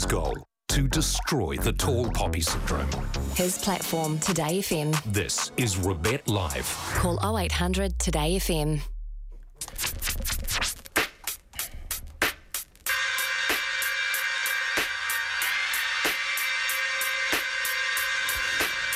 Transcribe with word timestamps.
His 0.00 0.06
goal 0.06 0.34
to 0.68 0.88
destroy 0.88 1.58
the 1.58 1.74
tall 1.74 2.08
poppy 2.12 2.40
syndrome. 2.40 2.88
His 3.34 3.58
platform, 3.58 4.18
Today 4.18 4.60
FM. 4.60 4.98
This 5.12 5.52
is 5.58 5.76
Rebet 5.76 6.26
Live. 6.26 6.66
Call 6.94 7.18
0800 7.38 7.98
Today 7.98 8.38
FM. 8.38 8.80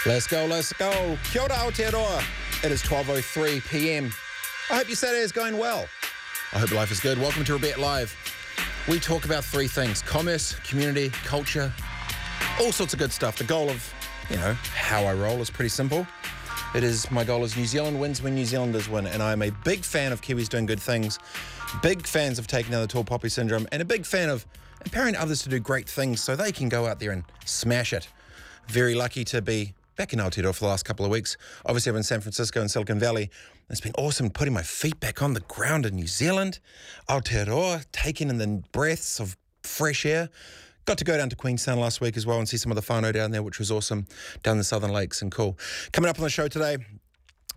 Let's 0.06 0.26
go, 0.26 0.46
let's 0.46 0.72
go. 0.72 1.18
Kia 1.30 1.42
ora 1.42 1.50
Aotearoa. 1.50 2.24
It 2.64 2.72
is 2.72 2.82
12.03 2.82 3.68
p.m. 3.68 4.10
I 4.70 4.76
hope 4.76 4.88
your 4.88 4.96
Saturday 4.96 5.20
is 5.20 5.32
going 5.32 5.58
well. 5.58 5.86
I 6.54 6.60
hope 6.60 6.72
life 6.72 6.90
is 6.90 7.00
good. 7.00 7.18
Welcome 7.18 7.44
to 7.44 7.58
Rebet 7.58 7.76
Live. 7.76 8.16
We 8.86 9.00
talk 9.00 9.24
about 9.24 9.44
three 9.44 9.66
things 9.66 10.02
commerce, 10.02 10.54
community, 10.56 11.08
culture, 11.08 11.72
all 12.60 12.70
sorts 12.70 12.92
of 12.92 12.98
good 12.98 13.12
stuff. 13.12 13.38
The 13.38 13.44
goal 13.44 13.70
of, 13.70 13.94
you 14.28 14.36
know, 14.36 14.52
how 14.74 15.04
I 15.04 15.14
roll 15.14 15.40
is 15.40 15.48
pretty 15.48 15.70
simple. 15.70 16.06
It 16.74 16.84
is 16.84 17.10
my 17.10 17.24
goal 17.24 17.44
is 17.44 17.56
New 17.56 17.64
Zealand 17.64 17.98
wins 17.98 18.20
when 18.20 18.34
New 18.34 18.44
Zealanders 18.44 18.86
win, 18.90 19.06
and 19.06 19.22
I 19.22 19.32
am 19.32 19.40
a 19.40 19.50
big 19.64 19.84
fan 19.84 20.12
of 20.12 20.20
Kiwis 20.20 20.50
doing 20.50 20.66
good 20.66 20.80
things, 20.80 21.18
big 21.82 22.06
fans 22.06 22.38
of 22.38 22.46
taking 22.46 22.72
down 22.72 22.82
the 22.82 22.86
tall 22.86 23.04
poppy 23.04 23.30
syndrome, 23.30 23.66
and 23.72 23.80
a 23.80 23.86
big 23.86 24.04
fan 24.04 24.28
of 24.28 24.44
empowering 24.84 25.16
others 25.16 25.42
to 25.44 25.48
do 25.48 25.58
great 25.58 25.88
things 25.88 26.22
so 26.22 26.36
they 26.36 26.52
can 26.52 26.68
go 26.68 26.86
out 26.86 27.00
there 27.00 27.12
and 27.12 27.24
smash 27.46 27.94
it. 27.94 28.06
Very 28.68 28.94
lucky 28.94 29.24
to 29.24 29.40
be 29.40 29.72
back 29.96 30.12
in 30.12 30.18
Aotearoa 30.18 30.54
for 30.54 30.60
the 30.60 30.66
last 30.66 30.84
couple 30.84 31.06
of 31.06 31.10
weeks. 31.10 31.38
Obviously, 31.64 31.90
I'm 31.90 31.96
in 31.96 32.02
San 32.02 32.20
Francisco 32.20 32.60
and 32.60 32.70
Silicon 32.70 32.98
Valley. 32.98 33.30
It's 33.70 33.80
been 33.80 33.94
awesome 33.96 34.28
putting 34.28 34.52
my 34.52 34.62
feet 34.62 35.00
back 35.00 35.22
on 35.22 35.32
the 35.32 35.40
ground 35.40 35.86
in 35.86 35.94
New 35.94 36.06
Zealand. 36.06 36.58
Aotearoa, 37.08 37.86
taking 37.92 38.28
in 38.28 38.36
the 38.36 38.62
breaths 38.72 39.18
of 39.18 39.36
fresh 39.62 40.04
air. 40.04 40.28
Got 40.84 40.98
to 40.98 41.04
go 41.04 41.16
down 41.16 41.30
to 41.30 41.36
Queenstown 41.36 41.80
last 41.80 42.02
week 42.02 42.18
as 42.18 42.26
well 42.26 42.38
and 42.38 42.46
see 42.46 42.58
some 42.58 42.70
of 42.70 42.76
the 42.76 42.82
whānau 42.82 43.12
down 43.12 43.30
there, 43.30 43.42
which 43.42 43.58
was 43.58 43.70
awesome, 43.70 44.06
down 44.42 44.58
the 44.58 44.64
Southern 44.64 44.92
Lakes 44.92 45.22
and 45.22 45.32
cool. 45.32 45.58
Coming 45.92 46.10
up 46.10 46.18
on 46.18 46.24
the 46.24 46.30
show 46.30 46.46
today, 46.46 46.76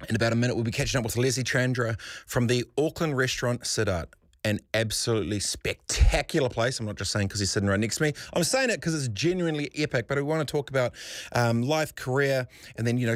in 0.07 0.15
about 0.15 0.31
a 0.31 0.35
minute, 0.37 0.55
we'll 0.55 0.63
be 0.63 0.71
catching 0.71 0.97
up 0.97 1.03
with 1.03 1.17
Leslie 1.17 1.43
Chandra 1.43 1.97
from 2.25 2.47
the 2.47 2.63
Auckland 2.77 3.17
restaurant 3.17 3.63
Sidart 3.63 4.05
an 4.47 4.59
absolutely 4.73 5.39
spectacular 5.39 6.49
place. 6.49 6.79
I'm 6.79 6.85
not 6.85 6.95
just 6.95 7.11
saying 7.11 7.27
because 7.27 7.39
he's 7.39 7.51
sitting 7.51 7.69
right 7.69 7.79
next 7.79 7.97
to 7.97 8.03
me. 8.03 8.13
I'm 8.33 8.43
saying 8.43 8.69
it 8.69 8.77
because 8.77 8.95
it's 8.95 9.09
genuinely 9.09 9.69
epic. 9.75 10.07
But 10.07 10.17
I 10.17 10.21
want 10.21 10.47
to 10.47 10.51
talk 10.51 10.69
about 10.69 10.93
um, 11.33 11.61
life, 11.61 11.93
career, 11.95 12.47
and 12.77 12.87
then 12.87 12.97
you 12.97 13.07
know 13.07 13.15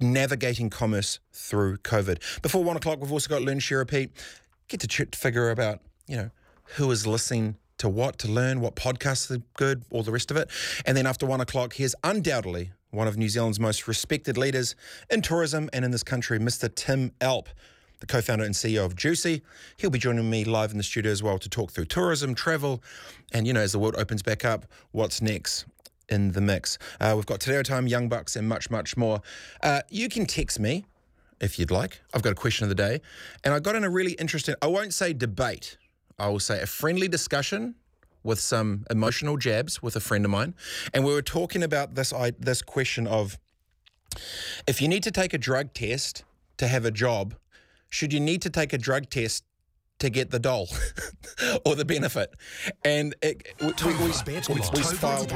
navigating 0.00 0.70
commerce 0.70 1.20
through 1.32 1.78
COVID. 1.78 2.42
Before 2.42 2.64
one 2.64 2.76
o'clock, 2.76 3.00
we've 3.00 3.12
also 3.12 3.28
got 3.28 3.42
Learn, 3.42 3.60
Share, 3.60 3.78
Repeat. 3.78 4.10
Get 4.68 4.80
to 4.80 4.88
ch- 4.88 5.16
figure 5.16 5.50
about 5.50 5.80
you 6.06 6.16
know 6.16 6.30
who 6.76 6.90
is 6.90 7.06
listening 7.06 7.56
to 7.78 7.88
what 7.88 8.18
to 8.18 8.28
learn, 8.28 8.60
what 8.60 8.76
podcasts 8.76 9.30
are 9.30 9.42
good, 9.56 9.84
all 9.90 10.02
the 10.02 10.12
rest 10.12 10.30
of 10.30 10.36
it. 10.36 10.50
And 10.84 10.96
then 10.96 11.06
after 11.06 11.24
one 11.24 11.40
o'clock, 11.40 11.74
here's 11.74 11.94
undoubtedly 12.04 12.72
one 12.90 13.08
of 13.08 13.16
New 13.16 13.28
Zealand's 13.28 13.60
most 13.60 13.88
respected 13.88 14.36
leaders 14.36 14.74
in 15.08 15.22
tourism 15.22 15.70
and 15.72 15.84
in 15.84 15.90
this 15.90 16.02
country, 16.02 16.38
Mr. 16.38 16.72
Tim 16.74 17.12
Alpe 17.20 17.46
the 18.00 18.06
co 18.06 18.20
founder 18.20 18.44
and 18.44 18.54
CEO 18.54 18.84
of 18.84 18.96
Jucy. 18.96 19.42
He'll 19.76 19.90
be 19.90 19.98
joining 19.98 20.28
me 20.28 20.44
live 20.44 20.72
in 20.72 20.76
the 20.76 20.82
studio 20.82 21.12
as 21.12 21.22
well 21.22 21.38
to 21.38 21.48
talk 21.48 21.70
through 21.70 21.86
tourism, 21.86 22.34
travel, 22.34 22.82
and, 23.32 23.46
you 23.46 23.52
know, 23.52 23.60
as 23.60 23.72
the 23.72 23.78
world 23.78 23.94
opens 23.96 24.22
back 24.22 24.44
up, 24.44 24.66
what's 24.92 25.22
next 25.22 25.66
in 26.08 26.32
the 26.32 26.40
mix. 26.40 26.76
Uh, 27.00 27.12
we've 27.14 27.26
got 27.26 27.46
Reo 27.46 27.62
Time, 27.62 27.86
Young 27.86 28.08
Bucks, 28.08 28.36
and 28.36 28.48
much, 28.48 28.70
much 28.70 28.96
more. 28.96 29.22
Uh, 29.62 29.82
you 29.88 30.08
can 30.08 30.26
text 30.26 30.58
me 30.58 30.84
if 31.40 31.58
you'd 31.58 31.70
like. 31.70 32.00
I've 32.12 32.22
got 32.22 32.32
a 32.32 32.36
question 32.36 32.64
of 32.64 32.68
the 32.68 32.74
day. 32.74 33.00
And 33.44 33.54
I 33.54 33.60
got 33.60 33.74
in 33.76 33.84
a 33.84 33.90
really 33.90 34.12
interesting, 34.12 34.54
I 34.60 34.66
won't 34.66 34.92
say 34.92 35.12
debate, 35.12 35.76
I 36.18 36.28
will 36.28 36.40
say 36.40 36.60
a 36.60 36.66
friendly 36.66 37.08
discussion 37.08 37.76
with 38.22 38.38
some 38.38 38.84
emotional 38.90 39.38
jabs 39.38 39.82
with 39.82 39.96
a 39.96 40.00
friend 40.00 40.24
of 40.24 40.30
mine. 40.30 40.54
And 40.92 41.04
we 41.04 41.14
were 41.14 41.22
talking 41.22 41.62
about 41.62 41.94
this, 41.94 42.12
I, 42.12 42.32
this 42.38 42.60
question 42.60 43.06
of 43.06 43.38
if 44.66 44.82
you 44.82 44.88
need 44.88 45.02
to 45.04 45.10
take 45.10 45.32
a 45.32 45.38
drug 45.38 45.72
test 45.72 46.24
to 46.58 46.68
have 46.68 46.84
a 46.84 46.90
job, 46.90 47.34
should 47.90 48.12
you 48.12 48.20
need 48.20 48.40
to 48.42 48.50
take 48.50 48.72
a 48.72 48.78
drug 48.78 49.10
test 49.10 49.44
to 50.00 50.10
get 50.10 50.30
the 50.30 50.38
dole 50.38 50.68
or 51.64 51.76
the 51.76 51.84
benefit. 51.84 52.34
And 52.84 53.14
it, 53.22 53.46
we, 53.60 53.66
we, 53.66 53.94
we, 53.94 54.02
we, 54.02 54.60
we 54.72 54.82
spiraled. 54.82 55.30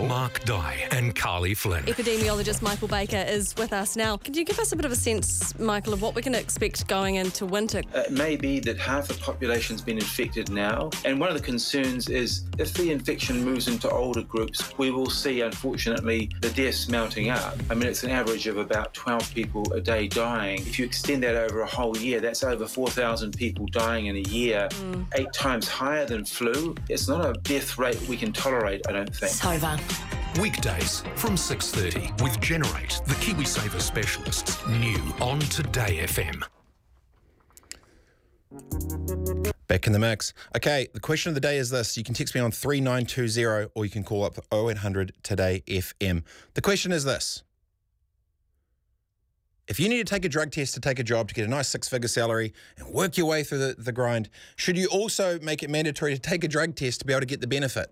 Mark 0.00 0.44
Dye 0.44 0.88
and 0.90 1.14
Carly 1.14 1.54
Flynn. 1.54 1.84
Epidemiologist 1.84 2.62
Michael 2.62 2.88
Baker 2.88 3.24
is 3.26 3.54
with 3.56 3.72
us 3.72 3.96
now. 3.96 4.16
Could 4.16 4.36
you 4.36 4.44
give 4.44 4.58
us 4.58 4.72
a 4.72 4.76
bit 4.76 4.84
of 4.84 4.92
a 4.92 4.96
sense, 4.96 5.58
Michael, 5.58 5.92
of 5.92 6.02
what 6.02 6.14
we 6.14 6.22
can 6.22 6.34
expect 6.34 6.86
going 6.88 7.14
into 7.14 7.46
winter? 7.46 7.82
Uh, 7.94 8.00
it 8.00 8.12
may 8.12 8.36
be 8.36 8.58
that 8.60 8.78
half 8.78 9.08
the 9.08 9.14
population's 9.14 9.80
been 9.80 9.98
infected 9.98 10.50
now. 10.50 10.90
And 11.04 11.20
one 11.20 11.28
of 11.28 11.36
the 11.36 11.42
concerns 11.42 12.08
is 12.08 12.44
if 12.58 12.74
the 12.74 12.90
infection 12.90 13.44
moves 13.44 13.68
into 13.68 13.88
older 13.88 14.22
groups, 14.22 14.76
we 14.78 14.90
will 14.90 15.10
see, 15.10 15.42
unfortunately, 15.42 16.30
the 16.40 16.50
deaths 16.50 16.88
mounting 16.88 17.30
up. 17.30 17.56
I 17.70 17.74
mean, 17.74 17.88
it's 17.88 18.02
an 18.02 18.10
average 18.10 18.48
of 18.48 18.56
about 18.56 18.94
12 18.94 19.32
people 19.32 19.72
a 19.72 19.80
day 19.80 20.08
dying. 20.08 20.58
If 20.60 20.78
you 20.78 20.84
extend 20.84 21.22
that 21.22 21.36
over 21.36 21.60
a 21.60 21.66
whole 21.66 21.96
year, 21.96 22.20
that's 22.20 22.42
over 22.42 22.66
4,000 22.66 23.36
people 23.36 23.66
dying 23.66 23.91
dying 23.92 24.06
in 24.06 24.16
a 24.16 24.28
year, 24.30 24.68
mm. 24.70 25.06
eight 25.16 25.32
times 25.34 25.68
higher 25.68 26.06
than 26.06 26.24
flu. 26.24 26.74
It's 26.88 27.08
not 27.08 27.26
a 27.26 27.34
death 27.40 27.76
rate 27.76 28.00
we 28.08 28.16
can 28.16 28.32
tolerate, 28.32 28.80
I 28.88 28.92
don't 28.92 29.14
think. 29.14 29.30
Sova. 29.30 29.78
Weekdays 30.40 31.02
from 31.14 31.32
6.30 31.32 32.22
with 32.22 32.40
Generate, 32.40 33.02
the 33.06 33.14
KiwiSaver 33.16 33.80
specialists, 33.80 34.66
new 34.66 34.96
on 35.20 35.40
Today 35.40 35.98
FM. 36.06 36.42
Back 39.68 39.86
in 39.86 39.92
the 39.92 39.98
mix. 39.98 40.32
Okay, 40.56 40.88
the 40.94 41.00
question 41.00 41.28
of 41.28 41.34
the 41.34 41.40
day 41.40 41.58
is 41.58 41.68
this. 41.68 41.98
You 41.98 42.04
can 42.04 42.14
text 42.14 42.34
me 42.34 42.40
on 42.40 42.50
3920 42.50 43.70
or 43.74 43.84
you 43.84 43.90
can 43.90 44.04
call 44.04 44.24
up 44.24 44.38
0800 44.50 45.12
Today 45.22 45.62
FM. 45.66 46.24
The 46.54 46.62
question 46.62 46.92
is 46.92 47.04
this 47.04 47.42
if 49.72 49.80
you 49.80 49.88
need 49.88 50.06
to 50.06 50.14
take 50.14 50.26
a 50.26 50.28
drug 50.28 50.50
test 50.50 50.74
to 50.74 50.80
take 50.80 50.98
a 50.98 51.02
job 51.02 51.28
to 51.28 51.34
get 51.34 51.46
a 51.46 51.48
nice 51.48 51.66
six 51.66 51.88
figure 51.88 52.06
salary 52.06 52.52
and 52.76 52.92
work 52.92 53.16
your 53.16 53.26
way 53.26 53.42
through 53.42 53.56
the, 53.56 53.74
the 53.78 53.90
grind, 53.90 54.28
should 54.54 54.76
you 54.76 54.86
also 54.88 55.40
make 55.40 55.62
it 55.62 55.70
mandatory 55.70 56.12
to 56.12 56.20
take 56.20 56.44
a 56.44 56.48
drug 56.48 56.76
test 56.76 57.00
to 57.00 57.06
be 57.06 57.14
able 57.14 57.20
to 57.20 57.26
get 57.26 57.40
the 57.40 57.46
benefit? 57.46 57.90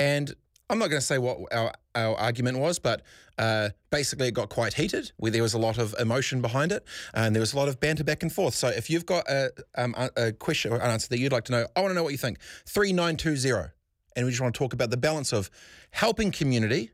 And 0.00 0.34
I'm 0.68 0.80
not 0.80 0.90
going 0.90 0.98
to 0.98 1.06
say 1.06 1.18
what 1.18 1.38
our, 1.52 1.72
our 1.94 2.16
argument 2.16 2.58
was, 2.58 2.80
but 2.80 3.02
uh, 3.38 3.68
basically 3.90 4.26
it 4.26 4.34
got 4.34 4.48
quite 4.48 4.74
heated, 4.74 5.12
where 5.18 5.30
there 5.30 5.44
was 5.44 5.54
a 5.54 5.58
lot 5.58 5.78
of 5.78 5.94
emotion 6.00 6.42
behind 6.42 6.72
it, 6.72 6.84
and 7.14 7.36
there 7.36 7.40
was 7.40 7.52
a 7.52 7.56
lot 7.56 7.68
of 7.68 7.78
banter 7.78 8.02
back 8.02 8.24
and 8.24 8.32
forth. 8.32 8.56
So 8.56 8.66
if 8.66 8.90
you've 8.90 9.06
got 9.06 9.30
a, 9.30 9.52
um, 9.76 9.94
a 10.16 10.32
question 10.32 10.72
or 10.72 10.78
an 10.78 10.90
answer 10.90 11.06
that 11.10 11.20
you'd 11.20 11.30
like 11.30 11.44
to 11.44 11.52
know, 11.52 11.66
I 11.76 11.82
want 11.82 11.92
to 11.92 11.94
know 11.94 12.02
what 12.02 12.12
you 12.12 12.18
think. 12.18 12.40
3920. 12.66 13.70
And 14.16 14.24
we 14.24 14.32
just 14.32 14.42
want 14.42 14.56
to 14.56 14.58
talk 14.58 14.72
about 14.72 14.90
the 14.90 14.96
balance 14.96 15.32
of 15.32 15.50
helping 15.92 16.32
community 16.32 16.90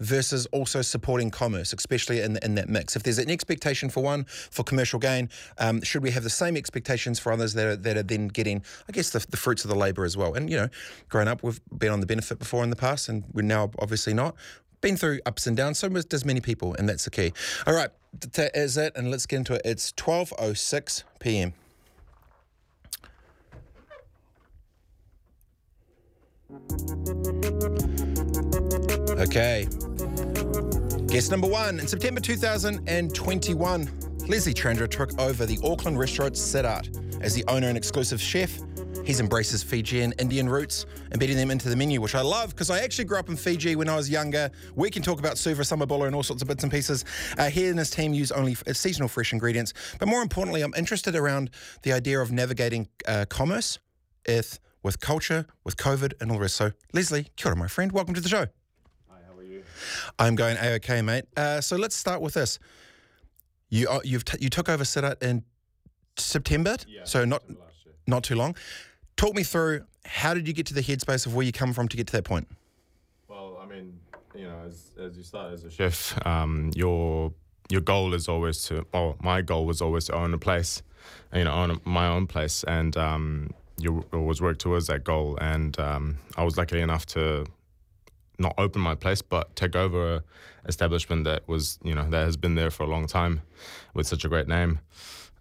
versus 0.00 0.46
also 0.52 0.82
supporting 0.82 1.30
commerce, 1.30 1.72
especially 1.72 2.20
in, 2.20 2.38
in 2.42 2.54
that 2.56 2.68
mix. 2.68 2.96
If 2.96 3.02
there's 3.02 3.18
an 3.18 3.30
expectation 3.30 3.88
for 3.88 4.02
one 4.02 4.24
for 4.24 4.62
commercial 4.62 4.98
gain, 4.98 5.28
um, 5.58 5.82
should 5.82 6.02
we 6.02 6.10
have 6.10 6.22
the 6.22 6.30
same 6.30 6.56
expectations 6.56 7.18
for 7.18 7.32
others 7.32 7.54
that 7.54 7.66
are, 7.66 7.76
that 7.76 7.96
are 7.96 8.02
then 8.02 8.28
getting, 8.28 8.62
I 8.88 8.92
guess, 8.92 9.10
the, 9.10 9.24
the 9.30 9.36
fruits 9.36 9.64
of 9.64 9.70
the 9.70 9.76
labour 9.76 10.04
as 10.04 10.16
well? 10.16 10.34
And, 10.34 10.50
you 10.50 10.56
know, 10.56 10.68
growing 11.08 11.28
up, 11.28 11.42
we've 11.42 11.60
been 11.76 11.90
on 11.90 12.00
the 12.00 12.06
benefit 12.06 12.38
before 12.38 12.62
in 12.62 12.70
the 12.70 12.76
past, 12.76 13.08
and 13.08 13.24
we're 13.32 13.42
now 13.42 13.70
obviously 13.78 14.14
not. 14.14 14.34
Been 14.82 14.96
through 14.96 15.20
ups 15.24 15.46
and 15.46 15.56
downs, 15.56 15.78
so 15.78 15.88
does 15.88 16.24
many 16.24 16.40
people, 16.40 16.74
and 16.78 16.88
that's 16.88 17.04
the 17.04 17.10
key. 17.10 17.32
All 17.66 17.74
right, 17.74 17.90
that 18.34 18.54
is 18.54 18.76
it, 18.76 18.92
and 18.94 19.10
let's 19.10 19.26
get 19.26 19.36
into 19.36 19.54
it. 19.54 19.62
It's 19.64 19.92
12.06 19.92 21.04
p.m. 21.18 21.54
Okay. 29.18 29.66
Guest 31.16 31.30
number 31.30 31.46
one. 31.46 31.80
In 31.80 31.86
September 31.86 32.20
2021, 32.20 33.90
Leslie 34.28 34.52
Chandra 34.52 34.86
took 34.86 35.18
over 35.18 35.46
the 35.46 35.58
Auckland 35.64 35.98
restaurant 35.98 36.34
Sidart 36.34 37.22
as 37.22 37.32
the 37.32 37.42
owner 37.48 37.68
and 37.68 37.76
exclusive 37.78 38.20
chef. 38.20 38.60
He's 39.02 39.18
embraces 39.18 39.52
his 39.52 39.62
Fijian 39.62 40.12
Indian 40.18 40.46
roots, 40.46 40.84
embedding 41.12 41.38
them 41.38 41.50
into 41.50 41.70
the 41.70 41.76
menu, 41.76 42.02
which 42.02 42.14
I 42.14 42.20
love 42.20 42.50
because 42.50 42.68
I 42.68 42.80
actually 42.80 43.06
grew 43.06 43.18
up 43.18 43.30
in 43.30 43.36
Fiji 43.36 43.76
when 43.76 43.88
I 43.88 43.96
was 43.96 44.10
younger. 44.10 44.50
We 44.74 44.90
can 44.90 45.00
talk 45.00 45.18
about 45.18 45.38
suva, 45.38 45.64
summer 45.64 45.86
sambal 45.86 46.06
and 46.06 46.14
all 46.14 46.22
sorts 46.22 46.42
of 46.42 46.48
bits 46.48 46.64
and 46.64 46.70
pieces. 46.70 47.06
Uh, 47.38 47.48
he 47.48 47.66
and 47.68 47.78
his 47.78 47.88
team 47.88 48.12
use 48.12 48.30
only 48.30 48.54
seasonal 48.54 49.08
fresh 49.08 49.32
ingredients. 49.32 49.72
But 49.98 50.08
more 50.08 50.20
importantly, 50.20 50.60
I'm 50.60 50.74
interested 50.76 51.16
around 51.16 51.48
the 51.82 51.94
idea 51.94 52.20
of 52.20 52.30
navigating 52.30 52.88
uh, 53.08 53.24
commerce 53.30 53.78
with, 54.28 54.58
with 54.82 55.00
culture, 55.00 55.46
with 55.64 55.78
COVID, 55.78 56.12
and 56.20 56.30
all 56.30 56.36
the 56.36 56.42
rest. 56.42 56.56
So, 56.56 56.72
Leslie, 56.92 57.28
kia 57.36 57.52
ora, 57.52 57.56
my 57.56 57.68
friend. 57.68 57.90
Welcome 57.90 58.12
to 58.12 58.20
the 58.20 58.28
show. 58.28 58.48
I'm 60.18 60.34
going 60.34 60.56
a 60.56 60.74
okay, 60.74 61.02
mate. 61.02 61.24
Uh, 61.36 61.60
so 61.60 61.76
let's 61.76 61.96
start 61.96 62.20
with 62.20 62.34
this. 62.34 62.58
You 63.68 63.88
uh, 63.88 64.00
you've 64.04 64.24
t- 64.24 64.38
you 64.40 64.48
took 64.48 64.68
over 64.68 64.84
Sidart 64.84 65.22
in 65.22 65.44
September, 66.16 66.76
yeah, 66.86 67.04
so 67.04 67.24
not 67.24 67.42
not 68.06 68.22
too 68.22 68.36
long. 68.36 68.56
Talk 69.16 69.34
me 69.34 69.42
through 69.42 69.84
how 70.06 70.34
did 70.34 70.46
you 70.46 70.54
get 70.54 70.66
to 70.66 70.74
the 70.74 70.82
headspace 70.82 71.26
of 71.26 71.34
where 71.34 71.44
you 71.44 71.52
come 71.52 71.72
from 71.72 71.88
to 71.88 71.96
get 71.96 72.06
to 72.08 72.12
that 72.12 72.24
point? 72.24 72.48
Well, 73.28 73.58
I 73.62 73.66
mean, 73.66 73.98
you 74.34 74.44
know, 74.44 74.58
as, 74.66 74.92
as 75.00 75.16
you 75.16 75.22
start 75.22 75.52
as 75.52 75.64
a 75.64 75.70
chef, 75.70 76.24
um, 76.26 76.70
your 76.74 77.32
your 77.68 77.80
goal 77.80 78.14
is 78.14 78.28
always 78.28 78.62
to. 78.64 78.86
Well, 78.92 79.16
my 79.20 79.42
goal 79.42 79.66
was 79.66 79.80
always 79.82 80.06
to 80.06 80.14
own 80.14 80.32
a 80.34 80.38
place, 80.38 80.82
you 81.34 81.44
know, 81.44 81.52
own 81.52 81.80
my 81.84 82.08
own 82.08 82.26
place, 82.26 82.64
and 82.64 82.96
um, 82.96 83.50
you 83.78 84.04
always 84.12 84.40
work 84.40 84.58
towards 84.58 84.86
that 84.86 85.04
goal. 85.04 85.36
And 85.40 85.78
um, 85.80 86.18
I 86.36 86.44
was 86.44 86.56
lucky 86.56 86.80
enough 86.80 87.06
to 87.06 87.46
not 88.38 88.54
open 88.58 88.80
my 88.80 88.94
place, 88.94 89.22
but 89.22 89.54
take 89.56 89.76
over 89.76 90.16
a 90.16 90.22
establishment 90.68 91.24
that 91.24 91.46
was, 91.48 91.78
you 91.82 91.94
know, 91.94 92.08
that 92.10 92.24
has 92.24 92.36
been 92.36 92.56
there 92.56 92.70
for 92.70 92.82
a 92.82 92.86
long 92.86 93.06
time 93.06 93.42
with 93.94 94.06
such 94.06 94.24
a 94.24 94.28
great 94.28 94.48
name. 94.48 94.80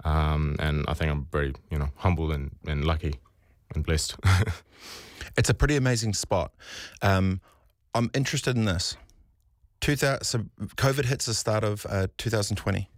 Um, 0.03 0.55
and 0.59 0.85
I 0.87 0.93
think 0.93 1.11
I'm 1.11 1.27
very, 1.31 1.53
you 1.71 1.79
know, 1.79 1.89
humble 1.97 2.31
and, 2.31 2.51
and 2.67 2.85
lucky 2.85 3.15
and 3.73 3.83
blessed. 3.83 4.15
It's 5.37 5.49
a 5.49 5.53
pretty 5.53 5.75
amazing 5.75 6.13
spot. 6.13 6.53
Um, 7.01 7.41
I'm 7.93 8.09
interested 8.13 8.55
in 8.55 8.65
this. 8.65 8.95
2000, 9.81 10.23
so 10.23 10.45
COVID 10.57 11.05
hits 11.05 11.25
the 11.25 11.33
start 11.33 11.63
of 11.63 11.85
uh, 11.89 12.07
2020. 12.17 12.89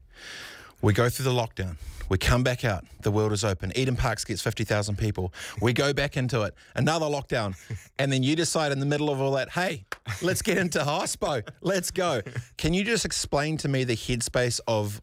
We 0.81 0.93
go 0.93 1.09
through 1.09 1.25
the 1.25 1.31
lockdown. 1.31 1.75
We 2.09 2.17
come 2.17 2.43
back 2.43 2.63
out. 2.63 2.85
The 3.01 3.11
world 3.11 3.33
is 3.33 3.43
open. 3.43 3.73
Eden 3.75 3.95
Parks 3.95 4.23
gets 4.23 4.41
50,000 4.41 4.97
people. 4.97 5.33
We 5.61 5.73
go 5.73 5.91
back 5.91 6.15
into 6.15 6.43
it. 6.43 6.53
Another 6.75 7.05
lockdown. 7.05 7.55
And 7.99 8.13
then 8.13 8.21
you 8.21 8.35
decide 8.35 8.71
in 8.71 8.79
the 8.79 8.85
middle 8.85 9.09
of 9.09 9.19
all 9.19 9.31
that, 9.31 9.49
hey, 9.49 9.83
let's 10.21 10.43
get 10.43 10.59
into 10.59 10.77
hospo. 10.79 11.41
Let's 11.61 11.89
go. 11.89 12.21
Can 12.57 12.75
you 12.75 12.83
just 12.83 13.05
explain 13.05 13.57
to 13.57 13.67
me 13.67 13.85
the 13.85 13.95
headspace 13.95 14.59
of 14.67 15.01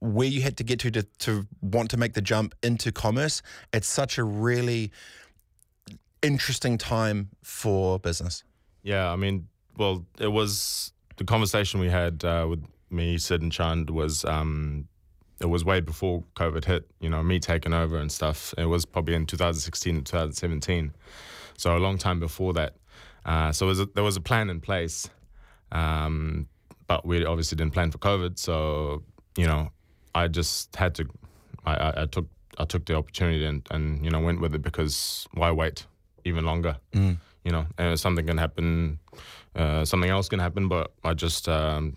where 0.00 0.26
you 0.26 0.42
had 0.42 0.56
to 0.56 0.64
get 0.64 0.80
to, 0.80 0.90
to 0.90 1.02
to 1.20 1.46
want 1.60 1.88
to 1.90 1.96
make 1.96 2.14
the 2.14 2.20
jump 2.20 2.56
into 2.64 2.90
commerce? 2.90 3.42
It's 3.72 3.86
such 3.86 4.18
a 4.18 4.24
really 4.24 4.90
interesting 6.20 6.78
time 6.78 7.28
for 7.42 8.00
business. 8.00 8.42
Yeah, 8.82 9.12
I 9.12 9.14
mean, 9.14 9.46
well, 9.76 10.04
it 10.18 10.32
was 10.32 10.92
the 11.16 11.24
conversation 11.24 11.78
we 11.78 11.90
had 11.90 12.24
uh, 12.24 12.46
with 12.50 12.64
me, 12.90 13.18
Sid, 13.18 13.40
and 13.40 13.52
Chand 13.52 13.88
was 13.90 14.24
um, 14.24 14.88
it 15.42 15.46
was 15.46 15.64
way 15.64 15.80
before 15.80 16.22
COVID 16.36 16.64
hit. 16.64 16.88
You 17.00 17.10
know, 17.10 17.22
me 17.22 17.38
taking 17.40 17.72
over 17.72 17.98
and 17.98 18.10
stuff. 18.10 18.54
It 18.56 18.66
was 18.66 18.84
probably 18.84 19.14
in 19.14 19.26
2016 19.26 19.96
and 19.96 20.06
2017, 20.06 20.94
so 21.58 21.76
a 21.76 21.78
long 21.78 21.98
time 21.98 22.20
before 22.20 22.52
that. 22.54 22.76
Uh, 23.26 23.52
so 23.52 23.66
was 23.66 23.80
a, 23.80 23.86
there 23.86 24.04
was 24.04 24.16
a 24.16 24.20
plan 24.20 24.50
in 24.50 24.60
place, 24.60 25.10
um, 25.72 26.48
but 26.86 27.04
we 27.04 27.24
obviously 27.24 27.56
didn't 27.56 27.72
plan 27.72 27.90
for 27.90 27.98
COVID. 27.98 28.38
So 28.38 29.02
you 29.36 29.46
know, 29.46 29.70
I 30.14 30.28
just 30.28 30.74
had 30.76 30.94
to. 30.96 31.06
I, 31.64 31.74
I, 31.74 32.02
I 32.02 32.06
took 32.06 32.26
I 32.58 32.64
took 32.64 32.84
the 32.86 32.94
opportunity 32.94 33.44
and, 33.44 33.66
and 33.70 34.04
you 34.04 34.10
know 34.10 34.20
went 34.20 34.40
with 34.40 34.54
it 34.54 34.62
because 34.62 35.26
why 35.34 35.50
wait 35.50 35.86
even 36.24 36.44
longer? 36.44 36.76
Mm. 36.92 37.18
You 37.44 37.50
know, 37.50 37.66
and 37.76 37.98
something 37.98 38.26
can 38.26 38.38
happen, 38.38 39.00
uh, 39.56 39.84
something 39.84 40.10
else 40.10 40.28
can 40.28 40.38
happen, 40.38 40.68
but 40.68 40.92
I 41.02 41.14
just 41.14 41.48
um, 41.48 41.96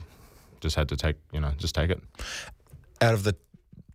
just 0.59 0.75
had 0.75 0.89
to 0.89 0.97
take 0.97 1.17
you 1.31 1.39
know 1.39 1.51
just 1.57 1.75
take 1.75 1.91
it. 1.91 2.01
Out 3.05 3.13
of 3.13 3.23
the 3.23 3.35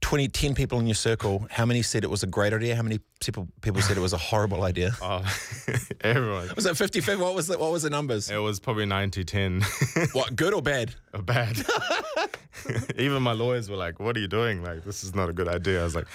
20, 0.02 0.28
10 0.28 0.54
people 0.54 0.78
in 0.78 0.86
your 0.86 0.94
circle, 0.94 1.44
how 1.50 1.66
many 1.66 1.82
said 1.82 2.04
it 2.04 2.10
was 2.10 2.22
a 2.22 2.28
great 2.28 2.52
idea? 2.52 2.76
How 2.76 2.82
many 2.82 3.00
people 3.18 3.48
people 3.60 3.82
said 3.82 3.96
it 3.96 4.00
was 4.00 4.12
a 4.12 4.18
horrible 4.18 4.62
idea? 4.62 4.92
Uh, 5.02 5.28
everyone. 6.02 6.48
Was 6.54 6.64
it 6.64 6.76
50 6.76 7.00
50? 7.00 7.20
What 7.20 7.34
was 7.34 7.48
the, 7.48 7.58
what 7.58 7.72
was 7.72 7.82
the 7.82 7.90
numbers? 7.90 8.30
It 8.30 8.36
was 8.36 8.60
probably 8.60 8.86
90 8.86 9.24
10. 9.24 9.62
What, 10.12 10.36
good 10.36 10.54
or 10.54 10.62
bad? 10.62 10.94
Bad. 11.24 11.66
Even 12.96 13.20
my 13.24 13.32
lawyers 13.32 13.68
were 13.68 13.76
like, 13.76 13.98
"What 13.98 14.16
are 14.16 14.20
you 14.20 14.28
doing? 14.28 14.62
Like, 14.62 14.84
this 14.84 15.02
is 15.02 15.12
not 15.12 15.28
a 15.28 15.32
good 15.32 15.48
idea." 15.48 15.80
I 15.80 15.84
was 15.84 15.96
like, 15.96 16.06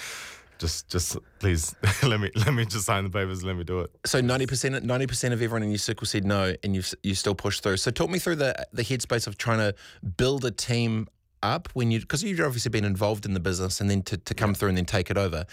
"Just, 0.58 0.88
just 0.88 1.18
please 1.38 1.74
let 2.02 2.18
me 2.18 2.30
let 2.34 2.54
me 2.54 2.64
just 2.64 2.86
sign 2.86 3.04
the 3.04 3.10
papers. 3.10 3.44
Let 3.44 3.56
me 3.56 3.64
do 3.64 3.80
it." 3.80 3.90
So 4.06 4.22
90% 4.22 4.80
90% 4.84 5.32
of 5.32 5.42
everyone 5.42 5.62
in 5.62 5.70
your 5.70 5.78
circle 5.78 6.06
said 6.06 6.24
no 6.24 6.54
and 6.64 6.74
you 6.74 6.82
you 7.02 7.14
still 7.14 7.34
pushed 7.34 7.62
through. 7.62 7.76
So 7.76 7.90
talk 7.90 8.08
me 8.08 8.18
through 8.18 8.36
the 8.36 8.54
the 8.72 8.82
headspace 8.82 9.26
of 9.26 9.36
trying 9.36 9.58
to 9.58 9.74
build 10.16 10.44
a 10.46 10.50
team 10.50 11.08
up 11.54 11.68
when 11.74 11.90
you 11.90 12.00
because 12.00 12.22
you've 12.22 12.40
obviously 12.40 12.70
been 12.70 12.84
involved 12.84 13.24
in 13.24 13.34
the 13.34 13.40
business 13.40 13.80
and 13.80 13.88
then 13.90 14.02
to, 14.02 14.16
to 14.16 14.34
come 14.34 14.54
through 14.54 14.70
and 14.70 14.78
then 14.78 14.84
take 14.84 15.10
it 15.10 15.16
over. 15.16 15.46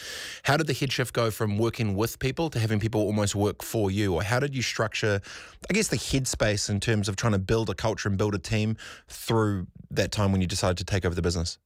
How 0.44 0.58
did 0.58 0.68
the 0.68 0.74
head 0.74 0.92
shift 0.92 1.14
go 1.14 1.32
from 1.32 1.58
working 1.58 1.96
with 1.96 2.20
people 2.20 2.50
to 2.50 2.60
having 2.60 2.80
people 2.80 3.02
almost 3.02 3.36
work 3.36 3.64
for 3.64 3.92
you? 3.92 4.14
Or 4.14 4.24
how 4.24 4.40
did 4.40 4.56
you 4.56 4.62
structure 4.62 5.22
I 5.70 5.74
guess 5.74 5.88
the 5.88 5.98
headspace 5.98 6.70
in 6.70 6.80
terms 6.80 7.08
of 7.08 7.16
trying 7.16 7.34
to 7.34 7.40
build 7.40 7.70
a 7.70 7.74
culture 7.74 8.10
and 8.10 8.18
build 8.18 8.36
a 8.36 8.40
team 8.40 8.78
through 9.08 9.68
that 9.92 10.12
time 10.12 10.32
when 10.32 10.42
you 10.42 10.48
decided 10.48 10.78
to 10.78 10.84
take 10.84 11.06
over 11.06 11.16
the 11.16 11.22
business? 11.22 11.58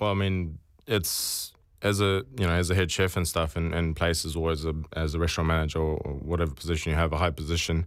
Well, 0.00 0.10
I 0.10 0.14
mean, 0.14 0.58
it's 0.86 1.52
as 1.82 2.00
a 2.00 2.24
you 2.38 2.46
know 2.46 2.52
as 2.52 2.70
a 2.70 2.74
head 2.74 2.90
chef 2.90 3.16
and 3.16 3.26
stuff 3.26 3.56
and, 3.56 3.74
in 3.74 3.94
places 3.94 4.36
or 4.36 4.50
as 4.50 4.64
a 4.64 4.74
as 4.94 5.14
a 5.14 5.18
restaurant 5.18 5.48
manager 5.48 5.80
or, 5.80 5.96
or 5.98 6.12
whatever 6.14 6.52
position 6.54 6.90
you 6.90 6.96
have 6.96 7.12
a 7.12 7.18
high 7.18 7.30
position, 7.30 7.86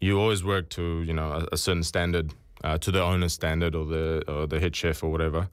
you 0.00 0.20
always 0.20 0.44
work 0.44 0.68
to 0.70 1.02
you 1.02 1.12
know 1.12 1.32
a, 1.32 1.48
a 1.52 1.56
certain 1.56 1.82
standard. 1.82 2.32
Uh, 2.64 2.78
to 2.78 2.90
the 2.90 3.02
owner's 3.02 3.34
standard 3.34 3.74
or 3.74 3.84
the 3.84 4.24
or 4.26 4.46
the 4.46 4.58
head 4.58 4.74
chef 4.74 5.04
or 5.04 5.10
whatever, 5.12 5.48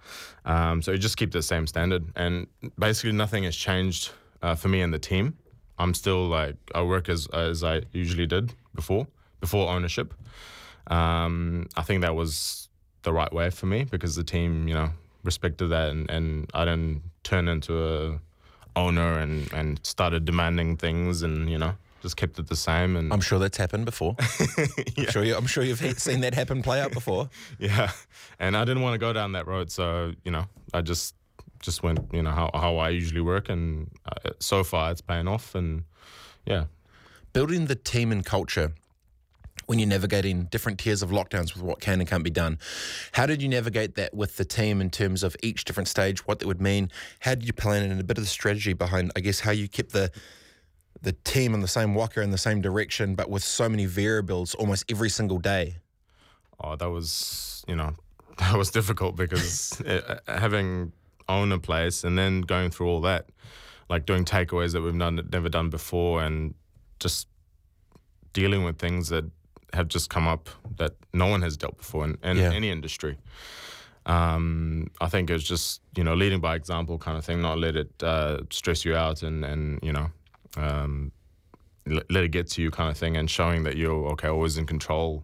um, 0.45 0.81
so 0.81 0.91
you 0.93 0.97
just 0.97 1.17
keep 1.17 1.31
the 1.31 1.41
same 1.41 1.67
standard, 1.67 2.03
and 2.15 2.47
basically 2.79 3.11
nothing 3.11 3.43
has 3.43 3.55
changed 3.55 4.11
uh, 4.41 4.55
for 4.55 4.69
me 4.69 4.81
and 4.81 4.93
the 4.93 4.99
team. 4.99 5.37
I'm 5.77 5.93
still 5.93 6.27
like 6.27 6.55
I 6.73 6.81
work 6.83 7.09
as 7.09 7.27
as 7.33 7.63
I 7.63 7.81
usually 7.91 8.27
did 8.27 8.53
before 8.73 9.07
before 9.41 9.69
ownership. 9.69 10.13
Um, 10.87 11.67
I 11.75 11.81
think 11.81 12.01
that 12.01 12.15
was 12.15 12.69
the 13.03 13.13
right 13.13 13.31
way 13.33 13.49
for 13.49 13.65
me 13.65 13.83
because 13.83 14.15
the 14.15 14.23
team, 14.23 14.67
you 14.67 14.73
know, 14.73 14.89
respected 15.23 15.67
that 15.67 15.89
and, 15.89 16.09
and 16.09 16.49
I 16.53 16.65
didn't 16.65 17.03
turn 17.23 17.47
into 17.47 17.73
a 17.83 18.19
owner 18.75 19.19
and, 19.19 19.51
and 19.53 19.79
started 19.83 20.25
demanding 20.25 20.77
things 20.77 21.23
and, 21.23 21.49
you 21.49 21.57
know, 21.57 21.75
just 22.01 22.17
kept 22.17 22.39
it 22.39 22.47
the 22.47 22.55
same 22.55 22.95
and 22.95 23.13
I'm 23.13 23.21
sure 23.21 23.39
that's 23.39 23.57
happened 23.57 23.85
before. 23.85 24.15
I'm 24.97 25.05
sure 25.09 25.23
you, 25.23 25.35
I'm 25.35 25.45
sure 25.45 25.63
you've 25.63 25.79
seen 25.99 26.21
that 26.21 26.33
happen 26.33 26.61
play 26.61 26.81
out 26.81 26.91
before. 26.91 27.29
yeah. 27.59 27.91
And 28.39 28.57
I 28.57 28.65
didn't 28.65 28.81
want 28.81 28.95
to 28.95 28.97
go 28.97 29.13
down 29.13 29.33
that 29.33 29.47
road, 29.47 29.71
so, 29.71 30.13
you 30.23 30.31
know, 30.31 30.45
I 30.73 30.81
just 30.81 31.15
just 31.59 31.83
went, 31.83 31.99
you 32.11 32.23
know, 32.23 32.31
how, 32.31 32.49
how 32.55 32.77
I 32.77 32.89
usually 32.89 33.21
work 33.21 33.47
and 33.47 33.91
uh, 34.05 34.31
so 34.39 34.63
far 34.63 34.91
it's 34.91 35.01
paying 35.01 35.27
off 35.27 35.53
and 35.53 35.83
yeah. 36.43 36.65
building 37.33 37.67
the 37.67 37.75
team 37.75 38.11
and 38.11 38.25
culture 38.25 38.73
when 39.67 39.77
you're 39.79 39.87
navigating 39.87 40.45
different 40.45 40.79
tiers 40.79 41.01
of 41.01 41.11
lockdowns 41.11 41.53
with 41.53 41.61
what 41.63 41.79
can 41.79 41.99
and 42.01 42.09
can't 42.09 42.23
be 42.23 42.29
done. 42.29 42.57
How 43.13 43.25
did 43.25 43.41
you 43.41 43.47
navigate 43.47 43.95
that 43.95 44.13
with 44.13 44.37
the 44.37 44.43
team 44.43 44.81
in 44.81 44.89
terms 44.89 45.23
of 45.23 45.35
each 45.43 45.65
different 45.65 45.87
stage, 45.87 46.25
what 46.27 46.39
that 46.39 46.47
would 46.47 46.61
mean? 46.61 46.91
How 47.19 47.35
did 47.35 47.45
you 47.45 47.53
plan 47.53 47.83
it 47.83 47.91
and 47.91 48.01
a 48.01 48.03
bit 48.03 48.17
of 48.17 48.23
the 48.23 48.29
strategy 48.29 48.73
behind, 48.73 49.11
I 49.15 49.19
guess, 49.19 49.39
how 49.39 49.51
you 49.51 49.69
kept 49.69 49.91
the 49.91 50.11
the 51.01 51.13
team 51.13 51.53
in 51.53 51.61
the 51.61 51.67
same 51.67 51.95
waka 51.95 52.21
in 52.21 52.31
the 52.31 52.37
same 52.37 52.61
direction, 52.61 53.15
but 53.15 53.29
with 53.29 53.43
so 53.43 53.67
many 53.67 53.85
variables 53.85 54.53
almost 54.55 54.85
every 54.91 55.09
single 55.09 55.39
day? 55.39 55.77
Oh, 56.63 56.75
that 56.75 56.89
was 56.89 57.63
you 57.67 57.75
know 57.75 57.95
that 58.37 58.55
was 58.55 58.69
difficult 58.71 59.15
because 59.15 59.79
uh, 59.85 60.19
having 60.27 60.91
owned 61.27 61.53
a 61.53 61.59
place 61.59 62.03
and 62.03 62.17
then 62.17 62.41
going 62.41 62.69
through 62.69 62.87
all 62.87 63.01
that, 63.01 63.25
like 63.89 64.05
doing 64.05 64.25
takeaways 64.25 64.73
that 64.73 64.81
we've 64.81 64.97
done, 64.97 65.27
never 65.31 65.49
done 65.49 65.69
before, 65.69 66.21
and 66.23 66.53
just 66.99 67.27
dealing 68.33 68.63
with 68.63 68.77
things 68.79 69.09
that 69.09 69.25
have 69.73 69.87
just 69.87 70.09
come 70.09 70.27
up 70.27 70.49
that 70.77 70.93
no 71.13 71.27
one 71.27 71.41
has 71.41 71.55
dealt 71.57 71.77
before 71.77 72.03
in, 72.05 72.17
in 72.23 72.37
Yeah. 72.37 72.51
any 72.51 72.69
industry. 72.69 73.17
Um, 74.05 74.87
I 74.99 75.07
think 75.09 75.29
it's 75.29 75.43
just 75.43 75.81
you 75.95 76.03
know 76.03 76.15
leading 76.15 76.39
by 76.41 76.55
example 76.55 76.97
kind 76.97 77.17
of 77.17 77.23
thing, 77.25 77.41
not 77.41 77.57
let 77.59 77.75
it 77.75 77.91
uh, 78.03 78.39
stress 78.49 78.83
you 78.85 78.95
out 78.95 79.23
and 79.23 79.43
and 79.45 79.79
you 79.83 79.91
know. 79.93 80.11
Um, 80.57 81.11
let 81.85 82.11
let 82.11 82.23
it 82.23 82.29
get 82.31 82.47
to 82.51 82.61
you 82.61 82.69
kind 82.71 82.89
of 82.91 82.97
thing 82.97 83.17
and 83.17 83.29
showing 83.29 83.63
that 83.63 83.75
you're 83.75 84.07
okay 84.11 84.27
always 84.27 84.57
in 84.57 84.65
control 84.65 85.23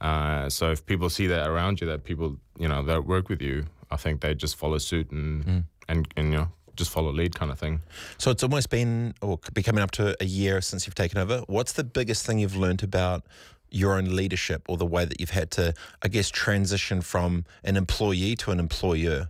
uh, 0.00 0.48
so 0.48 0.70
if 0.70 0.86
people 0.86 1.10
see 1.10 1.26
that 1.26 1.48
around 1.48 1.80
you 1.80 1.86
that 1.88 2.04
people 2.04 2.36
you 2.58 2.68
know 2.68 2.82
that 2.84 3.04
work 3.04 3.28
with 3.28 3.42
you 3.42 3.64
i 3.90 3.96
think 3.96 4.20
they 4.20 4.32
just 4.32 4.54
follow 4.56 4.78
suit 4.78 5.10
and 5.10 5.64
and, 5.88 6.06
and 6.16 6.30
you 6.30 6.38
know 6.38 6.48
just 6.76 6.92
follow 6.92 7.10
lead 7.12 7.34
kind 7.34 7.50
of 7.50 7.58
thing 7.58 7.80
So 8.18 8.30
it's 8.30 8.44
almost 8.44 8.70
been, 8.70 9.12
or 9.20 9.38
could 9.38 9.54
be 9.54 9.64
coming 9.64 9.82
up 9.82 9.90
to 9.92 10.16
a 10.20 10.24
year 10.24 10.60
since 10.60 10.86
you've 10.86 10.94
taken 10.94 11.18
over. 11.18 11.42
What's 11.48 11.72
the 11.72 11.82
biggest 11.82 12.24
thing 12.24 12.38
you've 12.38 12.54
learned 12.54 12.84
about 12.84 13.24
your 13.70 13.94
own 13.94 14.04
leadership 14.14 14.62
or 14.68 14.76
the 14.76 14.86
way 14.86 15.04
that 15.04 15.18
you've 15.18 15.30
had 15.30 15.50
to, 15.52 15.74
I 16.02 16.08
guess, 16.08 16.30
transition 16.30 17.00
from 17.00 17.44
an 17.64 17.76
employee 17.76 18.36
to 18.36 18.52
an 18.52 18.60
employer? 18.60 19.28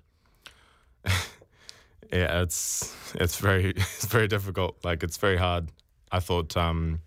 yeah 2.12 2.42
it's 2.42 2.94
it's 3.14 3.38
very 3.38 3.70
it's 3.76 4.06
very 4.06 4.28
difficult 4.28 4.76
like 4.84 5.02
it's 5.02 5.16
very 5.16 5.36
hard 5.36 5.68
i 6.12 6.20
thought 6.20 6.56
um 6.56 7.00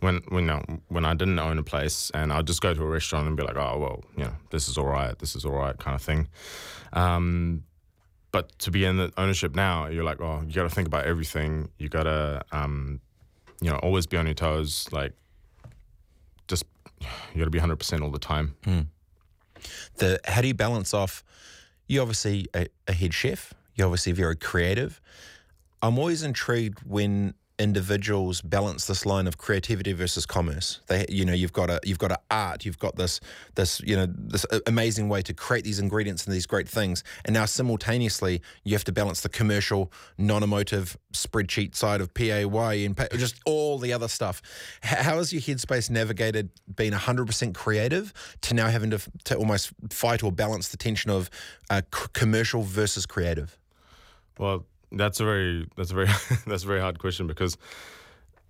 when 0.00 0.22
when 0.28 0.46
no, 0.46 0.62
when 0.88 1.04
I 1.04 1.14
didn't 1.14 1.38
own 1.38 1.58
a 1.58 1.62
place 1.62 2.10
and 2.14 2.32
I'd 2.32 2.46
just 2.46 2.60
go 2.60 2.74
to 2.74 2.82
a 2.82 2.86
restaurant 2.86 3.28
and 3.28 3.36
be 3.36 3.42
like, 3.42 3.56
oh 3.56 3.78
well, 3.78 4.04
you 4.16 4.24
know, 4.24 4.32
this 4.50 4.68
is 4.68 4.76
all 4.78 4.86
right, 4.86 5.16
this 5.18 5.36
is 5.36 5.44
all 5.44 5.52
right, 5.52 5.78
kind 5.78 5.94
of 5.94 6.02
thing. 6.02 6.28
Um, 6.92 7.64
but 8.32 8.58
to 8.60 8.70
be 8.70 8.84
in 8.84 8.96
the 8.96 9.12
ownership 9.18 9.54
now, 9.54 9.88
you're 9.88 10.04
like, 10.04 10.20
oh, 10.20 10.42
you 10.46 10.54
got 10.54 10.62
to 10.62 10.70
think 10.70 10.86
about 10.86 11.04
everything. 11.04 11.68
You 11.78 11.88
got 11.88 12.04
to, 12.04 12.42
um, 12.52 13.00
you 13.60 13.70
know, 13.70 13.76
always 13.76 14.06
be 14.06 14.16
on 14.16 14.26
your 14.26 14.34
toes. 14.34 14.88
Like, 14.92 15.12
just 16.48 16.64
you 17.00 17.38
got 17.38 17.44
to 17.44 17.50
be 17.50 17.58
100 17.58 17.76
percent 17.76 18.02
all 18.02 18.10
the 18.10 18.18
time. 18.18 18.56
the 19.96 20.18
how 20.24 20.40
do 20.40 20.48
you 20.48 20.54
balance 20.54 20.94
off 20.94 21.22
you're 21.86 22.00
obviously 22.00 22.46
a, 22.54 22.66
a 22.88 22.92
head 22.92 23.12
chef 23.12 23.52
you're 23.74 23.86
obviously 23.86 24.12
very 24.12 24.36
creative 24.36 25.00
i'm 25.82 25.98
always 25.98 26.22
intrigued 26.22 26.80
when 26.80 27.34
individuals 27.60 28.40
balance 28.40 28.86
this 28.86 29.04
line 29.04 29.26
of 29.26 29.36
creativity 29.36 29.92
versus 29.92 30.24
commerce. 30.24 30.80
They, 30.86 31.04
you 31.10 31.26
know, 31.26 31.34
you've 31.34 31.52
got 31.52 31.68
a 31.68 31.78
you've 31.84 31.98
got 31.98 32.10
a 32.10 32.18
art, 32.30 32.64
you've 32.64 32.78
got 32.78 32.96
this 32.96 33.20
this 33.54 33.80
you 33.82 33.94
know 33.94 34.06
this 34.08 34.46
amazing 34.66 35.08
way 35.08 35.20
to 35.22 35.34
create 35.34 35.62
these 35.62 35.78
ingredients 35.78 36.24
and 36.24 36.34
these 36.34 36.46
great 36.46 36.68
things, 36.68 37.04
and 37.24 37.34
now 37.34 37.44
simultaneously 37.44 38.40
you 38.64 38.72
have 38.72 38.84
to 38.84 38.92
balance 38.92 39.20
the 39.20 39.28
commercial, 39.28 39.92
non-emotive 40.16 40.96
spreadsheet 41.12 41.76
side 41.76 42.00
of 42.00 42.14
PAY 42.14 42.44
and 42.86 42.98
just 43.12 43.36
all 43.44 43.78
the 43.78 43.92
other 43.92 44.08
stuff. 44.08 44.40
How 44.80 45.18
has 45.18 45.32
your 45.32 45.42
headspace 45.42 45.90
navigated 45.90 46.50
being 46.74 46.92
100% 46.92 47.54
creative 47.54 48.12
to 48.40 48.54
now 48.54 48.68
having 48.68 48.90
to 48.90 49.00
to 49.24 49.36
almost 49.36 49.72
fight 49.90 50.24
or 50.24 50.32
balance 50.32 50.68
the 50.68 50.78
tension 50.78 51.10
of 51.10 51.28
uh, 51.68 51.82
c- 51.94 52.06
commercial 52.14 52.62
versus 52.62 53.04
creative? 53.04 53.59
Well, 54.40 54.64
that's 54.90 55.20
a 55.20 55.24
very 55.24 55.68
that's 55.76 55.90
a 55.90 55.94
very 55.94 56.08
that's 56.46 56.64
a 56.64 56.66
very 56.66 56.80
hard 56.80 56.98
question 56.98 57.26
because 57.26 57.58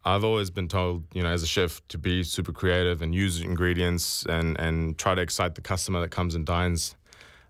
I've 0.04 0.22
always 0.22 0.48
been 0.48 0.68
told, 0.68 1.04
you 1.12 1.22
know, 1.22 1.28
as 1.28 1.42
a 1.42 1.46
chef, 1.46 1.86
to 1.88 1.98
be 1.98 2.22
super 2.22 2.52
creative 2.52 3.02
and 3.02 3.12
use 3.12 3.40
ingredients 3.40 4.24
and 4.26 4.58
and 4.60 4.96
try 4.96 5.16
to 5.16 5.20
excite 5.20 5.56
the 5.56 5.60
customer 5.60 6.00
that 6.00 6.10
comes 6.10 6.36
and 6.36 6.46
dines, 6.46 6.94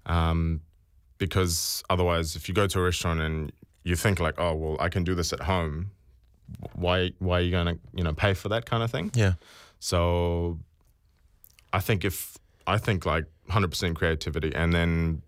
um, 0.07 0.63
because 1.19 1.85
otherwise, 1.91 2.35
if 2.35 2.49
you 2.49 2.55
go 2.55 2.67
to 2.67 2.81
a 2.81 2.83
restaurant 2.83 3.21
and 3.21 3.53
you 3.85 3.95
think 3.95 4.19
like, 4.19 4.37
oh 4.39 4.55
well, 4.55 4.77
I 4.81 4.89
can 4.89 5.05
do 5.05 5.15
this 5.15 5.35
at 5.35 5.41
home, 5.41 5.91
why 6.73 7.13
why 7.19 7.41
are 7.41 7.43
you 7.43 7.51
gonna 7.51 7.77
you 7.93 8.03
know 8.03 8.15
pay 8.15 8.33
for 8.33 8.49
that 8.49 8.65
kind 8.65 8.83
of 8.83 8.91
thing? 8.91 9.11
Yeah. 9.15 9.35
So 9.81 10.59
I 11.75 11.81
think 11.81 12.07
if 12.07 12.39
I 12.67 12.79
think 12.79 13.05
like 13.05 13.27
100% 13.51 13.95
creativity 13.95 14.55
and 14.55 14.73
then 14.73 15.23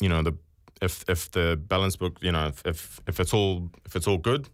you 0.00 0.08
know 0.08 0.22
the 0.22 0.36
if 0.82 1.04
if 1.08 1.30
the 1.30 1.60
balance 1.68 1.96
book 1.96 2.18
you 2.20 2.32
know 2.32 2.48
if, 2.48 2.62
if 2.64 3.00
if 3.06 3.20
it's 3.20 3.32
all 3.32 3.70
if 3.84 3.96
it's 3.96 4.06
all 4.06 4.18
good 4.18 4.48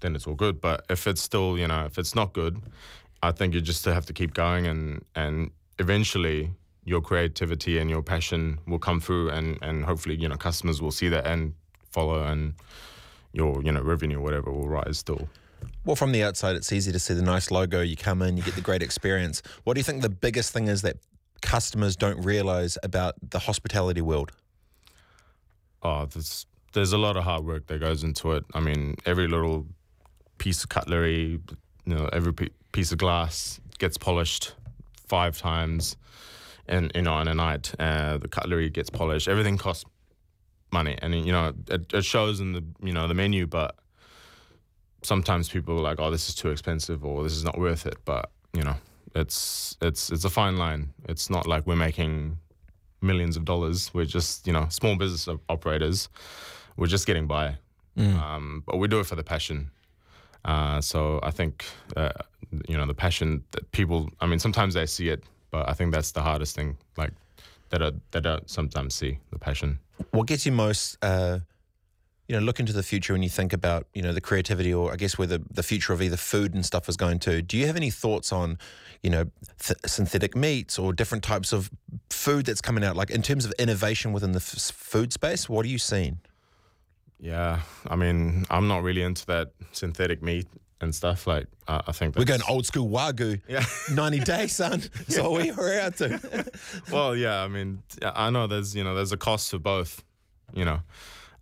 then 0.00 0.14
it's 0.14 0.26
all 0.26 0.34
good 0.34 0.60
but 0.60 0.84
if 0.88 1.06
it's 1.06 1.20
still 1.20 1.58
you 1.58 1.66
know 1.66 1.84
if 1.84 1.98
it's 1.98 2.14
not 2.14 2.32
good 2.32 2.60
I 3.22 3.32
think 3.32 3.54
you 3.54 3.60
just 3.60 3.84
have 3.84 4.06
to 4.06 4.12
keep 4.12 4.34
going 4.34 4.66
and 4.66 5.04
and 5.14 5.50
eventually 5.78 6.50
your 6.84 7.00
creativity 7.00 7.78
and 7.78 7.90
your 7.90 8.02
passion 8.02 8.58
will 8.66 8.78
come 8.78 9.00
through 9.00 9.30
and 9.30 9.58
and 9.62 9.84
hopefully 9.84 10.16
you 10.16 10.28
know 10.28 10.36
customers 10.36 10.80
will 10.80 10.92
see 10.92 11.08
that 11.08 11.26
and 11.26 11.54
follow 11.90 12.22
and 12.24 12.54
your 13.32 13.62
you 13.62 13.72
know 13.72 13.82
revenue 13.82 14.18
or 14.18 14.22
whatever 14.22 14.50
will 14.50 14.68
rise 14.68 14.98
still 14.98 15.28
Well, 15.84 15.96
from 15.96 16.12
the 16.12 16.22
outside, 16.22 16.56
it's 16.56 16.72
easy 16.72 16.92
to 16.92 16.98
see 16.98 17.14
the 17.14 17.22
nice 17.22 17.50
logo. 17.50 17.80
You 17.82 17.96
come 17.96 18.22
in, 18.22 18.36
you 18.36 18.42
get 18.42 18.54
the 18.54 18.60
great 18.62 18.82
experience. 18.82 19.42
What 19.64 19.74
do 19.74 19.80
you 19.80 19.84
think 19.84 20.02
the 20.02 20.08
biggest 20.08 20.52
thing 20.52 20.68
is 20.68 20.80
that 20.82 20.96
customers 21.42 21.96
don't 21.96 22.20
realize 22.24 22.78
about 22.82 23.14
the 23.30 23.38
hospitality 23.38 24.00
world? 24.00 24.32
Oh, 25.82 26.06
there's 26.06 26.46
there's 26.72 26.92
a 26.92 26.98
lot 26.98 27.16
of 27.16 27.24
hard 27.24 27.44
work 27.44 27.66
that 27.66 27.80
goes 27.80 28.04
into 28.04 28.32
it. 28.32 28.44
I 28.54 28.60
mean, 28.60 28.96
every 29.04 29.26
little 29.26 29.66
piece 30.38 30.62
of 30.62 30.68
cutlery, 30.68 31.40
you 31.84 31.94
know, 31.94 32.08
every 32.12 32.32
piece 32.72 32.92
of 32.92 32.98
glass 32.98 33.60
gets 33.78 33.98
polished 33.98 34.54
five 35.06 35.36
times, 35.38 35.96
and 36.66 36.90
you 36.94 37.02
know, 37.02 37.18
in 37.18 37.28
a 37.28 37.34
night, 37.34 37.74
uh, 37.78 38.18
the 38.18 38.28
cutlery 38.28 38.70
gets 38.70 38.90
polished. 38.90 39.28
Everything 39.28 39.58
costs 39.58 39.84
money, 40.72 40.96
and 41.02 41.14
you 41.14 41.32
know, 41.32 41.52
it, 41.68 41.92
it 41.92 42.04
shows 42.04 42.40
in 42.40 42.52
the 42.52 42.64
you 42.82 42.92
know 42.92 43.08
the 43.08 43.14
menu, 43.14 43.46
but 43.46 43.76
sometimes 45.02 45.48
people 45.48 45.78
are 45.78 45.82
like, 45.82 45.98
oh, 45.98 46.10
this 46.10 46.28
is 46.28 46.34
too 46.34 46.50
expensive, 46.50 47.04
or 47.04 47.22
this 47.22 47.32
is 47.32 47.44
not 47.44 47.58
worth 47.58 47.86
it. 47.86 47.96
But 48.04 48.30
you 48.52 48.62
know, 48.62 48.76
it's 49.14 49.76
it's 49.80 50.10
it's 50.10 50.24
a 50.24 50.30
fine 50.30 50.56
line. 50.56 50.92
It's 51.08 51.30
not 51.30 51.46
like 51.46 51.66
we're 51.66 51.76
making 51.76 52.38
millions 53.00 53.36
of 53.36 53.44
dollars. 53.44 53.90
We're 53.94 54.04
just, 54.04 54.46
you 54.46 54.52
know, 54.52 54.66
small 54.70 54.96
business 54.96 55.28
operators. 55.48 56.08
We're 56.76 56.86
just 56.86 57.06
getting 57.06 57.26
by. 57.26 57.56
Um, 57.98 58.62
but 58.66 58.78
we 58.78 58.88
do 58.88 59.00
it 59.00 59.06
for 59.06 59.16
the 59.16 59.22
passion. 59.22 59.70
Uh, 60.44 60.80
so 60.80 61.20
I 61.22 61.30
think, 61.30 61.66
uh, 61.96 62.12
you 62.66 62.76
know, 62.76 62.86
the 62.86 62.94
passion 62.94 63.44
that 63.50 63.70
people, 63.72 64.08
I 64.20 64.26
mean, 64.26 64.38
sometimes 64.38 64.72
they 64.72 64.86
see 64.86 65.10
it, 65.10 65.22
but 65.50 65.68
I 65.68 65.74
think 65.74 65.92
that's 65.92 66.12
the 66.12 66.22
hardest 66.22 66.56
thing, 66.56 66.78
like, 66.96 67.12
that 67.68 67.82
I, 67.82 67.92
that 68.12 68.26
I 68.26 68.38
sometimes 68.46 68.94
see, 68.94 69.18
the 69.32 69.38
passion. 69.38 69.78
What 70.12 70.26
gets 70.28 70.46
you 70.46 70.52
most, 70.52 70.96
uh, 71.02 71.40
you 72.30 72.36
know, 72.36 72.42
look 72.42 72.60
into 72.60 72.72
the 72.72 72.84
future 72.84 73.12
when 73.12 73.24
you 73.24 73.28
think 73.28 73.52
about, 73.52 73.88
you 73.92 74.02
know, 74.02 74.12
the 74.12 74.20
creativity 74.20 74.72
or 74.72 74.92
I 74.92 74.96
guess 74.96 75.18
where 75.18 75.26
the, 75.26 75.42
the 75.50 75.64
future 75.64 75.92
of 75.92 76.00
either 76.00 76.16
food 76.16 76.54
and 76.54 76.64
stuff 76.64 76.88
is 76.88 76.96
going 76.96 77.18
to? 77.20 77.42
Do 77.42 77.56
you 77.58 77.66
have 77.66 77.74
any 77.74 77.90
thoughts 77.90 78.32
on, 78.32 78.56
you 79.02 79.10
know, 79.10 79.24
th- 79.58 79.80
synthetic 79.84 80.36
meats 80.36 80.78
or 80.78 80.92
different 80.92 81.24
types 81.24 81.52
of 81.52 81.72
food 82.08 82.46
that's 82.46 82.60
coming 82.60 82.84
out? 82.84 82.94
Like 82.94 83.10
in 83.10 83.22
terms 83.22 83.44
of 83.44 83.52
innovation 83.58 84.12
within 84.12 84.30
the 84.30 84.36
f- 84.36 84.70
food 84.72 85.12
space, 85.12 85.48
what 85.48 85.66
are 85.66 85.68
you 85.68 85.78
seeing? 85.78 86.20
Yeah. 87.18 87.62
I 87.88 87.96
mean, 87.96 88.46
I'm 88.48 88.68
not 88.68 88.84
really 88.84 89.02
into 89.02 89.26
that 89.26 89.50
synthetic 89.72 90.22
meat 90.22 90.46
and 90.80 90.94
stuff. 90.94 91.26
Like, 91.26 91.48
I 91.66 91.82
I 91.88 91.90
think 91.90 92.14
We're 92.14 92.26
going 92.26 92.42
old 92.48 92.64
school 92.64 92.88
Wagyu. 92.88 93.40
Yeah. 93.48 93.64
90 93.92 94.20
day, 94.20 94.46
son. 94.46 94.84
That's 94.94 95.18
all 95.18 95.34
we 95.34 95.50
were 95.50 95.80
out 95.80 95.96
to. 95.96 96.48
well, 96.92 97.16
yeah, 97.16 97.42
I 97.42 97.48
mean, 97.48 97.82
I 98.00 98.30
know 98.30 98.46
there's 98.46 98.76
you 98.76 98.84
know 98.84 98.94
there's 98.94 99.10
a 99.10 99.16
cost 99.16 99.50
to 99.50 99.58
both, 99.58 100.04
you 100.54 100.64
know, 100.64 100.78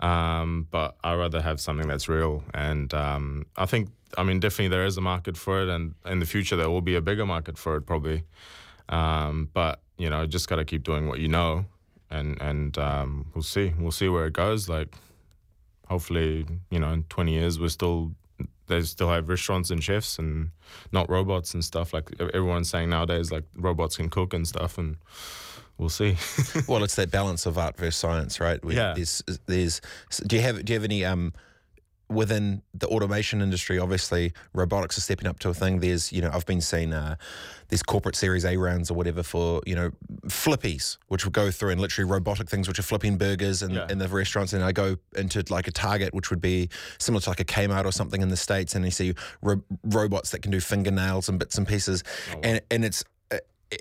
um, 0.00 0.66
but 0.70 0.96
I 1.02 1.14
rather 1.14 1.40
have 1.40 1.60
something 1.60 1.88
that's 1.88 2.08
real, 2.08 2.42
and 2.54 2.92
um, 2.94 3.46
I 3.56 3.66
think 3.66 3.90
I 4.16 4.22
mean 4.22 4.40
definitely 4.40 4.68
there 4.68 4.86
is 4.86 4.96
a 4.96 5.00
market 5.00 5.36
for 5.36 5.62
it, 5.62 5.68
and 5.68 5.94
in 6.06 6.18
the 6.18 6.26
future 6.26 6.56
there 6.56 6.70
will 6.70 6.80
be 6.80 6.96
a 6.96 7.00
bigger 7.00 7.26
market 7.26 7.58
for 7.58 7.76
it 7.76 7.82
probably, 7.82 8.24
um, 8.88 9.48
but 9.52 9.80
you 9.96 10.08
know 10.10 10.26
just 10.26 10.48
got 10.48 10.56
to 10.56 10.64
keep 10.64 10.84
doing 10.84 11.08
what 11.08 11.18
you 11.18 11.28
know, 11.28 11.64
and 12.10 12.40
and 12.40 12.78
um, 12.78 13.26
we'll 13.34 13.42
see. 13.42 13.72
We'll 13.78 13.92
see 13.92 14.08
where 14.08 14.26
it 14.26 14.32
goes. 14.32 14.68
Like, 14.68 14.94
hopefully 15.88 16.46
you 16.70 16.78
know 16.78 16.90
in 16.90 17.02
20 17.04 17.32
years 17.32 17.58
we're 17.58 17.68
still 17.68 18.12
they 18.68 18.82
still 18.82 19.08
have 19.08 19.28
restaurants 19.28 19.70
and 19.70 19.82
chefs 19.82 20.18
and 20.18 20.50
not 20.92 21.10
robots 21.10 21.54
and 21.54 21.64
stuff. 21.64 21.92
Like 21.92 22.10
everyone's 22.20 22.70
saying 22.70 22.90
nowadays 22.90 23.32
like 23.32 23.44
robots 23.56 23.96
can 23.96 24.08
cook 24.08 24.32
and 24.32 24.46
stuff. 24.46 24.78
And 24.78 24.96
we'll 25.78 25.88
see 25.88 26.16
well, 26.68 26.82
it's 26.84 26.96
that 26.96 27.10
balance 27.10 27.46
of 27.46 27.56
art 27.58 27.76
versus 27.76 27.96
science, 27.96 28.40
right? 28.40 28.62
We- 28.64 28.76
Yeah. 28.76 28.94
There's, 28.94 29.22
there's, 29.46 29.80
do 30.26 30.36
you 30.36 30.42
have, 30.42 30.64
do 30.64 30.72
you 30.72 30.78
have 30.78 30.84
any, 30.84 31.04
um, 31.04 31.32
within 32.10 32.62
the 32.72 32.86
automation 32.88 33.42
industry, 33.42 33.78
obviously 33.78 34.32
robotics 34.54 34.96
are 34.96 35.02
stepping 35.02 35.26
up 35.28 35.38
to 35.40 35.50
a 35.50 35.52
thing. 35.54 35.80
There's, 35.80 36.10
you 36.10 36.22
know, 36.22 36.30
I've 36.32 36.46
been 36.46 36.62
seeing 36.62 36.94
uh, 36.94 37.16
these 37.68 37.82
corporate 37.82 38.16
Series 38.16 38.46
A 38.46 38.56
rounds 38.56 38.90
or 38.90 38.94
whatever 38.94 39.22
for, 39.22 39.60
you 39.66 39.74
know, 39.74 39.90
flippies, 40.26 40.96
which 41.08 41.26
will 41.26 41.32
go 41.32 41.50
through 41.50 41.68
and 41.68 41.78
literally 41.82 42.10
robotic 42.10 42.48
things, 42.48 42.66
which 42.66 42.78
are 42.78 42.82
flipping 42.82 43.18
burgers 43.18 43.62
in, 43.62 43.72
Yeah. 43.72 43.88
in 43.90 43.98
the 43.98 44.08
restaurants. 44.08 44.54
And 44.54 44.64
I 44.64 44.72
go 44.72 44.96
into 45.16 45.44
like 45.50 45.68
a 45.68 45.70
Target, 45.70 46.14
which 46.14 46.30
would 46.30 46.40
be 46.40 46.70
similar 46.98 47.20
to 47.20 47.28
like 47.28 47.40
a 47.40 47.44
Kmart 47.44 47.84
or 47.84 47.92
something 47.92 48.22
in 48.22 48.30
the 48.30 48.38
States. 48.38 48.74
And 48.74 48.86
you 48.86 48.90
see 48.90 49.12
ro- 49.42 49.62
robots 49.84 50.30
that 50.30 50.40
can 50.40 50.50
do 50.50 50.60
fingernails 50.60 51.28
and 51.28 51.38
bits 51.38 51.58
and 51.58 51.68
pieces. 51.68 52.04
And, 52.42 52.62
and 52.70 52.86
it's, 52.86 53.04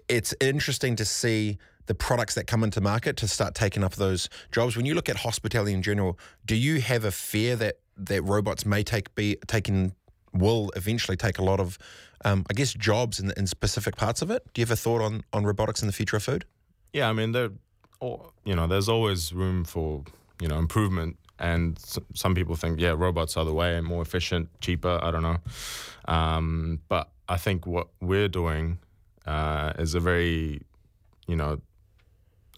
it's 0.09 0.35
interesting 0.41 0.97
to 0.97 1.05
see 1.05 1.59
the 1.87 1.95
products 1.95 2.35
that 2.35 2.47
come 2.47 2.63
into 2.63 2.79
market 2.79 3.17
to 3.17 3.27
start 3.27 3.55
taking 3.55 3.83
up 3.83 3.95
those 3.95 4.29
jobs. 4.51 4.77
When 4.77 4.85
you 4.85 4.93
look 4.93 5.09
at 5.09 5.17
hospitality 5.17 5.73
in 5.73 5.81
general, 5.81 6.17
do 6.45 6.55
you 6.55 6.79
have 6.81 7.03
a 7.03 7.11
fear 7.11 7.55
that 7.57 7.79
that 7.97 8.21
robots 8.21 8.65
may 8.65 8.83
take 8.83 9.13
be 9.15 9.37
taking 9.47 9.93
will 10.33 10.71
eventually 10.75 11.17
take 11.17 11.39
a 11.39 11.43
lot 11.43 11.59
of, 11.59 11.79
um, 12.23 12.45
I 12.49 12.53
guess, 12.53 12.73
jobs 12.73 13.19
in, 13.19 13.31
in 13.35 13.47
specific 13.47 13.95
parts 13.95 14.21
of 14.21 14.29
it? 14.29 14.43
Do 14.53 14.61
you 14.61 14.65
have 14.65 14.71
a 14.71 14.75
thought 14.75 15.01
on 15.01 15.23
on 15.33 15.45
robotics 15.45 15.81
in 15.81 15.87
the 15.87 15.93
future 15.93 16.15
of 16.17 16.23
food? 16.23 16.45
yeah 16.93 17.09
i 17.09 17.13
mean 17.13 17.31
there 17.31 17.49
you 18.01 18.55
know 18.55 18.67
there's 18.67 18.89
always 18.89 19.33
room 19.33 19.63
for 19.63 20.03
you 20.41 20.47
know 20.47 20.57
improvement 20.57 21.17
and 21.39 21.77
some 22.13 22.33
people 22.33 22.55
think 22.55 22.79
yeah 22.79 22.93
robots 22.97 23.37
are 23.37 23.45
the 23.45 23.53
way 23.53 23.79
more 23.81 24.01
efficient 24.01 24.49
cheaper 24.61 24.99
i 25.01 25.11
don't 25.11 25.23
know 25.23 25.37
um, 26.05 26.79
but 26.87 27.09
i 27.29 27.37
think 27.37 27.65
what 27.65 27.87
we're 28.01 28.27
doing 28.27 28.79
uh, 29.25 29.73
is 29.77 29.93
a 29.93 29.99
very 29.99 30.61
you 31.27 31.35
know 31.35 31.59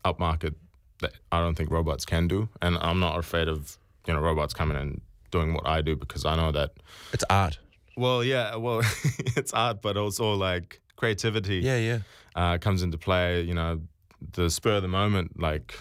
upmarket 0.05 0.55
that 1.01 1.13
i 1.31 1.39
don't 1.39 1.55
think 1.55 1.69
robots 1.71 2.05
can 2.05 2.27
do 2.27 2.49
and 2.61 2.77
i'm 2.81 2.99
not 2.99 3.17
afraid 3.17 3.47
of 3.47 3.77
you 4.07 4.13
know 4.13 4.19
robots 4.19 4.53
coming 4.53 4.77
and 4.77 5.01
doing 5.31 5.53
what 5.53 5.65
i 5.67 5.81
do 5.81 5.95
because 5.95 6.25
i 6.25 6.35
know 6.35 6.51
that 6.51 6.71
It's 7.13 7.23
art. 7.29 7.59
well 7.97 8.23
yeah 8.23 8.55
well 8.55 8.81
it's 9.37 9.53
art 9.53 9.81
but 9.81 9.97
also 9.97 10.33
like 10.33 10.81
creativity 10.95 11.57
Yeah, 11.57 11.77
yeah. 11.77 11.99
uh, 12.35 12.57
comes 12.57 12.81
into 12.83 12.97
play. 12.97 13.41
You 13.41 13.53
know, 13.53 13.79
the 14.33 14.49
spur 14.49 14.75
of 14.75 14.81
the 14.81 14.89
moment. 14.89 15.39
Like, 15.39 15.73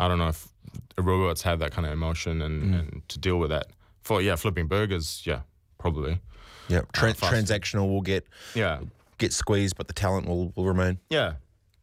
I 0.00 0.08
don't 0.08 0.18
know 0.18 0.28
if 0.30 0.48
robots 0.96 1.42
have 1.42 1.60
that 1.60 1.70
kind 1.70 1.86
of 1.86 1.92
emotion 1.92 2.42
and, 2.42 2.74
and 2.74 3.08
to 3.08 3.18
deal 3.20 3.38
with 3.38 3.50
that. 3.50 3.68
For 4.02 4.20
yeah, 4.20 4.34
flipping 4.34 4.66
burgers, 4.66 5.22
yeah, 5.24 5.42
probably. 5.78 6.20
Yeah. 6.68 6.80
Tran- 6.92 7.14
fast 7.14 7.20
food. 7.20 7.30
transactional 7.44 7.88
will 7.88 8.02
get 8.02 8.26
Yeah, 8.56 8.80
get 9.18 9.32
squeezed, 9.32 9.76
but 9.76 9.86
the 9.86 9.94
talent 9.94 10.26
will, 10.26 10.52
will 10.56 10.64
remain. 10.66 10.98
yeah, 11.08 11.34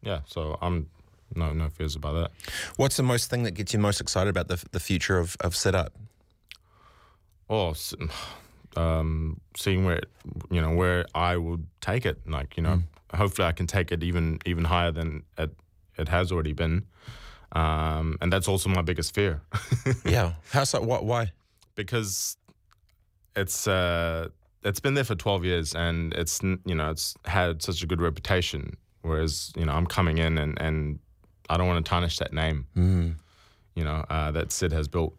yeah. 0.02 0.20
So 0.26 0.58
I'm 0.62 0.90
no 1.34 1.54
no 1.54 1.70
fears 1.70 1.96
about 1.96 2.14
that. 2.14 2.32
What's 2.76 2.98
the 2.98 3.04
most 3.04 3.30
thing 3.30 3.44
that 3.44 3.52
gets 3.52 3.74
you 3.74 3.80
most 3.80 4.02
excited 4.02 4.30
about 4.30 4.48
the 4.48 4.64
the 4.72 4.80
future 4.80 5.18
of 5.18 5.38
of 5.40 5.56
Sit 5.56 5.76
Oh, 7.50 7.74
um, 8.76 9.40
seeing 9.56 9.86
where 9.86 9.98
it, 9.98 10.10
you 10.52 10.62
know 10.62 10.76
where 10.76 11.06
I 11.16 11.38
would 11.38 11.66
take 11.82 12.06
it. 12.06 12.20
Like 12.28 12.58
you 12.58 12.64
know, 12.64 12.84
hopefully 13.14 13.48
I 13.48 13.52
can 13.52 13.68
take 13.68 13.92
it 13.92 14.04
even 14.04 14.40
even 14.46 14.66
higher 14.66 14.92
than 14.92 15.24
it 15.38 15.52
it 15.98 16.10
has 16.10 16.32
already 16.32 16.54
been. 16.54 16.86
Um, 17.52 18.18
and 18.20 18.34
that's 18.34 18.50
also 18.50 18.70
my 18.70 18.82
biggest 18.82 19.14
fear. 19.16 19.42
Yeah. 20.06 20.34
How 20.52 20.66
so? 20.66 20.82
What? 20.82 21.06
Why? 21.06 21.32
because 21.76 22.38
it's 23.36 23.68
uh, 23.68 24.30
it's 24.64 24.80
been 24.80 24.96
there 24.96 25.04
for 25.04 25.16
12 25.16 25.46
years, 25.46 25.76
and 25.76 26.14
it's 26.14 26.42
you 26.42 26.76
know 26.76 26.90
it's 26.90 27.16
had 27.26 27.62
such 27.62 27.84
a 27.84 27.88
good 27.88 28.02
reputation. 28.02 28.78
Whereas 29.02 29.54
you 29.56 29.66
know 29.66 29.74
I'm 29.74 29.86
coming 29.86 30.18
in 30.18 30.38
and 30.38 30.60
and 30.60 31.00
I 31.50 31.58
don't 31.58 31.68
want 31.68 31.86
to 31.86 31.90
tarnish 31.90 32.18
that 32.20 32.34
name. 32.34 32.66
You 33.76 33.84
know 33.84 34.06
uh, 34.10 34.32
that 34.32 34.52
Sid 34.52 34.72
has 34.72 34.88
built. 34.88 35.14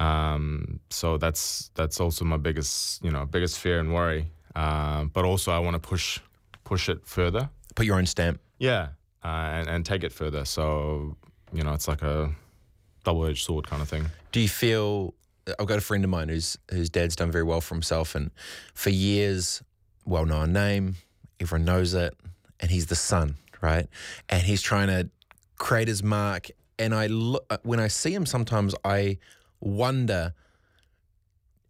Um, 0.00 0.80
so 0.90 1.16
that's 1.18 1.70
that's 1.74 2.00
also 2.00 2.24
my 2.24 2.36
biggest 2.36 3.04
you 3.04 3.10
know 3.10 3.24
biggest 3.24 3.58
fear 3.58 3.78
and 3.78 3.94
worry. 3.94 4.30
Um, 4.56 5.08
but 5.12 5.24
also 5.24 5.52
I 5.52 5.58
want 5.58 5.74
to 5.74 5.80
push 5.80 6.20
push 6.64 6.88
it 6.88 7.06
further. 7.06 7.48
Put 7.74 7.86
your 7.86 7.96
own 7.96 8.06
stamp. 8.06 8.40
Yeah, 8.58 8.88
uh, 9.24 9.28
and 9.28 9.68
and 9.68 9.86
take 9.86 10.02
it 10.04 10.12
further. 10.12 10.44
So 10.44 11.16
you 11.52 11.62
know 11.62 11.72
it's 11.72 11.88
like 11.88 12.02
a 12.02 12.34
double 13.04 13.26
edged 13.26 13.44
sword 13.44 13.66
kind 13.66 13.82
of 13.82 13.88
thing. 13.88 14.06
Do 14.32 14.40
you 14.40 14.48
feel? 14.48 15.14
I've 15.58 15.66
got 15.66 15.76
a 15.78 15.82
friend 15.82 16.02
of 16.04 16.10
mine 16.10 16.28
whose 16.30 16.56
whose 16.70 16.90
dad's 16.90 17.16
done 17.16 17.30
very 17.30 17.44
well 17.44 17.60
for 17.60 17.74
himself, 17.74 18.14
and 18.14 18.30
for 18.74 18.90
years, 18.90 19.62
well 20.04 20.24
known 20.24 20.52
name, 20.52 20.96
everyone 21.38 21.64
knows 21.64 21.94
it, 21.94 22.16
and 22.60 22.70
he's 22.70 22.86
the 22.86 22.96
son, 22.96 23.36
right? 23.60 23.86
And 24.28 24.42
he's 24.42 24.62
trying 24.62 24.88
to 24.88 25.08
create 25.56 25.88
his 25.88 26.02
mark. 26.02 26.48
And 26.78 26.94
I 26.94 27.06
look 27.06 27.46
uh, 27.50 27.58
when 27.62 27.80
I 27.80 27.88
see 27.88 28.14
him, 28.14 28.26
sometimes 28.26 28.74
I 28.84 29.18
wonder 29.60 30.34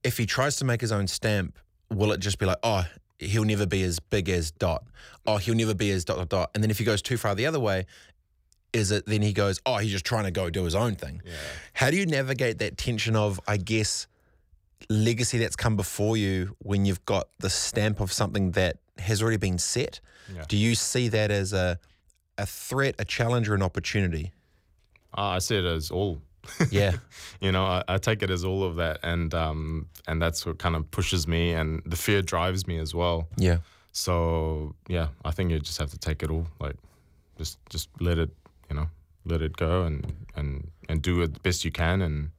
if 0.03 0.19
he 0.19 0.27
tries 0.27 0.57
to 0.57 0.65
make 0.65 0.81
his 0.81 0.93
own 0.93 1.07
stamp, 1.07 1.59
will 1.91 2.13
it 2.13 2.21
just 2.21 2.39
be 2.39 2.47
like, 2.47 2.59
oh, 2.63 2.87
he'll 3.19 3.45
never 3.45 3.67
be 3.67 3.83
as 3.83 4.01
big 4.01 4.29
as 4.29 4.51
Dot, 4.51 4.85
oh, 5.27 5.37
he'll 5.39 5.55
never 5.55 5.75
be 5.75 5.91
as 5.91 6.05
Dot 6.05 6.19
Dot 6.19 6.29
Dot, 6.29 6.51
and 6.55 6.63
then 6.63 6.71
if 6.71 6.79
he 6.79 6.85
goes 6.85 7.01
too 7.03 7.17
far 7.17 7.35
the 7.35 7.47
other 7.47 7.61
way, 7.61 7.87
is 8.73 8.91
it 8.91 9.07
then 9.07 9.23
he 9.23 9.33
goes, 9.33 9.61
oh, 9.65 9.77
he's 9.77 9.93
just 9.93 10.05
trying 10.05 10.25
to 10.25 10.31
go 10.31 10.51
do 10.51 10.65
his 10.65 10.75
own 10.75 10.97
thing. 10.97 11.23
How 11.75 11.91
do 11.91 11.97
you 11.97 12.07
navigate 12.07 12.59
that 12.59 12.77
tension 12.77 13.15
of, 13.15 13.41
I 13.47 13.57
guess, 13.57 14.07
legacy 14.91 15.39
that's 15.39 15.57
come 15.57 15.77
before 15.77 16.17
you 16.17 16.57
when 16.59 16.85
you've 16.85 17.05
got 17.05 17.29
the 17.39 17.51
stamp 17.51 18.01
of 18.01 18.13
something 18.13 18.51
that 18.53 18.79
has 18.99 19.23
already 19.23 19.37
been 19.37 19.59
set? 19.59 20.01
Yeah. 20.35 20.45
Do 20.49 20.57
you 20.57 20.75
see 20.75 21.09
that 21.09 21.31
as 21.31 21.53
a 21.53 21.79
a 22.39 22.47
threat, 22.47 22.95
a 22.99 23.05
challenge, 23.05 23.49
or 23.49 23.55
an 23.55 23.63
opportunity? 23.63 24.33
Uh, 25.17 25.37
I 25.37 25.39
see 25.39 25.57
it 25.57 25.65
as 25.65 25.91
all. 25.91 26.21
Yeah. 26.71 26.93
you 27.41 27.53
know, 27.53 27.65
I, 27.65 27.85
I 27.89 27.99
take 27.99 28.23
it 28.23 28.31
as 28.31 28.45
all 28.45 28.65
of 28.65 28.77
that, 28.77 29.01
and 29.03 29.33
um, 29.35 29.89
and 30.07 30.21
that's 30.21 30.45
what 30.45 30.59
kind 30.59 30.77
of 30.77 30.91
pushes 30.91 31.27
me, 31.27 31.53
and 31.53 31.83
the 31.87 31.97
fear 31.97 32.23
drives 32.23 32.67
me 32.67 32.79
as 32.79 32.95
well. 32.95 33.29
yeah. 33.37 33.59
So 33.97 34.75
yeah, 34.89 35.09
I 35.25 35.31
think 35.31 35.53
you 35.53 35.61
just 35.61 35.79
have 35.79 35.91
to 35.91 35.99
take 35.99 36.25
it 36.25 36.31
all, 36.31 36.49
like 36.59 36.75
just 37.39 37.59
just 37.71 37.89
let 38.01 38.19
it, 38.19 38.31
you 38.69 38.75
know, 38.75 38.89
let 39.25 39.41
it 39.41 39.57
go, 39.57 39.85
and 39.85 40.13
and 40.35 40.69
and 40.89 41.01
do 41.01 41.23
it 41.23 41.35
the 41.35 41.41
best 41.41 41.65
you 41.65 41.71
can, 41.71 42.03
and 42.03 42.31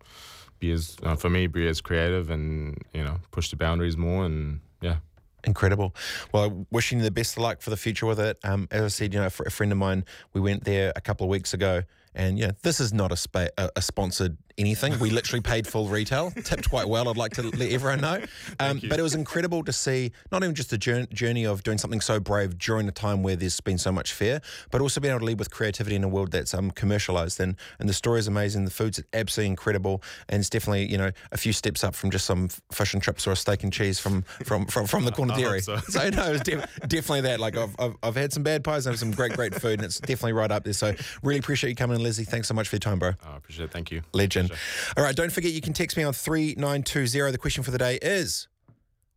be 0.59 0.71
as 0.71 0.97
uh, 1.03 1.15
for 1.15 1.29
me, 1.29 1.47
be 1.47 1.65
as 1.67 1.79
creative, 1.79 2.29
and 2.29 2.83
you 2.93 3.03
know, 3.03 3.19
push 3.31 3.49
the 3.51 3.55
boundaries 3.55 3.95
more, 3.95 4.25
and 4.25 4.59
yeah. 4.81 4.97
Incredible. 5.45 5.95
Well, 6.31 6.65
wishing 6.71 6.97
you 6.99 7.03
the 7.03 7.11
best 7.11 7.37
of 7.37 7.43
luck 7.43 7.61
for 7.61 7.69
the 7.69 7.77
future 7.77 8.05
with 8.05 8.19
it. 8.19 8.37
Um, 8.43 8.67
as 8.71 8.81
I 8.83 8.87
said, 8.87 9.13
you 9.13 9.19
know, 9.19 9.29
for 9.29 9.43
a 9.45 9.51
friend 9.51 9.71
of 9.71 9.77
mine, 9.77 10.05
we 10.33 10.41
went 10.41 10.63
there 10.63 10.91
a 10.95 11.01
couple 11.01 11.25
of 11.25 11.29
weeks 11.29 11.53
ago, 11.53 11.83
and 12.13 12.39
you 12.39 12.47
know, 12.47 12.53
this 12.63 12.79
is 12.79 12.93
not 12.93 13.11
a, 13.11 13.17
spa- 13.17 13.47
a, 13.57 13.69
a 13.75 13.81
sponsored 13.81 14.37
anything. 14.57 14.97
We 14.99 15.09
literally 15.09 15.41
paid 15.41 15.67
full 15.67 15.87
retail, 15.87 16.31
tipped 16.31 16.69
quite 16.69 16.87
well. 16.87 17.09
I'd 17.09 17.17
like 17.17 17.33
to 17.33 17.43
let 17.43 17.71
everyone 17.71 18.01
know. 18.01 18.21
Um, 18.59 18.79
but 18.87 18.99
it 18.99 19.01
was 19.03 19.15
incredible 19.15 19.63
to 19.63 19.73
see 19.73 20.11
not 20.31 20.43
even 20.43 20.55
just 20.55 20.69
the 20.69 20.77
journey 20.77 21.45
of 21.45 21.63
doing 21.63 21.77
something 21.77 22.01
so 22.01 22.19
brave 22.19 22.57
during 22.57 22.87
a 22.87 22.91
time 22.91 23.23
where 23.23 23.35
there's 23.35 23.59
been 23.59 23.77
so 23.77 23.91
much 23.91 24.13
fear, 24.13 24.41
but 24.71 24.81
also 24.81 25.01
being 25.01 25.11
able 25.11 25.19
to 25.19 25.25
lead 25.25 25.39
with 25.39 25.51
creativity 25.51 25.95
in 25.95 26.03
a 26.03 26.07
world 26.07 26.31
that's 26.31 26.53
um, 26.53 26.71
commercialized. 26.71 27.39
And 27.39 27.55
and 27.79 27.89
the 27.89 27.93
story 27.93 28.19
is 28.19 28.27
amazing. 28.27 28.65
The 28.65 28.71
food's 28.71 29.01
absolutely 29.13 29.49
incredible, 29.49 30.01
and 30.29 30.39
it's 30.39 30.49
definitely 30.49 30.89
you 30.89 30.97
know 30.97 31.11
a 31.31 31.37
few 31.37 31.53
steps 31.53 31.83
up 31.83 31.95
from 31.95 32.11
just 32.11 32.25
some 32.25 32.49
fish 32.71 32.93
and 32.93 33.03
chips 33.03 33.27
or 33.27 33.31
a 33.31 33.35
steak 33.35 33.63
and 33.63 33.73
cheese 33.73 33.99
from 33.99 34.21
from 34.43 34.65
from, 34.67 34.87
from 34.87 35.05
the 35.05 35.11
corner 35.11 35.35
dairy. 35.35 35.61
so. 35.61 35.77
So 35.77 36.09
no, 36.09 36.33
it's 36.33 36.43
def- 36.43 36.79
definitely 36.87 37.21
that. 37.21 37.39
Like 37.39 37.57
I've, 37.57 37.75
I've 37.79 37.95
I've 38.03 38.15
had 38.15 38.33
some 38.33 38.43
bad 38.43 38.63
pies 38.63 38.87
and 38.87 38.97
some 38.97 39.11
great 39.11 39.33
great 39.33 39.53
food, 39.55 39.79
and 39.79 39.83
it's 39.83 39.99
definitely 39.99 40.33
right 40.33 40.51
up 40.51 40.63
there. 40.63 40.73
So 40.73 40.93
really 41.23 41.39
appreciate 41.39 41.69
you 41.71 41.75
coming 41.75 41.97
in, 41.97 42.03
Leslie. 42.03 42.25
Thanks 42.25 42.47
so 42.47 42.53
much 42.53 42.67
for 42.69 42.75
your 42.75 42.81
time, 42.81 42.99
bro. 42.99 43.11
I 43.25 43.37
appreciate 43.37 43.65
it. 43.65 43.71
Thank 43.71 43.91
you. 43.91 44.01
Legend. 44.13 44.44
All 44.97 45.03
right, 45.03 45.15
don't 45.15 45.31
forget 45.31 45.51
you 45.51 45.61
can 45.61 45.73
text 45.73 45.97
me 45.97 46.03
on 46.03 46.13
three 46.13 46.55
nine 46.57 46.83
two 46.83 47.07
zero. 47.07 47.31
The 47.31 47.37
question 47.37 47.63
for 47.63 47.71
the 47.71 47.77
day 47.77 47.99
is: 48.01 48.47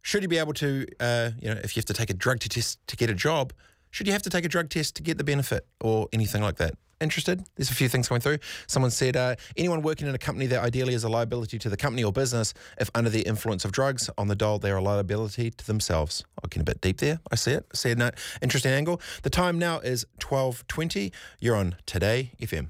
Should 0.03 0.23
you 0.23 0.29
be 0.29 0.39
able 0.39 0.55
to, 0.55 0.87
uh, 1.01 1.31
you 1.41 1.53
know, 1.53 1.61
if 1.63 1.77
you 1.77 1.81
have 1.81 1.87
to 1.87 1.95
take 1.95 2.11
a 2.11 2.15
drug 2.15 2.41
test 2.41 2.79
to 2.87 2.97
get 2.97 3.11
a 3.11 3.15
job, 3.15 3.53
should 3.91 4.07
you 4.07 4.13
have 4.13 4.23
to 4.23 4.31
take 4.31 4.45
a 4.45 4.49
drug 4.49 4.69
test 4.69 4.97
to 4.97 5.03
get 5.03 5.19
the 5.19 5.25
benefit 5.25 5.67
or 5.81 6.09
anything 6.13 6.43
like 6.43 6.57
that? 6.57 6.75
Interested? 7.01 7.45
There's 7.55 7.71
a 7.71 7.75
few 7.75 7.89
things 7.89 8.09
coming 8.09 8.21
through. 8.21 8.39
Someone 8.67 8.91
said, 8.91 9.17
uh, 9.17 9.37
anyone 9.57 9.83
working 9.83 10.09
in 10.09 10.15
a 10.15 10.19
company 10.19 10.47
that 10.49 10.65
ideally 10.65 10.95
is 10.95 11.05
a 11.05 11.09
liability 11.09 11.57
to 11.61 11.69
the 11.69 11.77
company 11.77 12.03
or 12.03 12.11
business, 12.11 12.55
if 12.81 12.91
under 12.95 13.09
the 13.09 13.23
influence 13.23 13.65
of 13.65 13.71
drugs 13.71 14.11
on 14.19 14.27
the 14.27 14.35
dole, 14.35 14.59
they're 14.59 14.77
a 14.77 14.83
liability 14.83 15.53
to 15.53 15.67
themselves. 15.67 16.25
I'm 16.43 16.49
getting 16.49 16.63
a 16.63 16.65
bit 16.65 16.81
deep 16.81 16.99
there. 16.99 17.21
I 17.31 17.37
see 17.37 17.53
it. 17.53 17.67
I 17.73 17.77
see 17.77 17.91
it. 17.91 18.15
Interesting 18.43 18.73
angle. 18.73 19.01
The 19.23 19.31
time 19.31 19.61
now 19.61 19.79
is 19.79 20.07
12.20. 20.19 21.13
You're 21.39 21.57
on 21.57 21.77
Today 21.87 22.33
FM. 22.41 22.67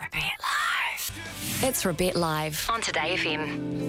Rebet 0.00 0.14
Live. 0.14 0.81
It's 1.62 1.84
Rebet 1.84 2.14
Live 2.14 2.66
on 2.70 2.80
Today 2.80 3.16
FM. 3.16 3.82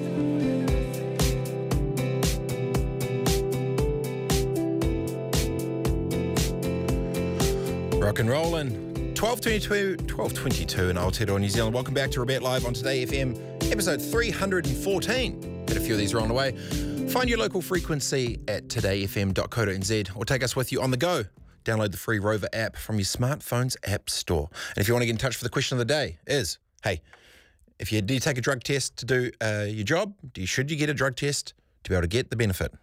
Rock 8.01 8.19
and 8.19 8.29
rollin'. 8.29 8.93
1222, 9.15 10.03
1222 10.13 10.89
in 10.89 10.95
Aotearoa, 10.97 11.39
New 11.39 11.49
Zealand. 11.49 11.73
Welcome 11.73 11.93
back 11.93 12.11
to 12.11 12.19
Rebet 12.19 12.41
Live 12.41 12.65
on 12.65 12.73
Today 12.73 13.05
FM, 13.05 13.71
episode 13.71 14.01
314. 14.01 15.65
Had 15.67 15.77
a 15.77 15.79
few 15.79 15.93
of 15.93 15.99
these 15.99 16.13
rolling 16.13 16.31
away. 16.31 16.51
Find 17.07 17.29
your 17.29 17.39
local 17.39 17.61
frequency 17.61 18.39
at 18.47 18.67
todayfm.co.nz 18.67 20.15
or 20.15 20.25
take 20.25 20.43
us 20.43 20.55
with 20.55 20.71
you 20.71 20.81
on 20.81 20.91
the 20.91 20.97
go. 20.97 21.23
Download 21.63 21.91
the 21.91 21.97
free 21.97 22.19
Rover 22.19 22.49
app 22.53 22.75
from 22.75 22.97
your 22.97 23.05
smartphone's 23.05 23.77
app 23.85 24.09
store. 24.09 24.49
And 24.75 24.79
if 24.79 24.87
you 24.87 24.93
want 24.93 25.03
to 25.03 25.05
get 25.05 25.13
in 25.13 25.17
touch 25.17 25.35
for 25.35 25.43
the 25.43 25.49
question 25.49 25.75
of 25.75 25.79
the 25.79 25.85
day, 25.85 26.17
is 26.27 26.57
hey, 26.83 27.01
if 27.79 27.91
you 27.91 28.01
do 28.01 28.19
take 28.19 28.37
a 28.37 28.41
drug 28.41 28.63
test 28.63 28.97
to 28.97 29.05
do 29.05 29.31
uh, 29.41 29.65
your 29.67 29.83
job, 29.83 30.13
do 30.33 30.41
you, 30.41 30.47
should 30.47 30.69
you 30.69 30.77
get 30.77 30.89
a 30.89 30.93
drug 30.93 31.15
test 31.15 31.53
to 31.83 31.89
be 31.89 31.95
able 31.95 32.03
to 32.03 32.07
get 32.07 32.29
the 32.29 32.35
benefit? 32.35 32.73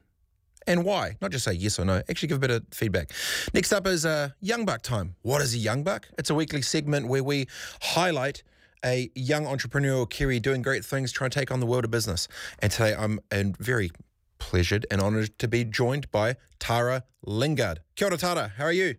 and 0.67 0.85
why. 0.85 1.17
Not 1.21 1.33
just 1.33 1.45
say 1.45 1.53
yes 1.53 1.79
or 1.79 1.85
no. 1.85 2.03
Actually, 2.09 2.29
give 2.29 2.37
a 2.37 2.41
bit 2.41 2.51
of 2.51 2.65
feedback. 2.71 3.11
Next 3.55 3.73
up 3.73 3.87
is 3.87 4.07
uh, 4.07 4.31
Young 4.41 4.65
Buck 4.65 4.83
time. 4.83 5.17
What 5.23 5.43
is 5.43 5.55
a 5.55 5.59
Young 5.59 5.83
Buck? 5.83 6.09
It's 6.19 6.31
a 6.31 6.35
weekly 6.35 6.63
segment 6.63 7.09
where 7.09 7.25
we 7.25 7.47
highlight 7.81 8.43
a 8.85 9.11
young 9.15 9.45
entrepreneurial 9.45 10.09
Kiwi 10.09 10.41
doing 10.41 10.63
great 10.63 10.85
things, 10.85 11.13
trying 11.13 11.31
to 11.31 11.39
take 11.39 11.51
on 11.51 11.61
the 11.61 11.67
world 11.67 11.85
of 11.85 11.91
business. 11.91 12.29
And 12.61 12.73
today 12.73 12.95
I'm 12.97 13.21
and 13.31 13.57
very 13.59 13.91
pleasured 14.39 14.87
and 14.91 15.01
honoured 15.01 15.39
to 15.39 15.49
be 15.49 15.65
joined 15.65 16.11
by 16.11 16.37
Tara 16.59 17.05
Lingard. 17.27 17.81
Kia 17.97 18.09
ora, 18.09 18.17
Tara. 18.17 18.53
How 18.57 18.65
are 18.65 18.73
you? 18.73 18.97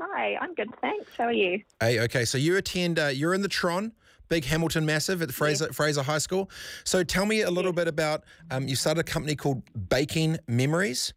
Hi, 0.00 0.36
I'm 0.40 0.54
good, 0.54 0.70
thanks. 0.80 1.10
How 1.16 1.24
are 1.24 1.32
you? 1.32 1.60
Hey, 1.80 2.00
okay. 2.00 2.24
So 2.24 2.38
you 2.38 2.56
attend. 2.56 2.98
Uh, 2.98 3.06
you're 3.06 3.34
in 3.34 3.42
the 3.42 3.48
Tron. 3.48 3.92
Big 4.28 4.44
Hamilton 4.44 4.84
Massive 4.84 5.22
at 5.22 5.32
Fraser 5.32 5.72
Fraser 5.72 6.02
High 6.02 6.18
School. 6.18 6.50
So 6.84 7.02
tell 7.02 7.24
me 7.24 7.42
a 7.42 7.50
little 7.50 7.72
bit 7.72 7.88
about. 7.88 8.24
Um, 8.50 8.68
you 8.68 8.76
started 8.76 9.00
a 9.00 9.04
company 9.04 9.34
called 9.34 9.62
Baking 9.88 10.38
Memories. 10.46 11.14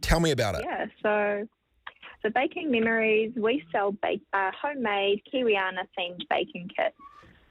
Tell 0.00 0.20
me 0.20 0.32
about 0.32 0.56
it. 0.56 0.64
Yeah, 0.64 0.86
so 1.02 1.46
so 2.22 2.30
baking 2.34 2.70
memories, 2.70 3.32
we 3.36 3.62
sell 3.70 3.92
bake, 3.92 4.22
uh, 4.32 4.50
homemade 4.60 5.22
Kiwiana 5.32 5.86
themed 5.98 6.22
baking 6.28 6.70
kits. 6.76 6.96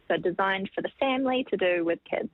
So 0.08 0.18
designed 0.18 0.70
for 0.76 0.82
the 0.82 0.90
family 1.00 1.46
to 1.50 1.58
do 1.58 1.86
with 1.86 2.00
kids. 2.10 2.30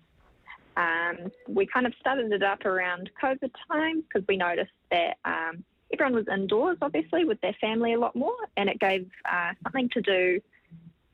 Um, 0.78 1.32
we 1.48 1.66
kind 1.66 1.86
of 1.86 1.94
started 2.00 2.32
it 2.32 2.42
up 2.42 2.66
around 2.66 3.10
COVID 3.22 3.52
times 3.70 4.04
because 4.08 4.26
we 4.28 4.38
noticed 4.38 4.72
that 4.92 5.18
um, 5.26 5.64
everyone 5.94 6.16
was 6.16 6.26
indoors, 6.32 6.78
obviously, 6.82 7.26
with 7.26 7.40
their 7.42 7.56
family 7.60 7.94
a 7.94 8.00
lot 8.00 8.16
more, 8.16 8.36
and 8.58 8.70
it 8.70 8.80
gave 8.80 9.10
uh, 9.32 9.54
something 9.64 9.90
to 9.94 10.02
do 10.02 10.40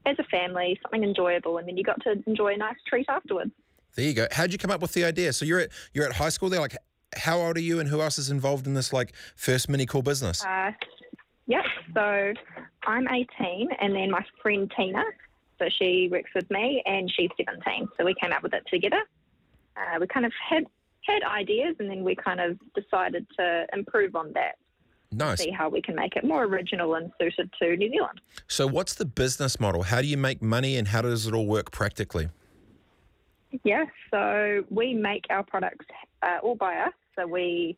as 0.06 0.16
a 0.20 0.24
family, 0.26 0.80
something 0.84 1.04
enjoyable, 1.04 1.58
and 1.58 1.68
then 1.68 1.78
you 1.78 1.84
got 1.84 2.02
to 2.02 2.22
enjoy 2.28 2.54
a 2.54 2.58
nice 2.58 2.76
treat 2.88 3.08
afterwards. 3.10 3.52
There 3.96 4.06
you 4.06 4.14
go. 4.14 4.28
How'd 4.32 4.52
you 4.52 4.58
come 4.58 4.72
up 4.72 4.82
with 4.82 4.94
the 4.94 5.06
idea? 5.06 5.34
So 5.34 5.46
you're 5.46 5.62
at 5.62 5.70
you're 5.94 6.06
at 6.06 6.14
high 6.14 6.30
school 6.30 6.50
there. 6.50 6.60
Like, 6.60 6.76
how 7.16 7.40
old 7.40 7.58
are 7.58 7.62
you, 7.62 7.80
and 7.80 7.90
who 7.90 8.02
else 8.02 8.18
is 8.18 8.30
involved 8.30 8.68
in 8.68 8.74
this 8.74 8.92
like 8.92 9.14
first 9.36 9.70
mini 9.70 9.86
cool 9.86 10.02
business? 10.02 10.44
Uh, 10.44 10.72
yep. 11.48 11.64
So 11.94 12.34
I'm 12.86 13.08
18, 13.08 13.70
and 13.80 13.96
then 13.96 14.12
my 14.12 14.24
friend 14.42 14.72
Tina. 14.76 15.04
So 15.58 15.70
she 15.70 16.10
works 16.12 16.32
with 16.36 16.50
me, 16.52 16.84
and 16.86 17.10
she's 17.10 17.30
17. 17.38 17.88
So 17.98 18.04
we 18.04 18.14
came 18.22 18.34
up 18.34 18.44
with 18.44 18.54
it 18.54 18.64
together. 18.70 19.02
Uh, 19.78 20.00
we 20.00 20.08
kind 20.08 20.26
of 20.26 20.34
had 20.50 20.66
had 21.06 21.24
ideas, 21.24 21.76
and 21.80 21.90
then 21.90 22.04
we 22.04 22.16
kind 22.16 22.42
of 22.42 22.58
decided 22.74 23.26
to 23.38 23.66
improve 23.74 24.16
on 24.16 24.34
that, 24.34 24.56
nice. 25.12 25.39
see 25.39 25.52
how 25.52 25.70
we 25.70 25.82
can 25.82 25.96
make 25.96 26.15
it 26.15 26.24
more 26.24 26.44
original 26.44 26.96
and 26.96 27.12
suited 27.20 27.52
to 27.62 27.76
New 27.76 27.89
Zealand. 27.89 28.22
So 28.48 28.68
what's 28.68 28.96
the 28.96 29.06
business 29.06 29.60
model? 29.60 29.84
How 29.84 30.02
do 30.02 30.08
you 30.08 30.18
make 30.18 30.41
money, 30.41 30.78
and 30.78 30.88
how 30.88 31.02
does 31.02 31.28
it 31.28 31.34
all 31.34 31.46
work 31.46 31.72
practically? 31.72 32.30
Yeah. 33.63 33.86
So 34.12 34.65
we 34.70 34.94
make 34.94 35.26
our 35.30 35.44
products 35.44 35.86
uh, 36.22 36.39
all 36.44 36.56
by 36.56 36.76
us. 36.76 36.94
So 37.15 37.26
we 37.26 37.78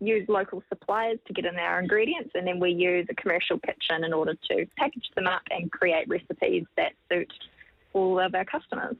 use 0.00 0.28
local 0.28 0.62
suppliers 0.68 1.18
to 1.26 1.32
get 1.32 1.44
in 1.44 1.56
our 1.56 1.80
ingredients, 1.80 2.30
and 2.34 2.46
then 2.46 2.60
we 2.60 2.70
use 2.70 3.06
a 3.10 3.14
commercial 3.14 3.58
kitchen 3.58 4.04
in 4.04 4.12
order 4.12 4.34
to 4.50 4.66
package 4.76 5.10
them 5.16 5.26
up 5.26 5.42
and 5.50 5.70
create 5.72 6.08
recipes 6.08 6.64
that 6.76 6.92
suit 7.10 7.32
all 7.92 8.20
of 8.20 8.34
our 8.34 8.44
customers. 8.44 8.96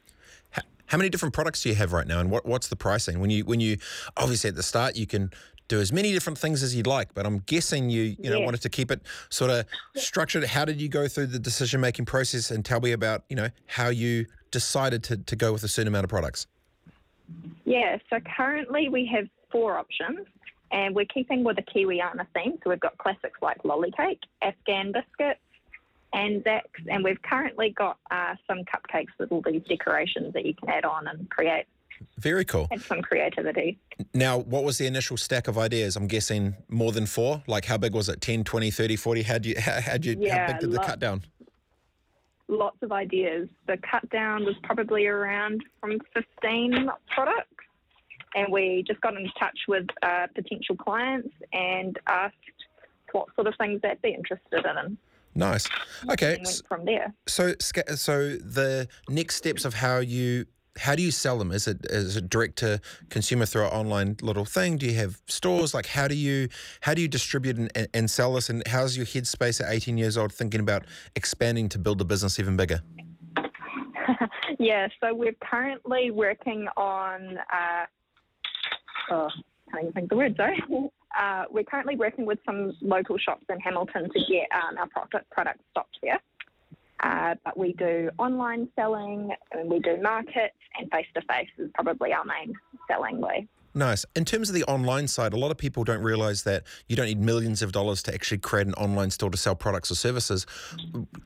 How 0.87 0.97
many 0.97 1.11
different 1.11 1.35
products 1.35 1.63
do 1.63 1.69
you 1.69 1.75
have 1.75 1.93
right 1.93 2.07
now, 2.07 2.19
and 2.19 2.31
what, 2.31 2.47
what's 2.47 2.69
the 2.69 2.77
pricing? 2.77 3.21
When 3.21 3.31
you 3.31 3.45
when 3.45 3.61
you 3.61 3.77
obviously 4.17 4.49
at 4.49 4.57
the 4.57 4.63
start 4.63 4.97
you 4.97 5.07
can 5.07 5.31
do 5.69 5.81
as 5.81 5.93
many 5.93 6.13
different 6.13 6.39
things 6.39 6.63
as 6.63 6.75
you'd 6.75 6.87
like, 6.87 7.15
but 7.15 7.27
I'm 7.27 7.39
guessing 7.41 7.91
you 7.91 8.17
you 8.19 8.31
know 8.31 8.39
Yeah. 8.39 8.45
wanted 8.45 8.63
to 8.63 8.69
keep 8.71 8.91
it 8.91 9.03
sort 9.29 9.51
of 9.51 9.67
structured. 9.97 10.45
How 10.45 10.65
did 10.65 10.81
you 10.81 10.89
go 10.89 11.07
through 11.07 11.27
the 11.27 11.39
decision 11.39 11.81
making 11.81 12.07
process, 12.07 12.51
and 12.51 12.65
tell 12.65 12.81
me 12.81 12.93
about 12.93 13.25
you 13.29 13.37
know 13.37 13.51
how 13.67 13.89
you 13.89 14.27
decided 14.51 15.05
to 15.05 15.19
to 15.19 15.37
go 15.37 15.53
with 15.53 15.63
a 15.63 15.69
certain 15.69 15.89
amount 15.89 16.05
of 16.05 16.11
products? 16.11 16.47
Yeah, 17.65 17.99
so 18.09 18.19
currently 18.37 18.89
we 18.89 19.07
have 19.15 19.29
four 19.53 19.77
options, 19.79 20.27
and 20.73 20.95
we're 20.95 21.05
keeping 21.05 21.45
with 21.45 21.59
a 21.59 21.63
Kiwiana 21.63 22.27
theme. 22.35 22.59
So 22.65 22.71
we've 22.71 22.81
got 22.81 22.97
classics 22.99 23.39
like 23.43 23.63
lolly 23.65 23.93
cake, 23.95 24.21
Afghan 24.41 24.93
biscuits, 24.93 25.41
Anzacs, 26.15 26.81
and 26.91 27.05
we've 27.05 27.21
currently 27.21 27.69
got 27.71 27.99
uh, 28.11 28.35
some 28.47 28.61
cupcakes 28.65 29.13
with 29.19 29.31
all 29.31 29.43
these 29.43 29.63
decorations 29.69 30.33
that 30.33 30.47
you 30.47 30.55
can 30.55 30.71
add 30.71 30.87
on 30.87 31.07
and 31.07 31.29
create. 31.29 31.67
Very 32.19 32.45
cool. 32.45 32.69
Some 32.79 33.03
creativity. 33.03 33.79
Now, 34.15 34.39
what 34.39 34.65
was 34.65 34.79
the 34.79 34.87
initial 34.87 35.17
stack 35.17 35.49
of 35.49 35.57
ideas? 35.59 35.97
I'm 35.97 36.07
guessing 36.07 36.57
more 36.69 36.93
than 36.93 37.07
four. 37.07 37.43
Like, 37.47 37.65
how 37.65 37.77
big 37.79 37.95
was 37.95 38.09
it? 38.09 38.21
10, 38.21 38.45
20, 38.45 38.71
30, 38.71 38.97
40? 38.97 39.23
How'd 39.23 39.47
you, 39.47 39.55
how, 39.59 39.81
how'd 39.81 40.05
you, 40.05 40.15
how 40.17 40.21
Yeah, 40.23 40.47
big 40.53 40.61
did 40.61 40.73
the 40.73 40.79
cut 40.79 40.99
down? 40.99 41.23
Lots 42.49 42.79
of 42.83 42.93
ideas. 42.93 43.49
The 43.67 43.77
cut 43.91 44.09
down 44.11 44.45
was 44.45 44.55
probably 44.63 45.07
around 45.07 45.63
from 45.81 45.99
15 46.15 46.91
products. 47.15 47.49
And 48.35 48.53
we 48.53 48.85
just 48.87 49.01
got 49.01 49.15
in 49.17 49.31
touch 49.39 49.59
with 49.69 49.87
uh, 50.03 50.27
potential 50.35 50.77
clients 50.77 51.31
and 51.53 51.99
asked 52.09 52.35
what 53.13 53.27
sort 53.35 53.47
of 53.47 53.55
things 53.59 53.81
they'd 53.83 54.01
be 54.03 54.11
interested 54.11 54.65
in 54.65 54.99
Nice. 55.35 55.69
Okay. 56.11 56.35
and 56.35 56.45
went 56.45 56.63
from 56.69 56.85
there. 56.85 57.15
So, 57.27 57.55
so 57.61 58.31
the 58.37 58.89
next 59.09 59.37
steps 59.37 59.65
of 59.65 59.75
how 59.75 59.99
you 59.99 60.47
how 60.79 60.95
do 60.95 61.03
you 61.03 61.11
sell 61.11 61.39
them? 61.39 61.53
Is 61.53 61.67
it 61.67 61.85
is 61.91 62.17
it 62.17 62.31
direct 62.31 62.57
to 62.59 62.81
consumer 63.11 63.47
through 63.47 63.65
an 63.67 63.73
online 63.73 64.17
little 64.23 64.45
thing? 64.45 64.77
Do 64.79 64.87
you 64.87 64.95
have 64.95 65.21
stores? 65.27 65.75
Like 65.75 65.87
how 65.87 66.09
do 66.09 66.15
you 66.15 66.49
how 66.81 66.95
do 66.95 67.03
you 67.03 67.09
distribute 67.09 67.57
and, 67.57 67.89
and- 67.95 68.09
sell 68.09 68.33
this? 68.35 68.49
And 68.49 68.67
how's 68.67 68.97
your 68.97 69.05
headspace 69.05 69.61
at 69.61 69.71
18 69.71 69.99
years 69.99 70.17
old 70.17 70.33
thinking 70.33 70.61
about 70.61 70.85
expanding 71.15 71.69
to 71.69 71.79
build 71.79 71.99
the 71.99 72.05
business 72.07 72.39
even 72.39 72.57
bigger? 72.57 72.81
Yeah, 74.59 74.89
so 75.01 75.15
we're 75.15 75.37
currently 75.41 76.11
working 76.11 76.67
on. 76.77 77.39
Uh, 77.39 77.85
oh, 79.11 79.29
can't 79.71 79.83
even 79.83 79.93
think 79.93 80.11
the 80.11 80.17
word. 80.17 80.35
Sorry. 80.37 80.63
Uh, 81.19 81.45
we're 81.51 81.65
currently 81.65 81.97
working 81.97 82.27
with 82.27 82.39
some 82.45 82.77
local 82.83 83.17
shops 83.17 83.43
in 83.49 83.59
Hamilton 83.61 84.11
to 84.13 84.21
get 84.31 84.47
um, 84.55 84.77
our 84.77 84.87
product 84.89 85.29
product 85.31 85.59
stocked 85.71 85.97
there. 86.03 86.21
Uh, 87.01 87.35
but 87.45 87.57
we 87.57 87.73
do 87.75 88.11
online 88.19 88.69
selling, 88.75 89.31
and 89.53 89.71
we 89.71 89.79
do 89.79 90.01
markets, 90.03 90.57
and 90.79 90.91
face 90.91 91.07
to 91.15 91.23
face 91.23 91.49
is 91.59 91.71
probably 91.75 92.13
our 92.13 92.25
main 92.25 92.53
selling 92.89 93.21
way. 93.21 93.47
Nice. 93.75 94.05
In 94.17 94.25
terms 94.25 94.49
of 94.49 94.57
the 94.57 94.65
online 94.65 95.07
side, 95.07 95.33
a 95.33 95.37
lot 95.37 95.53
of 95.53 95.59
people 95.59 95.85
don't 95.85 96.03
realize 96.03 96.43
that 96.43 96.65
you 96.89 96.97
don't 96.97 97.07
need 97.07 97.21
millions 97.21 97.63
of 97.63 97.71
dollars 97.71 98.03
to 98.05 98.15
actually 98.15 98.39
create 98.39 98.67
an 98.67 98.75
online 98.75 99.11
store 99.11 99.31
to 99.31 99.37
sell 99.37 99.55
products 99.55 99.91
or 99.91 99.95
services. 99.95 100.47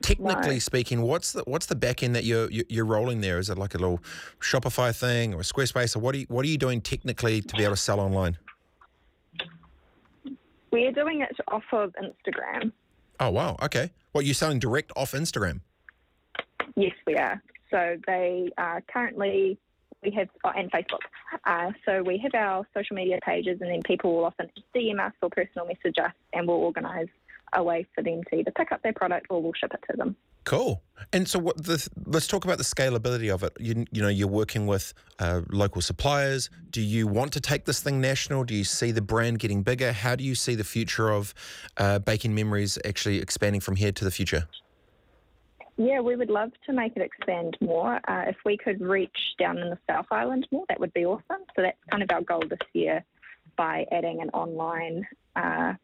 Technically 0.03 0.55
No. 0.55 0.59
speaking, 0.59 1.03
what's 1.03 1.33
the 1.33 1.45
what's 1.47 1.67
the 1.67 1.77
back 1.77 2.03
end 2.03 2.15
that 2.17 2.25
you're 2.25 2.51
you're 2.51 2.85
rolling 2.85 3.23
there? 3.23 3.39
Is 3.39 3.49
it 3.49 3.57
like 3.57 3.75
a 3.75 3.79
little 3.79 4.01
Shopify 4.41 4.95
thing 4.95 5.33
or 5.33 5.41
a 5.41 5.45
Squarespace, 5.45 5.97
or 5.97 6.01
what 6.01 6.15
are 6.15 6.19
you, 6.19 6.27
what 6.29 6.45
are 6.45 6.49
you 6.49 6.59
doing 6.59 6.83
technically 6.83 7.41
to 7.41 7.57
be 7.57 7.63
able 7.63 7.75
to 7.75 7.81
sell 7.81 8.01
online? 8.01 8.37
We're 10.71 10.93
doing 10.93 11.21
it 11.23 11.37
off 11.49 11.65
of 11.73 11.95
Instagram. 11.95 12.73
Oh 13.21 13.31
wow, 13.31 13.57
okay. 13.63 13.91
What 14.13 14.27
you're 14.27 14.35
selling 14.35 14.59
direct 14.59 14.93
off 14.95 15.13
Instagram? 15.13 15.61
Yes, 16.77 16.93
we 17.07 17.17
are. 17.17 17.43
So 17.71 17.97
they 18.07 18.51
are 18.59 18.83
currently 18.93 19.59
we 20.03 20.11
have 20.11 20.29
oh, 20.45 20.51
and 20.57 20.71
Facebook. 20.71 20.99
Uh, 21.45 21.71
so 21.87 22.03
we 22.03 22.19
have 22.19 22.35
our 22.35 22.67
social 22.75 22.97
media 22.97 23.19
pages, 23.25 23.59
and 23.61 23.71
then 23.71 23.83
people 23.83 24.15
will 24.15 24.25
often 24.25 24.51
DM 24.75 25.01
us 25.01 25.13
or 25.23 25.31
personal 25.31 25.67
message 25.67 25.97
us, 25.99 26.13
and 26.33 26.47
we'll 26.47 26.57
organise 26.57 27.09
a 27.55 27.63
way 27.63 27.87
for 27.95 28.03
them 28.03 28.23
to 28.31 28.37
either 28.37 28.51
pick 28.53 28.73
up 28.73 28.83
their 28.83 28.93
product 28.93 29.27
or 29.31 29.43
we'll 29.43 29.53
ship 29.55 29.73
it 29.75 29.81
to 29.91 29.97
them. 29.97 30.17
Cool. 30.45 30.83
And 31.13 31.29
so, 31.29 31.39
what 31.39 31.63
the, 31.63 31.89
let's 32.07 32.27
talk 32.27 32.45
about 32.45 32.59
the 32.59 32.65
scalability 32.65 33.33
of 33.33 33.43
it. 33.45 33.53
You, 33.61 33.85
you 33.93 34.03
know, 34.03 34.09
you're 34.09 34.27
working 34.29 34.67
with 34.67 34.93
uh, 35.19 35.43
local 35.51 35.81
suppliers. 35.81 36.51
Do 36.71 36.81
you 36.81 37.07
want 37.07 37.33
to 37.35 37.41
take 37.41 37.65
this 37.65 37.81
thing 37.81 38.01
national? 38.01 38.45
Do 38.45 38.55
you 38.55 38.65
see 38.65 38.91
the 38.91 39.03
brand 39.03 39.39
getting 39.39 39.63
bigger? 39.63 39.93
How 39.93 40.17
do 40.17 40.25
you 40.25 40.35
see 40.35 40.55
the 40.55 40.65
future 40.65 41.11
of 41.11 41.33
uh, 41.77 42.01
Baking 42.01 42.35
Memories 42.35 42.79
actually 42.85 43.21
expanding 43.21 43.61
from 43.61 43.77
here 43.77 43.93
to 43.93 44.05
the 44.05 44.11
future? 44.11 44.49
Yeah, 45.77 46.01
we 46.01 46.17
would 46.17 46.31
love 46.31 46.51
to 46.67 46.73
make 46.73 46.97
it 46.97 47.03
expand 47.03 47.57
more. 47.61 47.97
Uh, 48.09 48.25
if 48.27 48.37
we 48.45 48.57
could 48.57 48.81
reach 48.81 49.17
down 49.39 49.59
in 49.59 49.71
the 49.71 49.79
South 49.89 50.07
Island 50.11 50.47
more, 50.51 50.65
that 50.69 50.79
would 50.79 50.93
be 50.93 51.07
awesome. 51.07 51.45
So 51.57 51.63
that's 51.63 51.79
kind 51.91 52.03
of 52.03 52.11
our 52.11 52.21
goal 52.21 52.43
this 52.49 52.59
year 52.73 53.05
by 53.57 53.87
adding 53.91 54.21
an 54.21 54.29
online, 54.31 55.07
uh, 55.35 55.75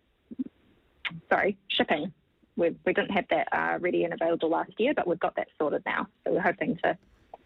sorry, 1.28 1.56
shipping. 1.68 2.12
We, 2.56 2.74
we 2.84 2.92
didn't 2.92 3.10
have 3.10 3.26
that 3.30 3.48
uh, 3.52 3.78
ready 3.78 4.04
and 4.04 4.12
available 4.12 4.50
last 4.50 4.72
year, 4.78 4.92
but 4.94 5.06
we've 5.06 5.20
got 5.20 5.36
that 5.36 5.48
sorted 5.58 5.82
now. 5.86 6.06
So 6.24 6.32
we're 6.32 6.40
hoping 6.40 6.76
to 6.82 6.98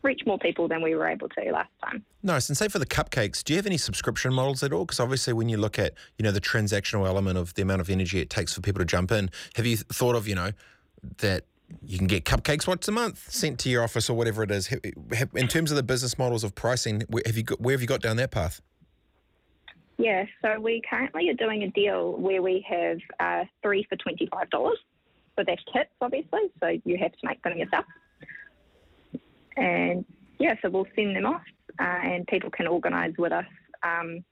reach 0.03 0.22
more 0.27 0.38
people 0.38 0.68
than 0.68 0.83
we 0.83 0.94
were 0.94 1.07
able 1.07 1.29
to 1.29 1.53
last 1.53 1.70
time. 1.83 2.05
Nice. 2.22 2.48
And 2.48 2.57
say 2.57 2.68
for 2.68 2.79
the 2.79 2.87
cupcakes, 2.87 3.42
do 3.42 3.53
you 3.53 3.59
have 3.59 3.66
any 3.66 3.79
subscription 3.79 4.33
models 4.33 4.62
at 4.62 4.72
all? 4.72 4.85
Because 4.85 5.01
obviously, 5.01 5.33
when 5.33 5.48
you 5.48 5.57
look 5.57 5.79
at 5.79 5.94
you 6.18 6.22
know 6.22 6.33
the 6.33 6.40
transactional 6.40 7.07
element 7.07 7.38
of 7.38 7.55
the 7.55 7.62
amount 7.62 7.81
of 7.81 7.90
energy 7.90 8.20
it 8.20 8.31
takes 8.31 8.55
for 8.55 8.61
people 8.61 8.81
to 8.81 8.85
jump 8.85 9.12
in, 9.12 9.31
have 9.55 9.66
you 9.66 9.77
thought 9.77 10.16
of 10.16 10.27
you 10.27 10.35
know 10.35 10.53
that 11.18 11.44
you 11.83 11.98
can 11.98 12.07
get 12.07 12.25
cupcakes 12.25 12.66
once 12.66 12.87
a 12.88 12.92
month 12.92 13.31
sent 13.31 13.59
to 13.61 13.70
your 13.70 13.83
office 13.83 14.11
or 14.11 14.16
whatever 14.16 14.42
it 14.42 14.51
is? 14.51 14.72
In 15.35 15.48
terms 15.48 15.70
of 15.70 15.77
the 15.77 15.83
business 15.83 16.18
models 16.18 16.44
of 16.44 16.55
pricing, 16.55 17.03
have 17.27 17.37
you 17.37 17.42
got, 17.44 17.61
where 17.61 17.72
have 17.72 17.81
you 17.81 17.87
got 17.87 18.03
down 18.03 18.16
that 18.16 18.31
path? 18.31 18.61
Yeah, 19.98 20.24
so 20.40 20.59
we 20.59 20.83
currently 20.88 21.28
are 21.28 21.35
doing 21.35 21.62
a 21.64 21.70
deal 21.70 22.12
where 22.12 22.42
we 22.42 22.64
have 22.68 22.98
uh, 23.20 23.44
three 23.62 23.87
for 23.88 23.96
$25. 23.96 24.28
So 24.50 25.44
that's 25.46 25.62
kits, 25.72 25.90
obviously, 26.00 26.40
so 26.61 26.78
you 26.85 26.98
have 26.98 27.12
to 27.12 27.18
make 27.24 27.42
them 27.42 27.57
yourself. 27.57 27.85
And 29.57 30.05
yeah, 30.38 30.55
so 30.62 30.70
we'll 30.70 30.87
send 30.96 31.14
them 31.14 31.26
off 31.26 31.42
uh, 31.78 31.83
and 31.83 32.26
people 32.26 32.50
can 32.50 32.66
organise 32.66 33.14
with 33.18 33.33
us 33.33 33.44
um, 33.83 34.24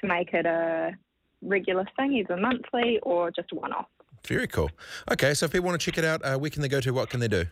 to 0.00 0.06
make 0.06 0.32
it 0.32 0.46
a 0.46 0.96
regular 1.42 1.86
thing, 1.96 2.12
either 2.12 2.36
monthly 2.36 2.98
or 3.02 3.30
just 3.30 3.52
one 3.52 3.72
off. 3.72 3.86
Very 4.26 4.48
cool. 4.48 4.70
Okay, 5.10 5.34
so 5.34 5.46
if 5.46 5.52
people 5.52 5.66
want 5.66 5.80
to 5.80 5.84
check 5.84 5.98
it 5.98 6.04
out, 6.04 6.24
uh, 6.24 6.36
where 6.36 6.50
can 6.50 6.62
they 6.62 6.68
go 6.68 6.80
to? 6.80 6.92
What 6.92 7.08
can 7.10 7.20
they 7.20 7.28
do? 7.28 7.44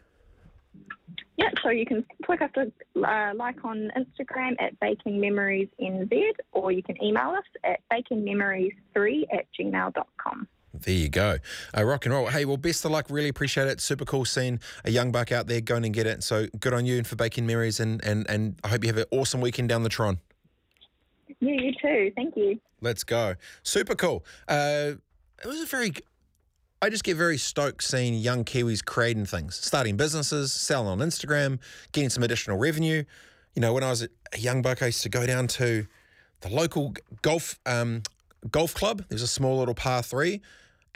Yeah, 1.37 1.51
so 1.63 1.69
you 1.69 1.85
can 1.85 2.05
click 2.25 2.41
us 2.41 2.51
to 2.55 2.73
uh, 3.03 3.35
like 3.35 3.63
on 3.65 3.91
Instagram 3.97 4.55
at 4.59 4.79
Baking 4.81 5.21
Memories 5.21 5.69
NZ 5.81 6.33
or 6.53 6.73
you 6.73 6.83
can 6.83 7.03
email 7.03 7.31
us 7.31 7.45
at 7.63 7.81
bakingmemories3 7.93 9.25
at 9.33 9.47
gmail.com. 9.59 10.49
There 10.73 10.95
you 10.95 11.09
go. 11.09 11.39
Uh, 11.77 11.85
rock 11.85 12.05
and 12.07 12.15
roll. 12.15 12.27
Hey, 12.27 12.45
well, 12.45 12.57
best 12.57 12.85
of 12.85 12.91
luck. 12.91 13.07
Really 13.09 13.29
appreciate 13.29 13.69
it. 13.69 13.81
Super 13.81 14.05
cool 14.05 14.25
seeing 14.25 14.61
a 14.85 14.91
young 14.91 15.13
buck 15.13 15.33
out 15.33 15.47
there 15.47 15.61
going 15.61 15.85
and 15.85 15.95
get 15.95 16.07
it. 16.07 16.23
So 16.23 16.47
good 16.59 16.75
on 16.75 16.87
you 16.87 16.99
and 16.99 17.07
for 17.07 17.17
baking 17.17 17.47
memories. 17.47 17.81
And, 17.81 18.03
and, 18.05 18.29
and 18.31 18.59
I 18.65 18.69
hope 18.69 18.85
you 18.85 18.89
have 18.89 18.99
an 18.99 19.07
awesome 19.11 19.41
weekend 19.41 19.69
down 19.69 19.83
the 19.83 19.89
Tron. 19.89 20.19
Yeah, 21.41 21.53
you 21.53 21.73
too. 21.81 22.13
Thank 22.15 22.37
you. 22.37 22.59
Let's 22.81 23.05
go. 23.05 23.35
Super 23.63 23.95
cool. 23.95 24.25
Uh, 24.49 24.93
it 25.43 25.47
was 25.47 25.61
a 25.61 25.67
very. 25.67 25.93
I 26.87 26.89
just 26.89 27.03
get 27.03 27.17
very 27.17 27.37
stoked 27.37 27.83
seeing 27.83 28.15
young 28.15 28.45
Kiwis 28.45 28.85
creating 28.85 29.27
things, 29.27 29.57
starting 29.57 29.97
businesses, 29.97 30.53
selling 30.53 30.87
on 30.87 31.01
Instagram, 31.01 31.59
getting 31.91 32.11
some 32.11 32.23
additional 32.23 32.59
revenue. 32.59 33.03
You 33.57 33.61
know, 33.61 33.73
when 33.73 33.83
I 33.83 33.91
was 33.91 34.05
a 34.05 34.39
young 34.39 34.63
buck, 34.63 34.85
I 34.85 34.87
used 34.87 35.03
to 35.03 35.09
go 35.09 35.27
down 35.27 35.49
to 35.49 35.89
the 36.43 36.49
local 36.49 36.95
golf 37.23 37.59
um, 37.67 38.05
golf 38.53 38.73
club. 38.73 39.05
There's 39.09 39.23
a 39.23 39.27
small 39.27 39.59
little 39.59 39.75
par 39.75 40.01
three. 40.05 40.43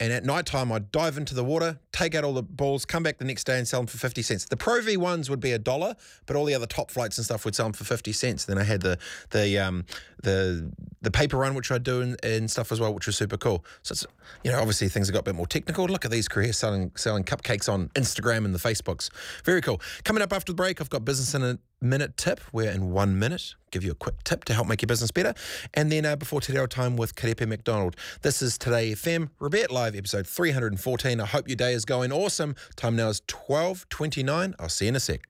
And 0.01 0.15
at 0.15 0.25
night 0.25 0.47
time, 0.47 0.73
I'd 0.73 0.91
dive 0.91 1.19
into 1.19 1.35
the 1.35 1.45
water, 1.45 1.79
take 1.93 2.15
out 2.15 2.25
all 2.25 2.33
the 2.33 2.43
balls, 2.43 2.87
come 2.87 3.03
back 3.03 3.19
the 3.19 3.27
next 3.27 3.45
day 3.45 3.59
and 3.59 3.69
sell 3.69 3.81
them 3.81 3.87
for 3.87 3.99
50 3.99 4.23
cents. 4.23 4.47
The 4.47 4.57
Pro 4.57 4.81
V 4.81 4.97
ones 4.97 5.29
would 5.29 5.41
be 5.41 5.53
a 5.53 5.59
dollar, 5.59 5.95
but 6.25 6.37
all 6.37 6.47
the 6.47 6.55
other 6.55 6.67
top 6.67 6.91
flights 6.91 7.19
and 7.19 7.25
stuff 7.27 7.45
would 7.45 7.55
sell 7.55 7.67
them 7.67 7.75
for 7.75 7.85
50 7.85 8.11
cents. 8.13 8.47
Then 8.47 8.57
I 8.57 8.65
had 8.65 8.81
the 8.81 8.99
the 9.29 9.59
um, 9.59 9.85
the 10.23 10.73
the 11.03 11.11
paper 11.11 11.37
run, 11.37 11.55
which 11.55 11.71
I 11.71 11.77
do 11.77 12.01
and, 12.01 12.25
and 12.25 12.51
stuff 12.51 12.73
as 12.73 12.81
well, 12.81 12.95
which 12.95 13.07
was 13.07 13.17
super 13.17 13.37
cool. 13.37 13.63
So 13.83 13.93
it's, 13.93 14.07
you 14.43 14.51
know, 14.51 14.59
obviously 14.59 14.89
things 14.89 15.09
have 15.09 15.13
got 15.13 15.21
a 15.21 15.25
bit 15.25 15.35
more 15.35 15.47
technical. 15.47 15.85
Look 15.85 16.07
at 16.07 16.11
these 16.11 16.29
careers 16.29 16.57
selling 16.57 16.93
selling 16.97 17.25
cupcakes 17.25 17.71
on 17.71 17.89
Instagram 17.91 18.47
and 18.47 18.55
the 18.55 18.59
Facebooks. 18.59 19.11
Very 19.45 19.61
cool. 19.61 19.83
Coming 20.05 20.23
up 20.23 20.33
after 20.33 20.53
the 20.53 20.57
break, 20.57 20.81
I've 20.81 20.91
got 20.91 21.05
business 21.05 21.35
in 21.35 21.43
a 21.43 21.59
minute 21.81 22.17
tip, 22.17 22.41
where 22.53 22.71
in 22.71 22.91
one 22.93 23.19
minute 23.19 23.55
give 23.71 23.85
you 23.85 23.93
a 23.93 23.95
quick 23.95 24.23
tip 24.25 24.45
to 24.45 24.55
help 24.55 24.67
make 24.67 24.83
your 24.83 24.87
business 24.89 25.11
better. 25.11 25.35
And 25.75 25.91
then 25.93 26.05
uh, 26.05 26.17
before 26.17 26.41
Te 26.41 26.53
Reo 26.53 26.67
time 26.67 26.97
with 26.97 27.15
Karepe 27.15 27.47
McDonald. 27.47 27.97
This 28.23 28.43
is 28.43 28.59
Today 28.59 28.93
FM, 28.93 29.31
Rebet 29.41 29.71
Live, 29.71 29.95
episode 29.95 30.27
314. 30.27 31.21
I 31.21 31.27
hope 31.27 31.49
your 31.49 31.57
day 31.57 31.73
is 31.73 31.85
going 31.85 32.13
awesome. 32.13 32.55
Time 32.77 32.97
now 32.97 33.09
is 33.09 33.21
12.29. 33.23 34.55
I'll 34.59 34.69
see 34.69 34.87
you 34.87 34.91
in 34.91 34.97
a 34.97 35.01
sec. 35.01 35.21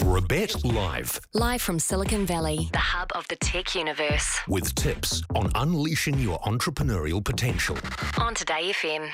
Rebet 0.00 0.64
Live 0.64 1.20
Live 1.34 1.60
from 1.60 1.78
Silicon 1.78 2.24
Valley, 2.24 2.70
the 2.72 2.78
hub 2.78 3.10
of 3.14 3.28
the 3.28 3.36
tech 3.36 3.74
universe. 3.74 4.38
with 4.48 4.74
tips 4.74 5.22
on 5.34 5.50
unleashing 5.54 6.18
your 6.18 6.38
entrepreneurial 6.40 7.22
potential. 7.22 7.76
On 8.18 8.34
Today 8.34 8.72
FM. 8.72 9.10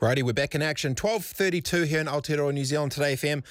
Righty, 0.00 0.24
we're 0.24 0.32
back 0.32 0.56
in 0.56 0.60
action. 0.60 0.94
12.32 0.96 1.86
here 1.86 2.00
in 2.00 2.06
Aotearoa, 2.08 2.52
New 2.52 2.64
Zealand 2.64 2.90
Today 2.90 3.14
FM. 3.14 3.44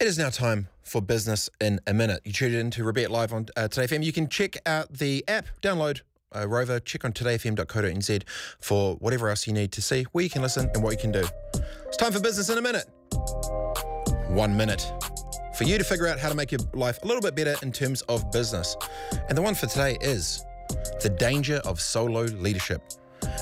It 0.00 0.06
is 0.06 0.16
now 0.16 0.30
time 0.30 0.68
for 0.82 1.02
business 1.02 1.50
in 1.60 1.78
a 1.86 1.92
minute. 1.92 2.22
You 2.24 2.32
tuned 2.32 2.54
in 2.54 2.70
to 2.72 2.82
Rebet 2.82 3.10
Live 3.10 3.34
on 3.34 3.46
uh, 3.54 3.68
Today 3.68 3.94
FM. 3.94 4.02
You 4.02 4.14
can 4.14 4.28
check 4.28 4.56
out 4.64 4.94
the 4.94 5.22
app, 5.28 5.44
download 5.60 6.00
uh, 6.34 6.48
Rover, 6.48 6.80
check 6.80 7.04
on 7.04 7.12
todayfm.co.nz 7.12 8.22
for 8.60 8.96
whatever 8.96 9.28
else 9.28 9.46
you 9.46 9.52
need 9.52 9.72
to 9.72 9.82
see, 9.82 10.04
where 10.12 10.24
you 10.24 10.30
can 10.30 10.40
listen 10.40 10.70
and 10.72 10.82
what 10.82 10.92
you 10.92 10.98
can 10.98 11.12
do. 11.12 11.24
It's 11.86 11.98
time 11.98 12.12
for 12.12 12.20
business 12.20 12.48
in 12.48 12.56
a 12.56 12.62
minute. 12.62 12.86
One 14.28 14.56
minute 14.56 14.90
for 15.54 15.64
you 15.64 15.76
to 15.76 15.84
figure 15.84 16.08
out 16.08 16.18
how 16.18 16.30
to 16.30 16.34
make 16.34 16.50
your 16.50 16.60
life 16.72 16.98
a 17.02 17.06
little 17.06 17.20
bit 17.20 17.36
better 17.36 17.56
in 17.60 17.72
terms 17.72 18.00
of 18.08 18.32
business. 18.32 18.74
And 19.28 19.36
the 19.36 19.42
one 19.42 19.54
for 19.54 19.66
today 19.66 19.98
is 20.00 20.42
the 21.02 21.10
danger 21.10 21.56
of 21.66 21.78
solo 21.78 22.22
leadership. 22.22 22.82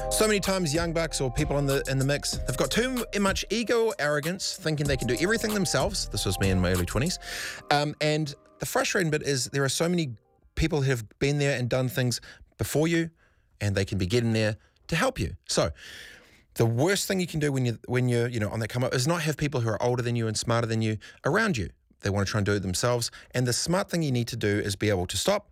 So 0.08 0.26
many 0.26 0.40
times, 0.40 0.72
young 0.74 0.92
bucks 0.92 1.20
or 1.20 1.30
people 1.30 1.58
in 1.58 1.66
the 1.66 1.82
in 1.88 1.98
the 1.98 2.04
mix, 2.04 2.32
they've 2.32 2.56
got 2.56 2.70
too 2.70 3.04
much 3.18 3.44
ego 3.50 3.86
or 3.86 3.94
arrogance, 3.98 4.56
thinking 4.56 4.86
they 4.86 4.96
can 4.96 5.06
do 5.06 5.16
everything 5.20 5.54
themselves. 5.54 6.08
This 6.08 6.26
was 6.26 6.38
me 6.40 6.50
in 6.50 6.60
my 6.60 6.72
early 6.72 6.86
twenties, 6.86 7.18
um, 7.70 7.94
and 8.00 8.34
the 8.58 8.66
frustrating 8.66 9.10
bit 9.10 9.22
is 9.22 9.46
there 9.46 9.64
are 9.64 9.68
so 9.68 9.88
many 9.88 10.10
people 10.54 10.82
who 10.82 10.90
have 10.90 11.04
been 11.18 11.38
there 11.38 11.58
and 11.58 11.68
done 11.68 11.88
things 11.88 12.20
before 12.58 12.88
you, 12.88 13.10
and 13.60 13.74
they 13.74 13.84
can 13.84 13.98
be 13.98 14.06
getting 14.06 14.32
there 14.32 14.56
to 14.88 14.96
help 14.96 15.18
you. 15.18 15.36
So. 15.48 15.70
The 16.54 16.66
worst 16.66 17.06
thing 17.06 17.20
you 17.20 17.28
can 17.28 17.38
do 17.38 17.52
when 17.52 17.64
you 17.64 17.78
when 17.86 18.08
you're 18.08 18.26
you 18.26 18.40
know 18.40 18.50
on 18.50 18.58
that 18.58 18.68
come 18.68 18.82
up 18.82 18.92
is 18.92 19.06
not 19.06 19.22
have 19.22 19.36
people 19.36 19.60
who 19.60 19.68
are 19.68 19.80
older 19.80 20.02
than 20.02 20.16
you 20.16 20.26
and 20.26 20.36
smarter 20.36 20.66
than 20.66 20.82
you 20.82 20.98
around 21.24 21.56
you. 21.56 21.70
They 22.00 22.10
want 22.10 22.26
to 22.26 22.30
try 22.30 22.38
and 22.38 22.44
do 22.46 22.52
it 22.52 22.60
themselves. 22.60 23.10
And 23.34 23.46
the 23.46 23.52
smart 23.52 23.88
thing 23.90 24.02
you 24.02 24.10
need 24.10 24.28
to 24.28 24.36
do 24.36 24.48
is 24.48 24.74
be 24.74 24.90
able 24.90 25.06
to 25.06 25.16
stop, 25.16 25.48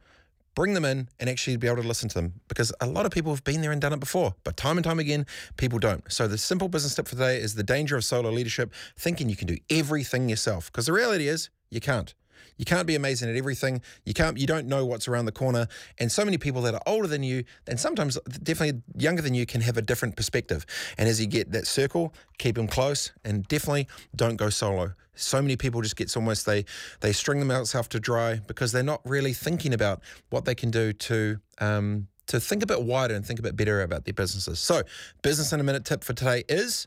bring 0.58 0.74
them 0.74 0.84
in 0.84 1.08
and 1.20 1.30
actually 1.30 1.56
be 1.56 1.68
able 1.68 1.80
to 1.80 1.86
listen 1.86 2.08
to 2.08 2.16
them 2.16 2.32
because 2.48 2.72
a 2.80 2.86
lot 2.86 3.06
of 3.06 3.12
people 3.12 3.32
have 3.32 3.44
been 3.44 3.60
there 3.60 3.70
and 3.70 3.80
done 3.80 3.92
it 3.92 4.00
before, 4.00 4.34
but 4.42 4.56
time 4.56 4.76
and 4.76 4.82
time 4.82 4.98
again, 4.98 5.24
people 5.56 5.78
don't. 5.78 6.02
So, 6.10 6.26
the 6.26 6.36
simple 6.36 6.68
business 6.68 6.96
tip 6.96 7.06
for 7.06 7.14
today 7.14 7.36
is 7.36 7.54
the 7.54 7.62
danger 7.62 7.96
of 7.96 8.02
solo 8.02 8.28
leadership, 8.28 8.72
thinking 8.96 9.28
you 9.28 9.36
can 9.36 9.46
do 9.46 9.56
everything 9.70 10.28
yourself 10.28 10.66
because 10.72 10.86
the 10.86 10.92
reality 10.92 11.28
is 11.28 11.50
you 11.70 11.80
can't. 11.80 12.12
You 12.56 12.64
can't 12.64 12.88
be 12.88 12.96
amazing 12.96 13.30
at 13.30 13.36
everything. 13.36 13.82
You 14.04 14.14
can't. 14.14 14.36
You 14.36 14.48
don't 14.48 14.66
know 14.66 14.84
what's 14.84 15.06
around 15.06 15.26
the 15.26 15.32
corner. 15.32 15.68
And 15.98 16.10
so 16.10 16.24
many 16.24 16.38
people 16.38 16.62
that 16.62 16.74
are 16.74 16.82
older 16.88 17.06
than 17.06 17.22
you, 17.22 17.44
and 17.68 17.78
sometimes 17.78 18.18
definitely 18.42 18.82
younger 18.96 19.22
than 19.22 19.34
you, 19.34 19.46
can 19.46 19.60
have 19.60 19.76
a 19.76 19.82
different 19.82 20.16
perspective. 20.16 20.66
And 20.98 21.08
as 21.08 21.20
you 21.20 21.28
get 21.28 21.52
that 21.52 21.68
circle, 21.68 22.12
keep 22.38 22.56
them 22.56 22.66
close, 22.66 23.12
and 23.24 23.46
definitely 23.46 23.86
don't 24.16 24.34
go 24.34 24.50
solo. 24.50 24.94
So 25.18 25.40
many 25.42 25.56
people 25.56 25.82
just 25.82 25.96
get 25.96 26.14
almost 26.16 26.46
they 26.46 26.64
they 27.00 27.12
string 27.12 27.46
themselves 27.46 27.88
to 27.88 28.00
dry 28.00 28.40
because 28.46 28.72
they're 28.72 28.82
not 28.82 29.00
really 29.04 29.32
thinking 29.32 29.74
about 29.74 30.00
what 30.30 30.44
they 30.44 30.54
can 30.54 30.70
do 30.70 30.92
to. 30.92 31.40
Um, 31.60 32.08
to 32.28 32.38
think 32.38 32.62
a 32.62 32.66
bit 32.66 32.82
wider 32.82 33.14
and 33.14 33.24
think 33.24 33.38
a 33.38 33.42
bit 33.42 33.56
better 33.56 33.80
about 33.80 34.04
their 34.04 34.12
businesses. 34.12 34.58
So, 34.58 34.82
business 35.22 35.50
in 35.54 35.60
a 35.60 35.62
minute 35.62 35.86
tip 35.86 36.04
for 36.04 36.12
today 36.12 36.44
is 36.46 36.86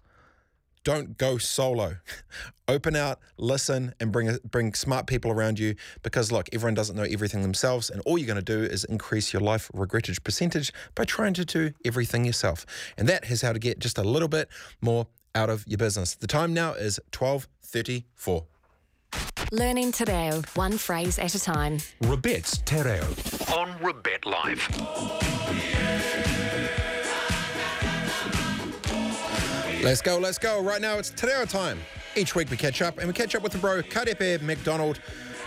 don't 0.84 1.17
go 1.17 1.38
solo. 1.38 1.98
Open 2.67 2.96
out, 2.96 3.20
listen, 3.38 3.94
and 4.00 4.12
bring 4.12 4.38
bring 4.50 4.74
smart 4.74 5.06
people 5.08 5.32
around 5.32 5.60
you. 5.60 5.76
Because 6.04 6.32
look, 6.32 6.48
everyone 6.54 6.74
doesn't 6.74 6.96
know 6.96 7.04
everything 7.04 7.41
themselves, 7.41 7.89
and 7.89 8.02
all 8.06 8.17
you're 8.17 8.28
going 8.28 8.44
to 8.44 8.58
do 8.58 8.63
is 8.63 8.84
increase 8.86 9.34
your 9.34 9.41
life 9.41 9.70
regrettage 9.74 10.24
percentage 10.24 10.72
by 10.96 11.04
trying 11.04 11.34
to 11.34 11.46
do 11.46 11.72
everything 11.86 12.26
yourself. 12.26 12.65
And 12.98 13.08
that 13.10 13.30
is 13.30 13.41
how 13.41 13.54
to 13.54 13.60
get 13.60 13.80
just 13.80 13.98
a 13.98 14.04
little 14.04 14.28
bit 14.28 14.48
more 14.80 15.08
out 15.36 15.50
of 15.50 15.65
your 15.67 15.78
business. 15.78 16.15
The 16.15 16.28
time 16.28 16.54
now 16.54 16.74
is 16.74 17.00
twelve 17.12 17.48
thirty 17.62 18.06
four. 18.15 18.46
Learning 19.52 19.91
Te 19.91 20.06
Reo, 20.06 20.41
one 20.56 20.78
phrase 20.78 21.20
at 21.20 21.36
a 21.36 21.39
time. 21.39 21.80
Rebet's 22.02 22.60
Te 22.60 22.82
Reo 22.82 23.04
on 23.56 23.70
Rebet 23.80 24.26
Live. 24.26 24.67
Let's 29.84 30.02
go, 30.02 30.17
let's 30.20 30.38
go. 30.38 30.62
Right 30.62 30.82
now 30.82 30.98
it's 30.98 31.10
Te 31.10 31.28
Reo 31.28 31.46
time. 31.46 31.80
Each 32.15 32.36
week 32.36 32.50
we 32.50 32.58
catch 32.58 32.82
up 32.82 32.98
and 32.98 33.08
we 33.08 33.13
catch 33.13 33.36
up 33.36 33.41
with 33.41 33.52
the 33.54 33.58
bro 33.58 33.82
Karepe 33.82 34.41
McDonald 34.41 35.00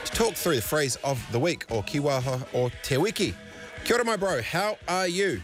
to 0.05 0.12
talk 0.12 0.35
through 0.35 0.57
the 0.57 0.62
phrase 0.62 0.97
of 1.05 1.25
the 1.31 1.38
week 1.38 1.66
or 1.70 1.83
kiwaha 1.83 2.42
or 2.55 2.70
te 2.83 2.97
wiki. 2.97 3.35
Kia 3.85 3.97
ora, 3.97 4.05
my 4.05 4.16
bro. 4.16 4.40
How 4.40 4.79
are 4.88 5.07
you? 5.07 5.40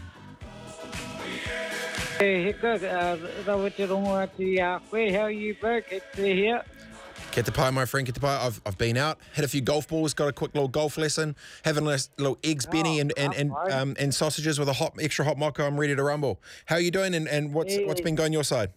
Get 7.32 7.46
the 7.46 7.52
pie, 7.52 7.70
my 7.70 7.84
friend. 7.84 8.04
Get 8.04 8.14
the 8.14 8.20
pie. 8.20 8.44
I've, 8.44 8.60
I've 8.66 8.76
been 8.76 8.96
out, 8.96 9.18
hit 9.34 9.44
a 9.44 9.48
few 9.48 9.60
golf 9.60 9.86
balls, 9.86 10.14
got 10.14 10.28
a 10.28 10.32
quick 10.32 10.52
little 10.52 10.68
golf 10.68 10.98
lesson, 10.98 11.36
having 11.64 11.86
a 11.86 11.96
little 12.18 12.38
eggs, 12.42 12.66
Benny, 12.66 12.98
and 12.98 13.12
and 13.16 13.34
and, 13.34 13.52
um, 13.70 13.94
and 13.98 14.12
sausages 14.12 14.58
with 14.58 14.68
a 14.68 14.72
hot, 14.72 14.94
extra 15.00 15.24
hot 15.24 15.38
mocha. 15.38 15.64
I'm 15.64 15.78
ready 15.78 15.94
to 15.94 16.02
rumble. 16.02 16.40
How 16.66 16.76
are 16.76 16.80
you 16.80 16.90
doing? 16.90 17.14
And, 17.14 17.28
and 17.28 17.54
what's 17.54 17.76
what's 17.84 18.00
been 18.00 18.16
going 18.16 18.32
your 18.32 18.44
side? 18.44 18.72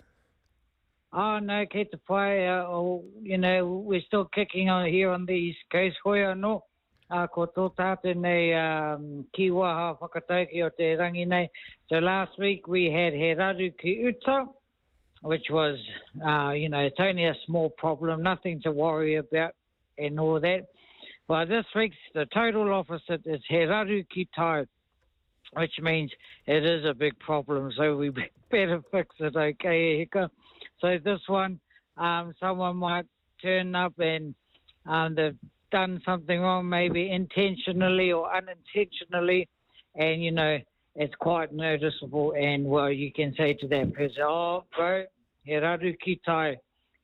Oh, 1.12 1.39
no, 1.39 1.65
kei 1.65 1.84
te 1.84 1.97
pai. 2.08 2.47
Uh, 2.47 2.63
oh, 2.63 3.03
you 3.21 3.38
know, 3.38 3.65
we're 3.86 4.01
still 4.01 4.25
kicking 4.25 4.69
on 4.69 4.88
here 4.88 5.12
on 5.12 5.25
the 5.25 5.34
East 5.34 5.60
Coast. 5.71 5.97
Hoi 6.03 6.19
anō. 6.19 6.62
Uh, 7.13 7.28
ko 7.30 7.43
tō 7.54 7.67
tātou 7.78 8.15
nei 8.17 8.47
um, 8.58 9.04
o 9.21 10.69
te 10.78 10.88
rangi 10.97 11.26
nei. 11.28 11.49
So 11.89 11.99
last 11.99 12.39
week 12.39 12.67
we 12.67 12.86
had 12.86 13.13
He 13.13 13.36
Raru 13.38 13.71
Ki 13.78 13.89
Uta, 14.02 14.45
which 15.21 15.45
was, 15.52 15.78
uh, 16.26 16.52
you 16.52 16.69
know, 16.69 16.80
it's 16.80 16.99
only 16.99 17.26
a 17.26 17.36
small 17.45 17.69
problem, 17.78 18.23
nothing 18.23 18.62
to 18.63 18.71
worry 18.71 19.17
about 19.17 19.52
and 19.99 20.19
all 20.19 20.39
that. 20.39 20.65
Well, 21.28 21.45
this 21.45 21.65
week's 21.76 21.95
the 22.15 22.26
total 22.34 22.73
opposite 22.73 23.21
is 23.26 23.41
He 23.47 23.58
Raru 23.58 24.04
Ki 24.10 24.28
Tai, 24.36 24.63
which 25.56 25.73
means 25.84 26.12
it 26.47 26.65
is 26.65 26.84
a 26.84 26.95
big 26.95 27.19
problem, 27.19 27.71
so 27.78 27.95
we 27.95 28.10
better 28.49 28.82
fix 28.91 29.13
it, 29.19 29.36
okay, 29.36 30.04
Hika? 30.04 30.30
So 30.82 30.97
this 31.04 31.21
one, 31.28 31.60
um, 31.95 32.34
someone 32.39 32.78
might 32.78 33.06
turn 33.39 33.76
up 33.76 33.93
and 33.99 34.34
um, 34.88 35.13
they've 35.13 35.38
done 35.73 35.99
something 36.05 36.39
wrong, 36.39 36.69
maybe 36.69 37.12
intentionally 37.12 38.12
or 38.13 38.31
unintentionally, 38.33 39.49
and 39.95 40.23
you 40.23 40.31
know 40.31 40.59
it's 40.95 41.15
quite 41.15 41.51
noticeable. 41.51 42.33
And 42.39 42.63
well, 42.63 42.91
you 42.91 43.12
can 43.12 43.33
say 43.36 43.53
to 43.55 43.67
that 43.67 43.93
person, 43.93 44.21
"Oh, 44.21 44.63
bro, 44.75 45.03
he 45.43 45.53
raru 45.53 45.99
ki 45.99 46.21
tai, 46.25 46.57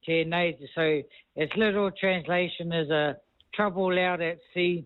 tēnei." 0.07 0.55
So 0.75 1.01
its 1.35 1.53
literal 1.57 1.91
translation 1.91 2.71
is 2.71 2.89
a 2.91 3.17
trouble 3.53 3.97
out 3.99 4.21
at 4.21 4.37
sea, 4.53 4.85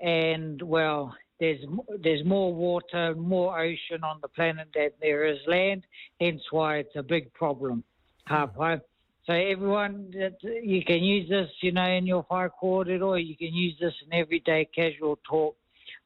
and 0.00 0.62
well, 0.62 1.14
there's 1.40 1.62
there's 2.04 2.24
more 2.24 2.54
water, 2.54 3.14
more 3.16 3.58
ocean 3.58 4.04
on 4.04 4.20
the 4.22 4.28
planet 4.28 4.68
than 4.72 4.90
there 5.00 5.26
is 5.26 5.38
land. 5.48 5.84
Hence 6.20 6.42
why 6.52 6.78
it's 6.78 6.96
a 6.96 7.02
big 7.02 7.32
problem. 7.34 7.82
Hmm. 8.28 8.34
Hapai. 8.34 8.80
So 9.26 9.32
everyone, 9.32 10.10
that- 10.12 10.38
you 10.42 10.84
can 10.84 11.02
use 11.02 11.28
this, 11.28 11.50
you 11.60 11.72
know, 11.72 11.84
in 11.84 12.06
your 12.06 12.24
high 12.30 12.48
quarter, 12.48 13.02
or 13.02 13.18
you 13.18 13.36
can 13.36 13.52
use 13.52 13.76
this 13.80 13.94
in 14.04 14.12
everyday 14.12 14.64
casual 14.66 15.16
talk 15.28 15.56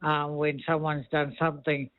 um, 0.03 0.37
when 0.37 0.59
someone's 0.67 1.07
done 1.09 1.37
something 1.39 1.91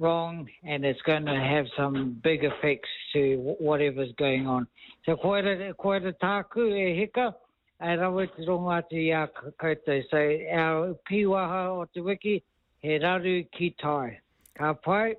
wrong, 0.00 0.48
and 0.64 0.84
it's 0.84 1.00
going 1.02 1.24
to 1.24 1.34
have 1.38 1.66
some 1.76 2.18
big 2.24 2.42
effects 2.42 2.88
to 3.12 3.36
whatever's 3.60 4.10
going 4.18 4.48
on. 4.48 4.66
So 5.06 5.16
koe 5.16 5.40
ra, 5.40 5.72
koe 5.74 5.98
ra 6.00 6.10
tāku 6.20 6.72
e 6.74 7.06
hika, 7.06 7.32
e 7.80 7.86
rawa 7.86 8.26
te 8.34 8.44
rongo 8.44 8.72
atu 8.74 8.96
i 8.96 9.10
a 9.22 9.28
koutou. 9.62 10.02
So 10.10 10.18
our 10.52 10.96
kīwaha 11.08 11.68
o 11.68 11.86
te 11.94 12.00
wiki, 12.00 12.42
he 12.80 12.98
raru 12.98 13.46
ki 13.52 13.76
tai. 13.80 14.18
Ka 14.58 14.72
pai. 14.74 15.14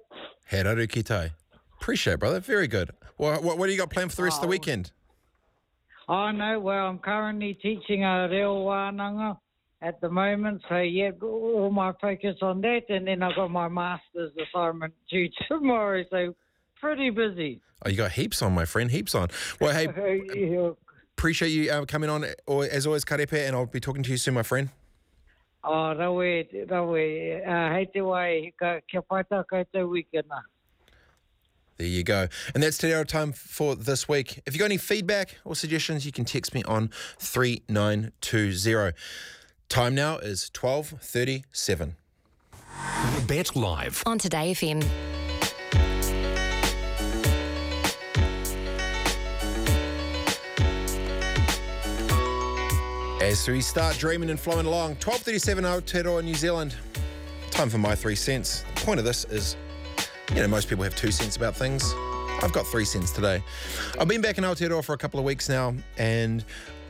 He 0.50 0.58
raru 0.58 0.90
ki 0.90 1.04
tai. 1.04 1.32
Appreciate 1.80 2.16
it, 2.16 2.20
brother. 2.20 2.42
Very 2.42 2.68
good. 2.68 2.92
Well, 3.18 3.42
what, 3.42 3.58
what 3.58 3.68
do 3.68 3.72
you 3.72 3.78
got 3.78 3.90
planned 3.90 4.12
for 4.12 4.18
the 4.18 4.24
rest 4.24 4.40
of 4.40 4.42
the 4.42 4.48
Oh. 4.48 4.50
weekend? 4.50 4.92
Oh 6.08 6.32
know. 6.32 6.60
well 6.60 6.88
I'm 6.88 7.00
currently 7.00 7.54
teaching 7.62 8.04
a 8.04 8.28
reo 8.30 8.66
wānanga 8.66 9.38
at 9.82 10.00
the 10.00 10.10
moment, 10.10 10.62
so 10.70 10.78
yeah, 10.78 11.10
all 11.22 11.72
my 11.72 11.92
focus 12.00 12.36
on 12.42 12.62
that, 12.62 12.82
and 12.90 13.08
then 13.08 13.24
I've 13.24 13.36
got 13.36 13.50
my 13.50 13.68
master's 13.68 14.32
assignment 14.38 14.94
due 15.10 15.28
tomorrow, 15.48 16.04
so 16.10 16.36
pretty 16.80 17.10
busy. 17.10 17.62
Oh, 17.84 17.90
you 17.90 17.98
got 17.98 18.12
heaps 18.12 18.42
on, 18.44 18.54
my 18.54 18.66
friend. 18.66 18.92
Heaps 18.92 19.16
on. 19.16 19.30
Well, 19.60 19.74
hey, 19.74 19.88
oh, 20.58 20.78
appreciate 21.18 21.50
you 21.50 21.72
uh, 21.72 21.86
coming 21.86 22.12
on, 22.12 22.26
or 22.46 22.66
as 22.66 22.86
always, 22.86 23.04
Karepe, 23.04 23.48
and 23.48 23.56
I'll 23.56 23.66
be 23.66 23.80
talking 23.80 24.04
to 24.04 24.12
you 24.12 24.18
soon, 24.18 24.36
my 24.36 24.44
friend. 24.44 24.70
Oh, 25.64 25.94
rawe, 25.98 26.68
rawe, 26.70 27.48
uh, 27.48 27.74
hei 27.74 27.86
te 27.94 28.02
wai, 28.02 28.52
ka, 28.60 28.80
kia 28.90 29.02
pai 29.02 29.24
tā 29.24 29.44
koutou 29.46 29.90
weekenda. 29.90 30.42
There 31.82 31.90
you 31.90 32.04
go. 32.04 32.28
And 32.54 32.62
that's 32.62 32.78
today 32.78 32.94
our 32.94 33.04
time 33.04 33.32
for 33.32 33.76
this 33.76 34.08
week. 34.08 34.44
If 34.46 34.54
you 34.54 34.60
got 34.60 34.66
any 34.66 34.78
feedback 34.78 35.38
or 35.44 35.56
suggestions, 35.56 36.06
you 36.06 36.12
can 36.12 36.26
text 36.26 36.54
me 36.54 36.62
on 36.66 36.92
3920. 37.18 38.96
Time 39.68 39.96
now 39.96 40.20
is 40.20 40.52
12.37. 40.54 41.94
Bet 43.28 43.56
Live. 43.56 44.04
On 44.06 44.20
Today 44.20 44.52
FM. 44.52 44.86
As 53.24 53.48
we 53.48 53.60
start 53.62 53.98
dreaming 53.98 54.30
and 54.30 54.40
flowing 54.40 54.68
along, 54.68 54.98
12.37 54.98 55.64
Aotearoa, 55.64 56.24
New 56.24 56.36
Zealand. 56.36 56.76
Time 57.50 57.72
for 57.72 57.80
my 57.80 57.96
three 57.96 58.14
cents. 58.14 58.66
The 58.76 58.82
point 58.82 59.00
of 59.00 59.06
this 59.08 59.26
is, 59.26 59.56
you 60.30 60.36
know, 60.42 60.48
most 60.48 60.70
people 60.70 60.84
have 60.84 60.96
two 60.96 61.12
cents 61.12 61.36
about 61.36 61.56
things. 61.56 61.94
I've 62.42 62.54
got 62.54 62.66
three 62.68 62.86
cents 62.86 63.12
today. 63.12 63.44
I've 64.00 64.08
been 64.08 64.22
back 64.22 64.38
in 64.38 64.44
Aotearoa 64.44 64.84
for 64.84 64.94
a 64.94 64.98
couple 64.98 65.20
of 65.20 65.26
weeks 65.26 65.50
now, 65.50 65.76
and 65.98 66.44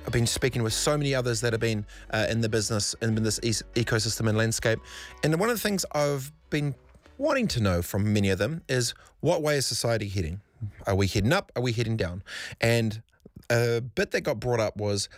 I've 0.05 0.13
been 0.13 0.27
speaking 0.27 0.63
with 0.63 0.73
so 0.73 0.97
many 0.97 1.15
others 1.15 1.41
that 1.41 1.53
have 1.53 1.59
been 1.59 1.85
uh, 2.11 2.27
in 2.29 2.41
the 2.41 2.49
business 2.49 2.95
and 3.01 3.17
in 3.17 3.23
this 3.23 3.39
e- 3.43 3.51
ecosystem 3.75 4.29
and 4.29 4.37
landscape. 4.37 4.79
And 5.23 5.39
one 5.39 5.49
of 5.49 5.55
the 5.55 5.61
things 5.61 5.85
I've 5.93 6.31
been 6.49 6.75
wanting 7.17 7.47
to 7.49 7.59
know 7.61 7.81
from 7.81 8.13
many 8.13 8.29
of 8.29 8.37
them 8.37 8.61
is 8.69 8.93
what 9.19 9.41
way 9.41 9.57
is 9.57 9.65
society 9.65 10.07
heading? 10.07 10.41
Are 10.85 10.95
we 10.95 11.07
heading 11.07 11.33
up? 11.33 11.51
Are 11.55 11.61
we 11.61 11.71
heading 11.71 11.97
down? 11.97 12.23
And 12.59 13.01
a 13.49 13.81
bit 13.81 14.11
that 14.11 14.21
got 14.21 14.39
brought 14.39 14.59
up 14.59 14.77
was 14.77 15.09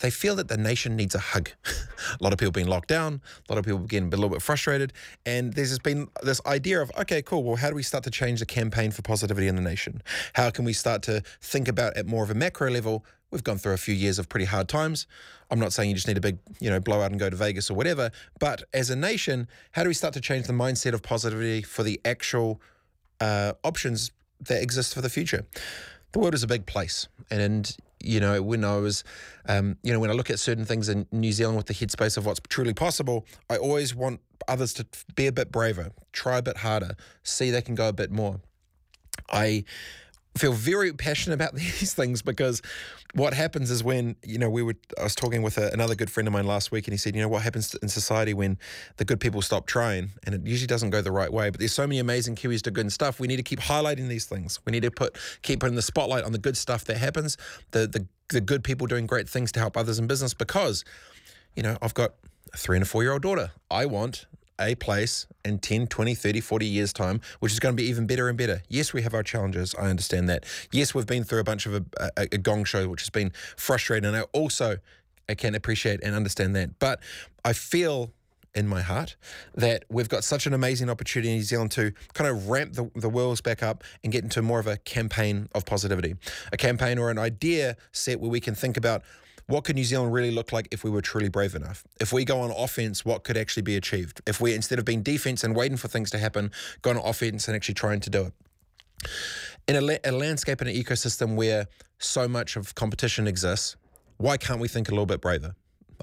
they 0.00 0.10
feel 0.10 0.36
that 0.36 0.48
the 0.48 0.56
nation 0.56 0.96
needs 0.96 1.14
a 1.14 1.18
hug. 1.18 1.50
a 1.66 2.22
lot 2.22 2.32
of 2.32 2.38
people 2.38 2.52
being 2.52 2.68
locked 2.68 2.88
down, 2.88 3.20
a 3.48 3.52
lot 3.52 3.58
of 3.58 3.64
people 3.64 3.80
getting 3.80 4.08
a 4.08 4.16
little 4.16 4.28
bit 4.28 4.42
frustrated, 4.42 4.92
and 5.26 5.52
there's 5.54 5.70
just 5.70 5.82
been 5.82 6.08
this 6.22 6.40
idea 6.46 6.80
of 6.80 6.90
okay, 6.98 7.22
cool. 7.22 7.42
Well, 7.42 7.56
how 7.56 7.68
do 7.68 7.74
we 7.74 7.82
start 7.82 8.04
to 8.04 8.10
change 8.10 8.40
the 8.40 8.46
campaign 8.46 8.90
for 8.90 9.02
positivity 9.02 9.48
in 9.48 9.56
the 9.56 9.62
nation? 9.62 10.02
How 10.34 10.50
can 10.50 10.64
we 10.64 10.72
start 10.72 11.02
to 11.02 11.22
think 11.40 11.68
about 11.68 11.96
at 11.96 12.06
more 12.06 12.24
of 12.24 12.30
a 12.30 12.34
macro 12.34 12.70
level? 12.70 13.04
We've 13.30 13.44
gone 13.44 13.58
through 13.58 13.74
a 13.74 13.78
few 13.78 13.94
years 13.94 14.18
of 14.18 14.28
pretty 14.28 14.46
hard 14.46 14.68
times. 14.68 15.06
I'm 15.50 15.58
not 15.58 15.72
saying 15.72 15.90
you 15.90 15.94
just 15.94 16.08
need 16.08 16.16
a 16.16 16.20
big, 16.20 16.38
you 16.60 16.70
know, 16.70 16.80
blowout 16.80 17.10
and 17.10 17.20
go 17.20 17.28
to 17.28 17.36
Vegas 17.36 17.70
or 17.70 17.74
whatever, 17.74 18.10
but 18.38 18.64
as 18.72 18.90
a 18.90 18.96
nation, 18.96 19.48
how 19.72 19.82
do 19.82 19.88
we 19.88 19.94
start 19.94 20.14
to 20.14 20.20
change 20.20 20.46
the 20.46 20.52
mindset 20.52 20.92
of 20.92 21.02
positivity 21.02 21.62
for 21.62 21.82
the 21.82 22.00
actual 22.04 22.60
uh, 23.20 23.52
options 23.64 24.12
that 24.40 24.62
exist 24.62 24.94
for 24.94 25.00
the 25.00 25.10
future? 25.10 25.46
The 26.12 26.20
world 26.20 26.34
is 26.34 26.42
a 26.42 26.46
big 26.46 26.64
place, 26.64 27.08
and 27.30 27.76
you 28.02 28.20
know, 28.20 28.42
when 28.42 28.64
I 28.64 28.76
was, 28.76 29.04
um, 29.46 29.76
you 29.82 29.92
know, 29.92 30.00
when 30.00 30.10
I 30.10 30.14
look 30.14 30.30
at 30.30 30.38
certain 30.38 30.64
things 30.64 30.88
in 30.88 31.06
New 31.12 31.32
Zealand 31.32 31.56
with 31.56 31.66
the 31.66 31.74
headspace 31.74 32.16
of 32.16 32.26
what's 32.26 32.40
truly 32.48 32.74
possible, 32.74 33.26
I 33.50 33.56
always 33.56 33.94
want 33.94 34.20
others 34.46 34.72
to 34.74 34.86
be 35.14 35.26
a 35.26 35.32
bit 35.32 35.50
braver, 35.50 35.90
try 36.12 36.38
a 36.38 36.42
bit 36.42 36.58
harder, 36.58 36.96
see 37.22 37.50
they 37.50 37.62
can 37.62 37.74
go 37.74 37.88
a 37.88 37.92
bit 37.92 38.10
more. 38.10 38.40
I 39.30 39.64
feel 40.38 40.52
very 40.52 40.92
passionate 40.92 41.34
about 41.34 41.54
these 41.54 41.94
things 41.94 42.22
because 42.22 42.62
what 43.14 43.34
happens 43.34 43.70
is 43.70 43.82
when 43.82 44.16
you 44.22 44.38
know 44.38 44.50
we 44.50 44.62
were 44.62 44.74
I 44.98 45.02
was 45.02 45.14
talking 45.14 45.42
with 45.42 45.58
a, 45.58 45.70
another 45.72 45.94
good 45.94 46.10
friend 46.10 46.26
of 46.26 46.32
mine 46.32 46.46
last 46.46 46.70
week 46.70 46.86
and 46.86 46.92
he 46.92 46.98
said 46.98 47.14
you 47.14 47.22
know 47.22 47.28
what 47.28 47.42
happens 47.42 47.74
in 47.76 47.88
society 47.88 48.34
when 48.34 48.58
the 48.96 49.04
good 49.04 49.20
people 49.20 49.42
stop 49.42 49.66
trying? 49.66 50.10
And 50.24 50.34
it 50.34 50.46
usually 50.46 50.66
doesn't 50.66 50.90
go 50.90 51.02
the 51.02 51.12
right 51.12 51.32
way 51.32 51.50
but 51.50 51.58
there's 51.58 51.72
so 51.72 51.86
many 51.86 51.98
amazing 51.98 52.36
Kiwis 52.36 52.62
do 52.62 52.70
good 52.70 52.90
stuff. 52.92 53.20
We 53.20 53.26
need 53.26 53.36
to 53.36 53.42
keep 53.42 53.60
highlighting 53.60 54.08
these 54.08 54.26
things. 54.26 54.60
We 54.64 54.72
need 54.72 54.82
to 54.82 54.90
put 54.90 55.16
keep 55.42 55.60
putting 55.60 55.76
the 55.76 55.82
spotlight 55.82 56.24
on 56.24 56.32
the 56.32 56.38
good 56.38 56.56
stuff 56.56 56.84
that 56.84 56.96
happens 56.96 57.36
the 57.72 57.86
the, 57.86 58.06
the 58.28 58.40
good 58.40 58.64
people 58.64 58.86
doing 58.86 59.06
great 59.06 59.28
things 59.28 59.52
to 59.52 59.60
help 59.60 59.76
others 59.76 59.98
in 59.98 60.06
business 60.06 60.34
because 60.34 60.84
you 61.54 61.62
know 61.62 61.76
I've 61.82 61.94
got 61.94 62.14
a 62.52 62.56
three 62.56 62.76
and 62.76 62.82
a 62.82 62.86
four 62.86 63.02
year 63.02 63.12
old 63.12 63.22
daughter. 63.22 63.50
I 63.70 63.86
want 63.86 64.26
a 64.60 64.74
place 64.74 65.26
in 65.44 65.58
10, 65.58 65.86
20, 65.86 66.14
30, 66.14 66.40
40 66.40 66.66
years' 66.66 66.92
time, 66.92 67.20
which 67.40 67.52
is 67.52 67.60
going 67.60 67.76
to 67.76 67.82
be 67.82 67.88
even 67.88 68.06
better 68.06 68.28
and 68.28 68.36
better. 68.36 68.62
Yes, 68.68 68.92
we 68.92 69.02
have 69.02 69.14
our 69.14 69.22
challenges. 69.22 69.74
I 69.74 69.88
understand 69.88 70.28
that. 70.28 70.44
Yes, 70.72 70.94
we've 70.94 71.06
been 71.06 71.24
through 71.24 71.40
a 71.40 71.44
bunch 71.44 71.66
of 71.66 71.74
a, 71.74 71.84
a, 72.16 72.28
a 72.32 72.38
gong 72.38 72.64
show, 72.64 72.88
which 72.88 73.02
has 73.02 73.10
been 73.10 73.32
frustrating. 73.56 74.06
And 74.06 74.16
I 74.16 74.22
also 74.32 74.78
I 75.28 75.34
can 75.34 75.54
appreciate 75.54 76.00
and 76.02 76.14
understand 76.14 76.56
that. 76.56 76.78
But 76.78 77.00
I 77.44 77.52
feel 77.52 78.12
in 78.54 78.66
my 78.66 78.80
heart 78.80 79.16
that 79.54 79.84
we've 79.88 80.08
got 80.08 80.24
such 80.24 80.46
an 80.46 80.54
amazing 80.54 80.88
opportunity 80.88 81.30
in 81.30 81.36
New 81.36 81.42
Zealand 81.42 81.70
to 81.72 81.92
kind 82.14 82.28
of 82.28 82.48
ramp 82.48 82.72
the, 82.72 82.90
the 82.94 83.08
wheels 83.08 83.40
back 83.40 83.62
up 83.62 83.84
and 84.02 84.12
get 84.12 84.24
into 84.24 84.42
more 84.42 84.58
of 84.58 84.66
a 84.66 84.78
campaign 84.78 85.48
of 85.54 85.64
positivity, 85.66 86.16
a 86.52 86.56
campaign 86.56 86.98
or 86.98 87.10
an 87.10 87.18
idea 87.18 87.76
set 87.92 88.20
where 88.20 88.30
we 88.30 88.40
can 88.40 88.54
think 88.54 88.76
about 88.76 89.02
what 89.48 89.64
could 89.64 89.76
New 89.76 89.84
Zealand 89.84 90.12
really 90.12 90.30
look 90.30 90.52
like 90.52 90.68
if 90.70 90.84
we 90.84 90.90
were 90.90 91.00
truly 91.00 91.30
brave 91.30 91.54
enough? 91.54 91.82
If 92.00 92.12
we 92.12 92.24
go 92.26 92.40
on 92.40 92.50
offense, 92.50 93.04
what 93.04 93.24
could 93.24 93.38
actually 93.38 93.62
be 93.62 93.76
achieved? 93.76 94.20
If 94.26 94.42
we, 94.42 94.54
instead 94.54 94.78
of 94.78 94.84
being 94.84 95.02
defense 95.02 95.42
and 95.42 95.56
waiting 95.56 95.78
for 95.78 95.88
things 95.88 96.10
to 96.10 96.18
happen, 96.18 96.52
go 96.82 96.90
on 96.90 96.98
offense 96.98 97.48
and 97.48 97.56
actually 97.56 97.74
trying 97.74 98.00
to 98.00 98.10
do 98.10 98.26
it. 98.26 98.32
In 99.66 99.76
a, 99.76 99.98
a 100.04 100.12
landscape 100.12 100.60
and 100.60 100.68
an 100.68 100.76
ecosystem 100.76 101.34
where 101.34 101.66
so 101.98 102.28
much 102.28 102.56
of 102.56 102.74
competition 102.74 103.26
exists, 103.26 103.76
why 104.18 104.36
can't 104.36 104.60
we 104.60 104.68
think 104.68 104.88
a 104.88 104.90
little 104.90 105.06
bit 105.06 105.22
braver? 105.22 105.54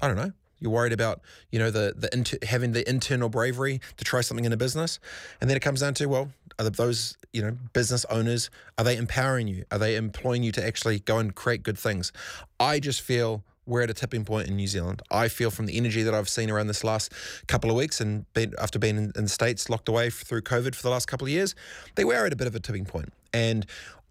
I 0.02 0.08
don't 0.08 0.16
know. 0.16 0.32
You're 0.58 0.72
worried 0.72 0.92
about, 0.92 1.20
you 1.50 1.58
know, 1.58 1.70
the 1.70 1.94
the 1.96 2.08
inter- 2.12 2.38
having 2.42 2.72
the 2.72 2.88
internal 2.88 3.28
bravery 3.28 3.80
to 3.96 4.04
try 4.04 4.20
something 4.22 4.44
in 4.44 4.52
a 4.52 4.56
business, 4.56 4.98
and 5.40 5.50
then 5.50 5.56
it 5.56 5.60
comes 5.60 5.80
down 5.80 5.94
to, 5.94 6.06
well, 6.06 6.32
are 6.58 6.70
those, 6.70 7.16
you 7.32 7.42
know, 7.42 7.56
business 7.72 8.04
owners 8.06 8.50
are 8.78 8.84
they 8.84 8.96
empowering 8.96 9.48
you? 9.48 9.64
Are 9.70 9.78
they 9.78 9.96
employing 9.96 10.42
you 10.42 10.52
to 10.52 10.66
actually 10.66 11.00
go 11.00 11.18
and 11.18 11.34
create 11.34 11.62
good 11.62 11.78
things? 11.78 12.12
I 12.58 12.80
just 12.80 13.02
feel 13.02 13.42
we're 13.66 13.82
at 13.82 13.90
a 13.90 13.94
tipping 13.94 14.24
point 14.24 14.48
in 14.48 14.56
New 14.56 14.68
Zealand. 14.68 15.02
I 15.10 15.28
feel 15.28 15.50
from 15.50 15.66
the 15.66 15.76
energy 15.76 16.02
that 16.04 16.14
I've 16.14 16.28
seen 16.28 16.50
around 16.50 16.68
this 16.68 16.84
last 16.84 17.12
couple 17.48 17.68
of 17.68 17.76
weeks 17.76 18.00
and 18.00 18.32
been, 18.32 18.54
after 18.60 18.78
being 18.78 18.96
in, 18.96 19.12
in 19.16 19.24
the 19.24 19.28
States 19.28 19.68
locked 19.68 19.88
away 19.88 20.08
through 20.08 20.42
COVID 20.42 20.74
for 20.74 20.82
the 20.82 20.90
last 20.90 21.06
couple 21.06 21.26
of 21.26 21.32
years, 21.32 21.54
they 21.96 22.04
were 22.04 22.24
at 22.24 22.32
a 22.32 22.36
bit 22.36 22.46
of 22.46 22.54
a 22.54 22.60
tipping 22.60 22.84
point. 22.84 23.12
And 23.32 23.66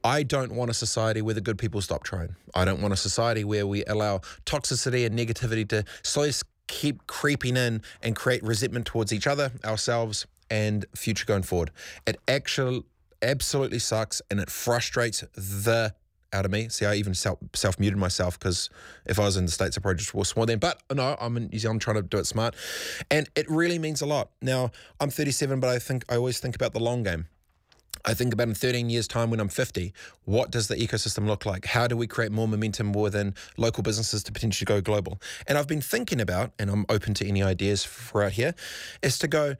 I 0.05 0.21
don't 0.21 0.51
want 0.51 0.69
a 0.69 0.73
society 0.75 1.23
where 1.23 1.33
the 1.33 1.41
good 1.41 1.57
people 1.57 1.81
stop 1.81 2.03
trying. 2.03 2.35
I 2.53 2.63
don't 2.63 2.79
want 2.79 2.93
a 2.93 2.97
society 2.97 3.43
where 3.43 3.65
we 3.65 3.83
allow 3.85 4.19
toxicity 4.45 5.03
and 5.03 5.17
negativity 5.17 5.67
to 5.69 5.83
slowly 6.03 6.31
keep 6.67 7.07
creeping 7.07 7.57
in 7.57 7.81
and 8.03 8.15
create 8.15 8.43
resentment 8.43 8.85
towards 8.85 9.11
each 9.11 9.25
other, 9.25 9.51
ourselves, 9.65 10.27
and 10.51 10.85
future 10.95 11.25
going 11.25 11.41
forward. 11.41 11.71
It 12.05 12.17
actually 12.27 12.83
absolutely 13.23 13.79
sucks 13.79 14.21
and 14.29 14.39
it 14.39 14.51
frustrates 14.51 15.23
the 15.35 15.95
out 16.31 16.45
of 16.45 16.51
me. 16.51 16.69
See, 16.69 16.85
I 16.85 16.93
even 16.95 17.15
self 17.15 17.79
muted 17.79 17.97
myself 17.97 18.37
because 18.37 18.69
if 19.07 19.19
I 19.19 19.23
was 19.23 19.37
in 19.37 19.45
the 19.45 19.51
States, 19.51 19.75
I 19.75 19.81
probably 19.81 19.97
just 19.97 20.13
wore 20.13 20.25
more 20.35 20.45
then. 20.45 20.59
But 20.59 20.83
uh, 20.87 20.93
no, 20.93 21.15
I'm 21.19 21.35
in 21.37 21.47
New 21.47 21.57
Zealand 21.57 21.81
trying 21.81 21.95
to 21.95 22.03
do 22.03 22.17
it 22.17 22.27
smart. 22.27 22.55
And 23.09 23.27
it 23.35 23.49
really 23.49 23.79
means 23.79 24.01
a 24.01 24.05
lot. 24.05 24.29
Now, 24.39 24.69
I'm 24.99 25.09
37, 25.09 25.59
but 25.59 25.69
I 25.71 25.79
think 25.79 26.05
I 26.09 26.15
always 26.15 26.39
think 26.39 26.53
about 26.53 26.73
the 26.73 26.79
long 26.79 27.01
game. 27.01 27.27
I 28.07 28.13
think 28.13 28.33
about 28.33 28.47
in 28.47 28.53
13 28.53 28.89
years' 28.89 29.07
time 29.07 29.31
when 29.31 29.39
I'm 29.39 29.49
50, 29.49 29.91
what 30.25 30.51
does 30.51 30.67
the 30.67 30.75
ecosystem 30.75 31.25
look 31.25 31.45
like? 31.45 31.65
How 31.65 31.87
do 31.87 31.97
we 31.97 32.05
create 32.05 32.31
more 32.31 32.47
momentum 32.47 32.93
within 32.93 33.33
local 33.57 33.81
businesses 33.81 34.23
to 34.23 34.31
potentially 34.31 34.65
go 34.65 34.79
global? 34.79 35.19
And 35.47 35.57
I've 35.57 35.67
been 35.67 35.81
thinking 35.81 36.21
about, 36.21 36.51
and 36.59 36.69
I'm 36.69 36.85
open 36.87 37.15
to 37.15 37.27
any 37.27 37.41
ideas 37.41 37.83
for 37.83 38.23
out 38.23 38.33
here, 38.33 38.53
is 39.01 39.17
to 39.19 39.27
go, 39.27 39.55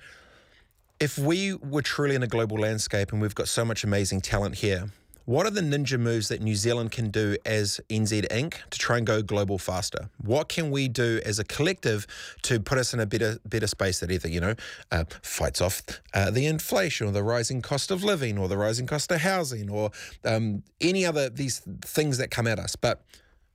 if 0.99 1.17
we 1.17 1.55
were 1.55 1.81
truly 1.81 2.15
in 2.15 2.21
a 2.21 2.27
global 2.27 2.58
landscape 2.58 3.12
and 3.12 3.19
we've 3.19 3.36
got 3.36 3.47
so 3.47 3.65
much 3.65 3.84
amazing 3.84 4.21
talent 4.21 4.55
here, 4.55 4.91
what 5.25 5.47
are 5.47 5.51
the 5.51 5.61
ninja 5.61 5.99
moves 5.99 6.27
that 6.29 6.41
New 6.41 6.55
Zealand 6.55 6.91
can 6.91 7.09
do 7.09 7.35
as 7.45 7.79
NZ 7.89 8.27
Inc. 8.29 8.55
to 8.69 8.77
try 8.77 8.97
and 8.97 9.05
go 9.05 9.21
global 9.21 9.57
faster? 9.57 10.09
What 10.17 10.49
can 10.49 10.69
we 10.69 10.88
do 10.88 11.19
as 11.25 11.39
a 11.39 11.43
collective 11.43 12.05
to 12.43 12.59
put 12.59 12.77
us 12.77 12.93
in 12.93 12.99
a 12.99 13.05
better 13.05 13.39
better 13.45 13.67
space 13.67 13.99
that 13.99 14.11
either 14.11 14.29
you 14.29 14.39
know 14.39 14.55
uh, 14.91 15.05
fights 15.21 15.61
off 15.61 15.81
uh, 16.13 16.29
the 16.29 16.45
inflation 16.45 17.07
or 17.07 17.11
the 17.11 17.23
rising 17.23 17.61
cost 17.61 17.89
of 17.89 18.03
living 18.03 18.38
or 18.38 18.47
the 18.47 18.57
rising 18.57 18.85
cost 18.85 19.11
of 19.11 19.21
housing 19.21 19.69
or 19.69 19.91
um, 20.23 20.63
any 20.79 21.05
other 21.05 21.29
these 21.29 21.59
things 21.81 22.17
that 22.19 22.29
come 22.29 22.45
at 22.45 22.59
us? 22.59 22.75
But 22.75 23.03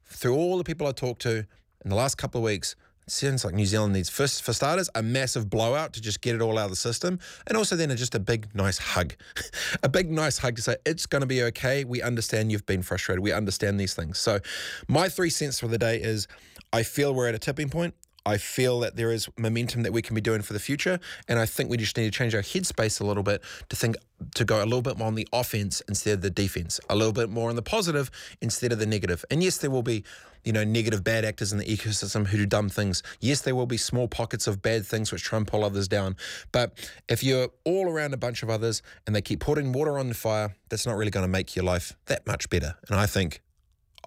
through 0.07 0.35
all 0.35 0.59
the 0.59 0.65
people 0.65 0.87
I 0.87 0.93
talked 0.93 1.23
to 1.23 1.47
in 1.85 1.89
the 1.89 1.95
last 1.95 2.17
couple 2.17 2.41
of 2.41 2.45
weeks, 2.45 2.75
sounds 3.11 3.45
like 3.45 3.55
New 3.55 3.67
Zealand 3.67 3.93
needs 3.93 4.09
first 4.09 4.43
for 4.43 4.53
starters 4.53 4.89
a 4.95 5.03
massive 5.03 5.49
blowout 5.51 5.93
to 5.95 6.01
just 6.01 6.21
get 6.21 6.35
it 6.35 6.41
all 6.41 6.59
out 6.59 6.65
of 6.65 6.71
the 6.71 6.77
system, 6.77 7.19
and 7.47 7.57
also 7.57 7.77
then 7.77 7.95
just 7.97 8.15
a 8.15 8.21
big 8.21 8.49
nice 8.55 8.79
hug, 8.79 9.15
a 9.83 9.89
big 9.89 10.11
nice 10.11 10.39
hug 10.39 10.57
to 10.57 10.63
say 10.63 10.77
it's 10.87 11.07
going 11.07 11.21
to 11.21 11.27
be 11.27 11.43
okay. 11.45 11.85
We 11.85 12.03
understand 12.03 12.53
you've 12.53 12.67
been 12.67 12.83
frustrated. 12.83 13.23
We 13.23 13.33
understand 13.33 13.79
these 13.79 13.95
things. 13.95 14.19
So, 14.19 14.41
my 14.89 15.09
three 15.09 15.31
cents 15.31 15.61
for 15.61 15.69
the 15.69 15.79
day 15.79 16.01
is, 16.01 16.29
I 16.73 16.83
feel 16.83 17.15
we're 17.15 17.29
at 17.29 17.35
a 17.35 17.39
tipping 17.39 17.69
point. 17.69 17.95
I 18.27 18.37
feel 18.37 18.81
that 18.81 18.97
there 18.97 19.11
is 19.11 19.29
momentum 19.39 19.83
that 19.83 19.93
we 19.93 20.03
can 20.03 20.15
be 20.15 20.21
doing 20.21 20.43
for 20.43 20.53
the 20.53 20.59
future. 20.59 21.01
And 21.27 21.39
I 21.39 21.47
think 21.47 21.71
we 21.71 21.77
just 21.77 21.97
need 21.97 22.05
to 22.05 22.11
change 22.11 22.35
our 22.35 22.43
headspace 22.43 23.01
a 23.01 23.05
little 23.05 23.23
bit 23.23 23.43
to 23.71 23.77
think 23.77 23.97
to 24.35 24.45
go 24.45 24.63
a 24.63 24.65
little 24.65 24.83
bit 24.83 24.99
more 24.99 25.07
on 25.07 25.15
the 25.15 25.27
offense 25.33 25.81
instead 25.89 26.15
of 26.15 26.21
the 26.21 26.31
defense, 26.31 26.79
a 26.91 26.97
little 26.97 27.13
bit 27.13 27.31
more 27.31 27.49
on 27.49 27.57
the 27.57 27.63
positive 27.63 28.11
instead 28.41 28.73
of 28.73 28.79
the 28.79 28.87
negative. 28.87 29.25
And 29.31 29.43
yes, 29.43 29.57
there 29.57 29.71
will 29.71 29.83
be, 29.83 30.05
you 30.45 30.53
know, 30.53 30.65
negative 30.65 31.05
bad 31.05 31.25
actors 31.25 31.53
in 31.53 31.59
the 31.59 31.65
ecosystem 31.65 32.27
who 32.27 32.39
do 32.39 32.47
dumb 32.47 32.69
things. 32.69 33.03
Yes, 33.21 33.43
there 33.43 33.55
will 33.55 33.67
be 33.67 33.77
small 33.77 34.09
pockets 34.09 34.47
of 34.47 34.63
bad 34.63 34.87
things 34.87 35.13
which 35.13 35.23
try 35.23 35.39
and 35.39 35.47
pull 35.47 35.65
others 35.65 35.89
down. 35.89 36.17
But 36.53 36.91
if 37.09 37.23
you're 37.23 37.49
all 37.65 37.89
around 37.89 38.15
a 38.15 38.19
bunch 38.19 38.43
of 38.43 38.51
others 38.51 38.83
and 39.07 39.15
they 39.15 39.23
keep 39.23 39.41
putting 39.41 39.73
water 39.73 39.99
on 39.99 40.09
the 40.09 40.15
fire, 40.15 40.55
that's 40.69 40.87
not 40.87 40.97
really 40.97 41.11
going 41.11 41.25
to 41.25 41.29
make 41.29 41.55
your 41.57 41.65
life 41.65 41.97
that 42.07 42.27
much 42.27 42.49
better. 42.51 42.77
And 42.89 42.99
I 42.99 43.07
think 43.07 43.43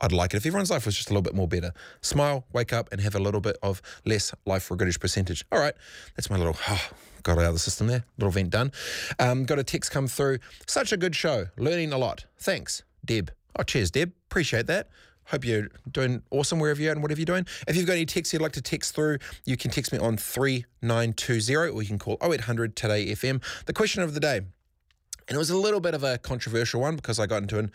I'd 0.02 0.12
like 0.12 0.34
it 0.34 0.38
if 0.38 0.46
everyone's 0.46 0.72
life 0.72 0.86
was 0.86 0.96
just 0.96 1.10
a 1.10 1.14
little 1.14 1.22
bit 1.22 1.36
more 1.36 1.48
better. 1.48 1.72
Smile, 2.02 2.46
wake 2.52 2.74
up, 2.74 2.90
and 2.92 3.00
have 3.02 3.16
a 3.16 3.20
little 3.20 3.42
bit 3.42 3.58
of 3.62 3.82
less 4.06 4.34
life 4.46 4.70
goodish 4.70 5.00
percentage. 5.00 5.46
All 5.52 5.60
right, 5.60 5.74
that's 6.16 6.30
my 6.30 6.38
little 6.38 6.58
oh, 6.70 6.90
got 7.22 7.38
out 7.38 7.46
of 7.46 7.54
the 7.54 7.60
system 7.60 7.88
there. 7.88 8.04
Little 8.18 8.32
vent 8.32 8.50
done. 8.50 8.72
Um, 9.20 9.46
got 9.46 9.60
a 9.60 9.64
text 9.64 9.92
come 9.92 10.08
through. 10.08 10.40
Such 10.68 10.92
a 10.92 10.98
good 10.98 11.16
show. 11.16 11.48
Learning 11.58 11.94
a 11.94 11.98
lot. 11.98 12.26
Thanks, 12.38 12.84
Deb. 13.06 13.32
Oh, 13.58 13.64
cheers, 13.64 13.92
Deb. 13.92 14.12
Appreciate 14.30 14.68
that. 14.68 14.90
Hope 15.28 15.46
you're 15.46 15.70
doing 15.90 16.22
awesome 16.32 16.60
wherever 16.60 16.82
you're 16.82 16.92
at 16.92 16.98
and 16.98 17.02
whatever 17.02 17.20
you're 17.20 17.26
doing. 17.26 17.46
If 17.68 17.76
you've 17.76 17.88
got 17.88 17.94
any 17.94 18.06
texts 18.06 18.34
you'd 18.34 18.42
like 18.42 18.52
to 18.54 18.62
text 18.62 18.96
through, 18.96 19.20
you 19.46 19.58
can 19.58 19.72
text 19.72 19.92
me 19.94 20.00
on 20.00 20.18
3920 20.18 21.72
or 21.72 21.82
you 21.82 21.88
can 21.88 22.00
call 22.00 22.18
0800 22.22 22.76
Today 22.76 23.08
FM. 23.08 23.42
The 23.66 23.74
question 23.74 24.04
of 24.04 24.14
the 24.14 24.20
day, 24.20 24.38
and 24.38 25.36
it 25.36 25.38
was 25.38 25.50
a 25.50 25.58
little 25.58 25.80
bit 25.80 25.94
of 25.94 26.04
a 26.04 26.18
controversial 26.18 26.82
one 26.82 26.96
because 26.96 27.20
I 27.20 27.26
got 27.26 27.42
into 27.42 27.60
an, 27.60 27.72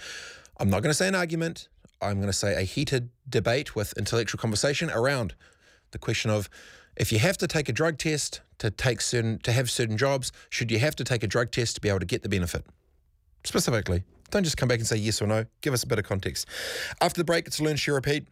I'm 0.59 0.69
not 0.71 0.83
going 0.83 0.91
to 0.91 0.95
say 0.95 1.09
an 1.09 1.15
argument, 1.15 1.69
I'm 2.01 2.17
going 2.17 2.27
to 2.27 2.33
say 2.33 2.55
a 2.55 2.63
heated 2.63 3.11
debate 3.29 3.75
with 3.75 3.93
intellectual 3.97 4.39
conversation 4.39 4.91
around 4.91 5.35
the 5.91 5.99
question 5.99 6.31
of 6.31 6.49
if 6.97 7.13
you 7.13 7.19
have 7.19 7.39
to 7.39 7.47
take 7.47 7.69
a 7.69 7.73
drug 7.73 7.97
test 7.99 8.41
to 8.59 8.71
take 8.71 9.01
certain 9.01 9.39
to 9.41 9.53
have 9.53 9.71
certain 9.71 9.97
jobs, 9.97 10.33
should 10.51 10.71
you 10.71 10.79
have 10.81 10.97
to 10.97 11.05
take 11.05 11.23
a 11.23 11.27
drug 11.27 11.51
test 11.51 11.77
to 11.77 11.81
be 11.81 11.89
able 11.89 12.01
to 12.01 12.07
get 12.07 12.23
the 12.23 12.29
benefit? 12.29 12.65
Specifically, 13.45 14.03
Don't 14.31 14.45
just 14.45 14.57
come 14.57 14.69
back 14.69 14.79
and 14.79 14.87
say 14.87 14.97
yes 14.97 15.23
or 15.23 15.27
no. 15.27 15.47
Give 15.61 15.73
us 15.73 15.83
a 15.83 15.87
bit 15.87 15.99
of 15.99 16.05
context. 16.05 16.47
After 17.01 17.21
the 17.21 17.25
break, 17.25 17.47
it's 17.47 17.61
Learn, 17.61 17.77
Share, 17.77 17.95
Repeat. 17.95 18.29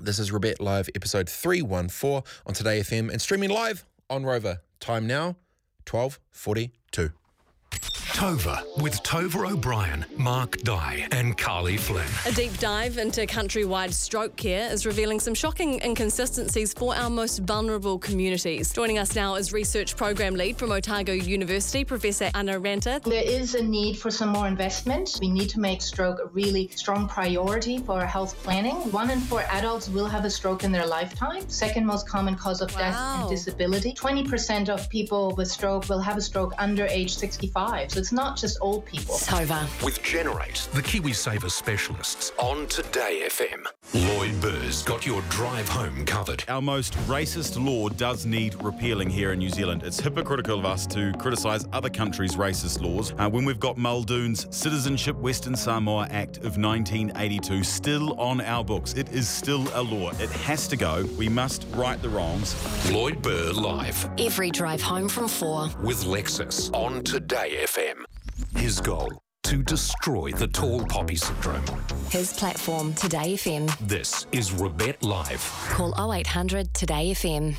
This 0.00 0.20
is 0.20 0.30
Rebet 0.30 0.60
Live, 0.60 0.88
episode 0.94 1.28
314 1.28 2.22
on 2.46 2.54
Today 2.54 2.80
FM 2.80 3.10
and 3.10 3.20
streaming 3.20 3.50
live 3.50 3.84
on 4.08 4.24
Rover. 4.24 4.60
Time 4.78 5.08
now, 5.08 5.36
12.42. 5.86 7.12
Tova 8.18 8.64
with 8.82 9.00
Tova 9.04 9.48
O'Brien, 9.48 10.04
Mark 10.16 10.56
Dye, 10.62 11.06
and 11.12 11.38
Carly 11.38 11.76
Flynn. 11.76 12.04
A 12.26 12.32
deep 12.32 12.58
dive 12.58 12.98
into 12.98 13.20
countrywide 13.26 13.92
stroke 13.92 14.34
care 14.34 14.68
is 14.72 14.84
revealing 14.84 15.20
some 15.20 15.34
shocking 15.34 15.80
inconsistencies 15.84 16.74
for 16.74 16.96
our 16.96 17.10
most 17.10 17.38
vulnerable 17.38 17.96
communities. 17.96 18.72
Joining 18.72 18.98
us 18.98 19.14
now 19.14 19.36
is 19.36 19.52
Research 19.52 19.96
Program 19.96 20.34
Lead 20.34 20.56
from 20.56 20.72
Otago 20.72 21.12
University, 21.12 21.84
Professor 21.84 22.28
Anna 22.34 22.58
Ranta. 22.58 23.00
There 23.04 23.22
is 23.22 23.54
a 23.54 23.62
need 23.62 23.96
for 23.96 24.10
some 24.10 24.30
more 24.30 24.48
investment. 24.48 25.16
We 25.20 25.28
need 25.28 25.50
to 25.50 25.60
make 25.60 25.80
stroke 25.80 26.18
a 26.18 26.26
really 26.26 26.70
strong 26.74 27.06
priority 27.06 27.78
for 27.78 28.00
our 28.00 28.06
health 28.06 28.36
planning. 28.42 28.74
One 28.90 29.10
in 29.10 29.20
four 29.20 29.42
adults 29.42 29.88
will 29.88 30.06
have 30.06 30.24
a 30.24 30.30
stroke 30.30 30.64
in 30.64 30.72
their 30.72 30.86
lifetime. 30.86 31.48
Second 31.48 31.86
most 31.86 32.08
common 32.08 32.34
cause 32.34 32.62
of 32.62 32.72
death 32.72 32.96
and 32.96 33.30
disability. 33.30 33.94
20% 33.94 34.68
of 34.68 34.90
people 34.90 35.36
with 35.36 35.46
stroke 35.46 35.88
will 35.88 36.00
have 36.00 36.16
a 36.16 36.20
stroke 36.20 36.52
under 36.58 36.84
age 36.86 37.14
65. 37.14 37.92
So 37.92 38.07
it's 38.08 38.12
not 38.14 38.38
just 38.38 38.56
old 38.62 38.86
people. 38.86 39.16
Tova. 39.16 39.68
With 39.84 40.02
Generate, 40.02 40.66
the 40.72 40.80
KiwiSaver 40.80 41.50
specialists 41.50 42.32
on 42.38 42.66
Today 42.68 43.26
FM. 43.26 43.66
Lloyd 43.92 44.40
Burr's 44.40 44.82
got 44.82 45.04
your 45.04 45.20
drive 45.28 45.68
home 45.68 46.06
covered. 46.06 46.42
Our 46.48 46.62
most 46.62 46.94
racist 47.06 47.62
law 47.62 47.90
does 47.90 48.24
need 48.24 48.54
repealing 48.62 49.10
here 49.10 49.32
in 49.32 49.40
New 49.40 49.50
Zealand. 49.50 49.82
It's 49.82 50.00
hypocritical 50.00 50.58
of 50.58 50.64
us 50.64 50.86
to 50.86 51.12
criticise 51.18 51.66
other 51.74 51.90
countries' 51.90 52.36
racist 52.36 52.80
laws 52.80 53.12
uh, 53.18 53.28
when 53.28 53.44
we've 53.44 53.60
got 53.60 53.76
Muldoon's 53.76 54.46
Citizenship 54.56 55.16
Western 55.16 55.54
Samoa 55.54 56.08
Act 56.10 56.38
of 56.38 56.56
1982 56.56 57.62
still 57.62 58.18
on 58.18 58.40
our 58.40 58.64
books. 58.64 58.94
It 58.94 59.10
is 59.10 59.28
still 59.28 59.68
a 59.74 59.82
law. 59.82 60.12
It 60.12 60.30
has 60.30 60.66
to 60.68 60.78
go. 60.78 61.04
We 61.18 61.28
must 61.28 61.66
right 61.72 62.00
the 62.00 62.08
wrongs. 62.08 62.56
Lloyd 62.90 63.20
Burr 63.20 63.52
live 63.52 64.08
Every 64.18 64.50
drive 64.50 64.80
home 64.80 65.10
from 65.10 65.28
four. 65.28 65.68
with 65.82 66.04
Lexus 66.04 66.72
on 66.72 67.04
Today 67.04 67.58
FM. 67.64 67.97
His 68.56 68.80
goal 68.80 69.20
to 69.44 69.62
destroy 69.64 70.30
the 70.30 70.46
tall 70.46 70.84
poppy 70.86 71.16
syndrome. 71.16 71.64
His 72.10 72.32
platform, 72.32 72.94
Today 72.94 73.34
FM. 73.34 73.76
This 73.88 74.26
is 74.30 74.50
Rebet 74.50 75.02
Live. 75.02 75.42
Call 75.70 75.92
0800 76.12 76.72
Today 76.72 77.12
FM. 77.12 77.56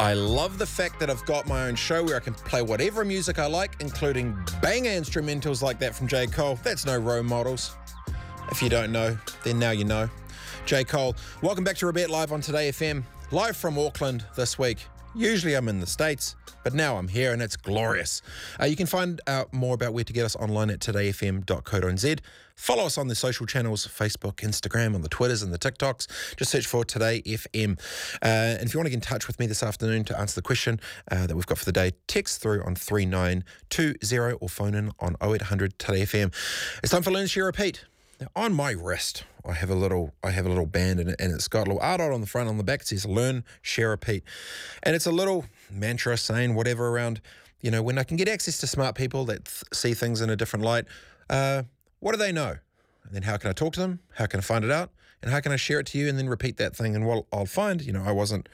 I 0.00 0.14
love 0.14 0.58
the 0.58 0.66
fact 0.66 1.00
that 1.00 1.10
I've 1.10 1.24
got 1.24 1.48
my 1.48 1.66
own 1.66 1.74
show 1.74 2.04
where 2.04 2.16
I 2.16 2.20
can 2.20 2.34
play 2.34 2.62
whatever 2.62 3.04
music 3.04 3.40
I 3.40 3.46
like, 3.46 3.76
including 3.80 4.38
banger 4.62 4.90
instrumentals 4.90 5.62
like 5.62 5.80
that 5.80 5.96
from 5.96 6.06
J. 6.06 6.28
Cole. 6.28 6.58
That's 6.62 6.86
no 6.86 6.96
role 6.96 7.24
models. 7.24 7.74
If 8.52 8.62
you 8.62 8.68
don't 8.68 8.92
know, 8.92 9.18
then 9.42 9.58
now 9.58 9.72
you 9.72 9.84
know. 9.84 10.08
J. 10.64 10.84
Cole, 10.84 11.16
welcome 11.42 11.64
back 11.64 11.76
to 11.78 11.86
Rebet 11.86 12.08
Live 12.08 12.30
on 12.30 12.40
Today 12.40 12.68
FM. 12.68 13.02
Live 13.30 13.58
from 13.58 13.78
Auckland 13.78 14.24
this 14.36 14.58
week. 14.58 14.86
Usually 15.14 15.52
I'm 15.52 15.68
in 15.68 15.80
the 15.80 15.86
States, 15.86 16.34
but 16.64 16.72
now 16.72 16.96
I'm 16.96 17.08
here 17.08 17.34
and 17.34 17.42
it's 17.42 17.56
glorious. 17.56 18.22
Uh, 18.58 18.64
you 18.64 18.74
can 18.74 18.86
find 18.86 19.20
out 19.26 19.52
more 19.52 19.74
about 19.74 19.92
where 19.92 20.04
to 20.04 20.12
get 20.14 20.24
us 20.24 20.34
online 20.36 20.70
at 20.70 20.80
todayfm.co.nz. 20.80 22.20
Follow 22.56 22.86
us 22.86 22.96
on 22.96 23.08
the 23.08 23.14
social 23.14 23.44
channels 23.44 23.86
Facebook, 23.86 24.36
Instagram, 24.36 24.94
on 24.94 25.02
the 25.02 25.10
Twitters 25.10 25.42
and 25.42 25.52
the 25.52 25.58
TikToks. 25.58 26.36
Just 26.36 26.50
search 26.50 26.66
for 26.66 26.86
Today 26.86 27.20
FM. 27.26 27.78
Uh, 28.22 28.56
and 28.56 28.62
if 28.62 28.72
you 28.72 28.78
want 28.78 28.86
to 28.86 28.90
get 28.90 28.96
in 28.96 29.00
touch 29.02 29.26
with 29.26 29.38
me 29.38 29.46
this 29.46 29.62
afternoon 29.62 30.04
to 30.04 30.18
answer 30.18 30.34
the 30.34 30.42
question 30.42 30.80
uh, 31.10 31.26
that 31.26 31.36
we've 31.36 31.44
got 31.44 31.58
for 31.58 31.66
the 31.66 31.72
day, 31.72 31.92
text 32.06 32.40
through 32.40 32.62
on 32.64 32.74
3920 32.74 34.32
or 34.40 34.48
phone 34.48 34.74
in 34.74 34.90
on 35.00 35.16
0800 35.22 35.78
Today 35.78 36.00
FM. 36.00 36.32
It's 36.82 36.92
time 36.92 37.02
for 37.02 37.10
Learn, 37.10 37.26
Share, 37.26 37.44
Repeat. 37.44 37.84
Now, 38.20 38.28
on 38.34 38.54
my 38.54 38.70
wrist, 38.70 39.24
I 39.48 39.54
have 39.54 39.70
a 39.70 39.74
little, 39.74 40.14
I 40.22 40.30
have 40.30 40.46
a 40.46 40.48
little 40.48 40.66
band, 40.66 41.00
and, 41.00 41.10
it, 41.10 41.16
and 41.18 41.32
it's 41.32 41.48
got 41.48 41.66
a 41.66 41.70
little 41.70 41.80
art 41.80 42.00
on 42.00 42.20
the 42.20 42.26
front. 42.26 42.48
On 42.48 42.58
the 42.58 42.64
back, 42.64 42.82
it 42.82 42.88
says 42.88 43.06
"Learn, 43.06 43.44
Share, 43.62 43.90
Repeat," 43.90 44.22
and 44.82 44.94
it's 44.94 45.06
a 45.06 45.10
little 45.10 45.46
mantra 45.70 46.16
saying 46.16 46.54
whatever 46.54 46.88
around, 46.88 47.20
you 47.60 47.70
know, 47.70 47.82
when 47.82 47.98
I 47.98 48.04
can 48.04 48.16
get 48.16 48.28
access 48.28 48.58
to 48.58 48.66
smart 48.66 48.94
people 48.94 49.24
that 49.26 49.46
th- 49.46 49.64
see 49.72 49.94
things 49.94 50.20
in 50.20 50.30
a 50.30 50.36
different 50.36 50.64
light. 50.64 50.84
Uh, 51.30 51.62
what 52.00 52.12
do 52.12 52.18
they 52.18 52.32
know? 52.32 52.56
And 53.04 53.14
then 53.14 53.22
how 53.22 53.36
can 53.38 53.50
I 53.50 53.52
talk 53.52 53.72
to 53.74 53.80
them? 53.80 54.00
How 54.14 54.26
can 54.26 54.38
I 54.38 54.42
find 54.42 54.64
it 54.64 54.70
out? 54.70 54.90
And 55.22 55.32
how 55.32 55.40
can 55.40 55.50
I 55.50 55.56
share 55.56 55.80
it 55.80 55.86
to 55.86 55.98
you? 55.98 56.08
And 56.08 56.18
then 56.18 56.28
repeat 56.28 56.58
that 56.58 56.76
thing. 56.76 56.94
And 56.94 57.06
what 57.06 57.24
I'll 57.32 57.46
find, 57.46 57.82
you 57.82 57.92
know, 57.92 58.04
I 58.04 58.12
wasn't, 58.12 58.48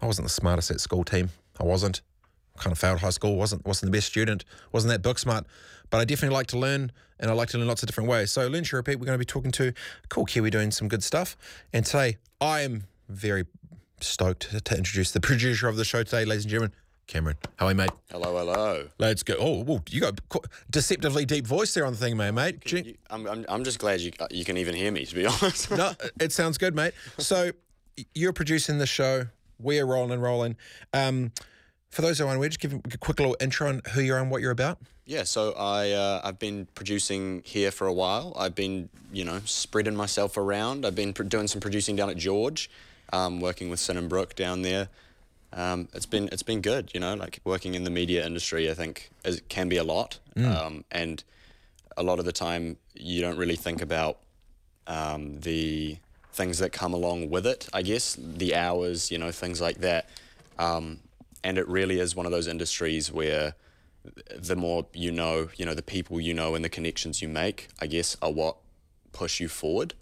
I 0.00 0.06
wasn't 0.06 0.26
the 0.26 0.32
smartest 0.32 0.70
at 0.70 0.80
school 0.80 1.04
team. 1.04 1.30
I 1.60 1.64
wasn't. 1.64 2.00
Kind 2.58 2.72
of 2.72 2.78
failed 2.78 3.00
high 3.00 3.10
school. 3.10 3.36
wasn't 3.36 3.64
wasn't 3.64 3.92
the 3.92 3.96
best 3.96 4.08
student. 4.08 4.44
wasn't 4.72 4.90
that 4.90 5.02
book 5.02 5.18
smart. 5.18 5.46
But 5.90 6.00
I 6.00 6.04
definitely 6.04 6.34
like 6.34 6.48
to 6.48 6.58
learn, 6.58 6.92
and 7.22 7.30
I 7.30 7.34
like 7.34 7.48
to 7.50 7.58
learn 7.58 7.68
lots 7.68 7.82
of 7.82 7.86
different 7.86 8.10
ways. 8.10 8.30
So 8.32 8.46
learn, 8.48 8.64
share, 8.64 8.78
repeat. 8.78 8.96
We're 8.96 9.06
going 9.06 9.14
to 9.14 9.18
be 9.18 9.24
talking 9.24 9.52
to 9.52 9.72
cool 10.10 10.26
Kiwi 10.26 10.50
doing 10.50 10.70
some 10.72 10.88
good 10.88 11.02
stuff. 11.04 11.36
And 11.72 11.86
today, 11.86 12.18
I 12.40 12.60
am 12.62 12.84
very 13.08 13.44
stoked 14.00 14.50
to, 14.50 14.60
to 14.60 14.76
introduce 14.76 15.12
the 15.12 15.20
producer 15.20 15.68
of 15.68 15.76
the 15.76 15.84
show 15.84 16.02
today, 16.02 16.24
ladies 16.24 16.44
and 16.44 16.50
gentlemen, 16.50 16.74
Cameron. 17.06 17.36
How 17.56 17.66
are 17.66 17.70
you, 17.70 17.76
mate? 17.76 17.90
Hello, 18.10 18.36
hello. 18.36 18.88
Let's 18.98 19.22
go. 19.22 19.36
Oh, 19.38 19.62
well, 19.62 19.82
you 19.90 20.00
got 20.00 20.28
qu- 20.28 20.40
deceptively 20.70 21.24
deep 21.24 21.46
voice 21.46 21.72
there 21.74 21.86
on 21.86 21.92
the 21.92 21.98
thing, 21.98 22.16
mate. 22.16 22.32
mate. 22.32 22.70
You- 22.72 22.94
I'm, 23.08 23.26
I'm, 23.28 23.46
I'm 23.48 23.64
just 23.64 23.78
glad 23.78 24.00
you 24.00 24.10
uh, 24.18 24.26
you 24.30 24.44
can 24.44 24.56
even 24.58 24.74
hear 24.74 24.90
me, 24.90 25.06
to 25.06 25.14
be 25.14 25.24
honest. 25.26 25.70
no, 25.70 25.92
it 26.20 26.32
sounds 26.32 26.58
good, 26.58 26.74
mate. 26.74 26.92
So 27.18 27.52
you're 28.14 28.32
producing 28.32 28.78
the 28.78 28.86
show. 28.86 29.26
We're 29.60 29.86
rolling 29.86 30.10
and 30.10 30.22
rolling. 30.22 30.56
Um, 30.92 31.30
for 31.92 32.02
those 32.02 32.18
who 32.18 32.26
aren't 32.26 32.38
aware, 32.38 32.48
just 32.48 32.58
give 32.60 32.72
a 32.72 32.98
quick 32.98 33.20
little 33.20 33.36
intro 33.38 33.68
on 33.68 33.82
who 33.92 34.00
you 34.00 34.14
are 34.14 34.18
and 34.18 34.30
what 34.30 34.40
you're 34.42 34.50
about. 34.50 34.78
yeah, 35.04 35.24
so 35.24 35.52
I 35.52 35.90
uh, 35.90 36.20
I've 36.24 36.38
been 36.38 36.66
producing 36.74 37.42
here 37.44 37.70
for 37.70 37.86
a 37.86 37.92
while. 37.92 38.32
I've 38.36 38.54
been 38.54 38.88
you 39.12 39.24
know 39.24 39.40
spreading 39.44 39.94
myself 39.94 40.36
around. 40.36 40.84
I've 40.84 40.94
been 40.96 41.12
doing 41.12 41.48
some 41.48 41.60
producing 41.60 41.94
down 41.94 42.10
at 42.10 42.16
George, 42.16 42.70
um, 43.12 43.40
working 43.40 43.68
with 43.70 43.78
Sin 43.78 43.96
and 43.96 44.08
Brook 44.08 44.34
down 44.34 44.62
there. 44.62 44.88
Um, 45.52 45.88
it's 45.92 46.06
been 46.06 46.28
it's 46.32 46.42
been 46.42 46.62
good, 46.62 46.90
you 46.94 47.00
know. 47.00 47.14
Like 47.14 47.40
working 47.44 47.74
in 47.74 47.84
the 47.84 47.90
media 47.90 48.24
industry, 48.26 48.70
I 48.70 48.74
think 48.74 49.10
is, 49.24 49.42
can 49.48 49.68
be 49.68 49.76
a 49.76 49.84
lot, 49.84 50.18
um, 50.36 50.84
and 50.90 51.22
a 51.96 52.02
lot 52.02 52.18
of 52.18 52.24
the 52.24 52.32
time 52.32 52.78
you 52.94 53.20
don't 53.20 53.36
really 53.36 53.56
think 53.56 53.82
about 53.82 54.16
um, 54.86 55.40
the 55.40 55.98
things 56.32 56.58
that 56.58 56.72
come 56.72 56.94
along 56.94 57.28
with 57.28 57.46
it. 57.46 57.68
I 57.72 57.82
guess 57.82 58.16
the 58.18 58.54
hours, 58.54 59.10
you 59.10 59.18
know, 59.18 59.30
things 59.30 59.60
like 59.60 59.78
that. 59.78 60.08
Um, 60.58 61.00
and 61.44 61.58
it 61.58 61.68
really 61.68 61.98
is 61.98 62.14
one 62.14 62.26
of 62.26 62.32
those 62.32 62.46
industries 62.46 63.10
where 63.12 63.54
the 64.36 64.56
more 64.56 64.86
you 64.92 65.12
know, 65.12 65.48
you 65.56 65.64
know, 65.64 65.74
the 65.74 65.82
people 65.82 66.20
you 66.20 66.34
know 66.34 66.54
and 66.54 66.64
the 66.64 66.68
connections 66.68 67.22
you 67.22 67.28
make, 67.28 67.68
I 67.80 67.86
guess, 67.86 68.16
are 68.20 68.32
what 68.32 68.56
push 69.12 69.40
you 69.40 69.48
forward. 69.48 69.94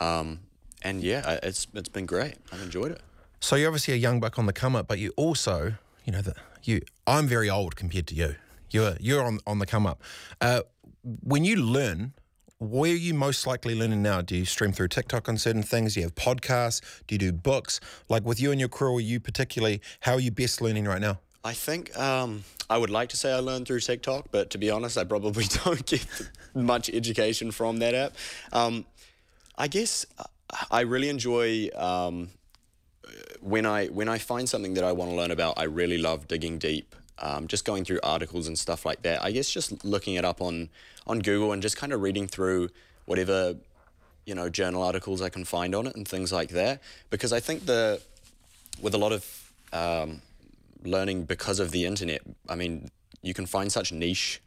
Um, 0.00 0.40
and 0.82 1.02
yeah, 1.02 1.38
it's 1.42 1.66
it's 1.74 1.90
been 1.90 2.06
great. 2.06 2.36
I've 2.52 2.62
enjoyed 2.62 2.92
it. 2.92 3.02
So 3.40 3.56
you're 3.56 3.68
obviously 3.68 3.94
a 3.94 3.98
young 3.98 4.18
buck 4.18 4.38
on 4.38 4.46
the 4.46 4.52
come 4.52 4.74
up, 4.74 4.88
but 4.88 4.98
you 4.98 5.12
also, 5.16 5.74
you 6.04 6.12
know, 6.12 6.22
that 6.22 6.36
you. 6.62 6.80
I'm 7.06 7.26
very 7.26 7.50
old 7.50 7.76
compared 7.76 8.06
to 8.08 8.14
you. 8.14 8.36
You're 8.70 8.96
you're 8.98 9.22
on 9.22 9.40
on 9.46 9.58
the 9.58 9.66
come 9.66 9.86
up. 9.86 10.00
Uh, 10.40 10.62
when 11.02 11.44
you 11.44 11.56
learn, 11.56 12.14
where 12.60 12.92
are 12.92 12.94
you 12.94 13.14
most 13.14 13.46
likely 13.46 13.74
learning 13.74 14.02
now? 14.02 14.20
Do 14.20 14.36
you 14.36 14.44
stream 14.44 14.72
through 14.72 14.88
TikTok 14.88 15.30
on 15.30 15.38
certain 15.38 15.62
things? 15.62 15.94
Do 15.94 16.00
you 16.00 16.06
have 16.06 16.14
podcasts? 16.14 16.82
Do 17.06 17.14
you 17.14 17.18
do 17.18 17.32
books? 17.32 17.80
Like 18.10 18.24
with 18.24 18.38
you 18.38 18.50
and 18.50 18.60
your 18.60 18.68
crew, 18.68 18.92
or 18.92 19.00
you 19.00 19.18
particularly, 19.18 19.80
how 20.00 20.12
are 20.12 20.20
you 20.20 20.30
best 20.30 20.60
learning 20.60 20.84
right 20.84 21.00
now? 21.00 21.20
I 21.42 21.54
think 21.54 21.96
um, 21.98 22.44
I 22.68 22.76
would 22.76 22.90
like 22.90 23.08
to 23.10 23.16
say 23.16 23.32
I 23.32 23.38
learned 23.38 23.66
through 23.66 23.80
TikTok, 23.80 24.26
but 24.30 24.50
to 24.50 24.58
be 24.58 24.70
honest, 24.70 24.98
I 24.98 25.04
probably 25.04 25.44
don't 25.64 25.84
get 25.86 26.06
much 26.54 26.90
education 26.90 27.50
from 27.50 27.78
that 27.78 27.94
app. 27.94 28.12
Um, 28.52 28.84
I 29.56 29.66
guess 29.66 30.04
uh, 30.18 30.24
I 30.70 30.82
really 30.82 31.08
enjoy 31.08 31.70
um, 31.74 32.28
when 33.40 33.64
I 33.64 33.86
when 33.86 34.10
I 34.10 34.18
find 34.18 34.46
something 34.46 34.74
that 34.74 34.84
I 34.84 34.92
want 34.92 35.10
to 35.10 35.16
learn 35.16 35.30
about. 35.30 35.58
I 35.58 35.64
really 35.64 35.96
love 35.96 36.28
digging 36.28 36.58
deep, 36.58 36.94
um, 37.20 37.46
just 37.46 37.64
going 37.64 37.84
through 37.84 38.00
articles 38.02 38.46
and 38.46 38.58
stuff 38.58 38.84
like 38.84 39.02
that. 39.02 39.22
I 39.22 39.30
guess 39.30 39.50
just 39.50 39.84
looking 39.84 40.14
it 40.14 40.24
up 40.24 40.40
on 40.40 40.68
on 41.06 41.20
Google 41.20 41.52
and 41.52 41.62
just 41.62 41.76
kind 41.76 41.92
of 41.92 42.00
reading 42.00 42.26
through 42.28 42.70
whatever 43.06 43.56
you 44.26 44.34
know 44.34 44.48
journal 44.48 44.82
articles 44.82 45.22
I 45.22 45.28
can 45.28 45.44
find 45.44 45.74
on 45.74 45.86
it 45.86 45.96
and 45.96 46.06
things 46.06 46.32
like 46.32 46.50
that. 46.50 46.80
Because 47.10 47.32
I 47.32 47.40
think 47.40 47.66
the 47.66 48.00
with 48.80 48.94
a 48.94 48.98
lot 48.98 49.12
of 49.12 49.52
um, 49.72 50.22
learning 50.84 51.24
because 51.24 51.60
of 51.60 51.70
the 51.70 51.84
internet, 51.84 52.22
I 52.48 52.54
mean, 52.54 52.90
you 53.22 53.34
can 53.34 53.46
find 53.46 53.70
such 53.70 53.92
niche 53.92 54.40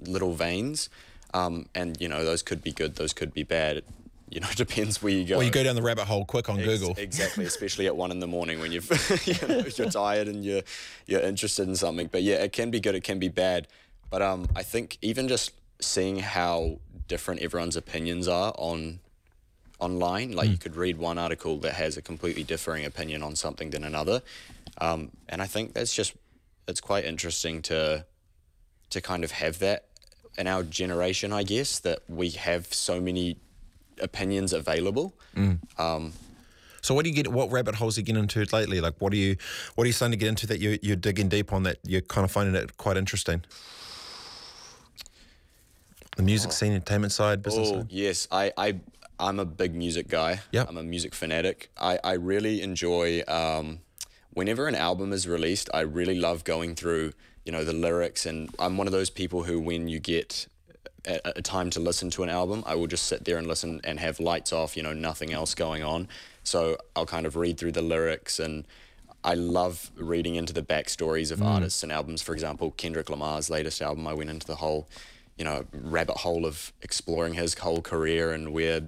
little 0.00 0.34
veins, 0.34 0.88
um, 1.34 1.66
and 1.74 2.00
you 2.00 2.08
know 2.08 2.24
those 2.24 2.42
could 2.42 2.62
be 2.62 2.72
good, 2.72 2.96
those 2.96 3.12
could 3.12 3.32
be 3.32 3.42
bad. 3.42 3.82
You 4.28 4.40
know, 4.40 4.48
it 4.50 4.56
depends 4.56 5.02
where 5.02 5.12
you 5.12 5.24
go. 5.24 5.36
Well, 5.36 5.46
you 5.46 5.52
go 5.52 5.62
down 5.62 5.76
the 5.76 5.82
rabbit 5.82 6.06
hole 6.06 6.24
quick 6.24 6.48
on 6.48 6.58
Ex- 6.58 6.66
Google. 6.66 6.94
Exactly, 6.98 7.44
especially 7.52 7.86
at 7.86 7.96
one 7.96 8.10
in 8.10 8.20
the 8.20 8.26
morning 8.26 8.60
when 8.60 8.72
you've 8.72 8.88
you 9.26 9.48
know, 9.48 9.64
you're 9.76 9.90
tired 9.90 10.28
and 10.28 10.44
you're 10.44 10.62
you're 11.06 11.20
interested 11.20 11.68
in 11.68 11.76
something. 11.76 12.08
But 12.10 12.22
yeah, 12.22 12.36
it 12.36 12.52
can 12.52 12.70
be 12.70 12.80
good, 12.80 12.94
it 12.94 13.04
can 13.04 13.18
be 13.18 13.28
bad. 13.28 13.68
But 14.10 14.22
um, 14.22 14.48
I 14.54 14.62
think 14.62 14.98
even 15.02 15.28
just 15.28 15.52
seeing 15.80 16.18
how 16.18 16.78
different 17.08 17.40
everyone's 17.40 17.76
opinions 17.76 18.28
are 18.28 18.52
on 18.56 19.00
online, 19.78 20.32
like 20.32 20.48
you 20.48 20.56
could 20.56 20.74
read 20.74 20.96
one 20.96 21.18
article 21.18 21.58
that 21.58 21.74
has 21.74 21.96
a 21.96 22.02
completely 22.02 22.42
differing 22.42 22.84
opinion 22.84 23.22
on 23.22 23.36
something 23.36 23.70
than 23.70 23.84
another. 23.84 24.22
Um, 24.78 25.10
and 25.28 25.42
I 25.42 25.46
think 25.46 25.74
that's 25.74 25.94
just 25.94 26.14
it's 26.66 26.80
quite 26.80 27.04
interesting 27.04 27.62
to 27.62 28.04
to 28.90 29.00
kind 29.00 29.24
of 29.24 29.32
have 29.32 29.58
that 29.58 29.86
in 30.38 30.46
our 30.46 30.62
generation, 30.62 31.32
I 31.32 31.42
guess, 31.42 31.78
that 31.80 32.00
we 32.08 32.30
have 32.30 32.72
so 32.72 33.00
many 33.00 33.36
opinions 34.00 34.52
available. 34.52 35.14
Um, 35.78 36.12
So 36.82 36.94
what 36.94 37.02
do 37.04 37.10
you 37.10 37.16
get? 37.16 37.28
What 37.32 37.50
rabbit 37.50 37.74
holes 37.74 37.96
are 37.96 38.00
you 38.00 38.04
getting 38.04 38.22
into 38.22 38.44
lately? 38.52 38.80
Like, 38.80 38.94
what 39.00 39.12
are 39.12 39.16
you, 39.16 39.36
what 39.74 39.84
are 39.84 39.86
you 39.88 39.92
starting 39.92 40.12
to 40.12 40.16
get 40.16 40.28
into 40.28 40.46
that 40.46 40.60
you 40.60 40.78
you're 40.82 40.94
digging 40.94 41.28
deep 41.28 41.52
on 41.52 41.64
that 41.64 41.78
you're 41.82 42.00
kind 42.00 42.24
of 42.24 42.30
finding 42.30 42.54
it 42.54 42.76
quite 42.76 42.96
interesting? 42.96 43.42
The 46.16 46.22
music 46.22 46.52
scene, 46.52 46.72
entertainment 46.72 47.12
side, 47.12 47.42
business. 47.42 47.68
Oh 47.70 47.78
side? 47.80 47.86
yes, 47.90 48.28
I, 48.30 48.52
I 48.56 48.80
I'm 49.18 49.38
a 49.40 49.44
big 49.44 49.74
music 49.74 50.08
guy. 50.08 50.40
Yep. 50.52 50.68
I'm 50.68 50.76
a 50.76 50.82
music 50.82 51.14
fanatic. 51.14 51.70
I, 51.76 51.98
I 52.04 52.12
really 52.12 52.62
enjoy 52.62 53.22
um, 53.28 53.80
whenever 54.32 54.66
an 54.68 54.74
album 54.74 55.12
is 55.12 55.26
released. 55.28 55.68
I 55.74 55.80
really 55.80 56.18
love 56.18 56.44
going 56.44 56.74
through 56.74 57.12
you 57.44 57.52
know 57.52 57.64
the 57.64 57.72
lyrics, 57.72 58.26
and 58.26 58.48
I'm 58.58 58.78
one 58.78 58.86
of 58.86 58.92
those 58.92 59.10
people 59.10 59.42
who 59.44 59.60
when 59.60 59.88
you 59.88 59.98
get 60.00 60.46
a, 61.06 61.20
a 61.36 61.42
time 61.42 61.70
to 61.70 61.80
listen 61.80 62.10
to 62.10 62.22
an 62.22 62.28
album, 62.28 62.62
I 62.66 62.74
will 62.74 62.86
just 62.86 63.06
sit 63.06 63.24
there 63.24 63.38
and 63.38 63.46
listen 63.46 63.80
and 63.84 64.00
have 64.00 64.20
lights 64.20 64.52
off. 64.52 64.76
You 64.76 64.82
know, 64.82 64.92
nothing 64.92 65.32
else 65.32 65.54
going 65.54 65.82
on. 65.82 66.08
So 66.42 66.76
I'll 66.94 67.06
kind 67.06 67.26
of 67.26 67.36
read 67.36 67.58
through 67.58 67.72
the 67.72 67.82
lyrics 67.82 68.38
and. 68.38 68.66
I 69.24 69.34
love 69.34 69.90
reading 69.96 70.36
into 70.36 70.52
the 70.52 70.62
backstories 70.62 71.32
of 71.32 71.40
mm. 71.40 71.46
artists 71.46 71.82
and 71.82 71.90
albums. 71.90 72.22
For 72.22 72.32
example, 72.32 72.70
Kendrick 72.70 73.10
Lamar's 73.10 73.50
latest 73.50 73.82
album, 73.82 74.06
I 74.06 74.14
went 74.14 74.30
into 74.30 74.46
the 74.46 74.54
whole, 74.54 74.88
you 75.36 75.44
know, 75.44 75.64
rabbit 75.72 76.18
hole 76.18 76.46
of 76.46 76.72
exploring 76.80 77.34
his 77.34 77.54
whole 77.54 77.82
career 77.82 78.30
and 78.30 78.52
where, 78.52 78.82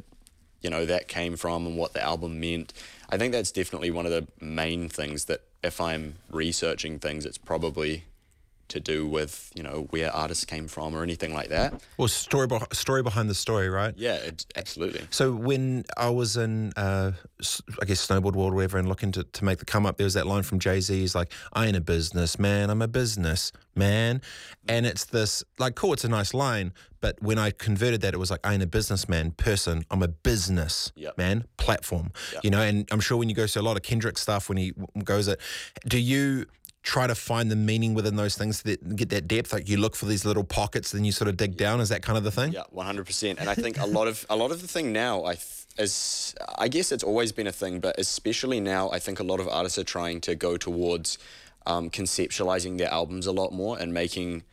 you 0.61 0.71
know, 0.71 0.87
that 0.87 1.09
came 1.09 1.37
from 1.37 1.67
and 1.67 1.77
what 1.77 1.93
the 1.93 2.01
album 2.05 2.39
meant. 2.39 2.73
I 3.11 3.19
think 3.19 3.33
that's 3.33 3.51
definitely 3.51 3.91
one 3.91 4.07
of 4.07 4.13
the 4.13 4.29
main 4.41 4.89
things 4.89 5.25
that 5.25 5.41
if 5.65 5.81
I'm 5.81 6.17
researching 6.31 7.01
things, 7.01 7.27
it's 7.27 7.39
probably 7.39 8.05
to 8.69 8.81
do 8.81 9.07
with, 9.07 9.51
you 9.55 9.63
know, 9.63 9.87
where 9.91 10.15
artists 10.15 10.45
came 10.45 10.69
from 10.69 10.95
or 10.95 11.03
anything 11.03 11.33
like 11.35 11.49
that. 11.49 11.81
Well, 11.97 12.09
story 12.09 12.47
beh- 12.49 12.75
story 12.75 13.03
behind 13.03 13.29
the 13.31 13.35
story, 13.35 13.69
right? 13.69 13.95
Yeah, 13.97 14.15
it's, 14.17 14.47
absolutely. 14.57 15.03
So 15.11 15.33
when 15.33 15.85
I 15.97 16.11
was 16.11 16.37
in, 16.37 16.73
uh, 16.77 17.13
I 17.81 17.85
guess 17.85 18.07
snowboard 18.07 18.35
world, 18.35 18.53
or 18.53 18.57
whatever, 18.57 18.79
and 18.79 18.89
looking 18.89 19.13
to, 19.13 19.25
to 19.25 19.45
make 19.45 19.59
the 19.59 19.65
come 19.65 19.87
up, 19.87 19.97
there 19.97 20.05
was 20.05 20.15
that 20.15 20.27
line 20.27 20.43
from 20.43 20.59
Jay 20.59 20.81
Z. 20.81 20.99
He's 20.99 21.15
like, 21.15 21.33
"I 21.53 21.67
ain't 21.67 21.77
a 21.77 21.81
business 21.81 22.39
man, 22.39 22.71
I'm 22.71 22.83
a 22.83 22.89
business 22.89 23.53
man," 23.75 24.21
and 24.69 24.87
it's 24.87 25.05
this 25.05 25.43
like, 25.59 25.75
cool, 25.75 25.93
it's 25.93 26.05
a 26.05 26.09
nice 26.09 26.35
line, 26.35 26.73
but 27.01 27.21
when 27.23 27.39
I 27.39 27.51
converted 27.53 28.01
that, 28.03 28.13
it 28.15 28.19
was 28.19 28.31
like, 28.31 28.41
"I 28.45 28.55
ain't 28.55 28.63
a 28.63 28.67
businessman 28.67 29.33
person, 29.33 29.85
I'm 29.91 30.03
a 30.03 30.09
business 30.09 30.93
Yep. 30.97 31.17
man 31.19 31.45
platform," 31.57 32.13
you 32.43 32.51
know. 32.51 32.61
And 32.61 32.87
I'm 32.91 33.01
sure 33.01 33.17
when 33.17 33.29
you 33.29 33.35
go 33.35 33.47
to 33.47 33.61
a 33.61 33.63
lot 33.63 33.77
of 33.77 33.83
Kendrick 33.83 34.19
stuff, 34.19 34.49
when 34.49 34.59
he 34.59 34.73
goes 35.05 35.29
it, 35.29 35.41
do 35.87 35.99
you? 35.99 36.47
Try 36.95 37.07
to 37.07 37.15
find 37.15 37.51
the 37.51 37.61
meaning 37.71 37.93
within 37.93 38.17
those 38.17 38.35
things 38.41 38.63
that 38.63 38.79
get 38.97 39.11
that 39.11 39.29
depth. 39.29 39.53
Like 39.53 39.69
you 39.69 39.77
look 39.77 39.95
for 39.95 40.07
these 40.07 40.25
little 40.25 40.45
pockets, 40.45 40.93
then 40.93 41.05
you 41.05 41.13
sort 41.13 41.29
of 41.29 41.37
dig 41.37 41.53
down. 41.65 41.81
Is 41.81 41.91
that 41.91 42.03
kind 42.03 42.17
of 42.17 42.25
the 42.25 42.31
thing? 42.31 42.51
Yeah, 42.53 42.63
one 42.71 42.87
hundred 42.87 43.05
percent. 43.05 43.39
And 43.41 43.49
I 43.51 43.55
think 43.55 43.79
a 43.79 43.85
lot 43.99 44.09
of 44.09 44.25
a 44.31 44.37
lot 44.37 44.51
of 44.53 44.63
the 44.63 44.69
thing 44.69 44.91
now, 44.91 45.25
I 45.33 45.35
th- 45.35 45.67
is 45.85 46.35
I 46.65 46.69
guess 46.69 46.91
it's 46.91 47.05
always 47.05 47.31
been 47.33 47.47
a 47.47 47.53
thing, 47.53 47.81
but 47.81 47.95
especially 47.99 48.61
now, 48.61 48.91
I 48.97 48.99
think 49.01 49.21
a 49.21 49.23
lot 49.33 49.39
of 49.39 49.49
artists 49.49 49.79
are 49.79 49.85
trying 49.85 50.23
to 50.23 50.35
go 50.35 50.57
towards 50.57 51.19
um, 51.67 51.91
conceptualizing 51.91 52.79
their 52.79 52.91
albums 52.91 53.27
a 53.27 53.33
lot 53.33 53.53
more 53.53 53.79
and 53.79 53.93
making 53.93 54.45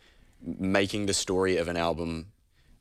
making 0.46 1.06
the 1.06 1.14
story 1.14 1.56
of 1.62 1.68
an 1.70 1.78
album 1.78 2.28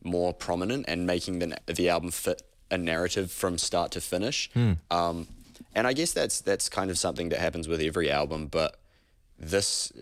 more 0.02 0.34
prominent 0.34 0.84
and 0.88 1.06
making 1.06 1.38
the 1.38 1.56
the 1.66 1.88
album 1.88 2.10
fit 2.10 2.42
a 2.70 2.76
narrative 2.76 3.30
from 3.30 3.56
start 3.58 3.92
to 3.92 4.00
finish. 4.00 4.50
Um, 4.90 5.28
and 5.76 5.86
I 5.86 5.92
guess 5.92 6.12
that's 6.12 6.40
that's 6.40 6.68
kind 6.68 6.90
of 6.90 6.98
something 6.98 7.30
that 7.30 7.38
happens 7.38 7.68
with 7.68 7.80
every 7.80 8.10
album, 8.10 8.48
but 8.48 8.80
this 9.50 9.92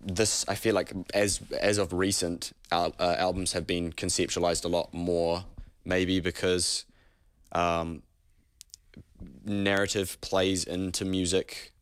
this 0.00 0.44
I 0.48 0.54
feel 0.54 0.74
like 0.74 0.92
as 1.14 1.40
as 1.60 1.78
of 1.78 1.92
recent 1.92 2.52
uh, 2.70 2.90
albums 3.00 3.52
have 3.52 3.66
been 3.66 3.92
conceptualized 3.92 4.64
a 4.64 4.68
lot 4.68 4.92
more 4.92 5.44
maybe 5.84 6.20
because 6.20 6.84
um, 7.52 8.02
narrative 9.44 10.20
plays 10.20 10.64
into 10.64 11.04
music. 11.04 11.72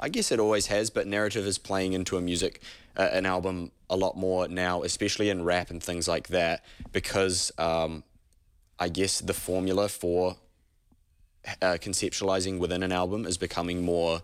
I 0.00 0.08
guess 0.08 0.32
it 0.32 0.40
always 0.40 0.66
has 0.68 0.90
but 0.90 1.06
narrative 1.06 1.46
is 1.46 1.58
playing 1.58 1.92
into 1.92 2.16
a 2.16 2.20
music 2.20 2.60
uh, 2.96 3.08
an 3.12 3.26
album 3.26 3.70
a 3.88 3.96
lot 3.96 4.16
more 4.16 4.48
now 4.48 4.82
especially 4.82 5.30
in 5.30 5.44
rap 5.44 5.70
and 5.70 5.82
things 5.82 6.08
like 6.08 6.28
that 6.28 6.64
because 6.92 7.52
um, 7.58 8.02
I 8.78 8.88
guess 8.88 9.20
the 9.20 9.34
formula 9.34 9.88
for 9.88 10.36
uh, 11.62 11.78
conceptualizing 11.80 12.58
within 12.58 12.82
an 12.82 12.90
album 12.90 13.26
is 13.26 13.38
becoming 13.38 13.84
more 13.84 14.22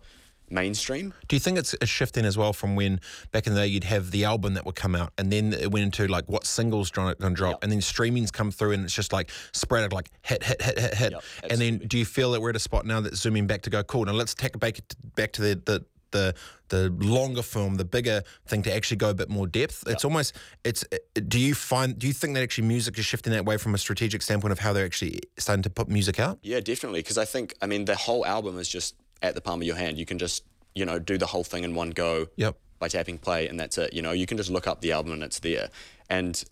mainstream 0.51 1.14
Do 1.28 1.36
you 1.36 1.40
think 1.40 1.57
it's 1.59 1.74
a 1.80 1.86
shift 1.86 2.11
shifting 2.11 2.24
as 2.24 2.36
well 2.36 2.53
from 2.53 2.74
when 2.76 2.98
back 3.30 3.46
in 3.46 3.55
the 3.55 3.61
day 3.61 3.66
you'd 3.68 3.84
have 3.84 4.11
the 4.11 4.24
album 4.24 4.55
that 4.55 4.66
would 4.66 4.74
come 4.74 4.96
out 4.96 5.12
and 5.16 5.30
then 5.30 5.53
it 5.53 5.70
went 5.70 5.84
into 5.84 6.09
like 6.09 6.24
what 6.28 6.44
singles 6.44 6.90
going 6.90 7.14
to 7.14 7.30
drop 7.30 7.53
Yep. 7.53 7.59
and 7.62 7.70
then 7.72 7.78
streamings 7.80 8.32
come 8.32 8.51
through 8.51 8.72
and 8.72 8.84
it's 8.84 8.94
just 8.94 9.12
like 9.12 9.30
spread 9.53 9.84
out 9.84 9.92
like 9.92 10.11
hit, 10.22 10.42
hit, 10.42 10.61
hit, 10.61 10.78
hit, 10.78 10.94
hit. 10.94 11.12
Yep, 11.12 11.22
and 11.51 11.61
then 11.61 11.78
do 11.78 11.98
you 11.98 12.05
feel 12.05 12.32
that 12.32 12.40
we're 12.40 12.51
at 12.51 12.57
a 12.57 12.59
spot 12.61 12.84
now 12.84 13.01
that's 13.01 13.18
zooming 13.20 13.46
back 13.46 13.62
to 13.62 13.70
go, 13.70 13.84
cool, 13.84 14.05
now 14.07 14.12
let's 14.12 14.34
take 14.34 14.55
it 14.55 14.59
back, 14.59 14.80
back 15.14 15.30
to 15.32 15.42
the, 15.42 15.62
the, 15.66 15.84
the, 16.11 16.34
the 16.70 16.90
longer 17.05 17.42
film, 17.42 17.76
the 17.76 17.84
bigger 17.84 18.22
thing 18.46 18.62
to 18.62 18.74
actually 18.74 18.96
go 18.96 19.11
a 19.11 19.14
bit 19.14 19.28
more 19.28 19.46
depth. 19.46 19.84
It's 19.86 20.05
almost, 20.05 20.34
it's, 20.64 20.84
do 21.28 21.38
you 21.38 21.55
find, 21.55 21.96
do 21.96 22.07
you 22.09 22.12
think 22.12 22.34
that 22.34 22.42
actually 22.42 22.66
music 22.66 22.98
is 22.98 23.05
shifting 23.05 23.32
that 23.34 23.44
way 23.44 23.57
from 23.57 23.74
a 23.74 23.78
strategic 23.78 24.22
standpoint 24.22 24.51
of 24.51 24.59
how 24.59 24.72
they're 24.72 24.84
actually 24.86 25.20
starting 25.38 25.62
to 25.62 25.70
put 25.70 25.88
music 25.88 26.18
out? 26.18 26.38
Yeah, 26.42 26.59
definitely. 26.59 27.01
Because 27.03 27.18
I 27.18 27.24
think, 27.24 27.55
I 27.62 27.66
mean, 27.66 27.84
the 27.84 27.94
whole 27.94 28.26
album 28.26 28.59
is 28.59 28.68
just 28.68 28.96
at 29.23 29.35
the 29.35 29.41
palm 29.41 29.61
of 29.61 29.66
your 29.66 29.77
hand. 29.77 29.99
You 29.99 30.07
can 30.07 30.18
just, 30.18 30.45
you 30.75 30.85
know, 30.85 30.99
do 30.99 31.18
the 31.18 31.27
whole 31.27 31.45
thing 31.45 31.64
in 31.64 31.75
one 31.75 31.91
go 31.91 32.27
Yep. 32.37 32.57
by 32.79 32.89
tapping 32.89 33.18
play, 33.18 33.49
and 33.49 33.59
that's 33.59 33.77
it. 33.79 33.93
You 33.93 34.03
know, 34.03 34.12
you 34.12 34.27
can 34.27 34.37
just 34.37 34.51
look 34.51 34.66
up 34.66 34.81
the 34.81 34.93
album 34.93 35.12
and 35.12 35.23
it's 35.23 35.41
there. 35.41 35.68
And 36.09 36.43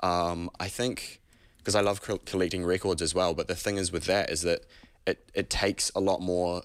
um, 0.00 0.50
I 0.60 0.68
think, 0.68 1.20
because 1.58 1.74
I 1.74 1.80
love 1.80 2.02
col- 2.02 2.18
collecting 2.18 2.64
records 2.64 3.02
as 3.02 3.14
well, 3.14 3.34
but 3.34 3.48
the 3.48 3.54
thing 3.56 3.76
is 3.78 3.90
with 3.92 4.04
that 4.04 4.30
is 4.30 4.42
that 4.42 4.64
it, 5.06 5.28
it 5.34 5.48
takes 5.50 5.90
a 5.94 6.00
lot 6.00 6.20
more 6.20 6.62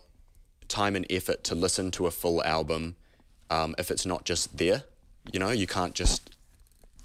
time 0.67 0.95
and 0.95 1.05
effort 1.09 1.43
to 1.45 1.55
listen 1.55 1.91
to 1.91 2.07
a 2.07 2.11
full 2.11 2.43
album 2.43 2.95
um, 3.49 3.75
if 3.77 3.89
it's 3.91 4.05
not 4.05 4.25
just 4.25 4.57
there. 4.57 4.83
You 5.31 5.39
know, 5.39 5.49
you 5.51 5.67
can't 5.67 5.93
just 5.95 6.29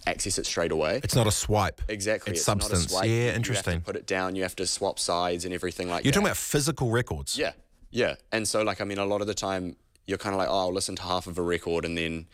access 0.07 0.39
it 0.39 0.47
straight 0.47 0.73
away. 0.73 1.01
It's 1.05 1.15
not 1.15 1.27
a 1.27 1.31
swipe. 1.31 1.81
Exactly. 1.89 2.33
It's, 2.33 2.47
not 2.49 2.59
a 2.59 2.63
substance. 2.63 2.91
swipe. 2.93 3.05
Yeah, 3.07 3.11
You 3.11 3.23
have 3.25 3.31
to 3.33 3.37
interesting. 3.37 3.81
put 3.83 3.95
it 3.97 4.07
down. 4.07 4.35
You 4.37 4.43
have 4.43 4.57
to 4.57 4.67
swap 4.67 4.99
sides 4.99 5.45
and 5.45 5.53
everything 5.55 5.89
like 5.89 5.99
that. 6.03 6.05
You're 6.05 6.13
talking 6.13 6.27
about 6.27 6.37
physical 6.37 6.91
records. 6.91 7.37
Yeah, 7.39 7.53
yeah. 7.91 8.17
And 8.33 8.47
so, 8.47 8.63
like, 8.63 8.81
I 8.81 8.85
mean, 8.85 8.99
a 8.99 9.05
lot 9.05 9.21
of 9.21 9.27
the 9.27 9.35
time, 9.35 9.77
you're 10.07 10.19
kind 10.19 10.35
of 10.35 10.39
like, 10.39 10.49
oh, 10.49 10.59
I'll 10.59 10.73
listen 10.73 10.97
to 10.97 11.03
half 11.03 11.27
of 11.27 11.39
a 11.39 11.43
record 11.43 11.85
and 11.85 11.97
then 11.97 12.27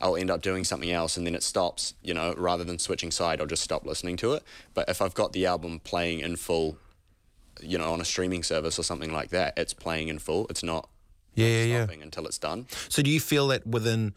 I'll 0.00 0.16
end 0.16 0.30
up 0.30 0.42
doing 0.42 0.62
something 0.64 0.90
else 0.90 1.16
and 1.16 1.26
then 1.26 1.34
it 1.34 1.42
stops, 1.42 1.94
you 2.02 2.14
know, 2.14 2.34
rather 2.36 2.64
than 2.64 2.78
switching 2.78 3.10
side, 3.10 3.40
I'll 3.40 3.46
just 3.46 3.62
stop 3.62 3.84
listening 3.86 4.16
to 4.18 4.34
it. 4.34 4.42
But 4.74 4.88
if 4.88 5.02
I've 5.02 5.14
got 5.14 5.32
the 5.32 5.46
album 5.46 5.80
playing 5.80 6.20
in 6.20 6.36
full, 6.36 6.78
you 7.60 7.78
know, 7.78 7.92
on 7.92 8.00
a 8.00 8.04
streaming 8.04 8.42
service 8.42 8.78
or 8.78 8.82
something 8.82 9.12
like 9.12 9.30
that, 9.30 9.54
it's 9.56 9.72
playing 9.74 10.08
in 10.08 10.18
full. 10.18 10.46
It's 10.50 10.62
not 10.62 10.88
Yeah, 11.34 11.46
yeah, 11.46 11.86
yeah. 11.88 12.02
until 12.02 12.26
it's 12.26 12.38
done. 12.38 12.66
So 12.88 13.02
do 13.02 13.10
you 13.10 13.20
feel 13.20 13.48
that 13.48 13.66
within 13.66 14.14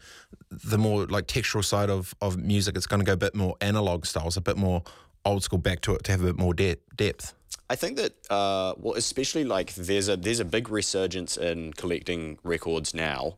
the 0.50 0.78
more 0.78 1.06
like 1.06 1.26
textural 1.26 1.64
side 1.64 1.90
of, 1.90 2.14
of 2.20 2.36
music, 2.36 2.76
it's 2.76 2.86
going 2.86 3.00
to 3.00 3.06
go 3.06 3.14
a 3.14 3.16
bit 3.16 3.34
more 3.34 3.56
analog 3.60 4.06
styles, 4.06 4.36
a 4.36 4.40
bit 4.40 4.56
more 4.56 4.82
old 5.24 5.42
school 5.42 5.58
back 5.58 5.80
to 5.82 5.94
it 5.94 6.04
to 6.04 6.12
have 6.12 6.22
a 6.22 6.26
bit 6.26 6.38
more 6.38 6.54
de- 6.54 6.76
depth? 6.96 7.34
I 7.72 7.76
think 7.76 7.96
that 7.98 8.12
uh, 8.28 8.74
well, 8.82 8.94
especially 8.96 9.44
like 9.44 9.68
there's 9.76 10.08
a 10.08 10.16
there's 10.16 10.40
a 10.40 10.44
big 10.44 10.68
resurgence 10.68 11.36
in 11.36 11.72
collecting 11.74 12.38
records 12.42 12.92
now. 12.94 13.36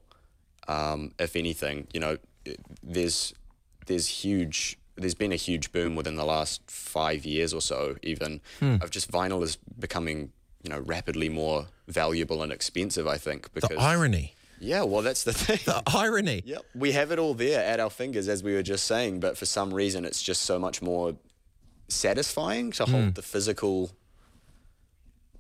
Um, 0.69 1.13
if 1.19 1.37
anything, 1.37 1.87
you 1.95 2.01
know, 2.01 2.17
there's 2.83 3.35
there's 3.87 4.07
huge 4.25 4.79
there's 4.97 5.15
been 5.15 5.33
a 5.33 5.37
huge 5.49 5.67
boom 5.73 5.97
within 5.97 6.17
the 6.17 6.25
last 6.25 6.63
five 6.71 7.25
years 7.27 7.53
or 7.55 7.61
so, 7.61 7.97
even 8.03 8.41
Hmm. 8.61 8.77
of 8.81 8.91
just 8.91 9.11
vinyl 9.11 9.43
is 9.43 9.57
becoming 9.79 10.33
you 10.65 10.71
know 10.71 10.81
rapidly 10.81 11.29
more 11.29 11.67
valuable 11.89 12.43
and 12.43 12.51
expensive. 12.53 13.07
I 13.07 13.19
think 13.19 13.53
because 13.53 13.71
The 13.77 13.83
irony. 13.95 14.35
yeah, 14.61 14.83
well, 14.91 15.03
that's 15.03 15.25
the 15.25 15.33
thing. 15.45 15.59
The 15.67 15.83
irony. 15.87 16.43
Yep. 16.47 16.63
We 16.75 16.93
have 16.93 17.11
it 17.13 17.19
all 17.19 17.35
there 17.35 17.63
at 17.73 17.81
our 17.81 17.91
fingers, 17.91 18.29
as 18.29 18.43
we 18.43 18.55
were 18.55 18.63
just 18.75 18.87
saying, 18.87 19.21
but 19.21 19.37
for 19.37 19.47
some 19.47 19.75
reason, 19.75 20.05
it's 20.07 20.23
just 20.23 20.43
so 20.43 20.59
much 20.59 20.81
more 20.81 21.17
satisfying 21.89 22.71
to 22.73 22.85
hold 22.87 23.05
Mm. 23.09 23.15
the 23.15 23.23
physical, 23.23 23.91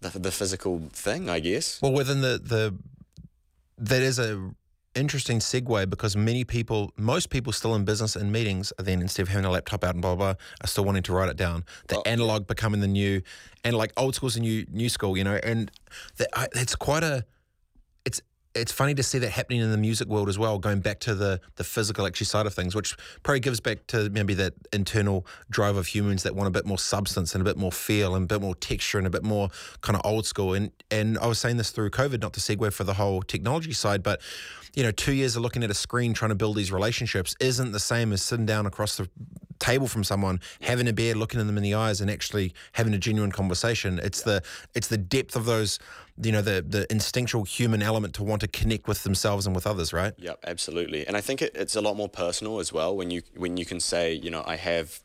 the, 0.02 0.18
the 0.18 0.30
physical 0.30 0.82
thing, 0.92 1.28
I 1.30 1.40
guess. 1.40 1.80
Well, 1.82 1.92
within 1.92 2.20
the 2.20 2.38
the 2.42 2.74
that 3.78 4.02
is 4.02 4.18
a 4.18 4.50
interesting 4.94 5.38
segue 5.38 5.88
because 5.88 6.14
many 6.16 6.44
people, 6.44 6.92
most 6.98 7.30
people 7.30 7.50
still 7.52 7.74
in 7.74 7.84
business 7.84 8.14
and 8.14 8.30
meetings, 8.30 8.72
are 8.78 8.82
then 8.84 9.00
instead 9.00 9.22
of 9.22 9.28
having 9.28 9.46
a 9.46 9.50
laptop 9.50 9.82
out 9.84 9.94
and 9.94 10.02
blah 10.02 10.14
blah, 10.14 10.34
blah 10.34 10.42
are 10.62 10.66
still 10.66 10.84
wanting 10.84 11.02
to 11.04 11.12
write 11.12 11.30
it 11.30 11.36
down. 11.36 11.64
The 11.88 11.96
Oh, 11.98 12.02
analog 12.04 12.46
becoming 12.46 12.80
the 12.80 12.88
new, 12.88 13.22
and 13.64 13.74
like 13.76 13.92
old 13.96 14.14
school's 14.14 14.34
the 14.34 14.40
new 14.40 14.66
new 14.70 14.88
school, 14.88 15.16
you 15.16 15.24
know, 15.24 15.38
and 15.42 15.70
that 16.18 16.28
I, 16.34 16.48
it's 16.54 16.76
quite 16.76 17.02
a, 17.02 17.24
it's 18.54 18.72
funny 18.72 18.94
to 18.94 19.02
see 19.02 19.18
that 19.18 19.30
happening 19.30 19.60
in 19.60 19.70
the 19.70 19.78
music 19.78 20.08
world 20.08 20.28
as 20.28 20.38
well, 20.38 20.58
going 20.58 20.80
back 20.80 21.00
to 21.00 21.14
the 21.14 21.40
the 21.56 21.64
physical 21.64 22.06
actually 22.06 22.26
side 22.26 22.46
of 22.46 22.54
things, 22.54 22.74
which 22.74 22.96
probably 23.22 23.40
gives 23.40 23.60
back 23.60 23.86
to 23.88 24.10
maybe 24.10 24.34
that 24.34 24.54
internal 24.72 25.26
drive 25.50 25.76
of 25.76 25.86
humans 25.86 26.22
that 26.22 26.34
want 26.34 26.48
a 26.48 26.50
bit 26.50 26.66
more 26.66 26.78
substance 26.78 27.34
and 27.34 27.42
a 27.42 27.44
bit 27.44 27.56
more 27.56 27.72
feel 27.72 28.14
and 28.14 28.24
a 28.24 28.26
bit 28.26 28.42
more 28.42 28.54
texture 28.54 28.98
and 28.98 29.06
a 29.06 29.10
bit 29.10 29.22
more 29.22 29.48
kind 29.80 29.96
of 29.96 30.02
old 30.04 30.26
school. 30.26 30.54
And 30.54 30.70
and 30.90 31.18
I 31.18 31.26
was 31.26 31.38
saying 31.38 31.56
this 31.56 31.70
through 31.70 31.90
COVID, 31.90 32.20
not 32.20 32.32
to 32.34 32.40
segue 32.40 32.72
for 32.72 32.84
the 32.84 32.94
whole 32.94 33.22
technology 33.22 33.72
side, 33.72 34.02
but 34.02 34.20
you 34.74 34.82
know, 34.82 34.90
two 34.90 35.12
years 35.12 35.36
of 35.36 35.42
looking 35.42 35.62
at 35.62 35.70
a 35.70 35.74
screen 35.74 36.14
trying 36.14 36.30
to 36.30 36.34
build 36.34 36.56
these 36.56 36.72
relationships 36.72 37.36
isn't 37.40 37.72
the 37.72 37.80
same 37.80 38.12
as 38.12 38.22
sitting 38.22 38.46
down 38.46 38.66
across 38.66 38.96
the 38.96 39.08
table 39.58 39.86
from 39.86 40.02
someone, 40.02 40.40
having 40.60 40.88
a 40.88 40.92
beer, 40.92 41.14
looking 41.14 41.38
them 41.38 41.56
in 41.56 41.62
the 41.62 41.74
eyes, 41.74 42.00
and 42.00 42.10
actually 42.10 42.52
having 42.72 42.92
a 42.94 42.98
genuine 42.98 43.30
conversation. 43.30 44.00
It's 44.02 44.22
the 44.22 44.42
it's 44.74 44.88
the 44.88 44.98
depth 44.98 45.36
of 45.36 45.44
those, 45.44 45.78
you 46.20 46.32
know, 46.32 46.42
the 46.42 46.62
the 46.66 46.86
instinctual 46.90 47.44
human 47.44 47.82
element 47.82 48.14
to 48.14 48.22
want 48.22 48.40
to 48.42 48.48
connect 48.48 48.86
with 48.88 49.02
themselves 49.04 49.46
and 49.46 49.54
with 49.54 49.66
others, 49.66 49.92
right? 49.92 50.12
Yep, 50.18 50.40
absolutely. 50.46 51.06
And 51.06 51.16
I 51.16 51.20
think 51.20 51.40
it, 51.42 51.52
it's 51.54 51.76
a 51.76 51.80
lot 51.80 51.96
more 51.96 52.08
personal 52.08 52.60
as 52.60 52.72
well 52.72 52.96
when 52.96 53.10
you 53.10 53.22
when 53.36 53.56
you 53.56 53.64
can 53.64 53.80
say, 53.80 54.12
you 54.12 54.30
know, 54.30 54.42
I 54.46 54.56
have 54.56 55.00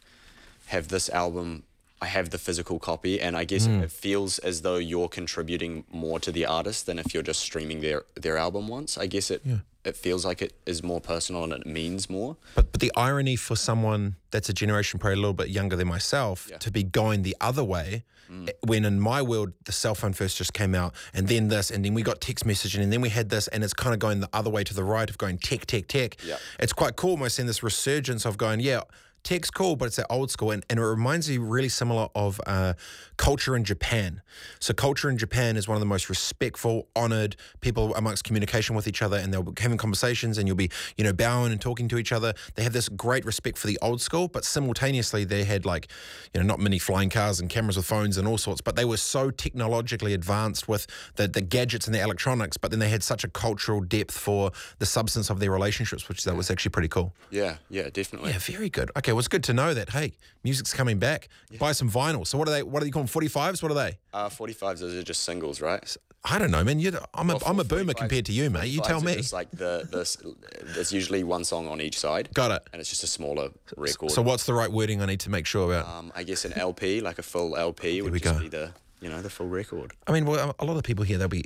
have 0.67 0.87
this 0.89 1.09
album 1.09 1.63
I 1.99 2.05
have 2.05 2.29
the 2.29 2.37
physical 2.37 2.77
copy, 2.77 3.19
and 3.19 3.35
I 3.35 3.43
guess 3.43 3.67
Mm. 3.67 3.81
it 3.81 3.91
feels 3.91 4.37
as 4.39 4.61
though 4.61 4.75
you're 4.77 5.09
contributing 5.09 5.83
more 5.91 6.19
to 6.19 6.31
the 6.31 6.45
artist 6.45 6.85
than 6.85 6.99
if 6.99 7.11
you're 7.13 7.23
just 7.23 7.39
streaming 7.41 7.81
their 7.81 8.03
their 8.15 8.37
album 8.37 8.67
once. 8.67 8.97
I 8.97 9.07
guess 9.07 9.31
it 9.31 9.41
it 9.87 9.95
feels 9.95 10.25
like 10.25 10.41
it 10.41 10.53
is 10.65 10.83
more 10.83 11.01
personal 11.01 11.43
and 11.45 11.53
it 11.53 11.65
means 11.65 12.09
more. 12.09 12.35
But 12.55 12.71
but 12.71 12.81
the 12.81 12.91
irony 12.95 13.35
for 13.37 13.55
someone 13.55 14.15
that's 14.31 14.49
a 14.49 14.53
generation 14.53 14.99
probably 14.99 15.13
a 15.19 15.21
little 15.25 15.33
bit 15.43 15.49
younger 15.49 15.75
than 15.75 15.87
myself 15.87 16.37
to 16.59 16.69
be 16.71 16.83
going 16.83 17.23
the 17.23 17.35
other 17.49 17.63
way, 17.63 18.03
Mm. 18.29 18.49
eh, 18.49 18.51
when 18.71 18.83
in 18.83 18.99
my 18.99 19.21
world 19.21 19.53
the 19.63 19.71
cell 19.71 19.95
phone 19.95 20.11
first 20.11 20.35
just 20.37 20.51
came 20.51 20.75
out, 20.75 20.91
and 21.13 21.29
then 21.29 21.47
this, 21.47 21.71
and 21.71 21.85
then 21.85 21.93
we 21.93 22.01
got 22.03 22.19
text 22.19 22.43
messaging, 22.45 22.81
and 22.83 22.91
then 22.91 22.99
we 22.99 23.07
had 23.07 23.29
this, 23.29 23.47
and 23.53 23.63
it's 23.63 23.73
kind 23.83 23.93
of 23.93 23.99
going 24.05 24.19
the 24.19 24.27
other 24.33 24.49
way 24.49 24.65
to 24.65 24.73
the 24.73 24.83
right 24.83 25.09
of 25.09 25.17
going 25.17 25.37
tech, 25.37 25.65
tech, 25.65 25.87
tech. 25.87 26.17
Yeah. 26.25 26.35
It's 26.59 26.73
quite 26.73 26.97
cool. 26.97 27.11
Almost 27.11 27.37
seeing 27.37 27.47
this 27.47 27.63
resurgence 27.63 28.25
of 28.25 28.35
going, 28.37 28.59
yeah. 28.59 28.81
Tech's 29.27 29.51
cool, 29.51 29.75
but 29.75 29.87
it's 29.87 29.97
that 29.97 30.05
old 30.09 30.31
school, 30.31 30.51
and, 30.51 30.65
and 30.69 30.79
it 30.79 30.85
reminds 30.85 31.29
me 31.29 31.37
really 31.37 31.67
similar 31.67 32.07
of 32.15 32.39
uh, 32.47 32.75
culture 33.17 33.57
in 33.57 33.65
Japan. 33.65 34.21
So 34.61 34.73
culture 34.73 35.09
in 35.09 35.17
Japan 35.17 35.57
is 35.57 35.67
one 35.67 35.75
of 35.75 35.81
the 35.81 35.85
most 35.85 36.07
respectful, 36.07 36.87
honored 36.95 37.35
people 37.59 37.93
amongst 37.95 38.23
communication 38.23 38.73
with 38.73 38.87
each 38.87 39.01
other, 39.01 39.17
and 39.17 39.33
they'll 39.33 39.43
be 39.43 39.61
having 39.61 39.77
conversations, 39.77 40.37
and 40.37 40.47
you'll 40.47 40.55
be, 40.55 40.71
you 40.95 41.03
know, 41.03 41.11
bowing 41.11 41.51
and 41.51 41.59
talking 41.59 41.89
to 41.89 41.97
each 41.97 42.13
other. 42.13 42.33
They 42.55 42.63
have 42.63 42.71
this 42.71 42.87
great 42.87 43.25
respect 43.25 43.57
for 43.57 43.67
the 43.67 43.77
old 43.81 43.99
school, 43.99 44.29
but 44.29 44.45
simultaneously 44.45 45.25
they 45.25 45.43
had 45.43 45.65
like, 45.65 45.89
you 46.33 46.39
know, 46.39 46.47
not 46.47 46.61
many 46.61 46.79
flying 46.79 47.09
cars 47.09 47.41
and 47.41 47.49
cameras 47.49 47.75
with 47.75 47.85
phones 47.85 48.15
and 48.15 48.29
all 48.29 48.37
sorts, 48.37 48.61
but 48.61 48.77
they 48.77 48.85
were 48.85 48.95
so 48.95 49.29
technologically 49.29 50.13
advanced 50.13 50.69
with 50.69 50.87
the 51.17 51.27
the 51.27 51.41
gadgets 51.41 51.85
and 51.85 51.93
the 51.93 51.99
electronics, 51.99 52.55
but 52.55 52.71
then 52.71 52.79
they 52.79 52.87
had 52.87 53.03
such 53.03 53.25
a 53.25 53.27
cultural 53.27 53.81
depth 53.81 54.17
for 54.17 54.53
the 54.79 54.85
substance 54.85 55.29
of 55.29 55.41
their 55.41 55.51
relationships, 55.51 56.07
which 56.07 56.23
that 56.23 56.37
was 56.37 56.49
actually 56.49 56.71
pretty 56.71 56.87
cool. 56.87 57.13
Yeah, 57.29 57.57
yeah, 57.69 57.89
definitely. 57.89 58.31
Yeah, 58.31 58.39
very 58.39 58.69
good. 58.69 58.89
Okay, 58.95 59.16
well, 59.17 59.21
it's 59.21 59.27
good 59.29 59.43
to 59.45 59.53
know 59.53 59.73
that. 59.73 59.89
Hey, 59.89 60.13
music's 60.43 60.75
coming 60.75 60.99
back. 60.99 61.27
Buy 61.57 61.71
some 61.71 61.89
vinyl. 61.89 62.27
So 62.27 62.37
what 62.37 62.47
are 62.47 62.51
they? 62.51 62.61
What 62.61 62.83
are 62.83 62.85
you 62.85 62.91
call 62.91 63.01
them? 63.01 63.07
Forty 63.07 63.27
fives? 63.27 63.63
What 63.63 63.71
are 63.71 63.75
they? 63.75 63.97
Uh, 64.13 64.29
45s, 64.29 64.79
those 64.79 64.93
are 64.93 65.01
just 65.01 65.23
singles, 65.23 65.59
right? 65.59 65.97
I 66.23 66.37
don't 66.37 66.51
know, 66.51 66.63
man. 66.63 66.79
You're, 66.79 66.99
I'm 67.15 67.31
a, 67.31 67.39
I'm 67.43 67.59
a 67.59 67.63
boomer 67.63 67.95
compared 67.95 68.27
to 68.27 68.31
you, 68.31 68.51
mate. 68.51 68.67
You 68.67 68.79
tell 68.81 69.01
me. 69.01 69.13
It's 69.13 69.33
like 69.33 69.49
the, 69.49 69.87
the, 69.89 70.35
there's 70.75 70.93
usually 70.93 71.23
one 71.23 71.43
song 71.43 71.67
on 71.67 71.81
each 71.81 71.97
side. 71.97 72.29
Got 72.31 72.51
it. 72.51 72.61
And 72.71 72.79
it's 72.79 72.91
just 72.91 73.03
a 73.03 73.07
smaller 73.07 73.49
record. 73.75 74.11
So 74.11 74.21
what's 74.21 74.45
the 74.45 74.53
right 74.53 74.71
wording 74.71 75.01
I 75.01 75.07
need 75.07 75.21
to 75.21 75.31
make 75.31 75.47
sure 75.47 75.73
about? 75.73 75.87
Um, 75.87 76.11
I 76.15 76.21
guess 76.21 76.45
an 76.45 76.53
LP, 76.53 77.01
like 77.01 77.17
a 77.17 77.23
full 77.23 77.57
LP, 77.57 78.03
would 78.03 78.13
we 78.13 78.19
just 78.19 78.35
go. 78.35 78.39
be 78.39 78.49
the, 78.49 78.71
you 79.01 79.09
know, 79.09 79.23
the 79.23 79.31
full 79.31 79.47
record. 79.47 79.93
I 80.05 80.11
mean, 80.11 80.25
well, 80.25 80.55
a 80.59 80.65
lot 80.65 80.77
of 80.77 80.83
people 80.83 81.05
here 81.05 81.17
they'll 81.17 81.27
be 81.27 81.45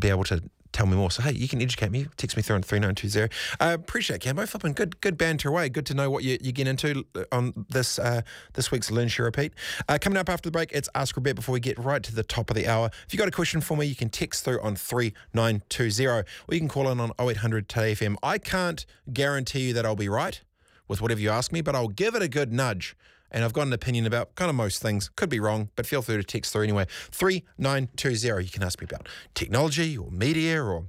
be 0.00 0.08
able 0.08 0.24
to 0.24 0.42
tell 0.74 0.86
me 0.86 0.96
more. 0.96 1.10
So 1.10 1.22
hey, 1.22 1.32
you 1.32 1.48
can 1.48 1.62
educate 1.62 1.90
me. 1.90 2.06
Text 2.18 2.36
me 2.36 2.42
through 2.42 2.56
on 2.56 2.62
three 2.62 2.78
nine 2.78 2.94
two 2.94 3.08
zero. 3.08 3.28
Uh, 3.58 3.76
appreciate 3.80 4.16
it, 4.16 4.28
Cambo. 4.28 4.46
Flipping 4.46 4.74
good, 4.74 5.00
good 5.00 5.16
banter 5.16 5.48
away. 5.48 5.70
Good 5.70 5.86
to 5.86 5.94
know 5.94 6.10
what 6.10 6.24
you, 6.24 6.36
you 6.42 6.52
get 6.52 6.66
into 6.66 7.06
on 7.32 7.66
this 7.70 7.98
uh, 7.98 8.20
this 8.52 8.70
week's 8.70 8.90
Learn 8.90 9.08
Share 9.08 9.24
Repeat. 9.24 9.54
Uh, 9.88 9.96
coming 9.98 10.18
up 10.18 10.28
after 10.28 10.48
the 10.48 10.52
break, 10.52 10.70
it's 10.72 10.88
Ask 10.94 11.14
Rebet 11.14 11.36
before 11.36 11.54
we 11.54 11.60
get 11.60 11.78
right 11.78 12.02
to 12.02 12.14
the 12.14 12.24
top 12.24 12.50
of 12.50 12.56
the 12.56 12.66
hour. 12.66 12.90
If 13.06 13.14
you 13.14 13.18
got 13.18 13.28
a 13.28 13.32
question 13.32 13.60
for 13.60 13.76
me, 13.76 13.86
you 13.86 13.94
can 13.94 14.10
text 14.10 14.44
through 14.44 14.60
on 14.60 14.76
three 14.76 15.14
nine 15.32 15.62
two 15.70 15.90
zero, 15.90 16.24
or 16.48 16.54
you 16.54 16.58
can 16.58 16.68
call 16.68 16.90
in 16.90 17.00
on 17.00 17.12
0800 17.18 17.68
Today 17.68 17.92
FM. 17.94 18.16
I 18.22 18.38
can't 18.38 18.84
guarantee 19.12 19.68
you 19.68 19.72
that 19.72 19.86
I'll 19.86 19.96
be 19.96 20.08
right 20.08 20.42
with 20.88 21.00
whatever 21.00 21.20
you 21.20 21.30
ask 21.30 21.52
me, 21.52 21.62
but 21.62 21.74
I'll 21.74 21.88
give 21.88 22.14
it 22.14 22.22
a 22.22 22.28
good 22.28 22.52
nudge. 22.52 22.96
And 23.30 23.44
I've 23.44 23.52
got 23.52 23.66
an 23.66 23.72
opinion 23.72 24.06
about 24.06 24.34
kind 24.36 24.48
of 24.48 24.54
most 24.54 24.80
things. 24.80 25.10
Could 25.16 25.28
be 25.28 25.40
wrong, 25.40 25.70
but 25.76 25.86
feel 25.86 26.02
free 26.02 26.16
to 26.16 26.22
text 26.22 26.52
through 26.52 26.62
anyway. 26.62 26.86
3920. 27.10 28.44
You 28.44 28.50
can 28.50 28.62
ask 28.62 28.80
me 28.80 28.86
about 28.88 29.08
technology 29.34 29.98
or 29.98 30.10
media 30.10 30.62
or 30.62 30.84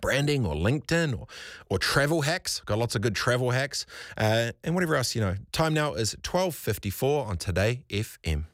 branding 0.00 0.46
or 0.46 0.54
LinkedIn 0.54 1.18
or, 1.18 1.26
or 1.68 1.78
travel 1.78 2.22
hacks. 2.22 2.60
Got 2.60 2.78
lots 2.78 2.94
of 2.94 3.02
good 3.02 3.14
travel 3.14 3.50
hacks 3.50 3.86
uh, 4.16 4.52
and 4.64 4.74
whatever 4.74 4.96
else, 4.96 5.14
you 5.14 5.20
know. 5.20 5.36
Time 5.52 5.74
now 5.74 5.94
is 5.94 6.14
12.54 6.22 7.26
on 7.26 7.36
Today 7.36 7.84
FM. 7.90 8.44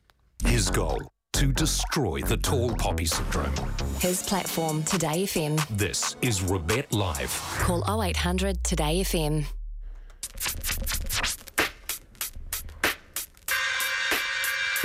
His 0.45 0.71
goal 0.71 1.01
to 1.35 1.53
destroy 1.53 2.21
the 2.21 2.37
tall 2.37 2.75
poppy 2.77 3.05
syndrome. 3.05 3.53
His 3.99 4.23
platform, 4.23 4.85
Today 4.85 5.25
FM. 5.25 5.67
This 5.69 6.17
is 6.23 6.41
Rebet 6.41 6.93
Live. 6.93 7.33
Call 7.59 7.83
0800 8.03 8.63
Today 8.63 9.03
FM. 9.03 9.45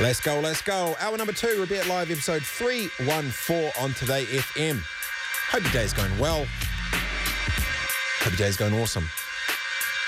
Let's 0.02 0.22
go, 0.22 0.40
let's 0.40 0.62
go. 0.62 0.96
Hour 1.02 1.18
number 1.18 1.34
two, 1.34 1.66
Rebet 1.66 1.90
Live, 1.90 2.10
episode 2.10 2.42
314 2.42 3.72
on 3.84 3.94
Today 3.96 4.24
FM. 4.24 4.82
Hope 5.52 5.62
your 5.62 5.72
day's 5.74 5.92
going 5.92 6.18
well. 6.18 6.46
Hope 8.22 8.32
your 8.32 8.48
day's 8.48 8.56
going 8.56 8.74
awesome. 8.76 9.10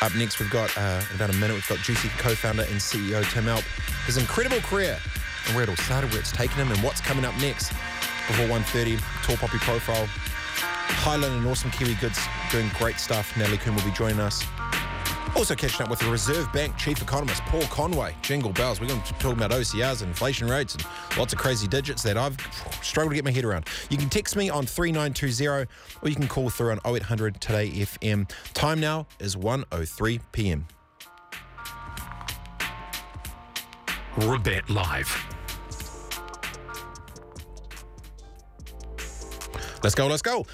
Up 0.01 0.15
next, 0.15 0.39
we've 0.39 0.49
got, 0.49 0.75
uh, 0.77 1.01
in 1.09 1.17
about 1.17 1.29
a 1.29 1.33
minute, 1.33 1.55
we've 1.55 1.67
got 1.67 1.79
Jucy 1.79 2.07
co-founder 2.19 2.63
and 2.63 2.75
CEO 2.75 3.29
Tim 3.33 3.43
Alpe. 3.43 3.65
His 4.05 4.15
incredible 4.15 4.61
career 4.61 4.97
and 5.47 5.55
where 5.55 5.65
it 5.65 5.69
all 5.69 5.75
started, 5.75 6.09
where 6.11 6.21
it's 6.21 6.31
taken 6.31 6.55
him, 6.55 6.71
and 6.71 6.81
what's 6.81 7.01
coming 7.01 7.25
up 7.25 7.37
next. 7.41 7.73
Before 8.27 8.47
1.30, 8.47 8.97
Tall 9.23 9.35
Poppy 9.35 9.57
Profile. 9.57 10.05
Highland 11.03 11.35
and 11.35 11.45
Awesome 11.45 11.69
Kiwi 11.69 11.95
Goods 11.95 12.19
doing 12.49 12.69
great 12.77 12.97
stuff. 12.97 13.35
Natalie 13.35 13.57
Kuhn 13.57 13.75
will 13.75 13.83
be 13.83 13.91
joining 13.91 14.21
us. 14.21 14.41
Also 15.35 15.55
catching 15.55 15.83
up 15.83 15.89
with 15.89 15.99
the 15.99 16.09
Reserve 16.09 16.51
Bank 16.51 16.75
Chief 16.77 17.01
Economist, 17.01 17.41
Paul 17.45 17.61
Conway. 17.63 18.15
Jingle 18.21 18.51
bells. 18.51 18.81
We're 18.81 18.87
going 18.87 19.01
to 19.01 19.13
talk 19.13 19.33
about 19.33 19.51
OCRs 19.51 20.01
and 20.01 20.09
inflation 20.09 20.47
rates 20.47 20.75
and 20.75 20.85
lots 21.17 21.31
of 21.31 21.39
crazy 21.39 21.67
digits 21.67 22.03
that 22.03 22.17
I've 22.17 22.37
struggled 22.81 23.11
to 23.11 23.15
get 23.15 23.25
my 23.25 23.31
head 23.31 23.45
around. 23.45 23.67
You 23.89 23.97
can 23.97 24.09
text 24.09 24.35
me 24.35 24.49
on 24.49 24.65
3920 24.65 25.47
or 25.47 26.09
you 26.09 26.15
can 26.15 26.27
call 26.27 26.49
through 26.49 26.71
on 26.71 26.79
0800 26.85 27.39
Today 27.39 27.69
FM. 27.69 28.29
Time 28.53 28.79
now 28.79 29.07
is 29.19 29.35
1.03 29.35 30.19
p.m. 30.31 30.67
Rebet 34.17 34.69
Live. 34.69 35.35
Let's 39.81 39.95
go, 39.95 40.07
let's 40.07 40.21
go. 40.21 40.45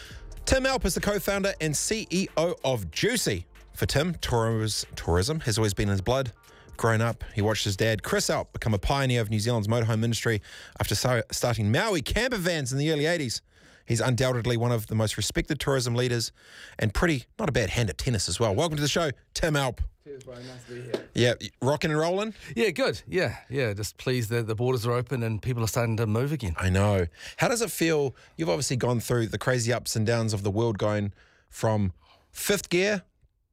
Tim 0.46 0.64
Alpe 0.64 0.86
is 0.86 0.94
the 0.94 1.02
co-founder 1.02 1.54
and 1.60 1.74
CEO 1.74 2.56
of 2.64 2.90
Jucy. 2.92 3.46
For 3.78 3.86
Tim, 3.86 4.16
tourism 4.16 5.42
has 5.42 5.60
always 5.60 5.76
been 5.76 5.88
in 5.88 5.92
his 5.92 6.02
blood. 6.02 6.32
Growing 6.78 7.00
up, 7.00 7.24
he 7.36 7.44
watched 7.44 7.64
his 7.64 7.78
dad, 7.78 8.02
Chris 8.02 8.28
Alpe, 8.28 8.52
become 8.52 8.74
a 8.74 8.80
pioneer 8.80 9.22
of 9.22 9.30
New 9.30 9.40
Zealand's 9.40 9.68
motorhome 9.68 10.04
industry 10.04 10.42
after 10.80 10.96
starting 10.96 11.72
Maui 11.72 12.02
camper 12.02 12.38
vans 12.38 12.72
in 12.72 12.80
the 12.80 12.92
early 12.92 13.04
80s. 13.04 13.42
He's 13.86 14.02
undoubtedly 14.02 14.58
one 14.58 14.72
of 14.72 14.88
the 14.88 14.96
most 14.96 15.16
respected 15.16 15.60
tourism 15.60 15.94
leaders 15.94 16.32
and 16.80 16.92
pretty, 16.92 17.26
not 17.38 17.50
a 17.50 17.52
bad 17.52 17.70
hand 17.70 17.92
at 17.92 18.00
tennis 18.00 18.28
as 18.28 18.40
well. 18.40 18.56
Welcome 18.56 18.78
to 18.78 18.82
the 18.82 18.88
show, 18.88 19.12
Tim 19.36 19.54
Alpe. 19.54 19.82
Cheers, 20.04 20.24
bro. 20.24 20.34
Nice 20.34 20.64
to 20.70 20.74
be 20.74 20.82
here. 20.82 21.10
Yeah, 21.14 21.34
rocking 21.62 21.92
and 21.92 22.00
rolling? 22.00 22.34
Yeah, 22.56 22.72
good. 22.72 23.04
Yeah, 23.08 23.36
yeah. 23.48 23.74
Just 23.74 23.98
pleased 23.98 24.32
that 24.32 24.48
the 24.48 24.56
borders 24.56 24.88
are 24.88 24.94
open 24.94 25.22
and 25.22 25.40
people 25.40 25.64
are 25.64 25.68
starting 25.68 25.98
to 25.98 26.08
move 26.08 26.32
again. 26.32 26.56
I 26.58 26.72
know. 26.72 27.06
How 27.38 27.48
does 27.48 27.62
it 27.62 27.70
feel? 27.70 28.16
You've 28.38 28.50
obviously 28.50 28.78
gone 28.78 29.02
through 29.02 29.28
the 29.28 29.38
crazy 29.38 29.72
ups 29.72 29.96
and 29.96 30.04
downs 30.04 30.34
of 30.34 30.42
the 30.42 30.50
world 30.50 30.80
going 30.80 31.14
from 31.52 31.94
fifth 32.32 32.70
gear 32.70 33.04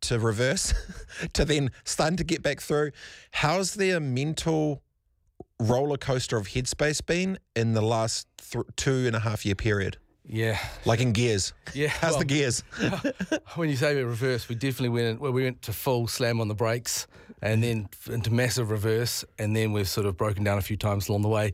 to 0.08 0.18
reverse 0.18 0.74
to 1.32 1.44
then 1.44 1.70
starting 1.84 2.16
to 2.16 2.24
get 2.24 2.42
back 2.42 2.60
through. 2.60 2.92
How's 3.32 3.74
their 3.74 4.00
mental 4.00 4.82
roller 5.60 5.96
coaster 5.96 6.36
of 6.36 6.48
headspace 6.48 7.04
been 7.04 7.38
in 7.54 7.74
the 7.74 7.82
last 7.82 8.26
th- 8.50 8.64
two 8.76 9.06
and 9.06 9.16
a 9.16 9.20
half 9.20 9.44
year 9.44 9.54
period? 9.54 9.98
Yeah. 10.26 10.58
Like 10.84 11.00
in 11.00 11.12
gears. 11.12 11.52
Yeah. 11.74 11.88
How's 12.00 12.12
well, 12.12 12.20
the 12.20 12.24
gears? 12.24 12.62
when 13.56 13.68
you 13.68 13.76
say 13.76 14.02
reverse, 14.02 14.48
we 14.48 14.54
definitely 14.54 14.88
went. 14.88 15.20
Well, 15.20 15.32
we 15.32 15.44
went 15.44 15.62
to 15.62 15.72
full 15.72 16.08
slam 16.08 16.40
on 16.40 16.48
the 16.48 16.54
brakes, 16.54 17.06
and 17.42 17.62
then 17.62 17.88
into 18.06 18.32
massive 18.32 18.70
reverse, 18.70 19.24
and 19.38 19.54
then 19.54 19.72
we've 19.72 19.88
sort 19.88 20.06
of 20.06 20.16
broken 20.16 20.42
down 20.42 20.56
a 20.56 20.62
few 20.62 20.78
times 20.78 21.08
along 21.08 21.22
the 21.22 21.28
way, 21.28 21.52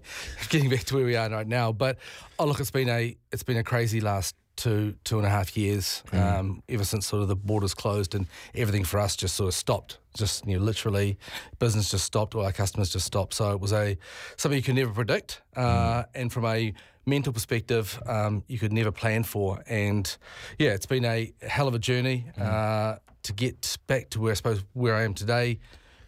getting 0.50 0.70
back 0.70 0.84
to 0.84 0.94
where 0.94 1.04
we 1.04 1.16
are 1.16 1.28
right 1.28 1.48
now. 1.48 1.72
But 1.72 1.98
oh, 2.38 2.46
look, 2.46 2.60
it's 2.60 2.70
been 2.70 2.88
a 2.88 3.16
it's 3.32 3.42
been 3.42 3.56
a 3.56 3.64
crazy 3.64 4.00
last 4.00 4.36
two 4.62 4.94
two 5.04 5.18
and 5.18 5.26
a 5.26 5.30
half 5.30 5.56
years. 5.56 6.02
Mm. 6.12 6.38
Um, 6.38 6.62
ever 6.68 6.84
since 6.84 7.06
sort 7.06 7.22
of 7.22 7.28
the 7.28 7.36
borders 7.36 7.74
closed 7.74 8.14
and 8.14 8.26
everything 8.54 8.84
for 8.84 9.00
us 9.00 9.16
just 9.16 9.34
sort 9.36 9.48
of 9.48 9.54
stopped. 9.54 9.98
Just 10.14 10.46
you 10.46 10.58
know, 10.58 10.64
literally, 10.64 11.16
business 11.58 11.90
just 11.90 12.04
stopped. 12.04 12.34
All 12.34 12.44
our 12.44 12.52
customers 12.52 12.92
just 12.92 13.06
stopped. 13.06 13.34
So 13.34 13.52
it 13.52 13.60
was 13.60 13.72
a 13.72 13.96
something 14.36 14.56
you 14.56 14.62
could 14.62 14.74
never 14.74 14.92
predict. 14.92 15.42
Uh, 15.56 16.04
And 16.14 16.32
from 16.32 16.44
a 16.44 16.72
mental 17.06 17.32
perspective, 17.32 18.00
um, 18.06 18.42
you 18.46 18.58
could 18.58 18.72
never 18.72 18.92
plan 18.92 19.24
for. 19.24 19.62
And 19.66 20.18
yeah, 20.58 20.74
it's 20.74 20.86
been 20.86 21.04
a 21.04 21.32
hell 21.48 21.68
of 21.68 21.74
a 21.74 21.78
journey 21.78 22.26
uh, 22.38 22.96
to 23.22 23.32
get 23.32 23.78
back 23.86 24.10
to 24.10 24.20
where 24.20 24.32
I 24.32 24.34
suppose 24.34 24.64
where 24.74 24.94
I 24.94 25.04
am 25.04 25.14
today. 25.14 25.58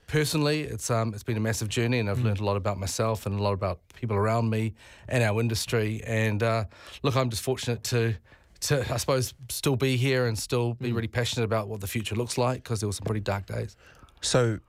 Personally, 0.06 0.62
it's 0.62 0.90
um, 0.90 1.14
it's 1.14 1.24
been 1.24 1.38
a 1.38 1.40
massive 1.40 1.68
journey, 1.68 1.98
and 2.00 2.10
I've 2.10 2.22
learned 2.22 2.40
a 2.40 2.44
lot 2.44 2.56
about 2.56 2.78
myself 2.78 3.26
and 3.26 3.40
a 3.40 3.42
lot 3.42 3.54
about 3.54 3.78
people 4.00 4.16
around 4.16 4.50
me 4.50 4.74
and 5.08 5.22
our 5.22 5.40
industry. 5.40 6.02
And 6.06 6.42
uh, 6.42 6.64
look, 7.02 7.14
I'm 7.16 7.30
just 7.30 7.42
fortunate 7.42 7.82
to. 7.84 8.14
To, 8.62 8.92
I 8.92 8.96
suppose, 8.96 9.34
still 9.48 9.76
be 9.76 9.96
here 9.96 10.26
and 10.26 10.38
still 10.38 10.74
be 10.74 10.90
mm. 10.90 10.94
really 10.94 11.08
passionate 11.08 11.44
about 11.44 11.68
what 11.68 11.80
the 11.80 11.86
future 11.86 12.14
looks 12.14 12.38
like 12.38 12.62
because 12.62 12.80
there 12.80 12.88
were 12.88 12.92
some 12.92 13.04
pretty 13.04 13.20
dark 13.20 13.46
days. 13.46 13.76
So 14.20 14.60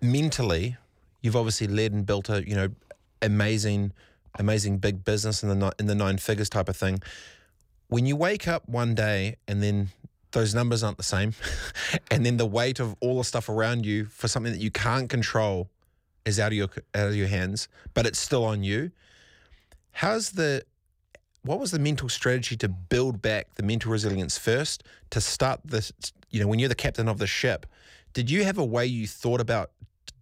mentally, 0.00 0.76
you've 1.20 1.36
obviously 1.36 1.66
led 1.66 1.92
and 1.92 2.06
built 2.06 2.28
a 2.30 2.46
you 2.48 2.54
know 2.54 2.68
amazing, 3.22 3.92
amazing 4.38 4.78
big 4.78 5.04
business 5.04 5.42
in 5.42 5.48
the 5.48 5.54
ni- 5.54 5.72
in 5.78 5.86
the 5.86 5.94
nine 5.94 6.18
figures 6.18 6.48
type 6.48 6.68
of 6.68 6.76
thing. 6.76 7.00
When 7.88 8.06
you 8.06 8.16
wake 8.16 8.48
up 8.48 8.68
one 8.68 8.94
day 8.94 9.36
and 9.46 9.62
then 9.62 9.88
those 10.32 10.54
numbers 10.54 10.82
aren't 10.82 10.98
the 10.98 11.02
same, 11.02 11.34
and 12.10 12.24
then 12.24 12.36
the 12.36 12.46
weight 12.46 12.80
of 12.80 12.96
all 13.00 13.18
the 13.18 13.24
stuff 13.24 13.48
around 13.48 13.86
you 13.86 14.06
for 14.06 14.28
something 14.28 14.52
that 14.52 14.60
you 14.60 14.70
can't 14.70 15.08
control 15.08 15.68
is 16.24 16.38
out 16.38 16.52
of 16.52 16.58
your 16.58 16.68
out 16.94 17.08
of 17.08 17.16
your 17.16 17.28
hands, 17.28 17.68
but 17.94 18.06
it's 18.06 18.18
still 18.18 18.44
on 18.44 18.62
you. 18.62 18.90
How's 19.92 20.32
the 20.32 20.64
what 21.48 21.58
was 21.58 21.70
the 21.70 21.78
mental 21.78 22.08
strategy 22.08 22.56
to 22.56 22.68
build 22.68 23.22
back 23.22 23.54
the 23.54 23.62
mental 23.62 23.90
resilience 23.90 24.36
first 24.36 24.84
to 25.10 25.20
start 25.20 25.60
this 25.64 25.92
you 26.30 26.40
know 26.40 26.46
when 26.46 26.58
you're 26.58 26.68
the 26.68 26.74
captain 26.74 27.08
of 27.08 27.18
the 27.18 27.26
ship 27.26 27.66
did 28.12 28.30
you 28.30 28.44
have 28.44 28.58
a 28.58 28.64
way 28.64 28.84
you 28.84 29.06
thought 29.06 29.40
about 29.40 29.70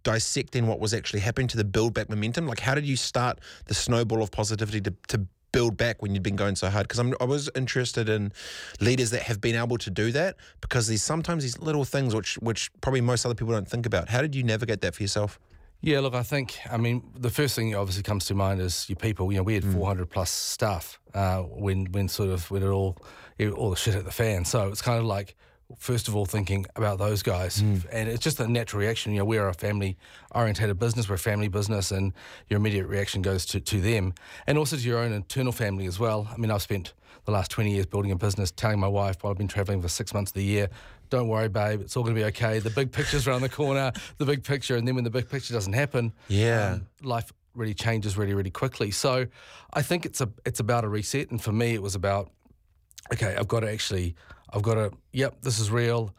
dissecting 0.03 0.67
what 0.67 0.79
was 0.79 0.93
actually 0.93 1.19
happening 1.19 1.47
to 1.49 1.57
the 1.57 1.65
build 1.65 1.93
back 1.93 2.09
momentum? 2.09 2.47
Like 2.47 2.59
how 2.59 2.75
did 2.75 2.85
you 2.85 2.95
start 2.95 3.39
the 3.65 3.73
snowball 3.73 4.21
of 4.21 4.31
positivity 4.31 4.79
to, 4.81 4.93
to 5.09 5.27
build 5.51 5.75
back 5.75 6.01
when 6.01 6.13
you'd 6.13 6.23
been 6.23 6.35
going 6.35 6.55
so 6.55 6.69
hard? 6.69 6.87
Because 6.87 7.13
i 7.19 7.25
was 7.25 7.49
interested 7.55 8.07
in 8.07 8.31
leaders 8.79 9.09
that 9.11 9.23
have 9.23 9.41
been 9.41 9.55
able 9.55 9.77
to 9.79 9.89
do 9.89 10.11
that 10.13 10.37
because 10.61 10.87
there's 10.87 11.01
sometimes 11.03 11.43
these 11.43 11.59
little 11.59 11.83
things 11.83 12.15
which 12.15 12.35
which 12.35 12.71
probably 12.81 13.01
most 13.01 13.25
other 13.25 13.35
people 13.35 13.53
don't 13.53 13.67
think 13.67 13.85
about. 13.85 14.09
How 14.09 14.21
did 14.21 14.33
you 14.33 14.43
navigate 14.43 14.81
that 14.81 14.95
for 14.95 15.03
yourself 15.03 15.39
Yeah, 15.81 15.99
look, 15.99 16.15
I 16.15 16.23
think, 16.23 16.57
I 16.71 16.77
mean, 16.77 17.03
the 17.15 17.29
first 17.29 17.55
thing 17.55 17.71
that 17.71 17.77
obviously 17.77 18.03
comes 18.03 18.25
to 18.25 18.35
mind 18.35 18.59
is 18.61 18.89
your 18.89 18.95
people. 18.95 19.31
You 19.31 19.37
know, 19.37 19.43
we 19.43 19.53
had 19.53 19.63
400 19.63 20.09
plus 20.09 20.31
staff 20.31 20.99
uh, 21.13 21.41
when, 21.41 21.85
when 21.91 22.07
sort 22.07 22.29
of, 22.29 22.49
when 22.49 22.63
it 22.63 22.67
all, 22.69 22.97
it, 23.37 23.51
all 23.51 23.69
the 23.69 23.75
shit 23.75 23.93
hit 23.93 24.05
the 24.05 24.11
fan. 24.11 24.43
So 24.43 24.69
it's 24.69 24.81
kind 24.81 24.97
of 24.97 25.05
like, 25.05 25.35
first 25.77 26.07
of 26.07 26.15
all, 26.15 26.25
thinking 26.25 26.65
about 26.75 26.97
those 26.97 27.21
guys. 27.21 27.59
And 27.91 28.09
it's 28.09 28.23
just 28.23 28.39
a 28.39 28.47
natural 28.47 28.79
reaction. 28.81 29.11
You 29.11 29.19
know, 29.19 29.25
we're 29.25 29.47
a 29.47 29.53
family 29.53 29.97
orientated 30.33 30.79
business, 30.79 31.07
we're 31.09 31.15
a 31.15 31.19
family 31.19 31.47
business, 31.47 31.91
and 31.91 32.11
your 32.49 32.57
immediate 32.57 32.87
reaction 32.87 33.21
goes 33.21 33.45
to, 33.47 33.59
to 33.59 33.79
them 33.79 34.13
and 34.47 34.57
also 34.57 34.77
to 34.77 34.81
your 34.81 34.97
own 34.99 35.11
internal 35.11 35.51
family 35.51 35.85
as 35.85 35.99
well. 35.99 36.27
I 36.33 36.37
mean, 36.37 36.49
I've 36.49 36.63
spent 36.63 36.93
the 37.27 37.31
last 37.33 37.51
20 37.51 37.71
years 37.73 37.85
building 37.85 38.11
a 38.11 38.15
business, 38.15 38.51
telling 38.51 38.79
my 38.79 38.87
wife 38.87 39.17
while 39.21 39.31
I've 39.31 39.37
been 39.37 39.49
traveling 39.49 39.81
for 39.81 39.89
six 39.89 40.13
months 40.13 40.31
of 40.31 40.35
the 40.35 40.43
year, 40.43 40.69
don't 41.09 41.27
worry, 41.27 41.49
babe, 41.49 41.81
it's 41.81 41.95
all 41.97 42.03
going 42.03 42.15
to 42.15 42.21
be 42.21 42.25
okay. 42.27 42.59
The 42.59 42.69
big 42.69 42.91
picture's 42.93 43.27
around 43.27 43.41
the 43.41 43.49
corner, 43.49 43.91
the 44.17 44.25
big 44.25 44.45
picture. 44.45 44.77
And 44.77 44.87
then 44.87 44.95
when 44.95 45.03
the 45.03 45.09
big 45.09 45.29
picture 45.29 45.53
doesn't 45.53 45.73
happen, 45.73 46.13
Yeah. 46.29 46.75
um, 46.75 46.87
life 47.03 47.31
really 47.53 47.73
changes 47.73 48.17
really, 48.17 48.33
really 48.33 48.49
quickly. 48.49 48.91
So 48.91 49.27
I 49.73 49.81
think 49.81 50.05
it's 50.05 50.21
a 50.21 50.29
it's 50.45 50.61
about 50.61 50.85
a 50.85 50.87
reset. 50.87 51.29
And 51.29 51.41
for 51.41 51.51
me, 51.51 51.73
it 51.73 51.81
was 51.81 51.95
about, 51.95 52.31
okay, 53.13 53.35
I've 53.37 53.47
got 53.49 53.59
to 53.59 53.69
actually, 53.71 54.15
I've 54.53 54.61
got 54.61 54.75
to, 54.75 54.91
yep, 55.11 55.41
this 55.41 55.59
is 55.59 55.69
real. 55.69 56.15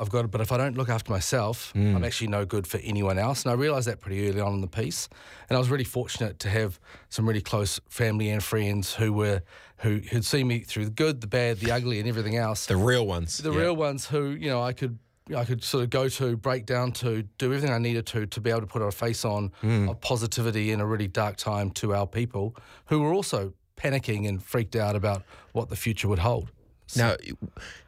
I've 0.00 0.08
got 0.08 0.22
to, 0.22 0.28
but 0.28 0.40
if 0.40 0.50
I 0.50 0.56
don't 0.56 0.76
look 0.78 0.88
after 0.88 1.12
myself, 1.12 1.72
mm. 1.74 1.94
I'm 1.94 2.04
actually 2.04 2.28
no 2.28 2.46
good 2.46 2.66
for 2.66 2.78
anyone 2.78 3.18
else. 3.18 3.44
And 3.44 3.52
I 3.52 3.54
realized 3.54 3.86
that 3.86 4.00
pretty 4.00 4.28
early 4.28 4.40
on 4.40 4.54
in 4.54 4.60
the 4.62 4.66
piece. 4.66 5.08
And 5.48 5.56
I 5.56 5.58
was 5.58 5.68
really 5.68 5.84
fortunate 5.84 6.38
to 6.40 6.48
have 6.48 6.80
some 7.10 7.28
really 7.28 7.42
close 7.42 7.78
family 7.88 8.30
and 8.30 8.42
friends 8.42 8.94
who 8.94 9.12
were, 9.12 9.42
who, 9.78 10.00
who'd 10.10 10.24
seen 10.24 10.48
me 10.48 10.60
through 10.60 10.86
the 10.86 10.90
good, 10.90 11.20
the 11.20 11.26
bad, 11.26 11.58
the 11.58 11.70
ugly, 11.70 12.00
and 12.00 12.08
everything 12.08 12.36
else. 12.36 12.64
the 12.66 12.76
real 12.76 13.06
ones 13.06 13.38
The 13.38 13.52
Yeah. 13.52 13.60
real 13.60 13.76
ones 13.76 14.06
who, 14.06 14.30
you 14.30 14.48
know, 14.48 14.62
I 14.62 14.72
could 14.72 14.98
I 15.36 15.44
could 15.44 15.62
sort 15.62 15.84
of 15.84 15.90
go 15.90 16.08
to, 16.08 16.36
break 16.36 16.66
down 16.66 16.90
to, 16.92 17.22
do 17.38 17.46
everything 17.46 17.70
I 17.70 17.78
needed 17.78 18.04
to 18.06 18.26
to 18.26 18.40
be 18.40 18.50
able 18.50 18.62
to 18.62 18.66
put 18.66 18.82
a 18.82 18.90
face 18.90 19.24
on 19.24 19.52
mm. 19.62 19.88
of 19.88 20.00
positivity 20.00 20.72
in 20.72 20.80
a 20.80 20.86
really 20.86 21.06
dark 21.06 21.36
time 21.36 21.70
to 21.72 21.94
our 21.94 22.06
people 22.06 22.56
who 22.86 23.00
were 23.00 23.12
also 23.12 23.52
panicking 23.76 24.28
and 24.28 24.42
freaked 24.42 24.74
out 24.74 24.96
about 24.96 25.22
what 25.52 25.68
the 25.68 25.76
future 25.76 26.08
would 26.08 26.18
hold. 26.18 26.50
Now, 26.96 27.14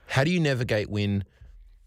how 0.06 0.22
do 0.24 0.30
you 0.30 0.38
navigate 0.38 0.88
when 0.88 1.24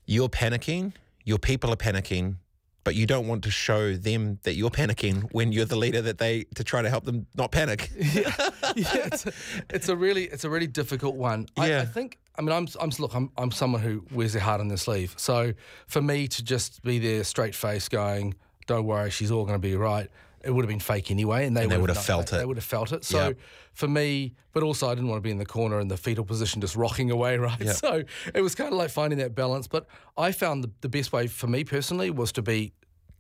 you're 0.06 0.30
panicking, 0.30 0.94
your 1.24 1.40
people 1.40 1.72
are 1.72 1.78
panicking, 1.78 2.36
but 2.84 2.94
you 2.94 3.08
don't 3.08 3.28
want 3.28 3.44
to 3.44 3.52
show 3.52 3.96
them 3.96 4.40
that 4.44 4.54
you're 4.56 4.70
panicking 4.70 5.28
when 5.32 5.52
you're 5.52 5.66
the 5.66 5.76
leader 5.76 6.02
that 6.04 6.20
they 6.20 6.44
to 6.56 6.64
try 6.64 6.82
to 6.82 6.90
help 6.90 7.04
them 7.04 7.26
not 7.36 7.52
panic? 7.52 7.90
yeah, 7.98 8.32
it's 8.76 9.26
a, 9.26 9.34
it's 9.72 9.90
a 9.90 9.96
really 9.96 10.26
it's 10.26 10.44
a 10.44 10.50
really 10.50 10.68
difficult 10.68 11.16
one. 11.16 11.48
I, 11.58 11.70
Yeah. 11.70 11.82
I 11.82 11.86
think 11.86 12.20
I 12.38 12.44
mean 12.44 12.52
I'm 12.52 12.68
I'm 12.80 12.92
look 13.00 13.16
I'm 13.16 13.32
I'm 13.38 13.52
someone 13.52 13.82
who 13.82 14.06
wears 14.12 14.34
their 14.34 14.42
heart 14.44 14.62
on 14.62 14.68
their 14.68 14.78
sleeve. 14.78 15.16
So 15.18 15.54
for 15.88 16.02
me 16.02 16.28
to 16.28 16.44
just 16.44 16.84
be 16.84 17.00
there 17.00 17.24
straight 17.24 17.56
face 17.56 17.90
going, 17.90 18.36
don't 18.68 18.86
worry, 18.86 19.10
she's 19.10 19.32
all 19.32 19.46
going 19.46 19.60
to 19.60 19.68
be 19.68 19.76
right. 19.76 20.10
It 20.46 20.52
would 20.52 20.64
have 20.64 20.70
been 20.70 20.80
fake 20.80 21.10
anyway, 21.12 21.46
and 21.46 21.56
they, 21.58 21.64
And 21.64 21.72
they 21.72 21.76
would 21.78 21.90
would 21.90 21.96
have 21.96 22.06
felt 22.06 22.28
they, 22.28 22.38
it. 22.38 22.40
They 22.40 22.46
would 22.46 22.58
have 22.58 22.64
felt 22.64 22.92
it. 22.92 23.04
So 23.04 23.28
Yep. 23.28 23.38
for 23.74 23.88
me, 23.88 24.34
but 24.54 24.64
also 24.64 24.88
I 24.90 24.96
didn't 24.96 25.10
want 25.10 25.18
to 25.18 25.28
be 25.28 25.32
in 25.32 25.38
the 25.38 25.46
corner 25.46 25.80
in 25.80 25.88
the 25.88 25.98
fetal 25.98 26.24
position, 26.26 26.62
just 26.62 26.76
rocking 26.76 27.12
away, 27.12 27.38
right? 27.50 27.60
Yep. 27.60 27.76
So 27.76 28.04
it 28.34 28.42
was 28.42 28.56
kind 28.56 28.72
of 28.72 28.78
like 28.78 28.90
finding 28.92 29.20
that 29.20 29.34
balance. 29.36 29.68
But 29.68 29.88
I 30.18 30.32
found 30.32 30.64
the, 30.64 30.72
the 30.82 30.90
best 30.90 31.12
way 31.12 31.28
for 31.28 31.48
me 31.48 31.64
personally 31.64 32.10
was 32.12 32.32
to 32.34 32.42
be 32.42 32.74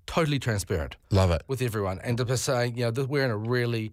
totally 0.07 0.37
transparent 0.39 0.95
Love 1.09 1.31
it. 1.31 1.41
with 1.47 1.61
everyone 1.61 1.99
and 2.03 2.17
to 2.17 2.25
be 2.25 2.35
saying, 2.37 2.77
you 2.77 2.89
know, 2.91 3.03
we're 3.05 3.25
in 3.25 3.31
a 3.31 3.37
really 3.37 3.91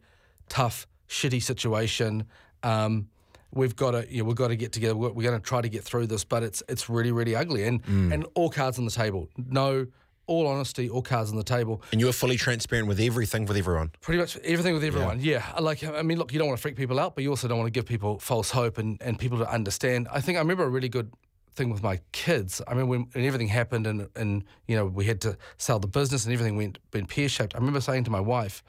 tough, 0.48 0.86
shitty 1.08 1.42
situation. 1.42 2.24
Um, 2.62 3.08
we've 3.54 3.74
got 3.76 3.92
to, 3.92 4.06
you 4.12 4.18
know, 4.22 4.24
we've 4.28 4.36
got 4.36 4.48
to 4.48 4.56
get 4.56 4.72
together. 4.72 4.94
We're, 4.96 5.10
we're 5.10 5.28
going 5.28 5.40
to 5.40 5.44
try 5.46 5.60
to 5.62 5.68
get 5.68 5.84
through 5.84 6.06
this, 6.08 6.24
but 6.24 6.42
it's 6.42 6.62
it's 6.68 6.88
really, 6.88 7.12
really 7.12 7.34
ugly. 7.34 7.64
And 7.64 7.82
Mm. 7.84 8.12
and 8.12 8.26
all 8.34 8.50
cards 8.50 8.78
on 8.78 8.84
the 8.84 8.90
table. 8.90 9.28
No, 9.36 9.86
all 10.26 10.46
honesty, 10.46 10.88
all 10.88 11.02
cards 11.02 11.30
on 11.30 11.36
the 11.36 11.44
table. 11.44 11.82
And 11.92 12.00
you 12.00 12.06
were 12.06 12.12
fully 12.12 12.36
transparent 12.36 12.88
with 12.88 13.00
everything 13.00 13.44
with 13.46 13.56
everyone. 13.56 13.90
Pretty 14.00 14.20
much 14.20 14.36
everything 14.38 14.74
with 14.74 14.84
everyone. 14.84 15.20
Yeah. 15.20 15.44
I 15.54 15.60
Like, 15.60 15.84
I 15.84 16.02
mean, 16.02 16.18
look, 16.18 16.32
you 16.32 16.38
don't 16.38 16.48
want 16.48 16.58
to 16.58 16.62
freak 16.62 16.76
people 16.76 17.00
out, 17.00 17.14
but 17.14 17.24
you 17.24 17.30
also 17.30 17.48
don't 17.48 17.58
want 17.58 17.66
to 17.66 17.78
give 17.78 17.86
people 17.86 18.18
false 18.18 18.50
hope 18.50 18.78
and, 18.78 19.00
and 19.02 19.18
people 19.18 19.38
to 19.38 19.50
understand. 19.50 20.08
I 20.10 20.20
think 20.20 20.36
I 20.36 20.40
remember 20.40 20.64
a 20.64 20.68
really 20.68 20.88
good 20.88 21.12
thing 21.54 21.70
with 21.70 21.82
my 21.82 22.00
kids. 22.12 22.62
I 22.66 22.74
mean, 22.74 22.88
when, 22.88 23.08
when 23.12 23.24
everything 23.24 23.48
happened 23.48 23.86
and, 23.86 24.08
and, 24.16 24.44
you 24.66 24.76
know, 24.76 24.86
we 24.86 25.04
had 25.04 25.20
to 25.22 25.36
sell 25.58 25.78
the 25.78 25.88
business 25.88 26.24
and 26.24 26.32
everything 26.32 26.56
went, 26.56 26.78
went 26.92 27.08
pear 27.08 27.28
shaped. 27.28 27.54
I 27.54 27.58
remember 27.58 27.80
saying 27.80 28.04
to 28.04 28.10
my 28.10 28.20
wife, 28.20 28.62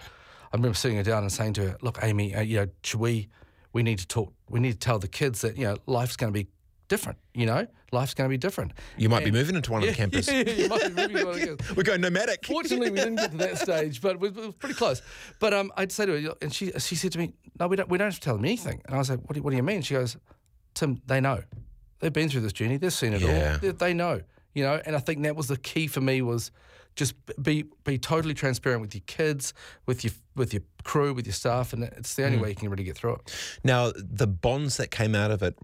I 0.52 0.58
remember 0.58 0.76
sitting 0.76 0.98
her 0.98 1.04
down 1.04 1.24
and 1.24 1.32
saying 1.32 1.54
to 1.54 1.70
her, 1.70 1.78
look, 1.82 2.00
Amy, 2.02 2.36
uh, 2.36 2.42
you 2.42 2.58
know, 2.58 2.68
should 2.84 3.00
we, 3.00 3.30
we 3.72 3.84
need 3.84 4.00
to 4.00 4.08
talk, 4.08 4.34
we 4.50 4.60
need 4.60 4.74
to 4.74 4.80
tell 4.80 5.00
the 5.00 5.08
kids 5.08 5.42
that, 5.42 5.58
you 5.58 5.64
know, 5.64 5.78
life's 5.86 6.16
going 6.16 6.32
to 6.32 6.38
be 6.38 6.48
different, 6.94 7.18
you 7.34 7.46
know, 7.48 7.66
life's 7.92 8.14
going 8.14 8.28
to 8.30 8.34
be 8.34 8.38
different. 8.38 8.72
You 8.98 9.10
might 9.10 9.24
be 9.26 9.32
moving 9.32 9.56
into 9.56 9.72
one 9.72 9.82
of 9.82 9.90
the 9.90 9.96
campus. 10.02 10.28
Yeah, 10.28 10.42
you 10.44 10.68
might 10.70 10.96
be 10.96 11.02
moving 11.08 11.26
one 11.26 11.36
of 11.36 11.42
the. 11.58 11.74
We're 11.76 11.84
going 11.84 12.02
nomadic. 12.02 12.46
Fortunately, 12.56 12.92
we 12.92 12.98
didn't 12.98 13.16
get 13.16 13.32
to 13.32 13.38
that 13.38 13.58
stage, 13.58 14.00
but 14.02 14.12
it 14.16 14.20
was 14.20 14.54
pretty 14.60 14.76
close. 14.76 15.02
But 15.40 15.54
um, 15.54 15.72
I'd 15.76 15.92
say 15.92 16.06
to 16.06 16.22
her, 16.22 16.34
and 16.42 16.54
she 16.54 16.72
she 16.78 16.96
said 16.96 17.12
to 17.14 17.18
me, 17.20 17.34
"No, 17.60 17.68
we 17.68 17.76
don't. 17.78 17.90
We 17.90 17.98
don't 17.98 18.08
have 18.12 18.16
to 18.16 18.22
tell 18.22 18.36
them 18.36 18.46
anything." 18.46 18.82
And 18.86 18.94
I 18.96 19.00
was 19.00 19.10
like, 19.10 19.22
"What 19.28 19.34
do, 19.36 19.42
what 19.42 19.50
do 19.50 19.56
you 19.58 19.64
mean?" 19.64 19.82
She 19.82 19.96
goes, 19.96 20.16
"Tim, 20.76 21.02
they 21.08 21.20
know. 21.20 21.42
They've 22.00 22.14
been 22.14 22.30
through 22.30 22.42
this 22.42 22.54
journey. 22.54 22.78
They've 22.78 22.94
seen 22.94 23.14
it 23.14 23.22
Yeah. 23.22 23.54
all. 23.54 23.60
They, 23.60 23.72
they 23.72 23.94
know. 23.94 24.22
You 24.54 24.64
know." 24.66 24.80
And 24.86 24.96
I 24.96 25.00
think 25.00 25.24
that 25.24 25.36
was 25.36 25.48
the 25.48 25.58
key 25.58 25.88
for 25.88 26.02
me 26.02 26.22
was 26.22 26.52
just 26.96 27.14
be 27.42 27.66
be 27.84 27.98
totally 27.98 28.34
transparent 28.34 28.82
with 28.82 28.94
your 28.94 29.04
kids, 29.08 29.54
with 29.86 30.04
your 30.04 30.14
with 30.36 30.54
your 30.54 30.64
crew, 30.84 31.14
with 31.14 31.26
your 31.26 31.34
staff, 31.34 31.74
and 31.74 31.84
it's 31.84 32.16
the 32.16 32.26
only 32.26 32.38
way 32.38 32.50
you 32.50 32.56
can 32.56 32.70
really 32.70 32.84
get 32.84 32.98
through 32.98 33.16
it. 33.16 33.60
Now, 33.64 33.92
the 33.96 34.28
bonds 34.28 34.78
that 34.78 34.92
came 34.92 35.16
out 35.16 35.32
of 35.32 35.42
it, 35.42 35.58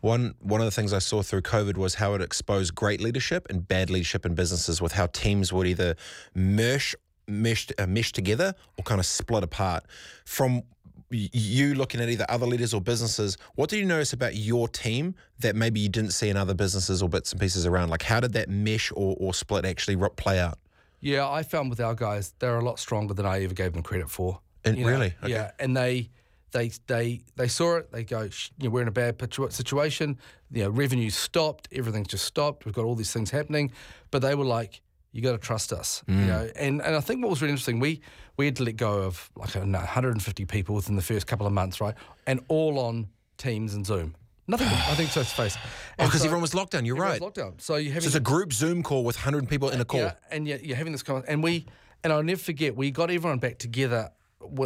one 0.00 0.34
one 0.40 0.60
of 0.60 0.64
the 0.64 0.70
things 0.70 0.92
I 0.92 0.98
saw 0.98 1.22
through 1.22 1.42
COVID 1.42 1.76
was 1.76 1.96
how 1.96 2.14
it 2.14 2.22
exposed 2.22 2.74
great 2.74 3.00
leadership 3.00 3.46
and 3.50 3.66
bad 3.66 3.90
leadership 3.90 4.24
in 4.26 4.34
businesses, 4.34 4.80
with 4.80 4.92
how 4.92 5.06
teams 5.06 5.52
would 5.52 5.66
either 5.66 5.96
mesh 6.34 6.94
mesh 7.26 7.68
uh, 7.78 7.86
mesh 7.86 8.12
together 8.12 8.54
or 8.76 8.84
kind 8.84 8.98
of 8.98 9.06
split 9.06 9.42
apart. 9.42 9.84
From 10.24 10.62
you 11.10 11.74
looking 11.74 12.00
at 12.00 12.08
either 12.08 12.26
other 12.28 12.46
leaders 12.46 12.72
or 12.72 12.80
businesses, 12.80 13.36
what 13.54 13.68
did 13.70 13.78
you 13.78 13.84
notice 13.84 14.12
about 14.12 14.36
your 14.36 14.68
team 14.68 15.14
that 15.40 15.56
maybe 15.56 15.80
you 15.80 15.88
didn't 15.88 16.12
see 16.12 16.28
in 16.28 16.36
other 16.36 16.54
businesses 16.54 17.02
or 17.02 17.08
bits 17.08 17.32
and 17.32 17.40
pieces 17.40 17.66
around? 17.66 17.90
Like, 17.90 18.02
how 18.02 18.20
did 18.20 18.32
that 18.34 18.48
mesh 18.48 18.92
or, 18.92 19.16
or 19.18 19.34
split 19.34 19.64
actually 19.64 19.96
play 20.16 20.38
out? 20.38 20.58
Yeah, 21.00 21.28
I 21.28 21.42
found 21.42 21.70
with 21.70 21.80
our 21.80 21.94
guys, 21.94 22.34
they're 22.38 22.58
a 22.58 22.64
lot 22.64 22.78
stronger 22.78 23.14
than 23.14 23.26
I 23.26 23.42
ever 23.42 23.54
gave 23.54 23.72
them 23.72 23.82
credit 23.82 24.10
for. 24.10 24.40
And 24.64 24.76
You 24.76 24.84
know, 24.84 24.90
really? 24.90 25.14
Okay. 25.22 25.32
Yeah, 25.32 25.50
and 25.58 25.76
they 25.76 26.10
they 26.52 26.70
they 26.86 27.22
they 27.36 27.48
saw 27.48 27.78
it. 27.78 27.90
They 27.90 28.04
go, 28.04 28.28
"Sh- 28.28 28.50
you 28.58 28.64
know, 28.64 28.70
we're 28.70 28.82
in 28.82 28.88
a 28.88 28.92
bad 28.92 29.16
situation. 29.50 30.18
You 30.50 30.64
know, 30.64 30.70
revenue's 30.70 31.16
stopped. 31.16 31.68
Everything's 31.72 32.08
just 32.08 32.24
stopped. 32.24 32.66
We've 32.66 32.74
got 32.74 32.84
all 32.84 32.94
these 32.94 33.12
things 33.12 33.30
happening, 33.30 33.72
but 34.10 34.20
they 34.20 34.34
were 34.34 34.44
like, 34.44 34.82
you 35.12 35.22
got 35.22 35.32
to 35.32 35.38
trust 35.38 35.72
us. 35.72 36.02
Mm. 36.08 36.20
You 36.20 36.26
know, 36.26 36.50
and 36.56 36.82
and 36.82 36.96
I 36.96 37.00
think 37.00 37.22
what 37.22 37.30
was 37.30 37.40
really 37.42 37.52
interesting, 37.52 37.80
we 37.80 38.00
we 38.36 38.46
had 38.46 38.56
to 38.56 38.64
let 38.64 38.76
go 38.76 39.02
of 39.02 39.30
like 39.36 39.56
I 39.56 39.60
don't 39.60 39.70
know, 39.72 39.78
150 39.78 40.44
people 40.46 40.74
within 40.74 40.96
the 40.96 41.02
first 41.02 41.26
couple 41.26 41.46
of 41.46 41.52
months, 41.52 41.80
right? 41.80 41.94
And 42.26 42.40
all 42.48 42.78
on 42.78 43.08
Teams 43.38 43.74
and 43.74 43.84
Zoom. 43.86 44.14
Nothing. 44.46 44.66
I 44.70 44.94
think 44.94 45.10
face 45.10 45.30
to 45.30 45.34
face. 45.34 45.56
Oh, 45.98 46.04
because 46.06 46.20
so- 46.20 46.26
everyone 46.26 46.42
was 46.42 46.54
locked 46.54 46.72
down. 46.72 46.84
You're 46.84 46.96
right. 46.96 47.20
Lockdown. 47.20 47.60
So 47.60 47.76
you 47.76 47.92
have 47.92 48.02
So 48.02 48.08
it's 48.08 48.16
a 48.16 48.20
group 48.20 48.52
Zoom 48.52 48.82
call 48.82 49.04
with 49.04 49.16
100 49.16 49.48
people 49.48 49.70
in 49.70 49.80
a 49.80 49.84
call. 49.84 50.00
yeah, 50.00 50.14
and 50.30 50.46
yet 50.46 50.64
you're 50.64 50.76
having 50.76 50.92
this 50.92 51.02
conversation. 51.02 51.32
And 51.34 51.42
we, 51.42 51.66
and 52.02 52.12
I'll 52.12 52.22
never 52.22 52.40
forget, 52.40 52.74
we 52.76 52.90
got 52.90 53.10
everyone 53.10 53.38
back 53.38 53.58
together 53.58 54.10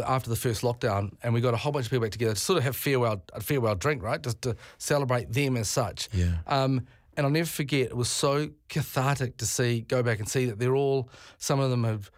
after 0.07 0.29
the 0.29 0.35
first 0.37 0.61
lockdown, 0.61 1.11
and 1.21 1.33
we 1.33 1.41
got 1.41 1.53
a 1.53 1.57
whole 1.57 1.71
bunch 1.71 1.85
of 1.85 1.89
people 1.91 2.03
back 2.03 2.11
together 2.11 2.33
to 2.33 2.39
sort 2.39 2.57
of 2.57 2.63
have 2.63 2.75
farewell 2.75 3.21
a 3.33 3.41
farewell 3.41 3.75
drink, 3.75 4.01
right, 4.01 4.21
just 4.21 4.41
to 4.43 4.55
celebrate 4.77 5.31
them 5.33 5.57
as 5.57 5.69
such. 5.69 6.07
Yeah. 6.13 6.37
Um, 6.47 6.87
and 7.17 7.25
I'll 7.25 7.31
never 7.31 7.47
forget. 7.47 7.87
It 7.87 7.97
was 7.97 8.09
so 8.09 8.49
cathartic 8.69 9.37
to 9.37 9.45
see 9.45 9.81
go 9.81 10.03
back 10.03 10.19
and 10.19 10.27
see 10.27 10.45
that 10.45 10.59
they're 10.59 10.75
all. 10.75 11.09
Some 11.37 11.59
of 11.59 11.69
them 11.69 11.83
have 11.83 12.11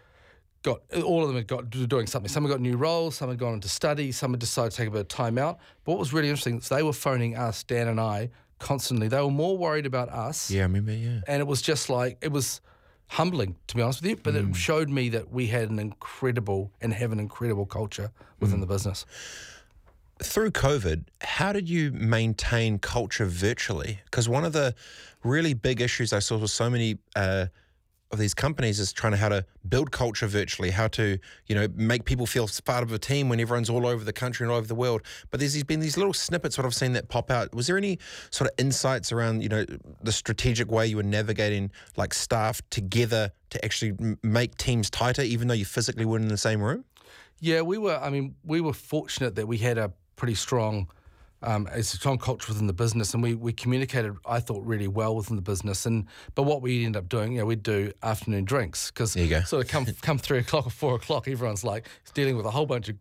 got 0.64 0.80
all 1.04 1.22
of 1.22 1.28
them 1.28 1.38
have 1.38 1.48
got 1.48 1.70
doing 1.70 2.08
something. 2.08 2.30
Some 2.30 2.44
have 2.44 2.52
got 2.52 2.62
new 2.62 2.78
roles. 2.78 3.16
Some 3.16 3.30
have 3.30 3.38
gone 3.38 3.54
into 3.56 3.70
study. 3.70 4.12
Some 4.12 4.32
have 4.32 4.40
decided 4.40 4.72
to 4.72 4.78
take 4.78 4.88
a 4.88 4.92
bit 4.92 5.02
of 5.02 5.08
time 5.08 5.38
out. 5.38 5.60
But 5.84 5.92
what 5.94 6.00
was 6.00 6.14
really 6.14 6.30
interesting 6.30 6.58
is 6.58 6.70
they 6.70 6.84
were 6.84 6.94
phoning 6.94 7.36
us, 7.38 7.64
Dan 7.64 7.88
and 7.88 8.00
I, 8.00 8.30
constantly. 8.60 9.08
They 9.08 9.22
were 9.22 9.30
more 9.32 9.58
worried 9.58 9.86
about 9.86 10.10
us. 10.10 10.50
Yeah, 10.50 10.62
I 10.62 10.64
remember. 10.64 10.94
Yeah. 10.94 11.22
And 11.28 11.40
it 11.42 11.48
was 11.48 11.62
just 11.62 11.90
like 11.90 12.18
it 12.22 12.32
was 12.32 12.62
humbling 13.10 13.56
to 13.68 13.76
be 13.76 13.82
honest 13.82 14.02
with 14.02 14.10
you. 14.10 14.16
But 14.18 14.34
Mm. 14.34 14.50
it 14.50 14.56
showed 14.56 14.90
me 14.90 15.10
that 15.10 15.32
we 15.32 15.48
had 15.48 15.70
an 15.70 15.80
incredible 15.80 16.72
and 16.82 16.94
have 16.94 17.12
an 17.14 17.20
incredible 17.20 17.66
culture 17.66 18.12
Mm. 18.18 18.42
within 18.42 18.60
the 18.60 18.68
business. 18.68 19.06
Through 20.22 20.52
COVID, 20.52 21.06
how 21.22 21.54
did 21.54 21.70
you 21.70 21.92
maintain 21.92 22.80
culture 22.80 23.26
virtually? 23.26 24.00
Because 24.06 24.28
one 24.28 24.46
of 24.46 24.54
the 24.54 24.74
really 25.24 25.54
big 25.54 25.82
issues 25.82 26.14
I 26.14 26.20
saw 26.20 26.38
with 26.38 26.52
so 26.52 26.70
many 26.70 26.98
uh, 27.16 27.48
of 28.12 28.20
these 28.20 28.34
companies 28.34 28.80
is 28.80 28.94
trying 28.94 29.12
to 29.12 29.18
how 29.18 29.30
to 29.30 29.46
build 29.68 29.92
culture 29.92 30.28
virtually, 30.28 30.72
how 30.72 30.88
to 30.88 31.18
you 31.48 31.56
know 31.56 31.68
make 31.76 32.06
people 32.06 32.26
feel 32.26 32.50
part 32.66 32.84
of 32.84 32.92
a 32.92 33.00
team 33.00 33.30
when 33.30 33.40
everyone's 33.40 33.70
all 33.70 33.86
over 33.86 34.04
the 34.04 34.14
country 34.14 34.46
and 34.46 34.52
all 34.52 34.58
over 34.58 34.68
the 34.68 34.76
world. 34.76 35.02
But 35.30 35.40
there's 35.40 35.62
been 35.64 35.82
these 35.82 35.98
little 35.98 36.14
snippets 36.14 36.58
what 36.58 36.66
I've 36.66 36.76
seen 36.76 36.94
that 36.94 37.10
pop 37.10 37.30
out. 37.30 37.54
Was 37.54 37.68
there 37.68 37.78
any 37.78 38.00
sort 38.30 38.50
of 38.50 38.56
insights 38.58 39.12
around 39.12 39.44
you 39.44 39.50
know 39.50 39.66
the 40.02 40.12
strategic 40.12 40.72
way 40.72 40.88
you 40.88 40.98
were 40.98 41.04
navigating 41.04 41.72
like 41.98 42.14
staff 42.14 42.62
together 42.70 43.32
to 43.50 43.64
actually 43.64 43.94
make 44.24 44.56
teams 44.58 44.90
tighter, 44.90 45.22
even 45.22 45.48
though 45.48 45.54
you 45.54 45.66
physically 45.66 46.06
weren't 46.06 46.24
in 46.24 46.30
the 46.30 46.38
same 46.38 46.62
room? 46.62 46.86
Yeah, 47.40 47.62
we 47.62 47.78
were. 47.78 47.98
I 47.98 48.10
mean, 48.10 48.36
we 48.44 48.62
were 48.62 48.74
fortunate 48.74 49.36
that 49.36 49.48
we 49.48 49.58
had 49.58 49.78
a 49.78 49.92
pretty 50.18 50.36
strong, 50.36 50.90
um, 51.42 51.68
a 51.72 51.82
strong 51.84 52.18
culture 52.18 52.52
within 52.52 52.68
the 52.68 52.74
business, 52.74 53.14
and 53.14 53.24
we 53.24 53.34
we 53.36 53.54
communicated. 53.54 54.14
I 54.26 54.42
thought 54.42 54.64
really 54.66 54.88
well 54.90 55.16
within 55.16 55.36
the 55.38 55.42
business. 55.42 55.86
And 55.86 56.08
but 56.36 56.44
what 56.44 56.62
we 56.62 56.84
ended 56.86 57.00
up 57.02 57.08
doing, 57.10 57.32
you 57.34 57.38
know, 57.40 57.46
we'd 57.46 57.64
do 57.64 57.92
afternoon 58.04 58.44
drinks 58.44 58.92
because 58.92 59.14
sort 59.48 59.64
of 59.64 59.68
come 59.70 59.86
come 60.02 60.18
three 60.18 60.40
o'clock 60.40 60.68
or 60.68 60.72
four 60.72 60.96
o'clock, 60.96 61.28
everyone's 61.30 61.64
like 61.64 61.88
dealing 62.14 62.36
with 62.36 62.46
a 62.46 62.52
whole 62.52 62.66
bunch 62.66 62.90
of 62.90 62.96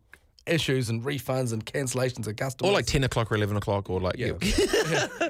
issues 0.45 0.87
and 0.89 1.03
refunds 1.03 1.51
and 1.51 1.65
cancellations 1.65 2.25
of 2.25 2.35
customers. 2.37 2.69
Or 2.69 2.73
like 2.73 2.85
ten 2.85 3.03
o'clock 3.03 3.29
or 3.31 3.35
eleven 3.35 3.57
o'clock, 3.57 3.89
or 3.89 3.99
like 3.99 4.17
Yeah, 4.17 4.31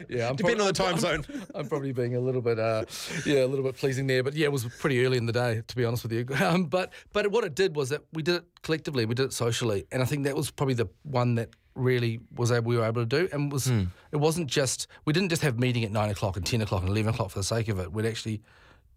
yeah. 0.10 0.30
I'm 0.30 0.36
Depending 0.36 0.62
on 0.62 0.68
the 0.68 0.74
time 0.74 0.90
I'm- 0.96 1.00
zone. 1.00 1.26
I'm 1.56 1.68
probably 1.68 1.92
being 1.94 2.16
a 2.16 2.20
little 2.20 2.42
bit, 2.42 2.60
uh, 2.60 2.86
yeah, 3.26 3.44
a 3.44 3.48
little 3.48 3.64
bit 3.64 3.78
pleasing 3.78 4.06
there. 4.06 4.22
But 4.22 4.36
yeah, 4.36 4.46
it 4.46 4.52
was 4.52 4.66
pretty 4.66 5.04
early 5.06 5.18
in 5.18 5.26
the 5.26 5.34
day, 5.34 5.64
to 5.66 5.76
be 5.76 5.86
honest 5.86 6.04
with 6.04 6.12
you. 6.12 6.26
Um, 6.48 6.66
but 6.66 6.94
but 7.14 7.32
what 7.32 7.44
it 7.46 7.56
did 7.56 7.76
was 7.76 7.90
that 7.90 8.02
we 8.14 8.22
did 8.22 8.36
it 8.36 8.44
collectively, 8.62 9.06
we 9.06 9.16
did 9.16 9.26
it 9.28 9.34
socially, 9.34 9.86
and 9.92 10.04
I 10.04 10.06
think 10.06 10.26
that 10.26 10.36
was 10.36 10.52
probably 10.52 10.76
the 10.76 10.88
one 11.04 11.36
that 11.36 11.50
really 11.78 12.20
was 12.36 12.52
able 12.52 12.68
we 12.70 12.78
were 12.78 12.86
able 12.86 13.02
to 13.04 13.06
do, 13.06 13.30
and 13.32 13.52
was 13.52 13.66
Hmm. 13.68 13.84
it 14.12 14.18
wasn't 14.18 14.48
just 14.48 14.88
we 15.06 15.14
didn't 15.14 15.30
just 15.30 15.42
have 15.44 15.60
meeting 15.60 15.84
at 15.84 15.92
nine 15.92 16.10
o'clock 16.10 16.36
and 16.38 16.46
ten 16.46 16.62
o'clock 16.62 16.82
and 16.82 16.90
eleven 16.90 17.14
o'clock 17.14 17.30
for 17.32 17.40
the 17.40 17.44
sake 17.44 17.68
of 17.70 17.80
it. 17.80 17.92
We'd 17.94 18.06
actually 18.06 18.42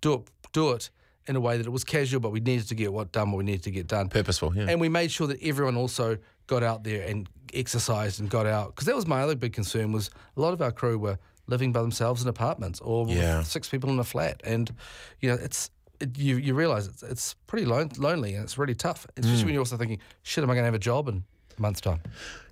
do 0.00 0.14
it 0.14 0.22
do 0.52 0.70
it 0.72 0.90
in 1.28 1.36
a 1.36 1.40
way 1.40 1.56
that 1.58 1.66
it 1.66 1.70
was 1.70 1.84
casual, 1.84 2.18
but 2.20 2.30
we 2.30 2.40
needed 2.40 2.66
to 2.68 2.74
get 2.74 2.92
what 2.92 3.12
done 3.12 3.30
what 3.30 3.38
we 3.38 3.44
needed 3.44 3.62
to 3.64 3.70
get 3.70 3.86
done. 3.86 4.08
Purposeful, 4.08 4.56
yeah. 4.56 4.66
And 4.68 4.80
we 4.80 4.88
made 4.88 5.10
sure 5.12 5.26
that 5.28 5.38
everyone 5.42 5.76
also 5.76 6.18
got 6.48 6.62
out 6.62 6.82
there 6.82 7.06
and 7.06 7.28
exercised 7.54 8.18
and 8.20 8.28
got 8.30 8.46
out 8.46 8.68
because 8.74 8.86
that 8.86 8.96
was 8.96 9.06
my 9.06 9.22
other 9.22 9.36
big 9.36 9.52
concern 9.52 9.92
was 9.92 10.10
a 10.36 10.40
lot 10.40 10.52
of 10.52 10.60
our 10.62 10.72
crew 10.72 10.98
were 10.98 11.18
living 11.46 11.72
by 11.72 11.80
themselves 11.82 12.22
in 12.22 12.28
apartments 12.28 12.80
or 12.80 13.06
Yeah. 13.08 13.38
with 13.38 13.46
six 13.46 13.68
people 13.68 13.90
in 13.90 13.98
a 13.98 14.04
flat, 14.04 14.40
and 14.44 14.72
you 15.20 15.28
know 15.28 15.36
it's. 15.40 15.70
It, 16.00 16.16
you 16.16 16.38
you 16.38 16.54
realize 16.54 16.86
it's, 16.86 17.02
it's 17.02 17.34
pretty 17.46 17.66
lon- 17.66 17.90
lonely 17.98 18.34
and 18.34 18.42
it's 18.42 18.56
really 18.56 18.74
tough, 18.74 19.06
especially 19.18 19.42
Mm. 19.42 19.44
when 19.44 19.52
you're 19.54 19.60
also 19.60 19.76
thinking, 19.76 19.98
"Shit, 20.22 20.42
am 20.42 20.48
I 20.50 20.54
going 20.54 20.62
to 20.62 20.66
have 20.72 20.74
a 20.74 20.78
job 20.78 21.08
in 21.08 21.24
month's 21.60 21.80
time?" 21.80 22.00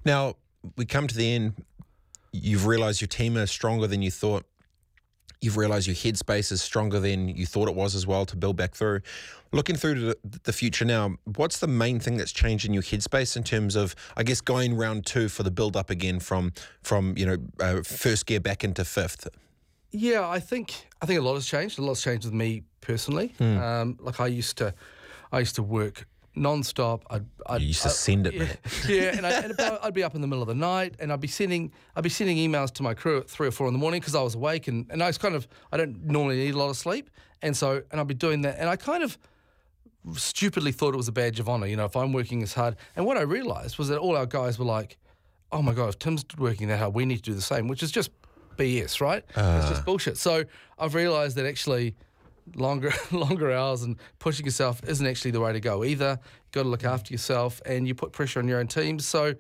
Now 0.04 0.36
we 0.76 0.84
come 0.84 1.06
to 1.06 1.16
the 1.16 1.34
end. 1.34 1.64
You've 2.32 2.66
realised 2.66 3.00
your 3.00 3.08
team 3.08 3.36
are 3.36 3.46
stronger 3.46 3.86
than 3.86 4.02
you 4.02 4.10
thought. 4.10 4.44
You've 5.40 5.56
realised 5.56 5.86
your 5.86 5.94
headspace 5.94 6.50
is 6.50 6.62
stronger 6.62 6.98
than 6.98 7.28
you 7.28 7.46
thought 7.46 7.68
it 7.68 7.74
was 7.74 7.94
as 7.94 8.06
well 8.06 8.26
to 8.26 8.36
build 8.36 8.56
back 8.56 8.74
through. 8.74 9.02
Looking 9.52 9.76
through 9.76 9.94
to 9.94 10.00
the, 10.00 10.40
the 10.42 10.52
future 10.52 10.84
now, 10.84 11.14
what's 11.36 11.60
the 11.60 11.68
main 11.68 12.00
thing 12.00 12.16
that's 12.16 12.32
changed 12.32 12.66
in 12.66 12.74
your 12.74 12.82
headspace 12.82 13.36
in 13.36 13.44
terms 13.44 13.76
of, 13.76 13.94
I 14.16 14.24
guess, 14.24 14.40
going 14.40 14.76
round 14.76 15.06
two 15.06 15.28
for 15.28 15.44
the 15.44 15.52
build 15.52 15.76
up 15.76 15.90
again 15.90 16.18
from 16.18 16.52
from 16.82 17.16
you 17.16 17.24
know 17.24 17.36
uh, 17.60 17.82
first 17.82 18.26
gear 18.26 18.40
back 18.40 18.64
into 18.64 18.84
fifth? 18.84 19.28
Yeah, 19.92 20.28
I 20.28 20.40
think 20.40 20.74
I 21.00 21.06
think 21.06 21.20
a 21.20 21.22
lot 21.22 21.34
has 21.34 21.46
changed. 21.46 21.78
A 21.78 21.82
lot's 21.82 22.02
changed 22.02 22.24
with 22.24 22.34
me 22.34 22.64
personally. 22.80 23.32
Hmm. 23.38 23.58
Um, 23.58 23.98
like 24.00 24.20
I 24.20 24.26
used 24.26 24.58
to, 24.58 24.74
I 25.32 25.38
used 25.38 25.54
to 25.54 25.62
work 25.62 26.06
non-stop. 26.38 27.04
I'd, 27.10 27.26
I'd 27.46 27.60
You 27.60 27.68
used 27.68 27.82
to 27.82 27.88
I- 27.88 27.92
send 27.92 28.26
it, 28.26 28.34
yeah, 28.34 28.46
yeah, 28.88 29.16
and, 29.16 29.26
I, 29.26 29.30
and 29.30 29.60
I'd, 29.82 29.94
be 29.94 30.02
up 30.02 30.14
in 30.14 30.20
the 30.20 30.26
middle 30.26 30.42
of 30.42 30.48
the 30.48 30.54
night, 30.54 30.94
and 31.00 31.12
I'd 31.12 31.20
be 31.20 31.28
sending 31.28 31.72
I'd 31.96 32.04
be 32.04 32.10
sending 32.10 32.36
emails 32.36 32.72
to 32.74 32.82
my 32.82 32.94
crew 32.94 33.18
at 33.18 33.28
three 33.30 33.48
or 33.48 33.50
four 33.50 33.66
in 33.66 33.72
the 33.72 33.78
morning 33.78 34.00
because 34.00 34.14
I 34.14 34.22
was 34.22 34.34
awake, 34.34 34.68
and, 34.68 34.86
and 34.90 35.02
I 35.02 35.06
was 35.08 35.18
kind 35.18 35.34
of 35.34 35.46
I 35.72 35.76
don't 35.76 36.04
normally 36.04 36.36
need 36.36 36.54
a 36.54 36.58
lot 36.58 36.70
of 36.70 36.76
sleep, 36.76 37.10
and 37.42 37.56
so 37.56 37.82
and 37.90 38.00
I'd 38.00 38.06
be 38.08 38.14
doing 38.14 38.42
that, 38.42 38.56
and 38.58 38.68
I 38.68 38.76
kind 38.76 39.02
of 39.02 39.18
stupidly 40.16 40.72
thought 40.72 40.94
it 40.94 40.96
was 40.96 41.08
a 41.08 41.12
badge 41.12 41.40
of 41.40 41.48
honor. 41.48 41.66
You 41.66 41.76
know, 41.76 41.84
if 41.84 41.96
I'm 41.96 42.12
working 42.12 42.42
as 42.42 42.54
hard, 42.54 42.76
and 42.96 43.04
what 43.04 43.16
I 43.16 43.22
realized 43.22 43.78
was 43.78 43.88
that 43.88 43.98
all 43.98 44.16
our 44.16 44.26
guys 44.26 44.58
were 44.58 44.64
like, 44.64 44.96
"Oh 45.52 45.62
my 45.62 45.74
god, 45.74 45.88
if 45.90 45.98
Tim's 45.98 46.24
working 46.38 46.68
that 46.68 46.78
hard, 46.78 46.94
we 46.94 47.04
need 47.04 47.16
to 47.16 47.22
do 47.22 47.34
the 47.34 47.42
same," 47.42 47.68
which 47.68 47.82
is 47.82 47.90
just 47.90 48.10
BS, 48.56 49.00
right? 49.00 49.24
it's 49.28 49.38
Uh. 49.38 49.68
just 49.68 49.84
bullshit. 49.84 50.16
So 50.16 50.44
I've 50.78 50.94
realized 50.94 51.36
that 51.36 51.46
actually 51.46 51.94
longer 52.56 52.92
longer 53.12 53.52
hours 53.52 53.82
and 53.82 53.96
pushing 54.18 54.46
yourself 54.46 54.82
isn't 54.86 55.06
actually 55.06 55.32
the 55.32 55.40
way 55.40 55.52
to 55.52 55.60
go 55.60 55.84
either. 55.84 56.18
You've 56.20 56.52
got 56.52 56.62
to 56.64 56.68
look 56.68 56.84
after 56.84 57.12
yourself 57.12 57.60
and 57.66 57.86
you 57.86 57.94
put 57.94 58.12
pressure 58.12 58.38
on 58.40 58.48
your 58.48 58.58
own 58.60 58.68
teams. 58.68 59.06
So 59.06 59.34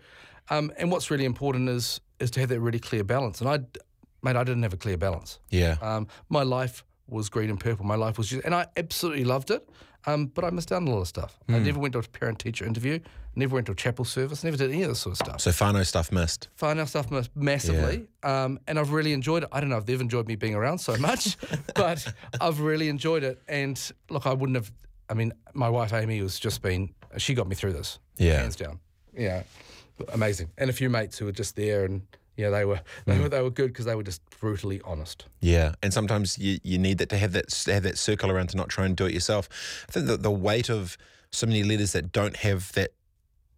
um, 0.50 0.72
and 0.76 0.90
what's 0.90 1.10
really 1.10 1.24
important 1.24 1.68
is 1.68 2.00
is 2.20 2.30
to 2.32 2.40
have 2.40 2.48
that 2.48 2.60
really 2.60 2.80
clear 2.80 3.04
balance. 3.04 3.40
And 3.40 3.48
I 3.48 3.60
mate, 4.22 4.36
I 4.36 4.44
didn't 4.44 4.62
have 4.62 4.72
a 4.72 4.78
clear 4.78 4.96
balance. 4.96 5.38
Yeah. 5.50 5.76
Um, 5.80 6.08
my 6.28 6.42
life 6.42 6.84
was 7.08 7.28
green 7.28 7.50
and 7.50 7.58
purple. 7.58 7.86
My 7.86 7.94
life 7.94 8.18
was 8.18 8.28
just, 8.28 8.44
and 8.44 8.54
I 8.54 8.66
absolutely 8.76 9.24
loved 9.24 9.50
it. 9.50 9.68
Um, 10.06 10.26
but 10.26 10.44
I 10.44 10.50
missed 10.50 10.72
out 10.72 10.76
on 10.82 10.88
a 10.88 10.90
lot 10.92 11.00
of 11.02 11.08
stuff. 11.08 11.38
I 11.48 11.52
Mm. 11.52 11.64
never 11.64 11.78
went 11.80 11.92
to 11.92 11.98
a 11.98 12.02
parent 12.02 12.38
teacher 12.38 12.64
interview, 12.64 13.00
never 13.34 13.54
went 13.54 13.66
to 13.66 13.72
a 13.72 13.74
chapel 13.74 14.04
service, 14.04 14.42
never 14.44 14.56
did 14.56 14.70
any 14.70 14.82
of 14.84 14.88
this 14.90 15.00
sort 15.00 15.12
of 15.20 15.26
stuff. 15.26 15.40
So 15.40 15.52
Fano 15.52 15.82
stuff 15.82 16.10
missed. 16.12 16.48
Our 16.62 16.86
stuff 16.86 17.10
mas- 17.10 17.28
massively, 17.34 18.06
um, 18.22 18.58
and 18.66 18.78
I've 18.78 18.92
really 18.92 19.12
enjoyed 19.12 19.42
it. 19.42 19.48
I 19.52 19.60
don't 19.60 19.68
know 19.70 19.76
if 19.78 19.86
they've 19.86 20.00
enjoyed 20.00 20.26
me 20.28 20.36
being 20.36 20.54
around 20.54 20.78
so 20.78 20.96
much, 20.96 21.36
but 21.74 22.12
I've 22.40 22.60
really 22.60 22.88
enjoyed 22.88 23.22
it. 23.24 23.42
And 23.48 23.78
look, 24.08 24.26
I 24.26 24.32
wouldn't 24.32 24.56
have. 24.56 24.70
I 25.10 25.14
mean, 25.14 25.32
my 25.54 25.68
wife 25.68 25.92
Amy 25.92 26.22
was 26.22 26.38
just 26.38 26.62
been. 26.62 26.94
She 27.16 27.34
got 27.34 27.48
me 27.48 27.54
through 27.54 27.72
this. 27.72 27.98
Yeah. 28.18 28.40
hands 28.40 28.56
down. 28.56 28.80
Yeah, 29.16 29.42
amazing. 30.12 30.50
And 30.58 30.70
a 30.70 30.72
few 30.72 30.88
mates 30.90 31.18
who 31.18 31.24
were 31.24 31.32
just 31.32 31.56
there, 31.56 31.84
and 31.84 32.02
yeah, 32.38 32.50
they 32.50 32.64
were 32.64 32.80
they 33.04 33.16
mm. 33.16 33.22
were 33.22 33.28
they 33.28 33.42
were 33.42 33.50
good 33.50 33.66
because 33.66 33.84
they 33.84 33.96
were 33.96 34.04
just 34.04 34.22
brutally 34.40 34.80
honest. 34.84 35.26
Yeah, 35.40 35.74
and 35.82 35.92
sometimes 35.92 36.38
you, 36.38 36.58
you 36.62 36.78
need 36.78 36.98
that 36.98 37.08
to 37.08 37.18
have 37.18 37.32
that 37.32 37.52
have 37.66 37.82
that 37.82 37.98
circle 37.98 38.30
around 38.30 38.50
to 38.50 38.56
not 38.56 38.68
try 38.68 38.86
and 38.86 38.96
do 38.96 39.06
it 39.06 39.12
yourself. 39.12 39.48
I 39.88 39.92
think 39.92 40.06
that 40.06 40.22
the 40.22 40.30
weight 40.30 40.70
of 40.70 40.96
so 41.32 41.46
many 41.48 41.64
leaders 41.64 41.92
that 41.92 42.12
don't 42.12 42.36
have 42.36 42.72
that 42.72 42.92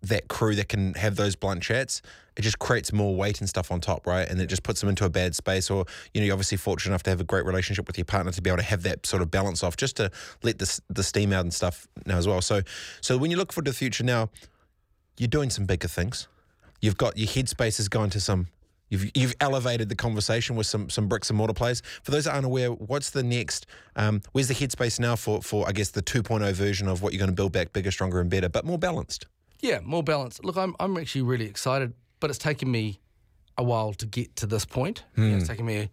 that 0.03 0.29
crew 0.29 0.55
that 0.55 0.71
can 0.71 0.95
have 0.95 1.17
those 1.17 1.37
blunt 1.37 1.63
chats, 1.63 2.01
it 2.35 2.41
just 2.41 2.59
creates 2.59 2.91
more 2.91 3.15
weight 3.15 3.41
and 3.41 3.49
stuff 3.51 3.71
on 3.71 3.83
top, 3.83 4.07
right? 4.07 4.27
And 4.27 4.41
it 4.41 4.47
just 4.47 4.63
puts 4.63 4.81
them 4.81 4.89
into 4.89 5.05
a 5.05 5.11
bad 5.11 5.35
space. 5.35 5.71
Or 5.71 5.85
you 6.15 6.23
know, 6.23 6.25
you're 6.25 6.33
obviously 6.33 6.57
fortunate 6.57 6.93
enough 6.93 7.03
to 7.03 7.11
have 7.11 7.21
a 7.21 7.25
great 7.25 7.45
relationship 7.45 7.87
with 7.87 7.99
your 7.99 8.07
partner 8.07 8.33
to 8.33 8.41
be 8.41 8.49
able 8.49 8.59
to 8.59 8.65
have 8.65 8.83
that 8.85 9.05
sort 9.05 9.21
of 9.21 9.31
balance 9.31 9.63
off, 9.63 9.77
just 9.77 9.97
to 9.97 10.11
let 10.43 10.59
the 10.59 10.81
the 10.89 11.03
steam 11.03 11.35
out 11.35 11.43
and 11.43 11.53
stuff 11.53 11.87
now 12.07 12.17
as 12.17 12.27
well. 12.27 12.41
So, 12.41 12.63
so 13.03 13.19
when 13.19 13.31
you 13.31 13.37
look 13.37 13.53
forward 13.53 13.67
to 13.67 13.73
the 13.73 13.77
future 13.77 14.05
now, 14.05 14.31
you're 15.19 15.29
doing 15.29 15.51
some 15.51 15.67
bigger 15.67 15.89
things. 15.89 16.29
You've 16.81 16.97
got 16.97 17.19
your 17.19 17.29
headspace 17.29 17.77
has 17.77 17.89
gone 17.89 18.09
to 18.09 18.21
some. 18.21 18.47
You've 18.91 19.11
you've 19.15 19.35
elevated 19.41 19.89
the 19.89 19.95
conversation 19.95 20.57
with 20.57 20.67
some 20.67 20.91
some 20.91 21.09
bricks 21.09 21.31
and 21.31 21.37
mortar 21.39 21.55
players. 21.55 21.81
For 22.03 22.11
those 22.11 22.25
that 22.25 22.35
aren't 22.35 22.45
aware, 22.45 22.71
what's 22.71 23.11
the 23.11 23.23
next? 23.23 23.67
Um, 23.97 24.21
where's 24.33 24.49
the 24.49 24.55
headspace 24.55 25.01
now 25.01 25.17
for 25.17 25.41
for 25.43 25.67
I 25.69 25.73
guess 25.73 25.91
the 25.91 26.03
2.0 26.03 26.53
version 26.53 26.89
of 26.89 27.01
what 27.03 27.13
you're 27.13 27.19
going 27.21 27.31
to 27.31 27.35
build 27.35 27.53
back 27.53 27.73
bigger, 27.73 27.91
stronger, 27.91 28.21
and 28.21 28.29
better, 28.29 28.49
but 28.49 28.65
more 28.65 28.79
balanced. 28.79 29.27
Yeah, 29.61 29.81
more 29.83 30.03
balanced. 30.03 30.45
Look, 30.45 30.57
I'm 30.57 30.75
I'm 30.81 30.97
actually 30.99 31.23
really 31.23 31.47
excited, 31.47 31.95
but 32.19 32.31
it's 32.31 32.39
taken 32.39 32.71
me 32.71 33.01
a 33.57 33.63
while 33.63 33.93
to 33.95 34.07
get 34.07 34.35
to 34.37 34.47
this 34.47 34.65
point. 34.65 35.05
You 35.17 35.25
know, 35.25 35.37
it's 35.37 35.45
Hmm. 35.47 35.51
taken 35.53 35.67
me 35.67 35.89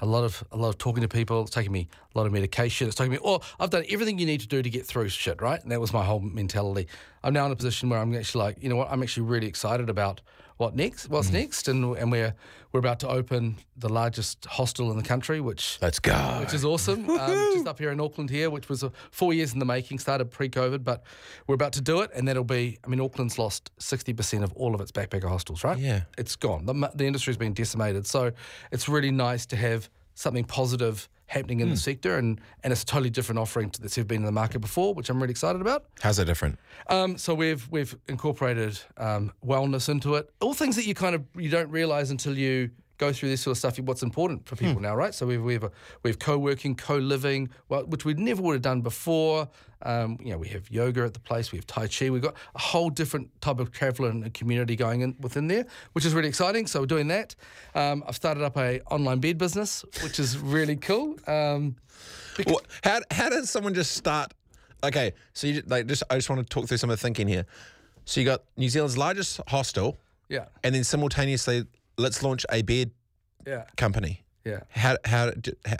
a 0.00 0.06
lot 0.06 0.22
of 0.24 0.42
a 0.52 0.56
lot 0.56 0.68
of 0.68 0.78
talking 0.78 1.02
to 1.02 1.08
people. 1.08 1.42
It's 1.42 1.50
taken 1.50 1.72
me 1.72 1.88
a 2.14 2.18
lot 2.18 2.26
of 2.26 2.32
medication. 2.32 2.86
It's 2.86 2.96
taken 2.96 3.12
me. 3.12 3.18
Oh, 3.24 3.40
I've 3.60 3.70
done 3.70 3.84
everything 3.90 4.18
you 4.18 4.26
need 4.26 4.40
to 4.40 4.46
do 4.46 4.62
to 4.62 4.70
get 4.70 4.86
through 4.86 5.08
shit, 5.10 5.42
right? 5.42 5.60
And 5.60 5.70
that 5.72 5.80
was 5.80 5.92
my 5.92 6.04
whole 6.04 6.20
mentality. 6.20 6.86
I'm 7.24 7.34
now 7.34 7.44
in 7.46 7.52
a 7.52 7.56
position 7.56 7.88
where 7.90 7.98
I'm 7.98 8.14
actually 8.14 8.44
like, 8.44 8.62
you 8.62 8.68
know 8.68 8.76
what? 8.76 8.88
I'm 8.90 9.02
actually 9.02 9.24
really 9.26 9.48
excited 9.48 9.90
about 9.90 10.20
what 10.58 10.76
next, 10.76 11.08
what's 11.08 11.30
next, 11.30 11.68
and 11.68 11.96
and 11.96 12.12
we're 12.12 12.34
we're 12.72 12.80
about 12.80 13.00
to 13.00 13.08
open 13.08 13.56
the 13.76 13.88
largest 13.88 14.44
hostel 14.44 14.90
in 14.90 14.96
the 14.96 15.02
country, 15.02 15.40
which 15.40 15.78
let's 15.80 15.98
go, 15.98 16.38
which 16.40 16.52
is 16.52 16.64
awesome. 16.64 17.08
um, 17.08 17.50
just 17.54 17.66
up 17.66 17.78
here 17.78 17.90
in 17.90 18.00
Auckland 18.00 18.28
here, 18.28 18.50
which 18.50 18.68
was 18.68 18.84
uh, 18.84 18.90
four 19.10 19.32
years 19.32 19.52
in 19.52 19.60
the 19.60 19.64
making, 19.64 19.98
started 19.98 20.30
pre-COVID, 20.30 20.84
but 20.84 21.04
we're 21.46 21.54
about 21.54 21.72
to 21.74 21.80
do 21.80 22.00
it, 22.00 22.10
and 22.14 22.28
that'll 22.28 22.44
be. 22.44 22.78
I 22.84 22.88
mean, 22.88 23.00
Auckland's 23.00 23.38
lost 23.38 23.70
sixty 23.78 24.12
percent 24.12 24.44
of 24.44 24.52
all 24.52 24.74
of 24.74 24.80
its 24.80 24.92
backpacker 24.92 25.28
hostels, 25.28 25.64
right? 25.64 25.78
Yeah, 25.78 26.02
it's 26.18 26.36
gone. 26.36 26.66
The, 26.66 26.90
the 26.94 27.06
industry's 27.06 27.36
been 27.38 27.54
decimated, 27.54 28.06
so 28.06 28.32
it's 28.70 28.88
really 28.88 29.12
nice 29.12 29.46
to 29.46 29.56
have 29.56 29.88
something 30.14 30.44
positive 30.44 31.08
happening 31.28 31.60
in 31.60 31.68
the 31.70 31.76
sector, 31.76 32.16
and 32.18 32.40
and 32.64 32.72
it's 32.72 32.82
a 32.82 32.86
totally 32.86 33.10
different 33.10 33.38
offering 33.38 33.70
to 33.70 33.80
that's 33.80 33.96
ever 33.96 34.06
been 34.06 34.22
in 34.22 34.26
the 34.26 34.32
market 34.32 34.58
before, 34.58 34.92
which 34.94 35.08
I'm 35.08 35.20
really 35.20 35.30
excited 35.30 35.60
about. 35.62 35.84
How's 36.00 36.16
that 36.16 36.24
different? 36.24 36.58
Um, 36.88 37.16
so 37.16 37.34
we've 37.34 37.68
we've 37.70 37.96
incorporated 38.08 38.80
um, 38.96 39.32
wellness 39.46 39.88
into 39.88 40.16
it, 40.16 40.28
all 40.40 40.54
things 40.54 40.74
that 40.76 40.86
you 40.86 40.94
kind 40.94 41.14
of 41.14 41.22
you 41.36 41.48
don't 41.48 41.70
realize 41.70 42.10
until 42.10 42.36
you 42.36 42.70
go 42.98 43.12
through 43.12 43.30
this 43.30 43.40
sort 43.40 43.52
of 43.52 43.58
stuff. 43.58 43.78
What's 43.78 44.02
important 44.02 44.46
for 44.46 44.56
people 44.56 44.80
now, 44.80 44.94
right? 44.94 45.14
So 45.14 45.26
we've 45.26 45.42
we've 45.42 45.64
we've 46.02 46.18
co-working, 46.18 46.74
co-living, 46.74 47.48
well, 47.68 47.84
which 47.86 48.04
we 48.04 48.14
never 48.14 48.42
would 48.42 48.54
have 48.54 48.62
done 48.62 48.82
before. 48.82 49.48
Um, 49.82 50.18
you 50.20 50.32
know, 50.32 50.38
we 50.38 50.48
have 50.48 50.68
yoga 50.70 51.04
at 51.04 51.14
the 51.14 51.20
place, 51.20 51.52
we 51.52 51.58
have 51.58 51.66
tai 51.66 51.86
chi, 51.86 52.10
we've 52.10 52.20
got 52.20 52.34
a 52.56 52.58
whole 52.58 52.90
different 52.90 53.40
type 53.40 53.60
of 53.60 53.70
traveller 53.70 54.10
and 54.10 54.34
community 54.34 54.74
going 54.74 55.02
in 55.02 55.14
within 55.20 55.46
there, 55.46 55.66
which 55.92 56.04
is 56.04 56.14
really 56.14 56.28
exciting. 56.28 56.66
So 56.66 56.80
we're 56.80 56.86
doing 56.86 57.06
that. 57.08 57.36
Um, 57.76 58.02
I've 58.06 58.16
started 58.16 58.42
up 58.42 58.56
a 58.56 58.80
online 58.90 59.20
bed 59.20 59.38
business, 59.38 59.84
which 60.02 60.18
is 60.18 60.36
really 60.36 60.76
cool. 60.76 61.16
Um, 61.28 61.76
Well, 62.46 62.60
how 62.84 63.00
how 63.10 63.28
does 63.30 63.50
someone 63.50 63.74
just 63.74 63.92
start? 63.92 64.32
Okay, 64.82 65.12
so 65.32 65.46
you 65.46 65.62
like 65.66 65.86
just 65.86 66.02
I 66.10 66.16
just 66.16 66.30
want 66.30 66.40
to 66.40 66.54
talk 66.54 66.68
through 66.68 66.78
some 66.78 66.90
of 66.90 66.98
the 66.98 67.02
thinking 67.02 67.28
here. 67.28 67.46
So 68.04 68.20
you 68.20 68.26
got 68.26 68.42
New 68.56 68.68
Zealand's 68.68 68.96
largest 68.96 69.40
hostel, 69.48 69.96
yeah, 70.28 70.46
and 70.62 70.74
then 70.74 70.84
simultaneously 70.84 71.66
let's 71.98 72.22
launch 72.22 72.46
a 72.50 72.62
bed 72.62 72.92
yeah, 73.46 73.64
company. 73.76 74.24
yeah. 74.44 74.60
How 74.70 74.96
how 75.04 75.32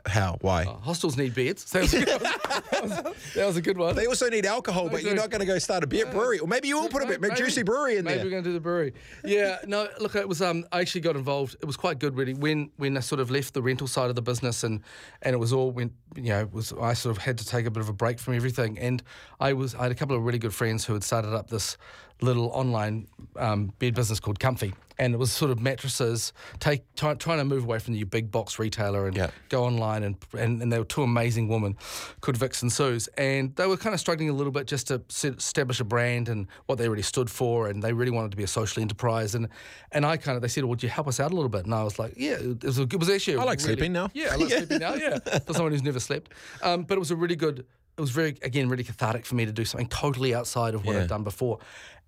how 0.06 0.36
why? 0.40 0.64
Hostels 0.64 1.16
need 1.16 1.34
beds. 1.34 1.64
That, 1.72 1.82
was 1.82 1.94
a 1.94 2.04
good, 2.04 2.20
that, 2.20 2.82
was, 2.82 2.90
that 3.34 3.46
was 3.46 3.56
a 3.56 3.62
good 3.62 3.78
one. 3.78 3.94
They 3.96 4.06
also 4.06 4.28
need 4.28 4.44
alcohol, 4.46 4.88
but 4.88 5.02
you're 5.02 5.14
not 5.14 5.30
going 5.30 5.40
to 5.40 5.46
go 5.46 5.58
start 5.58 5.84
a 5.84 5.86
beer 5.86 6.06
brewery, 6.06 6.38
or 6.38 6.48
maybe 6.48 6.68
you 6.68 6.80
will 6.80 6.88
put 6.88 7.02
a 7.02 7.06
bit 7.06 7.20
Maybe- 7.20 7.34
Jucy 7.36 7.62
brewery 7.62 7.96
in 7.96 8.04
maybe 8.04 8.16
there. 8.16 8.24
Maybe 8.24 8.26
we're 8.26 8.30
going 8.30 8.44
to 8.44 8.50
do 8.50 8.54
the 8.54 8.60
brewery. 8.60 8.92
Yeah, 9.24 9.58
no, 9.66 9.88
look, 10.00 10.14
it 10.16 10.28
was. 10.28 10.42
Um, 10.42 10.64
I 10.72 10.80
actually 10.80 11.02
got 11.02 11.16
involved. 11.16 11.56
It 11.60 11.66
was 11.66 11.76
quite 11.76 11.98
good, 11.98 12.16
really. 12.16 12.34
When 12.34 12.70
when 12.76 12.96
I 12.96 13.00
sort 13.00 13.20
of 13.20 13.30
left 13.30 13.54
the 13.54 13.62
rental 13.62 13.86
side 13.86 14.10
of 14.10 14.16
the 14.16 14.22
business, 14.22 14.64
and 14.64 14.82
and 15.22 15.34
it 15.34 15.38
was 15.38 15.52
all 15.52 15.70
when 15.70 15.92
you 16.16 16.30
know, 16.30 16.40
it 16.40 16.52
was 16.52 16.72
I 16.72 16.94
sort 16.94 17.16
of 17.16 17.22
had 17.22 17.38
to 17.38 17.46
take 17.46 17.66
a 17.66 17.70
bit 17.70 17.82
of 17.82 17.88
a 17.88 17.92
break 17.94 18.18
from 18.18 18.34
everything, 18.34 18.78
and 18.78 19.02
I 19.40 19.52
was 19.52 19.74
I 19.74 19.84
had 19.84 19.92
a 19.92 19.96
couple 19.96 20.16
of 20.16 20.22
really 20.22 20.38
good 20.38 20.54
friends 20.54 20.84
who 20.84 20.94
had 20.94 21.04
started 21.04 21.34
up 21.34 21.48
this 21.50 21.76
little 22.20 22.46
online 22.48 23.06
um, 23.36 23.72
bed 23.78 23.94
business 23.94 24.20
called 24.20 24.38
Comfy. 24.40 24.74
And 25.00 25.14
it 25.14 25.16
was 25.18 25.30
sort 25.30 25.52
of 25.52 25.60
mattresses, 25.60 26.32
take 26.58 26.82
try, 26.96 27.14
trying 27.14 27.38
to 27.38 27.44
move 27.44 27.62
away 27.62 27.78
from 27.78 27.94
the 27.94 28.02
big 28.02 28.32
box 28.32 28.58
retailer 28.58 29.06
and 29.06 29.16
Yeah. 29.16 29.30
go 29.48 29.62
online. 29.62 30.02
And, 30.02 30.16
and 30.36 30.60
and 30.60 30.72
they 30.72 30.78
were 30.80 30.84
two 30.84 31.04
amazing 31.04 31.46
women 31.46 31.76
called 32.20 32.36
Vix 32.36 32.62
and 32.62 32.72
Suze, 32.72 33.06
and 33.16 33.54
they 33.54 33.68
were 33.68 33.76
kind 33.76 33.94
of 33.94 34.00
struggling 34.00 34.28
a 34.28 34.32
little 34.32 34.50
bit 34.50 34.66
just 34.66 34.88
to 34.88 35.00
set, 35.08 35.34
establish 35.36 35.78
a 35.78 35.84
brand 35.84 36.28
and 36.28 36.48
what 36.66 36.78
they 36.78 36.88
really 36.88 37.02
stood 37.04 37.30
for, 37.30 37.68
and 37.68 37.80
they 37.80 37.92
really 37.92 38.10
wanted 38.10 38.32
to 38.32 38.36
be 38.36 38.42
a 38.42 38.48
social 38.48 38.82
enterprise. 38.82 39.36
And 39.36 39.46
and 39.92 40.04
I 40.04 40.16
kind 40.16 40.34
of 40.34 40.42
they 40.42 40.48
said, 40.48 40.64
well, 40.64 40.70
"Would 40.70 40.82
you 40.82 40.88
help 40.88 41.06
us 41.06 41.20
out 41.20 41.30
a 41.30 41.34
little 41.36 41.48
bit?" 41.48 41.64
And 41.64 41.72
I 41.72 41.84
was 41.84 42.00
like, 42.00 42.14
"Yeah, 42.16 42.32
it 42.32 42.64
was, 42.64 42.80
a, 42.80 42.82
it 42.82 42.98
was 42.98 43.08
actually. 43.08 43.34
a 43.34 43.40
I 43.40 43.44
like 43.44 43.60
really- 43.60 43.74
sleeping 43.74 43.92
now. 43.92 44.10
Yeah, 44.14 44.30
I 44.32 44.34
like 44.34 44.48
Yeah. 44.50 44.56
sleeping 44.58 44.78
now. 44.80 44.94
Yeah, 44.94 45.18
for 45.46 45.54
someone 45.54 45.70
who's 45.70 45.84
never 45.84 46.00
slept. 46.00 46.32
Um, 46.60 46.82
but 46.82 46.96
it 46.96 46.98
was 46.98 47.12
a 47.12 47.16
really 47.16 47.36
good. 47.36 47.60
It 47.96 48.00
was 48.00 48.10
very 48.10 48.36
again 48.42 48.68
really 48.68 48.84
cathartic 48.84 49.26
for 49.26 49.36
me 49.36 49.44
to 49.46 49.52
do 49.52 49.64
something 49.64 49.88
totally 49.88 50.34
outside 50.34 50.74
of 50.74 50.84
what 50.84 50.94
Yeah. 50.96 51.02
I'd 51.02 51.08
done 51.08 51.22
before, 51.24 51.58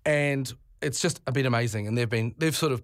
and 0.05 0.51
it's 0.81 0.99
just 0.99 1.21
a 1.27 1.31
bit 1.31 1.45
amazing. 1.45 1.87
And 1.87 1.97
they've 1.97 2.09
been 2.09 2.33
they've 2.37 2.55
sort 2.55 2.71
of 2.71 2.81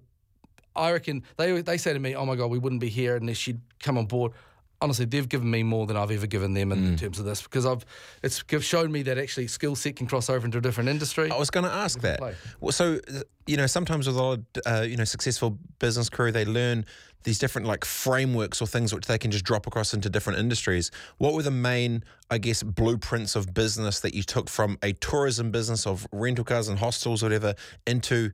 I 0.75 0.91
reckon 0.91 1.23
they 1.37 1.61
they 1.61 1.77
say 1.77 1.93
to 1.93 1.99
me, 1.99 2.15
"Oh 2.15 2.25
my 2.25 2.35
god, 2.35 2.51
we 2.51 2.59
wouldn't 2.59 2.81
be 2.81 2.89
here 2.89 3.15
unless 3.15 3.47
you'd 3.47 3.61
come 3.81 3.97
on 3.97 4.05
board." 4.05 4.31
Honestly, 4.79 5.05
they've 5.05 5.27
given 5.27 5.49
me 5.49 5.63
more 5.63 5.87
than 5.87 5.97
I've 5.97 6.11
ever 6.11 6.27
given 6.27 6.53
them 6.53 6.71
in 6.71 6.77
Mm. 6.93 6.99
terms 6.99 7.17
of 7.17 7.25
this 7.25 7.41
because 7.41 7.65
I've 7.65 7.83
it's 8.21 8.43
shown 8.63 8.91
me 8.91 9.01
that 9.03 9.17
actually 9.17 9.47
skill 9.47 9.75
set 9.75 9.95
can 9.95 10.05
cross 10.05 10.29
over 10.29 10.45
into 10.45 10.59
a 10.59 10.61
different 10.61 10.87
industry. 10.89 11.31
I 11.31 11.37
was 11.39 11.49
going 11.49 11.63
to 11.65 11.71
ask 11.71 11.99
that. 12.01 12.19
Well, 12.59 12.71
so 12.71 12.99
you 13.47 13.57
know, 13.57 13.65
sometimes 13.65 14.05
with 14.05 14.15
a 14.17 14.21
lot 14.21 14.33
of 14.33 14.45
uh, 14.67 14.81
you 14.83 14.95
know 14.95 15.03
successful 15.03 15.57
business 15.79 16.09
crew, 16.11 16.31
they 16.31 16.45
learn 16.45 16.85
these 17.23 17.39
different 17.39 17.67
like 17.67 17.83
frameworks 17.83 18.61
or 18.61 18.67
things 18.67 18.93
which 18.93 19.05
they 19.05 19.17
can 19.17 19.31
just 19.31 19.43
drop 19.43 19.67
across 19.67 19.93
into 19.93 20.09
different 20.09 20.39
industries. 20.39 20.91
What 21.17 21.33
were 21.33 21.43
the 21.43 21.51
main, 21.51 22.03
I 22.29 22.37
guess, 22.37 22.63
blueprints 22.63 23.35
of 23.35 23.53
business 23.53 23.99
that 24.01 24.13
you 24.13 24.23
took 24.23 24.49
from 24.49 24.77
a 24.81 24.93
tourism 24.93 25.51
business 25.51 25.85
of 25.85 26.07
rental 26.11 26.45
cars 26.45 26.67
and 26.67 26.79
hostels, 26.79 27.23
whatever, 27.23 27.55
into 27.85 28.31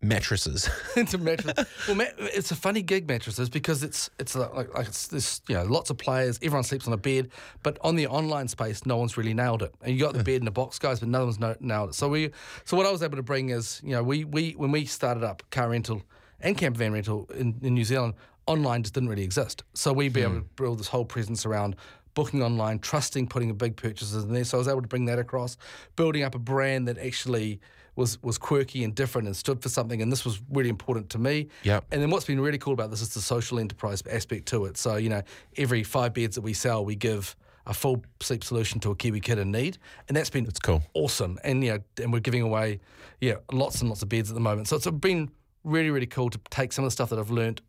mattresses? 0.00 0.68
into 0.96 1.18
mattresses. 1.18 1.66
well, 1.88 2.06
it's 2.18 2.50
a 2.50 2.56
funny 2.56 2.82
gig 2.82 3.08
mattresses 3.08 3.48
because 3.48 3.82
it's 3.82 4.10
it's 4.18 4.36
like, 4.36 4.54
like, 4.54 4.74
like 4.74 4.86
it's 4.86 5.08
this 5.08 5.40
you 5.48 5.56
know 5.56 5.64
lots 5.64 5.90
of 5.90 5.98
players. 5.98 6.38
Everyone 6.42 6.62
sleeps 6.62 6.86
on 6.86 6.92
a 6.92 6.98
bed, 6.98 7.30
but 7.62 7.78
on 7.80 7.96
the 7.96 8.06
online 8.06 8.48
space, 8.48 8.86
no 8.86 8.96
one's 8.96 9.16
really 9.16 9.34
nailed 9.34 9.62
it. 9.62 9.74
And 9.82 9.94
you 9.94 10.00
got 10.00 10.14
the 10.14 10.22
bed 10.22 10.36
in 10.36 10.44
the 10.44 10.50
box 10.50 10.78
guys, 10.78 11.00
but 11.00 11.08
no 11.08 11.24
one's 11.24 11.40
no, 11.40 11.56
nailed 11.60 11.90
it. 11.90 11.94
So 11.94 12.08
we 12.08 12.30
so 12.64 12.76
what 12.76 12.86
I 12.86 12.92
was 12.92 13.02
able 13.02 13.16
to 13.16 13.22
bring 13.22 13.48
is 13.48 13.80
you 13.82 13.92
know 13.92 14.02
we 14.02 14.24
we 14.24 14.52
when 14.52 14.70
we 14.70 14.84
started 14.84 15.24
up 15.24 15.42
car 15.50 15.70
rental 15.70 16.02
and 16.44 16.56
camper 16.56 16.78
van 16.78 16.92
rental 16.92 17.28
in, 17.34 17.58
in 17.62 17.74
New 17.74 17.84
Zealand, 17.84 18.14
online 18.46 18.82
just 18.82 18.94
didn't 18.94 19.08
really 19.08 19.24
exist. 19.24 19.64
So 19.74 19.92
we'd 19.92 20.12
be 20.12 20.22
able 20.22 20.34
to 20.34 20.40
hmm. 20.40 20.46
build 20.56 20.78
this 20.78 20.88
whole 20.88 21.04
presence 21.04 21.44
around. 21.44 21.76
Booking 22.14 22.44
online, 22.44 22.78
trusting, 22.78 23.26
putting 23.26 23.50
a 23.50 23.54
big 23.54 23.74
purchases 23.74 24.22
in 24.22 24.32
there. 24.32 24.44
So 24.44 24.56
I 24.56 24.60
was 24.60 24.68
able 24.68 24.82
to 24.82 24.86
bring 24.86 25.06
that 25.06 25.18
across, 25.18 25.56
building 25.96 26.22
up 26.22 26.36
a 26.36 26.38
brand 26.38 26.86
that 26.86 26.96
actually 26.96 27.60
was 27.96 28.22
was 28.22 28.38
quirky 28.38 28.84
and 28.84 28.94
different 28.94 29.26
and 29.26 29.36
stood 29.36 29.60
for 29.60 29.68
something. 29.68 30.00
And 30.00 30.12
this 30.12 30.24
was 30.24 30.40
really 30.50 30.68
important 30.68 31.10
to 31.10 31.18
me. 31.18 31.48
Yep. 31.64 31.86
And 31.90 32.00
then 32.00 32.10
what's 32.10 32.24
been 32.24 32.40
really 32.40 32.58
cool 32.58 32.72
about 32.72 32.90
this 32.90 33.00
is 33.00 33.14
the 33.14 33.20
social 33.20 33.58
enterprise 33.58 34.02
aspect 34.08 34.46
to 34.46 34.66
it. 34.66 34.76
So, 34.76 34.94
you 34.96 35.08
know, 35.08 35.22
every 35.56 35.82
five 35.82 36.14
beds 36.14 36.36
that 36.36 36.42
we 36.42 36.52
sell, 36.52 36.84
we 36.84 36.94
give 36.94 37.34
a 37.66 37.74
full 37.74 38.04
sleep 38.20 38.44
solution 38.44 38.78
to 38.80 38.90
a 38.90 38.96
Kiwi 38.96 39.20
kid 39.20 39.38
in 39.38 39.50
need. 39.50 39.78
And 40.08 40.16
that's 40.16 40.30
been 40.30 40.44
That's 40.44 40.60
cool. 40.60 40.82
awesome. 40.94 41.38
And, 41.44 41.64
you 41.64 41.72
know, 41.72 41.78
and 42.02 42.12
we're 42.12 42.20
giving 42.20 42.42
away, 42.42 42.80
yeah, 43.20 43.36
lots 43.52 43.80
and 43.80 43.88
lots 43.88 44.02
of 44.02 44.08
beds 44.08 44.30
at 44.30 44.34
the 44.34 44.40
moment. 44.40 44.68
So 44.68 44.76
it's 44.76 44.88
been 44.90 45.30
really, 45.64 45.90
really 45.90 46.06
cool 46.06 46.30
to 46.30 46.38
take 46.50 46.72
some 46.72 46.84
of 46.84 46.88
the 46.88 46.92
stuff 46.92 47.10
that 47.10 47.18
I've 47.18 47.30
learnt 47.30 47.60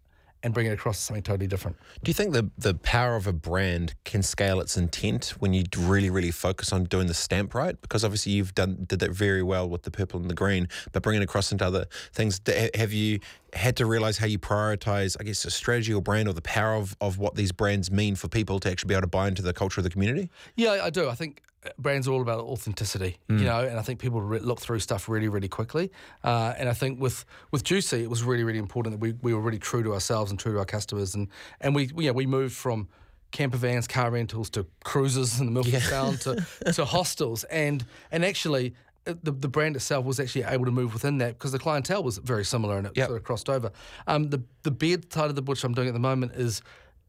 and 0.46 0.54
bring 0.54 0.68
it 0.68 0.74
across 0.74 0.98
to 0.98 1.04
something 1.04 1.24
totally 1.24 1.48
different. 1.48 1.76
Do 2.04 2.10
you 2.10 2.14
think 2.14 2.34
the 2.34 2.52
the 2.56 2.76
power 2.76 3.16
of 3.16 3.26
a 3.26 3.34
brand 3.34 3.96
can 4.04 4.22
scale 4.22 4.60
its 4.60 4.78
intent 4.78 5.34
when 5.40 5.54
you 5.54 5.64
really 5.76 6.12
really 6.12 6.30
focus 6.30 6.72
on 6.72 6.84
doing 6.84 7.08
the 7.08 7.16
stamp 7.16 7.56
right? 7.56 7.80
Because 7.82 8.04
obviously 8.04 8.34
you've 8.34 8.54
done 8.54 8.86
did 8.88 9.00
that 9.00 9.10
very 9.10 9.42
well 9.42 9.68
with 9.68 9.82
the 9.82 9.92
purple 9.92 10.20
and 10.20 10.30
the 10.30 10.36
green, 10.36 10.68
but 10.92 11.02
bringing 11.02 11.24
it 11.24 11.26
across 11.26 11.52
into 11.52 11.66
other 11.66 11.88
things. 12.14 12.40
Have 12.76 12.94
you 12.94 13.20
had 13.54 13.76
to 13.78 13.88
realize 13.88 14.20
how 14.20 14.28
you 14.28 14.38
prioritize, 14.38 15.18
I 15.20 15.24
guess, 15.24 15.44
a 15.46 15.52
strategy 15.52 15.94
or 15.94 16.02
brand 16.02 16.28
or 16.28 16.34
the 16.34 16.42
power 16.44 16.76
of, 16.76 16.96
of 17.02 17.18
what 17.18 17.34
these 17.36 17.52
brands 17.52 17.90
mean 17.90 18.16
for 18.16 18.28
people 18.28 18.60
to 18.60 18.70
actually 18.70 18.90
be 18.90 18.94
able 18.94 19.04
to 19.04 19.08
buy 19.08 19.28
into 19.28 19.42
the 19.42 19.54
culture 19.54 19.80
of 19.80 19.84
the 19.84 19.90
community? 19.90 20.30
Yeah, 20.56 20.80
I 20.84 20.92
do. 20.92 21.10
I 21.10 21.16
think 21.16 21.42
brands 21.78 22.08
are 22.08 22.12
all 22.12 22.22
about 22.22 22.40
authenticity, 22.46 23.18
you 23.30 23.46
know, 23.46 23.60
and 23.68 23.78
I 23.80 23.82
think 23.82 24.00
people 24.00 24.22
re- 24.22 24.40
look 24.40 24.60
through 24.60 24.80
stuff 24.80 25.08
really, 25.10 25.28
really 25.28 25.48
quickly. 25.48 25.92
Uh, 26.24 26.54
and 26.58 26.70
I 26.70 26.74
think 26.74 27.00
with 27.02 27.26
with 27.52 27.64
Jucy, 27.64 28.04
it 28.04 28.10
was 28.10 28.24
really, 28.24 28.44
really 28.44 28.60
important 28.60 28.94
that 28.94 29.00
we, 29.00 29.14
we 29.22 29.34
were 29.34 29.42
really 29.42 29.60
true 29.60 29.84
to 29.84 29.94
ourselves 29.94 30.32
and 30.32 30.40
true 30.40 30.54
to 30.54 30.60
our 30.60 30.66
customers, 30.66 31.16
and 31.16 31.28
and 31.62 31.76
we 31.76 31.90
you 31.98 32.08
know, 32.08 32.14
we 32.14 32.26
moved 32.26 32.56
from 32.56 32.88
camper 33.32 33.58
vans, 33.58 33.88
car 33.88 34.12
rentals 34.12 34.50
to 34.52 34.66
cruises 34.84 35.40
in 35.40 35.46
the 35.48 35.52
Milford 35.52 35.82
Sound 35.82 36.22
to 36.22 36.46
to 36.74 36.86
hostels, 36.96 37.44
and 37.46 37.86
and 38.12 38.24
actually. 38.26 38.74
uh, 39.08 39.14
The, 39.24 39.32
the 39.32 39.48
brand 39.48 39.76
itself 39.76 40.04
was 40.06 40.20
actually 40.20 40.46
able 40.46 40.66
to 40.66 40.72
move 40.72 40.92
within 40.94 41.20
that 41.20 41.34
because 41.38 41.52
the 41.52 41.60
clientele 41.60 42.02
was 42.04 42.18
very 42.18 42.44
similar 42.44 42.78
and 42.78 42.88
it 42.88 42.94
Yep. 42.98 43.08
sort 43.08 43.18
of 43.20 43.24
crossed 43.24 43.50
over. 43.50 43.70
Um, 44.08 44.30
the 44.30 44.40
the 44.64 44.72
bed 44.72 45.14
side 45.14 45.30
of 45.30 45.36
the 45.36 45.44
which 45.44 45.64
I'm 45.64 45.74
doing 45.76 45.88
at 45.88 45.94
the 45.94 46.00
moment 46.12 46.32
is 46.36 46.62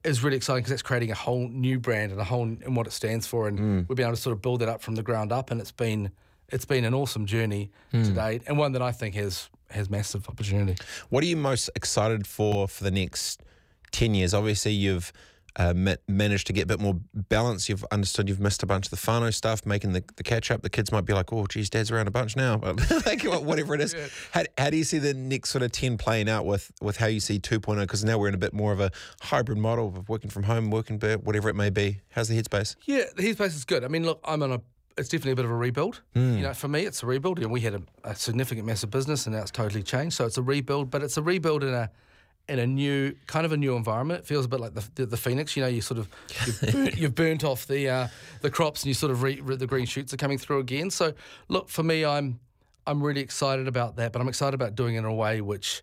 is 0.07 0.23
really 0.23 0.37
exciting 0.37 0.61
because 0.61 0.71
that's 0.71 0.83
creating 0.83 1.11
a 1.11 1.15
whole 1.15 1.49
new 1.49 1.79
brand 1.79 2.13
and 2.13 2.21
a 2.21 2.25
whole 2.25 2.45
in 2.45 2.75
what 2.75 2.87
it 2.87 2.93
stands 2.93 3.27
for, 3.27 3.49
and 3.49 3.59
mm. 3.59 3.89
we've 3.89 3.97
been 3.97 4.07
able 4.07 4.17
to 4.17 4.21
sort 4.21 4.33
of 4.33 4.43
build 4.43 4.63
it 4.63 4.69
up 4.69 4.83
from 4.83 4.95
the 4.95 5.03
ground 5.03 5.33
up, 5.33 5.51
and 5.51 5.61
it's 5.61 5.73
been 5.73 6.11
it's 6.49 6.65
been 6.65 6.85
an 6.85 6.95
awesome 6.95 7.27
journey 7.27 7.71
to 7.91 7.99
mm. 7.99 8.15
date, 8.15 8.43
and 8.47 8.57
one 8.57 8.73
that 8.73 8.83
I 8.83 8.93
think 8.93 9.15
has 9.15 9.49
has 9.71 9.91
massive 9.91 10.29
opportunity. 10.29 10.77
What 11.09 11.25
are 11.25 11.27
you 11.27 11.37
most 11.37 11.71
excited 11.75 12.27
for 12.27 12.69
for 12.69 12.85
the 12.85 12.91
next 12.91 13.43
10 13.93 14.15
years? 14.15 14.33
Obviously, 14.33 14.73
you've 14.73 15.13
uh, 15.57 15.73
ma- 15.75 15.95
managed 16.07 16.47
to 16.47 16.53
get 16.53 16.65
a 16.65 16.67
bit 16.67 16.81
more 16.81 16.95
balance. 17.15 17.69
You've 17.69 17.85
understood 17.91 18.29
you've 18.29 18.41
missed 18.41 18.63
a 18.63 18.67
bunch 18.67 18.87
of 18.87 18.91
the 18.91 18.97
whānau 18.97 19.33
stuff, 19.33 19.65
making 19.65 19.93
the, 19.93 20.05
the 20.17 20.23
catch 20.23 20.51
up. 20.51 20.63
The 20.63 20.71
kids 20.71 20.93
might 20.93 21.05
be 21.07 21.13
like, 21.13 21.33
oh, 21.33 21.47
geez, 21.47 21.71
dad's 21.71 21.91
around 21.91 22.09
a 22.09 22.11
bunch 22.11 22.37
now. 22.37 22.59
But 22.77 23.07
like, 23.07 23.23
whatever 23.25 23.75
it 23.75 23.81
is. 23.81 23.95
How, 24.33 24.43
how 24.59 24.71
do 24.71 24.77
you 24.77 24.85
see 24.85 24.99
the 24.99 25.15
next 25.15 25.51
sort 25.51 25.63
of 25.63 25.73
10 25.73 25.97
playing 25.99 26.29
out 26.29 26.45
with, 26.45 26.71
with 26.83 26.99
how 26.99 27.07
you 27.07 27.21
see 27.21 27.39
2.0? 27.39 27.81
Because 27.81 28.05
now 28.05 28.19
we're 28.19 28.29
in 28.29 28.35
a 28.35 28.39
bit 28.39 28.53
more 28.53 28.73
of 28.73 28.81
a 28.81 28.91
hybrid 29.23 29.59
model 29.59 29.89
of 29.89 30.09
working 30.09 30.29
from 30.31 30.43
home, 30.45 30.71
working, 30.71 30.99
bit, 30.99 31.25
whatever 31.25 31.49
it 31.49 31.55
may 31.55 31.71
be. 31.71 32.01
How's 32.11 32.29
the 32.29 32.41
headspace? 32.41 32.77
Yeah, 32.85 33.05
the 33.17 33.23
headspace 33.23 33.55
is 33.55 33.65
good. 33.65 33.85
I 33.85 33.89
mean, 33.89 34.05
look, 34.05 34.21
I'm 34.25 34.43
on 34.43 34.53
a. 34.53 34.61
It's 34.99 35.09
definitely 35.11 35.33
a 35.33 35.37
bit 35.37 35.45
of 35.45 35.51
a 35.51 35.57
rebuild. 35.57 36.01
You 36.15 36.23
know, 36.23 36.55
for 36.55 36.69
me, 36.69 36.87
it's 36.87 37.03
a 37.03 37.07
rebuild. 37.07 37.39
You 37.39 37.45
know, 37.47 37.53
we 37.53 37.61
had 37.61 37.75
a, 37.75 37.83
a 38.05 38.15
significant 38.15 38.67
massive 38.67 38.91
business, 38.91 39.27
and 39.27 39.35
now 39.37 39.43
it's 39.43 39.51
totally 39.51 39.83
changed. 39.83 40.17
So 40.17 40.25
it's 40.25 40.39
a 40.39 40.43
rebuild, 40.43 40.91
but 40.91 41.03
it's 41.03 41.19
a 41.19 41.23
rebuild 41.23 41.63
in 41.65 41.75
a 41.75 41.91
in 42.49 42.59
a 42.61 42.67
new 42.67 43.15
kind 43.27 43.45
of 43.45 43.53
a 43.53 43.57
new 43.57 43.75
environment. 43.77 44.21
It 44.21 44.27
feels 44.27 44.45
a 44.45 44.49
bit 44.49 44.61
like 44.61 44.75
the 44.75 44.89
the, 44.95 45.07
the 45.07 45.17
phoenix. 45.17 45.57
You 45.57 45.63
know, 45.63 45.69
you 45.69 45.81
sort 45.81 45.99
of 45.99 46.09
you've 46.47 46.61
burnt, 46.73 46.97
you've 46.97 47.15
burnt 47.15 47.45
off 47.45 47.67
the 47.67 47.89
uh, 47.89 48.09
the 48.41 48.51
crops, 48.51 48.83
and 48.83 48.89
you 48.89 48.95
sort 48.95 49.11
of 49.13 49.23
re, 49.23 49.41
re, 49.41 49.57
the 49.57 49.67
green 49.67 49.87
shoots 49.87 50.13
are 50.15 50.17
coming 50.17 50.39
through 50.39 50.61
again. 50.61 50.91
So 50.91 51.13
look, 51.49 51.69
for 51.69 51.83
me, 51.83 52.05
I'm 52.05 52.39
I'm 52.87 53.03
really 53.03 53.21
excited 53.21 53.67
about 53.67 53.97
that, 53.97 54.13
but 54.13 54.21
I'm 54.23 54.29
excited 54.29 54.55
about 54.55 54.75
doing 54.77 54.95
it 54.95 54.99
in 54.99 55.05
a 55.05 55.15
way 55.15 55.41
which 55.41 55.83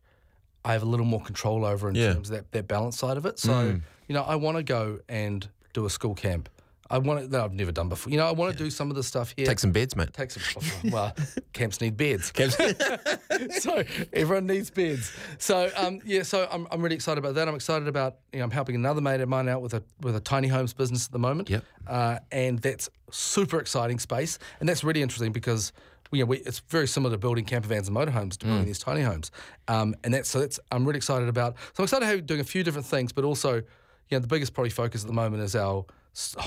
I 0.65 0.71
have 0.71 0.83
a 0.83 0.85
little 0.85 1.05
more 1.05 1.21
control 1.21 1.65
over 1.65 1.89
in 1.89 1.95
Yeah. 1.95 2.13
terms 2.13 2.29
of 2.29 2.37
that, 2.37 2.51
that 2.53 2.67
balance 2.69 2.97
side 2.97 3.17
of 3.17 3.25
it. 3.25 3.37
So, 3.39 3.79
you 4.07 4.13
know, 4.15 4.23
I 4.23 4.35
want 4.35 4.55
to 4.55 4.63
go 4.63 4.99
and 5.09 5.45
do 5.73 5.85
a 5.85 5.89
school 5.89 6.15
camp 6.15 6.47
I 6.89 6.97
want 6.97 7.21
it 7.21 7.31
that 7.31 7.41
I've 7.41 7.53
never 7.53 7.71
done 7.71 7.89
before. 7.89 8.11
You 8.11 8.17
know, 8.17 8.27
I 8.27 8.31
want 8.31 8.55
to 8.55 8.63
do 8.63 8.69
some 8.69 8.89
of 8.89 8.95
the 8.95 9.03
stuff 9.03 9.33
here. 9.35 9.45
Take 9.45 9.59
some 9.59 9.71
beds, 9.71 9.95
mate. 9.95 10.13
Take 10.13 10.31
some. 10.31 10.91
Well, 10.91 11.15
camps 11.53 11.79
need 11.81 11.97
beds. 11.97 12.31
Camps- 12.31 12.57
so 13.61 13.83
everyone 14.11 14.47
needs 14.47 14.69
beds. 14.69 15.11
So 15.37 15.71
um, 15.77 16.01
yeah, 16.05 16.23
so 16.23 16.47
I'm, 16.51 16.67
I'm 16.71 16.81
really 16.81 16.95
excited 16.95 17.19
about 17.19 17.35
that. 17.35 17.47
I'm 17.47 17.55
excited 17.55 17.87
about 17.87 18.17
you 18.31 18.39
know 18.39 18.45
I'm 18.45 18.51
helping 18.51 18.75
another 18.75 19.01
mate 19.01 19.21
of 19.21 19.29
mine 19.29 19.47
out 19.47 19.61
with 19.61 19.73
a 19.73 19.83
with 20.01 20.15
a 20.15 20.19
tiny 20.19 20.47
homes 20.49 20.73
business 20.73 21.05
at 21.05 21.11
the 21.11 21.19
moment. 21.19 21.49
Yep. 21.49 21.63
Uh, 21.87 22.19
and 22.31 22.59
that's 22.59 22.89
super 23.11 23.59
exciting 23.59 23.99
space, 23.99 24.37
and 24.59 24.67
that's 24.67 24.83
really 24.83 25.01
interesting 25.01 25.31
because. 25.31 25.71
You 26.11 26.19
know, 26.19 26.25
we, 26.27 26.37
it's 26.39 26.59
very 26.59 26.87
similar 26.87 27.15
to 27.15 27.17
building 27.17 27.43
camper 27.43 27.67
vans 27.67 27.87
and 27.87 27.97
motorhomes 27.97 28.37
to 28.37 28.45
building 28.45 28.65
these 28.65 28.77
tiny 28.77 29.01
homes, 29.01 29.31
um, 29.67 29.95
and 30.03 30.13
that's 30.13 30.29
so 30.29 30.41
that's 30.41 30.59
I'm 30.71 30.85
really 30.85 30.97
excited 30.97 31.27
about. 31.27 31.55
So 31.73 31.81
I'm 31.81 31.85
excited 31.85 32.05
how 32.05 32.17
doing 32.17 32.39
a 32.39 32.43
few 32.43 32.63
different 32.63 32.85
things, 32.85 33.11
but 33.11 33.23
also, 33.23 33.55
you 33.55 33.63
know, 34.11 34.19
the 34.19 34.27
biggest 34.27 34.53
probably 34.53 34.69
focus 34.69 35.01
at 35.01 35.07
the 35.07 35.13
moment 35.13 35.41
is 35.41 35.55
our 35.55 35.87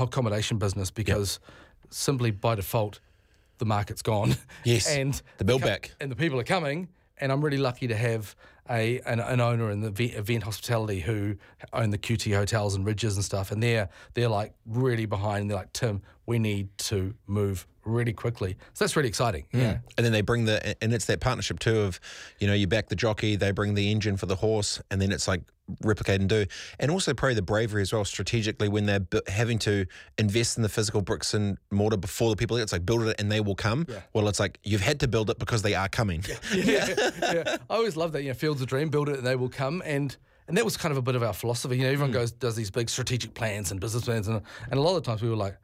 accommodation 0.01 0.59
business 0.59 0.91
because 0.91 1.39
simply 1.91 2.31
by 2.31 2.55
default, 2.55 3.01
the 3.59 3.65
market's 3.65 4.03
gone. 4.03 4.37
Yes, 4.65 4.89
and 4.89 5.21
the 5.39 5.45
build 5.45 5.63
co- 5.63 5.69
back. 5.69 5.93
and 6.01 6.11
the 6.11 6.17
people 6.17 6.39
are 6.41 6.45
coming. 6.45 6.89
And 7.19 7.33
I'm 7.33 7.43
really 7.43 7.57
lucky 7.57 7.87
to 7.87 7.97
have 7.97 8.37
a 8.69 9.01
an, 9.01 9.21
an 9.21 9.41
owner 9.41 9.71
in 9.71 9.81
the 9.81 9.89
event, 9.89 10.15
event 10.15 10.43
hospitality 10.43 11.01
who 11.01 11.37
own 11.73 11.89
the 11.91 11.97
QT 11.99 12.35
hotels 12.35 12.75
and 12.75 12.85
Rydges 12.87 13.15
and 13.15 13.25
stuff, 13.25 13.51
and 13.53 13.63
they're 13.63 13.89
they're 14.15 14.29
like 14.29 14.53
really 14.67 15.07
behind. 15.07 15.43
And 15.43 15.51
they're 15.51 15.57
like, 15.59 15.73
Tim, 15.73 16.03
we 16.27 16.39
need 16.39 16.77
to 16.79 17.15
move 17.27 17.67
really 17.85 18.13
quickly. 18.13 18.57
So 18.75 18.85
that's 18.85 18.97
really 18.97 19.09
exciting. 19.09 19.47
Yeah. 19.53 19.79
And 19.97 20.05
then 20.05 20.13
they 20.13 20.21
bring 20.21 20.45
the, 20.45 20.77
and 20.83 20.93
it's 20.93 21.07
that 21.07 21.21
partnership 21.21 21.59
too 21.61 21.81
of, 21.81 22.01
you 22.41 22.47
know, 22.47 22.55
you 22.55 22.67
back 22.67 22.89
the 22.89 22.97
jockey, 22.97 23.37
they 23.37 23.53
bring 23.53 23.75
the 23.75 23.91
engine 23.91 24.17
for 24.17 24.27
the 24.27 24.37
horse, 24.37 24.81
and 24.91 25.01
then 25.01 25.13
it's 25.13 25.29
like 25.29 25.43
replicate 25.83 26.21
and 26.21 26.29
do. 26.29 26.47
And 26.79 26.91
also 26.91 27.15
probably 27.15 27.35
the 27.35 27.43
bravery 27.43 27.83
as 27.83 27.93
well, 27.93 28.05
strategically, 28.05 28.69
when 28.69 28.87
they're 28.87 29.01
bu- 29.01 29.21
having 29.29 29.59
to 29.61 29.87
invest 30.19 30.57
in 30.57 30.63
the 30.63 30.69
physical 30.69 31.01
bricks 31.01 31.33
and 31.35 31.59
mortar 31.71 31.97
before 31.97 32.31
the 32.31 32.37
people, 32.37 32.57
it's 32.57 32.73
like 32.73 32.85
build 32.85 33.03
it 33.03 33.21
and 33.21 33.31
they 33.31 33.41
will 33.41 33.55
come. 33.55 33.87
Yeah. 33.89 34.01
Well, 34.13 34.29
it's 34.29 34.41
like 34.41 34.59
you've 34.65 34.81
had 34.81 35.01
to 35.01 35.09
build 35.09 35.31
it 35.31 35.39
because 35.39 35.63
they 35.63 35.75
are 35.75 35.89
coming. 35.89 36.25
yeah, 36.53 36.95
yeah. 37.23 37.57
I 37.71 37.77
always 37.77 37.97
love 37.97 38.13
that. 38.13 38.23
You 38.23 38.29
know, 38.29 38.35
Fields 38.35 38.61
of 38.61 38.67
Dream, 38.67 38.89
build 38.89 39.09
it 39.09 39.19
and 39.19 39.27
they 39.27 39.37
will 39.37 39.49
come. 39.49 39.83
And 39.85 40.17
and 40.49 40.57
that 40.57 40.65
was 40.65 40.77
kind 40.77 40.93
of 40.93 40.99
a 40.99 41.03
bit 41.03 41.17
of 41.17 41.23
our 41.23 41.33
philosophy. 41.33 41.77
You 41.77 41.85
know, 41.85 41.91
everyone 41.91 42.11
mm. 42.11 42.15
goes 42.15 42.33
does 42.33 42.57
these 42.57 42.71
big 42.71 42.89
strategic 42.89 43.35
plans 43.35 43.71
and 43.71 43.81
business 43.81 44.05
plans, 44.05 44.29
and 44.29 44.41
and 44.71 44.79
a 44.79 44.83
lot 44.83 44.97
of 44.97 45.03
times 45.03 45.23
we 45.23 45.29
were 45.29 45.37
like. 45.37 45.57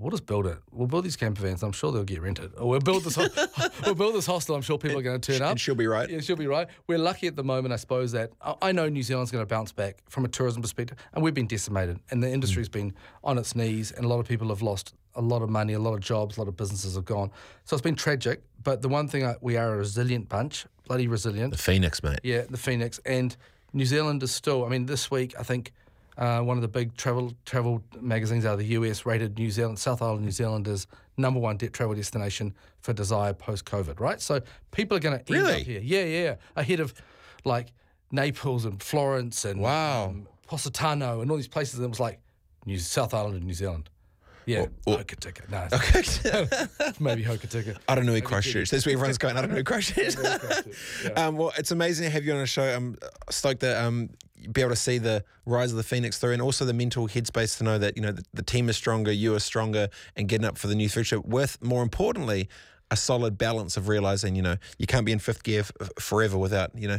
We'll 0.00 0.10
just 0.10 0.24
build 0.24 0.46
it. 0.46 0.58
We'll 0.72 0.88
build 0.88 1.04
these 1.04 1.16
camper 1.16 1.42
vans. 1.42 1.62
I'm 1.62 1.72
sure 1.72 1.92
they'll 1.92 2.04
get 2.04 2.22
rented. 2.22 2.52
Or 2.56 2.68
we'll 2.70 2.80
build 2.80 3.04
this. 3.04 3.16
ho- 3.16 3.28
we'll 3.84 3.94
build 3.94 4.14
this 4.14 4.24
hostel. 4.24 4.56
I'm 4.56 4.62
sure 4.62 4.78
people 4.78 4.98
are 4.98 5.02
going 5.02 5.20
to 5.20 5.32
turn 5.32 5.42
up. 5.42 5.50
And 5.50 5.60
she'll 5.60 5.74
be 5.74 5.86
right. 5.86 6.08
Yeah, 6.08 6.20
she'll 6.20 6.36
be 6.36 6.46
right. 6.46 6.68
We're 6.86 6.98
lucky 6.98 7.26
at 7.26 7.36
the 7.36 7.44
moment, 7.44 7.74
I 7.74 7.76
suppose, 7.76 8.12
that 8.12 8.32
I- 8.40 8.54
I 8.62 8.72
know 8.72 8.88
New 8.88 9.02
Zealand's 9.02 9.30
going 9.30 9.42
to 9.42 9.46
bounce 9.46 9.72
back 9.72 9.98
from 10.08 10.24
a 10.24 10.28
tourism 10.28 10.62
perspective, 10.62 10.96
and 11.12 11.22
we've 11.22 11.34
been 11.34 11.46
decimated, 11.46 12.00
and 12.10 12.22
the 12.22 12.30
industry's 12.30 12.68
mm. 12.70 12.72
been 12.72 12.94
on 13.22 13.36
its 13.36 13.54
knees, 13.54 13.92
and 13.92 14.06
a 14.06 14.08
lot 14.08 14.20
of 14.20 14.26
people 14.26 14.48
have 14.48 14.62
lost 14.62 14.94
a 15.14 15.20
lot 15.20 15.42
of 15.42 15.50
money, 15.50 15.74
a 15.74 15.78
lot 15.78 15.94
of 15.94 16.00
jobs, 16.00 16.36
a 16.36 16.40
lot 16.40 16.48
of 16.48 16.56
businesses 16.56 16.94
have 16.94 17.04
gone. 17.04 17.30
So 17.64 17.74
it's 17.74 17.82
been 17.82 17.96
tragic. 17.96 18.42
But 18.62 18.82
the 18.82 18.88
one 18.88 19.08
thing 19.08 19.24
I, 19.24 19.36
we 19.40 19.56
are 19.56 19.74
a 19.74 19.76
resilient 19.76 20.28
bunch, 20.28 20.66
bloody 20.86 21.08
resilient. 21.08 21.52
The 21.52 21.58
Phoenix, 21.58 22.02
mate. 22.02 22.20
Yeah, 22.22 22.44
the 22.48 22.58
Phoenix 22.58 23.00
and 23.04 23.36
New 23.72 23.86
Zealand 23.86 24.22
is 24.22 24.32
still. 24.32 24.64
I 24.64 24.68
mean, 24.68 24.86
this 24.86 25.10
week 25.10 25.34
I 25.38 25.42
think 25.42 25.72
uh, 26.20 26.40
one 26.42 26.56
of 26.56 26.62
the 26.62 26.68
big 26.68 26.96
travel 26.96 27.32
travel 27.44 27.82
magazines 28.00 28.44
out 28.44 28.52
of 28.52 28.58
the 28.60 28.66
US 28.66 29.04
rated 29.06 29.36
New 29.38 29.50
Zealand, 29.50 29.78
South 29.78 30.02
Island, 30.02 30.24
New 30.24 30.30
Zealand 30.30 30.68
as 30.68 30.86
number 31.16 31.40
one 31.40 31.56
de- 31.56 31.68
travel 31.70 31.94
destination 31.94 32.54
for 32.80 32.92
desire 32.92 33.32
post 33.32 33.64
COVID. 33.64 33.98
Right, 33.98 34.20
so 34.20 34.40
people 34.70 34.96
are 34.96 35.00
going 35.00 35.18
to 35.18 35.34
end 35.34 35.46
up 35.46 35.54
here. 35.62 35.80
Yeah, 35.82 36.04
yeah, 36.04 36.34
ahead 36.56 36.80
of 36.80 36.94
like 37.44 37.72
Naples 38.12 38.64
and 38.66 38.82
Florence 38.82 39.44
and 39.44 39.60
Wow. 39.60 40.10
um, 40.10 40.28
Positano 40.46 41.20
and 41.22 41.30
all 41.30 41.36
these 41.36 41.48
places. 41.48 41.74
And 41.76 41.84
it 41.86 41.88
was 41.88 42.00
like 42.00 42.20
New 42.66 42.78
South 42.78 43.14
Island 43.14 43.36
and 43.36 43.44
New 43.46 43.54
Zealand. 43.54 43.88
Yeah, 44.46 44.60
Or- 44.86 44.94
or- 44.94 44.98
Hokitika. 44.98 45.48
No, 45.50 45.68
maybe 47.00 47.22
Hokitika. 47.24 47.76
I 47.88 47.94
don't 47.94 48.06
know 48.06 48.12
where 48.12 48.20
Christchurch. 48.20 48.70
That's 48.70 48.86
where 48.86 48.94
everyone's 48.94 49.18
going. 49.18 49.36
I 49.36 49.40
don't 49.42 49.50
know 49.50 49.56
where 49.56 49.64
Christchurch. 49.64 50.16
um, 51.16 51.36
well, 51.36 51.52
it's 51.58 51.70
amazing 51.70 52.04
to 52.06 52.10
have 52.10 52.24
you 52.24 52.32
on 52.32 52.40
a 52.40 52.46
show. 52.46 52.62
I'm 52.62 52.96
stoked 53.30 53.60
that 53.60 53.82
um, 53.84 54.10
you'll 54.36 54.52
be 54.52 54.60
able 54.60 54.70
to 54.70 54.76
see 54.76 54.98
the 54.98 55.24
rise 55.46 55.70
of 55.70 55.76
the 55.76 55.82
Phoenix 55.82 56.18
through, 56.18 56.32
and 56.32 56.42
also 56.42 56.64
the 56.64 56.72
mental 56.74 57.06
headspace 57.08 57.58
to 57.58 57.64
know 57.64 57.78
that 57.78 57.96
you 57.96 58.02
know 58.02 58.12
the, 58.12 58.24
the 58.34 58.42
team 58.42 58.68
is 58.68 58.76
stronger, 58.76 59.12
you 59.12 59.34
are 59.34 59.40
stronger, 59.40 59.88
and 60.16 60.28
getting 60.28 60.46
up 60.46 60.58
for 60.58 60.66
the 60.68 60.74
new 60.74 60.88
future. 60.88 61.20
With 61.20 61.62
more 61.62 61.82
importantly, 61.82 62.48
a 62.90 62.96
solid 62.96 63.38
balance 63.38 63.76
of 63.76 63.88
realizing 63.88 64.34
you 64.34 64.42
know 64.42 64.56
you 64.78 64.86
can't 64.86 65.06
be 65.06 65.12
in 65.12 65.18
fifth 65.18 65.42
gear 65.42 65.60
f- 65.60 65.90
forever 65.98 66.38
without 66.38 66.70
you 66.76 66.88
know. 66.88 66.98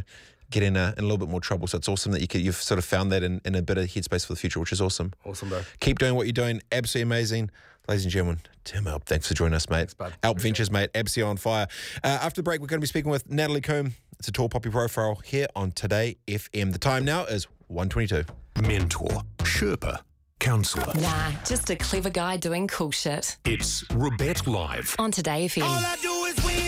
Getting 0.52 0.76
uh, 0.76 0.92
in 0.96 1.04
a 1.04 1.06
little 1.06 1.18
bit 1.18 1.28
more 1.30 1.40
trouble, 1.40 1.66
so 1.66 1.78
it's 1.78 1.88
awesome 1.88 2.12
that 2.12 2.20
you 2.20 2.28
could, 2.28 2.42
you've 2.42 2.56
sort 2.56 2.78
of 2.78 2.84
found 2.84 3.10
that 3.10 3.22
in, 3.22 3.40
in 3.44 3.54
a 3.54 3.62
bit 3.62 3.78
of 3.78 3.86
headspace 3.86 4.26
for 4.26 4.34
the 4.34 4.38
future, 4.38 4.60
which 4.60 4.70
is 4.70 4.80
awesome. 4.82 5.12
Awesome, 5.24 5.48
bro. 5.48 5.62
Keep 5.80 5.98
doing 5.98 6.14
what 6.14 6.26
you're 6.26 6.32
doing. 6.34 6.60
Absolutely 6.70 7.02
amazing. 7.02 7.50
Ladies 7.88 8.04
and 8.04 8.12
gentlemen, 8.12 8.40
Tim 8.64 8.84
Alpe, 8.84 9.04
thanks 9.04 9.26
for 9.26 9.34
joining 9.34 9.54
us, 9.54 9.68
mate. 9.70 9.94
bud. 9.96 10.12
Alpe 10.22 10.40
Ventures, 10.40 10.70
mate. 10.70 10.90
Absolutely 10.94 11.30
on 11.30 11.36
fire. 11.38 11.66
Uh, 12.04 12.18
after 12.22 12.40
the 12.40 12.42
break, 12.44 12.60
we're 12.60 12.66
going 12.66 12.80
to 12.80 12.84
be 12.84 12.86
speaking 12.86 13.10
with 13.10 13.28
Natalie 13.30 13.60
Coombe. 13.62 13.94
It's 14.18 14.28
a 14.28 14.32
tall 14.32 14.48
poppy 14.50 14.68
profile 14.70 15.20
here 15.24 15.46
on 15.56 15.72
Today 15.72 16.16
FM. 16.28 16.72
The 16.72 16.78
time 16.78 17.04
now 17.04 17.24
is 17.24 17.46
122. 17.68 18.24
Mentor, 18.62 19.22
Sherpa, 19.38 20.00
counsellor. 20.38 20.92
Nah, 21.00 21.32
just 21.46 21.70
a 21.70 21.76
clever 21.76 22.10
guy 22.10 22.36
doing 22.36 22.68
cool 22.68 22.90
shit. 22.92 23.36
It's 23.46 23.82
Robett 23.84 24.46
Live. 24.46 24.94
On 24.98 25.10
Today 25.10 25.46
FM. 25.46 26.61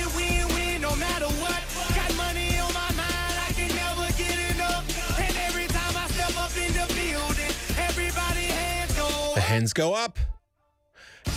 Hands 9.55 9.73
go 9.73 9.95
up 9.95 10.19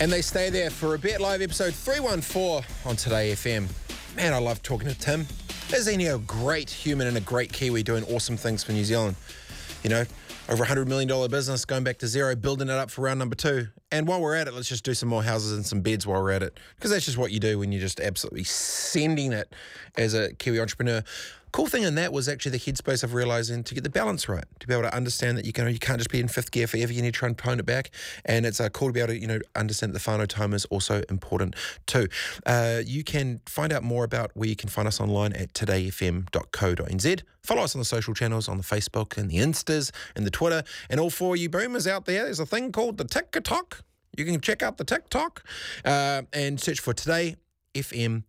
and 0.01 0.11
they 0.11 0.23
stay 0.23 0.49
there 0.49 0.71
for 0.71 0.95
a 0.95 0.97
bit 0.97 1.21
live 1.21 1.39
episode 1.39 1.71
314 1.71 2.67
on 2.83 2.95
Today 2.95 3.31
FM. 3.33 3.67
Man, 4.15 4.33
I 4.33 4.39
love 4.39 4.63
talking 4.63 4.87
to 4.87 4.97
Tim. 4.97 5.27
Isn't 5.71 5.99
he 5.99 6.07
a 6.07 6.17
great 6.17 6.67
human 6.67 7.05
and 7.05 7.15
a 7.15 7.21
great 7.21 7.53
Kiwi 7.53 7.83
doing 7.83 8.03
awesome 8.05 8.35
things 8.35 8.63
for 8.63 8.71
New 8.71 8.83
Zealand? 8.83 9.17
You 9.83 9.91
know, 9.91 10.03
over 10.49 10.63
a 10.63 10.65
$100 10.65 10.87
million 10.87 11.29
business, 11.29 11.63
going 11.63 11.83
back 11.83 11.99
to 11.99 12.07
zero, 12.07 12.35
building 12.35 12.69
it 12.69 12.73
up 12.73 12.89
for 12.89 13.01
round 13.01 13.19
number 13.19 13.35
two. 13.35 13.67
And 13.91 14.07
while 14.07 14.19
we're 14.19 14.33
at 14.33 14.47
it, 14.47 14.55
let's 14.55 14.67
just 14.67 14.83
do 14.83 14.95
some 14.95 15.09
more 15.09 15.21
houses 15.21 15.53
and 15.53 15.63
some 15.63 15.81
beds 15.81 16.07
while 16.07 16.19
we're 16.19 16.31
at 16.31 16.41
it. 16.41 16.59
Because 16.75 16.89
that's 16.89 17.05
just 17.05 17.19
what 17.19 17.31
you 17.31 17.39
do 17.39 17.59
when 17.59 17.71
you're 17.71 17.81
just 17.81 17.99
absolutely 17.99 18.45
sending 18.45 19.31
it 19.31 19.53
as 19.95 20.15
a 20.15 20.33
Kiwi 20.33 20.59
entrepreneur. 20.59 21.03
Cool 21.57 21.65
thing 21.65 21.81
in 21.81 21.95
that 21.95 22.13
was 22.13 22.29
actually 22.29 22.51
the 22.51 22.59
headspace 22.59 23.03
of 23.03 23.15
realizing 23.15 23.63
to 23.63 23.73
get 23.73 23.83
the 23.83 23.89
balance 23.89 24.29
right, 24.29 24.45
to 24.59 24.67
be 24.67 24.75
able 24.75 24.83
to 24.83 24.95
understand 24.95 25.39
that 25.39 25.45
you 25.45 25.51
can 25.51 25.67
you 25.73 25.79
can't 25.79 25.97
just 25.97 26.11
be 26.11 26.19
in 26.19 26.27
fifth 26.27 26.51
gear 26.51 26.67
forever. 26.67 26.93
You 26.93 27.01
need 27.01 27.15
to 27.15 27.19
try 27.19 27.29
and 27.29 27.35
tone 27.35 27.59
it 27.59 27.65
back, 27.65 27.89
and 28.25 28.45
it's 28.45 28.61
uh, 28.61 28.69
cool 28.69 28.89
to 28.89 28.93
be 28.93 28.99
able 28.99 29.13
to 29.13 29.19
you 29.19 29.25
know 29.25 29.39
understand 29.55 29.91
that 29.95 30.03
the 30.03 30.07
whānau 30.07 30.27
time 30.27 30.53
is 30.53 30.65
also 30.65 31.01
important 31.09 31.55
too. 31.87 32.09
Uh, 32.45 32.83
you 32.85 33.03
can 33.03 33.41
find 33.47 33.73
out 33.73 33.81
more 33.81 34.03
about 34.03 34.29
where 34.35 34.47
you 34.47 34.55
can 34.55 34.69
find 34.69 34.87
us 34.87 35.01
online 35.01 35.33
at 35.33 35.51
todayfm.co.nz. 35.53 37.21
Follow 37.41 37.63
us 37.63 37.73
on 37.73 37.79
the 37.79 37.85
social 37.85 38.13
channels 38.13 38.47
on 38.47 38.57
the 38.57 38.63
Facebook 38.63 39.17
and 39.17 39.27
the 39.27 39.37
Instas 39.37 39.89
and 40.15 40.27
the 40.27 40.31
Twitter, 40.31 40.61
and 40.91 40.99
all 40.99 41.09
for 41.09 41.35
you 41.35 41.49
boomers 41.49 41.87
out 41.87 42.05
there. 42.05 42.25
There's 42.25 42.39
a 42.39 42.45
thing 42.45 42.71
called 42.71 42.97
the 42.97 43.05
TikTok. 43.05 43.81
You 44.15 44.25
can 44.25 44.39
check 44.41 44.61
out 44.61 44.77
the 44.77 44.85
TikTok 44.85 45.43
uh, 45.83 46.21
and 46.31 46.61
search 46.61 46.79
for 46.79 46.93
Today 46.93 47.37
FM 47.73 48.25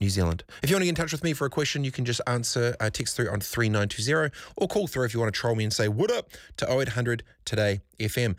New 0.00 0.08
Zealand. 0.08 0.44
If 0.62 0.70
you 0.70 0.76
want 0.76 0.82
to 0.82 0.86
get 0.86 0.90
in 0.90 0.94
touch 0.94 1.12
with 1.12 1.22
me 1.22 1.32
for 1.32 1.46
a 1.46 1.50
question, 1.50 1.84
you 1.84 1.92
can 1.92 2.04
just 2.04 2.20
answer, 2.26 2.74
uh, 2.80 2.90
text 2.90 3.16
through 3.16 3.30
on 3.30 3.40
3920 3.40 4.30
or 4.56 4.68
call 4.68 4.86
through 4.86 5.04
if 5.04 5.14
you 5.14 5.20
want 5.20 5.32
to 5.32 5.38
troll 5.38 5.54
me 5.54 5.64
and 5.64 5.72
say, 5.72 5.88
What 5.88 6.10
up 6.10 6.30
to 6.56 6.70
0800 6.70 7.22
Today 7.44 7.80
FM. 7.98 8.36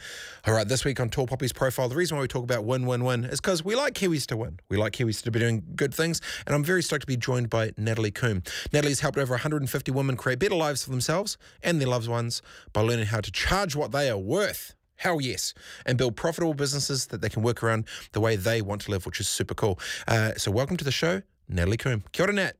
All 0.48 0.54
right, 0.54 0.68
this 0.68 0.86
week 0.86 1.00
on 1.00 1.10
Tall 1.10 1.28
Poppy's 1.28 1.52
profile, 1.52 1.90
the 1.90 1.96
reason 1.96 2.16
why 2.18 2.22
we 2.22 2.28
talk 2.28 2.44
about 2.44 2.64
win, 2.64 2.86
win, 2.86 3.04
win 3.04 3.26
is 3.26 3.42
because 3.42 3.64
we 3.64 3.76
like 3.76 3.94
Kiwis 3.94 4.26
to 4.28 4.38
win. 4.38 4.60
We 4.70 4.78
like 4.78 4.94
Kiwis 4.94 5.22
to 5.24 5.32
be 5.32 5.40
doing 5.40 5.64
good 5.76 5.94
things, 5.94 6.22
and 6.46 6.56
I'm 6.56 6.64
very 6.64 6.82
stoked 6.82 7.02
to 7.02 7.08
be 7.08 7.18
joined 7.18 7.50
by 7.50 7.72
Natalie 7.78 8.12
Coombe. 8.12 8.44
Natalie's 8.72 9.02
helped 9.02 9.18
over 9.18 9.34
150 9.34 9.92
women 9.92 10.16
create 10.16 10.40
better 10.40 10.56
lives 10.56 10.84
for 10.84 10.92
themselves 10.92 11.38
and 11.62 11.82
their 11.82 11.88
loved 11.88 12.08
ones 12.08 12.42
by 12.74 12.82
learning 12.82 13.08
how 13.08 13.20
to 13.22 13.32
charge 13.32 13.76
what 13.76 13.92
they 13.92 14.10
are 14.10 14.18
worth. 14.18 14.76
Hell 14.96 15.20
yes. 15.20 15.56
And 15.86 15.98
build 15.98 16.16
profitable 16.16 16.54
businesses 16.54 17.08
that 17.08 17.22
they 17.22 17.30
can 17.30 17.42
work 17.42 17.64
around 17.64 17.86
the 18.12 18.22
way 18.22 18.36
they 18.36 18.62
want 18.62 18.82
to 18.82 18.92
live, 18.92 19.06
which 19.06 19.20
is 19.20 19.28
super 19.28 19.56
cool. 19.56 19.80
Uh, 20.08 20.34
so, 20.38 20.52
welcome 20.52 20.78
to 20.78 20.86
the 20.86 20.92
show, 20.92 21.24
Natalie 21.52 21.78
Coombe. 21.78 22.04
Kia 22.12 22.26
ora, 22.26 22.34
Nat. 22.34 22.56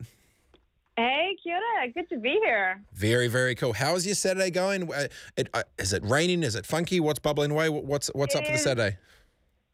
Hey, 0.98 1.36
kia 1.44 1.56
ora. 1.56 1.90
Good 1.92 2.10
to 2.10 2.18
be 2.20 2.38
here. 2.44 2.82
Very, 2.94 3.28
very 3.28 3.56
cool. 3.56 3.74
How 3.74 3.96
is 3.96 4.06
your 4.06 4.16
Saturday 4.16 4.52
going? 4.52 4.92
Uh, 4.94 5.08
it, 5.38 5.50
uh, 5.54 5.64
is 5.80 5.94
it 5.94 6.04
raining? 6.06 6.44
Is 6.44 6.56
it 6.56 6.66
funky? 6.66 7.00
What's 7.00 7.20
bubbling 7.20 7.52
away? 7.52 7.70
What- 7.70 7.86
What's 7.86 8.08
what's 8.14 8.36
up 8.36 8.46
for 8.46 8.52
the 8.52 8.58
Saturday? 8.58 8.98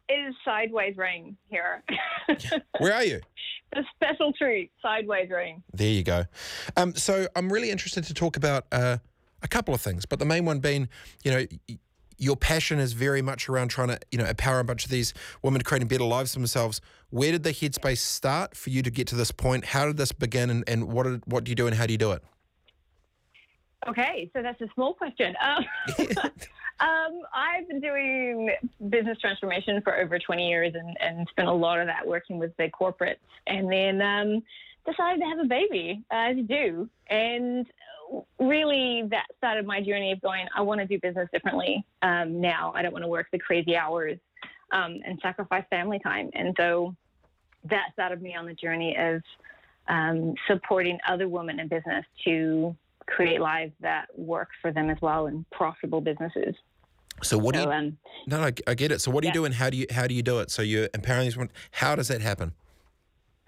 It 0.09 0.13
is 0.13 0.35
sideways 0.45 0.95
rain 0.95 1.35
here. 1.49 1.83
Where 2.79 2.93
are 2.93 3.03
you? 3.03 3.19
the 3.73 3.83
special 3.95 4.31
treat, 4.31 4.71
sideways 4.81 5.29
rain. 5.29 5.61
There 5.73 5.89
you 5.89 6.03
go. 6.03 6.23
Um, 6.77 6.95
so 6.95 7.27
I'm 7.35 7.51
really 7.51 7.69
interested 7.71 8.05
to 8.05 8.13
talk 8.13 8.37
about 8.37 8.65
uh, 8.71 8.97
a 9.43 9.47
couple 9.49 9.73
of 9.73 9.81
things, 9.81 10.05
but 10.05 10.19
the 10.19 10.25
main 10.25 10.45
one 10.45 10.59
being, 10.59 10.87
you 11.25 11.31
know, 11.31 11.45
your 12.17 12.35
passion 12.35 12.79
is 12.79 12.93
very 12.93 13.21
much 13.21 13.47
around 13.47 13.69
trying 13.69 13.89
to, 13.89 13.99
you 14.11 14.17
know, 14.17 14.25
empower 14.25 14.59
a 14.59 14.63
bunch 14.63 14.85
of 14.85 14.91
these 14.91 15.13
women 15.41 15.59
to 15.59 15.65
creating 15.65 15.87
better 15.87 16.03
lives 16.03 16.33
for 16.33 16.39
themselves. 16.39 16.81
Where 17.09 17.31
did 17.31 17.43
the 17.43 17.51
headspace 17.51 17.99
start 17.99 18.55
for 18.55 18.69
you 18.69 18.81
to 18.81 18.89
get 18.89 19.07
to 19.07 19.15
this 19.15 19.31
point? 19.31 19.65
How 19.65 19.85
did 19.85 19.97
this 19.97 20.11
begin, 20.11 20.49
and, 20.49 20.63
and 20.67 20.87
what 20.91 21.03
did, 21.03 21.21
what 21.25 21.43
do 21.43 21.51
you 21.51 21.55
do, 21.55 21.67
and 21.67 21.75
how 21.75 21.85
do 21.85 21.93
you 21.93 21.97
do 21.97 22.11
it? 22.11 22.23
Okay, 23.87 24.29
so 24.33 24.41
that's 24.41 24.59
a 24.61 24.67
small 24.73 24.93
question. 24.93 25.35
Um, 25.41 25.65
um, 26.79 27.21
I've 27.33 27.67
been 27.67 27.79
doing 27.79 28.51
business 28.89 29.17
transformation 29.19 29.81
for 29.81 29.95
over 29.97 30.19
20 30.19 30.47
years 30.47 30.73
and, 30.75 30.97
and 30.99 31.27
spent 31.29 31.47
a 31.47 31.53
lot 31.53 31.79
of 31.79 31.87
that 31.87 32.05
working 32.05 32.37
with 32.37 32.55
big 32.57 32.71
corporates. 32.71 33.17
And 33.45 33.71
then 33.71 34.01
um, 34.01 34.43
decided 34.87 35.19
to 35.21 35.27
have 35.27 35.39
a 35.39 35.45
baby, 35.47 36.03
as 36.11 36.37
you 36.37 36.43
do. 36.43 36.89
And 37.07 37.65
really, 38.39 39.03
that 39.09 39.25
started 39.37 39.65
my 39.65 39.81
journey 39.81 40.11
of 40.11 40.21
going, 40.21 40.47
I 40.55 40.61
want 40.61 40.79
to 40.79 40.87
do 40.87 40.99
business 40.99 41.27
differently 41.33 41.85
um, 42.01 42.39
now. 42.39 42.71
I 42.75 42.81
don't 42.81 42.93
want 42.93 43.03
to 43.03 43.09
work 43.09 43.27
the 43.31 43.39
crazy 43.39 43.75
hours 43.75 44.17
um, 44.71 44.99
and 45.05 45.19
sacrifice 45.21 45.65
family 45.69 45.99
time. 45.99 46.29
And 46.33 46.55
so 46.57 46.95
that 47.65 47.87
started 47.93 48.21
me 48.21 48.35
on 48.35 48.45
the 48.45 48.53
journey 48.53 48.95
of 48.97 49.21
um, 49.87 50.35
supporting 50.47 50.97
other 51.07 51.27
women 51.27 51.59
in 51.59 51.67
business 51.67 52.05
to 52.25 52.75
create 53.07 53.39
lives 53.39 53.71
that 53.79 54.07
work 54.17 54.49
for 54.61 54.71
them 54.71 54.89
as 54.89 54.97
well 55.01 55.27
and 55.27 55.49
profitable 55.51 56.01
businesses. 56.01 56.55
So 57.23 57.37
what 57.37 57.55
do 57.55 57.61
you? 57.61 57.71
um, 57.71 57.97
no, 58.27 58.41
no, 58.41 58.51
I 58.67 58.73
get 58.75 58.91
it. 58.91 59.01
So 59.01 59.09
what 59.09 59.21
do 59.21 59.27
you 59.27 59.31
yeah. 59.31 59.33
do, 59.33 59.45
and 59.45 59.55
how 59.55 59.69
do 59.71 59.77
you 59.77 59.87
how 59.89 60.05
do 60.05 60.13
you 60.13 60.21
do 60.21 60.39
it? 60.39 60.51
So 60.51 60.61
you're 60.61 60.87
empowering 60.93 61.25
these 61.25 61.35
women. 61.35 61.51
How 61.71 61.95
does 61.95 62.09
that 62.09 62.21
happen? 62.21 62.53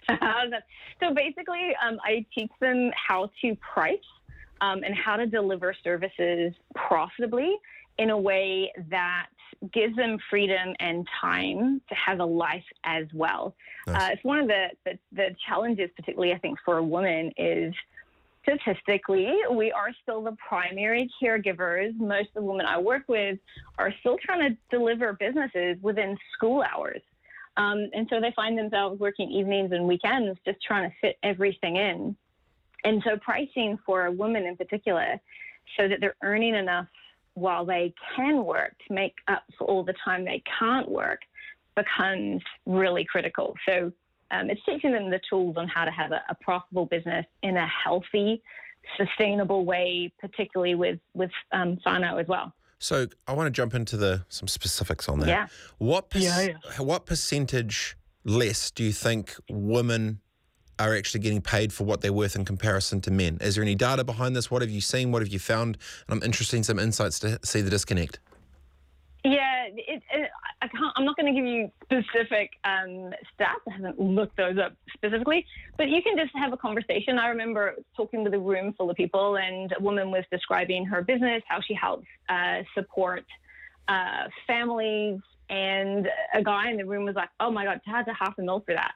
so 1.00 1.14
basically, 1.14 1.76
um, 1.86 2.00
I 2.04 2.26
teach 2.34 2.52
them 2.60 2.92
how 2.96 3.30
to 3.42 3.56
price 3.56 3.98
um, 4.62 4.84
and 4.84 4.96
how 4.96 5.16
to 5.16 5.26
deliver 5.26 5.76
services 5.84 6.54
profitably 6.76 7.56
in 7.98 8.10
a 8.10 8.18
way 8.18 8.72
that 8.90 9.28
gives 9.74 9.96
them 9.96 10.18
freedom 10.30 10.74
and 10.80 11.06
time 11.20 11.82
to 11.90 11.96
have 11.96 12.20
a 12.20 12.26
life 12.26 12.64
as 12.86 13.06
well. 13.14 13.56
Uh, 13.88 14.10
it's 14.12 14.24
one 14.24 14.40
of 14.40 14.48
the, 14.48 14.68
the, 14.86 14.98
the 15.12 15.36
challenges, 15.48 15.90
particularly 15.96 16.34
I 16.34 16.38
think 16.38 16.58
for 16.64 16.78
a 16.78 16.84
woman, 16.84 17.32
is 17.38 17.74
statistically 18.44 19.34
we 19.52 19.72
are 19.72 19.90
still 20.02 20.24
the 20.24 20.36
primary 20.48 21.10
caregivers. 21.22 21.98
Most 22.00 22.30
of 22.30 22.36
the 22.36 22.44
women 22.44 22.66
I 22.66 22.80
work 22.80 23.04
with 23.08 23.38
are 23.78 23.94
still 24.00 24.18
trying 24.24 24.50
to 24.50 24.58
deliver 24.78 25.14
businesses 25.14 25.78
within 25.82 26.18
school 26.34 26.64
hours. 26.64 27.02
Um, 27.60 27.90
and 27.94 28.08
so 28.10 28.22
they 28.22 28.32
find 28.36 28.58
themselves 28.58 29.02
working 29.02 29.30
evenings 29.30 29.74
and 29.74 29.86
weekends 29.86 30.40
just 30.46 30.62
trying 30.62 30.90
to 30.90 30.96
fit 31.02 31.18
everything 31.24 31.76
in. 31.76 32.16
And 32.86 33.04
so 33.06 33.18
pricing 33.18 33.78
for 33.86 34.06
a 34.06 34.12
woman 34.12 34.46
in 34.46 34.56
particular 34.56 35.20
so 35.78 35.90
that 35.90 36.00
they're 36.00 36.16
earning 36.24 36.56
enough 36.56 36.88
while 37.34 37.66
they 37.66 37.94
can 38.16 38.46
work 38.46 38.76
to 38.88 38.94
make 38.94 39.16
up 39.28 39.44
for 39.58 39.66
all 39.66 39.84
the 39.84 39.94
time 40.06 40.24
they 40.24 40.42
can't 40.58 40.90
work 40.90 41.20
becomes 41.76 42.42
really 42.66 43.04
critical. 43.04 43.54
So 43.68 43.92
um, 44.32 44.50
it's 44.50 44.64
teaching 44.66 44.94
them 44.94 45.10
the 45.10 45.20
tools 45.30 45.56
on 45.58 45.68
how 45.68 45.84
to 45.84 45.92
have 45.92 46.14
a, 46.14 46.22
a 46.30 46.36
profitable 46.36 46.86
business 46.86 47.26
in 47.44 47.58
a 47.58 47.68
healthy, 47.68 48.42
sustainable 48.96 49.66
way, 49.66 50.14
particularly 50.20 50.76
with 50.76 51.00
with 51.14 51.32
um, 51.52 51.78
whānau 51.86 52.22
as 52.22 52.28
well. 52.28 52.54
So 52.80 53.08
I 53.28 53.34
want 53.34 53.48
to 53.48 53.52
jump 53.52 53.76
into 53.76 53.98
the 53.98 54.26
some 54.30 54.48
specifics 54.48 55.10
on 55.10 55.20
that. 55.20 55.28
Yeah. 55.28 55.48
What 55.78 56.10
per- 56.10 56.20
Yeah, 56.20 56.48
what 56.78 57.06
percentage 57.06 57.98
less 58.24 58.72
do 58.72 58.84
you 58.84 58.94
think 58.94 59.36
women 59.50 60.22
are 60.80 60.96
actually 60.96 61.20
getting 61.20 61.42
paid 61.42 61.74
for 61.74 61.84
what 61.84 62.00
they're 62.00 62.14
worth 62.14 62.38
in 62.38 62.46
comparison 62.46 63.02
to 63.02 63.12
men? 63.12 63.38
Is 63.42 63.56
there 63.56 63.64
any 63.64 63.76
data 63.76 64.06
behind 64.06 64.34
this? 64.34 64.50
What 64.50 64.62
have 64.62 64.72
you 64.72 64.80
seen? 64.80 65.12
What 65.12 65.22
have 65.22 65.28
you 65.28 65.40
found? 65.40 65.78
And 66.08 66.18
I'm 66.18 66.24
interested 66.26 66.56
in 66.56 66.64
some 66.64 66.80
insights 66.80 67.20
to 67.20 67.38
see 67.44 67.60
the 67.60 67.70
disconnect. 67.70 68.20
Yeah, 69.26 69.66
it, 69.76 70.02
it, 70.14 70.29
I 70.62 70.68
can't, 70.68 70.92
I'm 70.98 71.06
not 71.06 71.16
going 71.16 71.34
to 71.34 71.40
give 71.40 71.48
you 71.48 71.72
specific 71.84 72.52
um, 72.66 73.14
stats. 73.40 73.64
I 73.70 73.74
haven't 73.74 74.00
looked 74.00 74.36
those 74.36 74.58
up 74.58 74.74
specifically, 74.94 75.46
but 75.78 75.88
you 75.88 76.02
can 76.02 76.18
just 76.18 76.36
have 76.36 76.52
a 76.52 76.58
conversation. 76.58 77.18
I 77.18 77.28
remember 77.28 77.76
talking 77.96 78.24
with 78.24 78.34
a 78.34 78.40
room 78.40 78.74
full 78.78 78.90
of 78.90 78.98
people, 78.98 79.38
and 79.38 79.74
a 79.78 79.82
woman 79.82 80.12
was 80.12 80.26
describing 80.32 80.86
her 80.86 81.02
business, 81.02 81.42
how 81.48 81.62
she 81.62 81.74
helps 81.74 82.08
uh, 82.28 82.64
support 82.76 83.26
uh, 83.88 84.28
families, 84.48 85.20
and 85.50 86.08
a 86.34 86.44
guy 86.44 86.70
in 86.70 86.78
the 86.78 86.86
room 86.86 87.06
was 87.06 87.16
like, 87.16 87.30
"Oh 87.40 87.52
my 87.52 87.64
God, 87.64 87.80
charge 87.86 88.08
a 88.08 88.14
half 88.14 88.38
a 88.38 88.42
mil 88.42 88.62
for 88.66 88.74
that." 88.74 88.92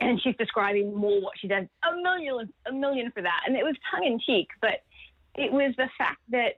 And 0.00 0.20
she's 0.20 0.36
describing 0.36 0.94
more 0.94 1.22
what 1.22 1.34
she 1.38 1.46
does, 1.46 1.64
a 1.88 1.96
million, 2.02 2.52
a 2.66 2.72
million 2.72 3.12
for 3.12 3.22
that, 3.22 3.42
and 3.46 3.56
it 3.56 3.62
was 3.62 3.76
tongue 3.90 4.04
in 4.04 4.18
cheek, 4.18 4.48
but 4.60 4.82
it 5.36 5.52
was 5.52 5.72
the 5.76 5.88
fact 5.96 6.20
that 6.30 6.54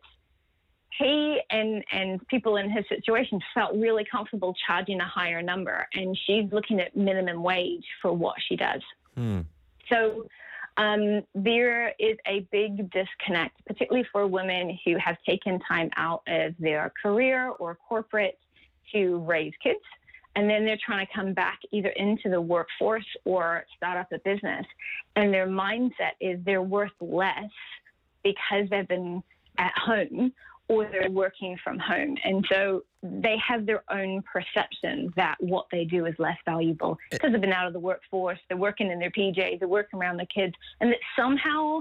he 0.99 1.41
and 1.51 1.85
and 1.93 2.27
people 2.29 2.57
in 2.57 2.71
his 2.71 2.85
situation 2.89 3.41
felt 3.55 3.75
really 3.75 4.05
comfortable 4.11 4.55
charging 4.67 5.01
a 5.01 5.07
higher 5.07 5.43
number, 5.43 5.87
and 5.95 6.19
she's 6.27 6.51
looking 6.53 6.81
at 6.81 6.97
minimum 6.97 7.43
wage 7.43 7.85
for 8.03 8.13
what 8.13 8.37
she 8.49 8.57
does. 8.57 8.83
Hmm. 9.15 9.41
So 9.89 10.27
um, 10.77 11.23
there 11.35 11.93
is 11.99 12.17
a 12.27 12.47
big 12.53 12.91
disconnect, 12.91 13.65
particularly 13.67 14.07
for 14.13 14.27
women 14.27 14.79
who 14.85 14.97
have 14.99 15.17
taken 15.27 15.59
time 15.61 15.91
out 15.97 16.23
of 16.29 16.55
their 16.59 16.93
career 17.03 17.49
or 17.59 17.77
corporate 17.89 18.39
to 18.93 19.19
raise 19.19 19.53
kids. 19.63 19.81
And 20.37 20.49
then 20.49 20.65
they're 20.65 20.79
trying 20.85 21.05
to 21.05 21.13
come 21.13 21.33
back 21.33 21.59
either 21.73 21.89
into 21.89 22.29
the 22.29 22.41
workforce 22.41 23.07
or 23.25 23.65
start 23.77 23.99
up 23.99 24.13
a 24.13 24.19
business. 24.21 24.65
And 25.17 25.35
their 25.35 25.49
mindset 25.49 26.13
is 26.21 26.39
they're 26.45 26.63
worth 26.63 26.93
less 27.01 27.51
because 28.23 28.69
they've 28.71 28.87
been 28.87 29.23
at 29.59 29.73
home 29.77 30.33
or 30.69 30.87
they're 30.91 31.11
working 31.11 31.57
from 31.65 31.79
home. 31.79 32.17
And 32.25 32.45
so 32.51 32.85
they 33.03 33.37
have 33.47 33.65
their 33.67 33.83
own 33.91 34.23
perception 34.23 35.13
that 35.17 35.37
what 35.41 35.67
they 35.73 35.85
do 35.85 36.07
is 36.07 36.15
less 36.19 36.37
valuable 36.45 36.99
because 37.11 37.33
they've 37.33 37.41
been 37.41 37.53
out 37.53 37.67
of 37.67 37.73
the 37.73 37.81
workforce, 37.81 38.39
they're 38.49 38.59
working 38.59 38.91
in 38.91 38.99
their 38.99 39.11
PJs, 39.11 39.61
they're 39.61 39.69
working 39.69 39.99
around 39.99 40.19
the 40.19 40.27
kids, 40.27 40.55
and 40.81 40.91
that 40.91 40.99
somehow 41.17 41.81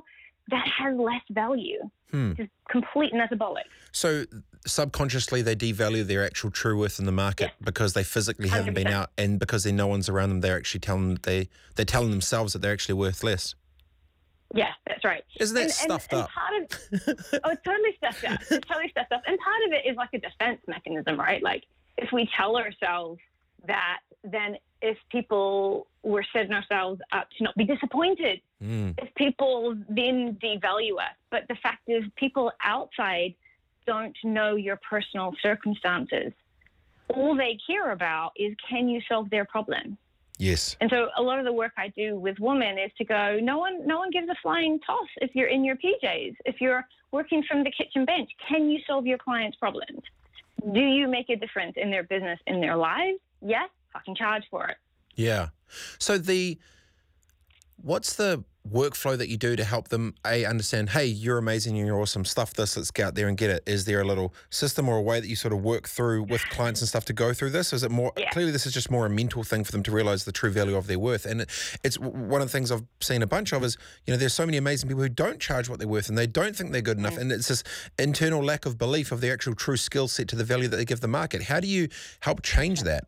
that 0.49 0.65
has 0.68 0.97
less 0.97 1.22
value. 1.31 1.80
Hmm. 2.11 2.34
Just 2.34 2.49
complete 2.69 3.14
metabolic. 3.14 3.65
So 3.91 4.23
subconsciously 4.65 5.41
they 5.41 5.55
devalue 5.55 6.05
their 6.05 6.26
actual 6.26 6.51
true 6.51 6.77
worth 6.77 6.99
in 6.99 7.05
the 7.05 7.11
market 7.11 7.51
because 7.61 7.93
they 7.93 8.03
physically 8.03 8.47
haven't 8.47 8.73
been 8.73 8.88
100%. 8.88 8.91
out 8.93 9.09
and 9.18 9.39
because 9.39 9.64
there 9.65 9.73
no 9.73 9.88
one's 9.88 10.07
around 10.07 10.30
them, 10.30 10.41
they're 10.41 10.57
actually 10.57 10.80
telling 10.80 11.18
they 11.23 11.49
they're 11.76 11.85
telling 11.85 12.11
themselves 12.11 12.53
that 12.53 12.59
they're 12.59 12.73
actually 12.73 12.95
worth 12.95 13.23
less. 13.23 13.55
Yeah, 14.53 14.72
that's 14.86 15.03
right. 15.03 15.24
Isn't 15.40 15.56
that 15.56 15.64
and, 15.64 15.72
stuffed 15.72 16.14
and, 16.14 16.22
up? 16.22 16.30
And 16.52 16.69
part 16.69 17.07
of, 17.07 17.41
oh, 17.44 17.49
it's 17.49 17.64
totally 17.64 17.95
stuffed 17.98 18.24
up. 18.24 18.40
It's 18.49 18.68
totally 18.68 18.90
stuffed 18.90 19.11
up. 19.11 19.22
And 19.28 19.38
part 19.40 19.64
of 19.68 19.74
it 19.74 19.90
is 19.90 19.98
like 19.98 20.10
a 20.14 20.19
defense 20.19 20.61
mechanism, 20.68 21.19
right? 21.19 21.44
Like 21.44 21.64
if 21.98 22.11
we 22.11 22.30
tell 22.36 22.57
ourselves 22.57 23.19
that, 23.68 23.99
then 24.24 24.57
if 24.82 24.98
people 25.11 25.88
were 26.03 26.24
setting 26.32 26.53
ourselves 26.53 27.02
up 27.11 27.28
to 27.38 27.44
not 27.44 27.56
be 27.56 27.65
disappointed, 27.65 28.41
Mm. 28.64 28.95
if 28.98 29.14
people 29.14 29.76
then 29.88 30.36
devalue 30.41 30.98
us. 30.98 31.14
But 31.30 31.48
the 31.48 31.56
fact 31.61 31.84
is, 31.88 32.03
people 32.15 32.52
outside 32.64 33.36
don't 33.86 34.18
know 34.24 34.56
your 34.56 34.78
personal 34.78 35.34
circumstances. 35.44 36.34
All 37.10 37.36
they 37.36 37.57
care 37.68 37.91
about 37.91 38.32
is 38.36 38.56
can 38.68 38.90
you 38.90 38.99
solve 39.07 39.30
their 39.30 39.45
problem? 39.45 39.98
Yes. 40.38 40.76
And 40.81 40.89
so 40.89 41.09
a 41.18 41.22
lot 41.22 41.39
of 41.39 41.45
the 41.45 41.53
work 41.53 41.73
I 41.77 41.88
do 41.89 42.15
with 42.18 42.38
women 42.39 42.77
is 42.77 42.91
to 42.99 43.05
go, 43.05 43.39
no 43.41 43.57
one 43.57 43.85
no 43.88 43.97
one 43.97 44.11
gives 44.11 44.30
a 44.30 44.35
flying 44.41 44.80
toss 44.85 45.07
if 45.18 45.31
you're 45.34 45.47
in 45.47 45.64
your 45.64 45.76
PJs, 45.76 46.35
if 46.45 46.61
you're 46.61 46.85
working 47.11 47.43
from 47.49 47.64
the 47.64 47.72
kitchen 47.72 48.05
bench, 48.05 48.30
can 48.47 48.69
you 48.69 48.80
solve 48.85 49.05
your 49.05 49.18
clients' 49.18 49.57
problems? 49.57 50.01
Do 50.73 50.80
you 50.80 51.07
make 51.07 51.30
a 51.30 51.35
difference 51.35 51.73
in 51.77 51.89
their 51.89 52.03
business, 52.03 52.39
in 52.47 52.61
their 52.61 52.76
lives? 52.76 53.19
Yes, 53.41 53.69
fucking 53.93 54.15
charge 54.15 54.43
for 54.49 54.68
it. 54.68 54.77
Yeah. 55.15 55.49
So 55.97 56.18
the 56.18 56.59
what's 57.81 58.15
the 58.15 58.43
workflow 58.72 59.18
that 59.18 59.30
you 59.30 59.38
do 59.38 59.56
to 59.56 59.64
help 59.64 59.89
them 59.89 60.15
a 60.26 60.45
understand? 60.45 60.89
Hey, 60.89 61.06
you're 61.06 61.38
amazing 61.38 61.77
and 61.77 61.88
you're 61.88 61.99
awesome. 61.99 62.26
Stuff 62.26 62.53
this. 62.53 62.77
Let's 62.77 62.91
go 62.91 63.06
out 63.06 63.15
there 63.15 63.27
and 63.27 63.38
get 63.38 63.49
it. 63.49 63.64
Is 63.65 63.85
there 63.85 64.02
a 64.02 64.03
little 64.03 64.34
system 64.49 64.89
or 64.89 64.98
a 64.98 65.02
way 65.02 65.19
that 65.19 65.27
you 65.27 65.35
sort 65.35 65.53
of 65.53 65.61
work 65.61 65.88
through 65.88 66.23
with 66.23 66.41
clients 66.49 66.81
and 66.81 66.88
stuff 66.88 67.06
to 67.06 67.14
go 67.14 67.34
through 67.34 67.52
this? 67.52 67.73
Is 67.73 67.84
it 67.84 67.91
more 67.91 68.11
clearly 68.31 68.52
this 68.52 68.65
is 68.65 68.73
just 68.73 68.91
more 68.91 69.06
a 69.06 69.10
mental 69.10 69.44
thing 69.44 69.64
for 69.64 69.72
them 69.72 69.84
to 69.84 69.91
realize 69.91 70.26
the 70.26 70.31
true 70.31 70.52
value 70.52 70.76
of 70.76 70.88
their 70.88 70.99
worth? 70.99 71.26
And 71.26 71.41
it, 71.41 71.49
it's 71.84 71.98
one 71.98 72.41
of 72.41 72.48
the 72.48 72.52
things 72.52 72.72
I've 72.72 72.85
seen 73.02 73.22
a 73.22 73.27
bunch 73.27 73.53
of 73.53 73.64
is 73.64 73.77
you 74.06 74.14
know 74.14 74.18
there's 74.18 74.34
so 74.34 74.45
many 74.45 74.57
amazing 74.57 74.89
people 74.89 75.03
who 75.03 75.10
don't 75.10 75.39
charge 75.39 75.69
what 75.69 75.80
they're 75.80 75.88
worth 75.88 76.10
and 76.10 76.18
they 76.18 76.27
don't 76.27 76.56
think 76.56 76.72
they're 76.72 76.81
good 76.81 76.98
enough, 76.98 77.18
and 77.18 77.31
it's 77.31 77.48
this 77.48 77.64
internal 77.98 78.44
lack 78.44 78.65
of 78.65 78.77
belief 78.77 79.11
of 79.11 79.22
their 79.22 79.34
actual 79.34 79.56
true 79.56 79.77
skill 79.77 80.07
set 80.07 80.27
to 80.27 80.35
the 80.35 80.44
value 80.44 80.68
that 80.68 80.77
they 80.77 80.85
give 80.85 81.02
the 81.02 81.07
market. 81.07 81.44
How 81.44 81.60
do 81.60 81.68
you 81.68 81.88
help 82.22 82.41
change 82.41 82.84
that? 82.84 83.06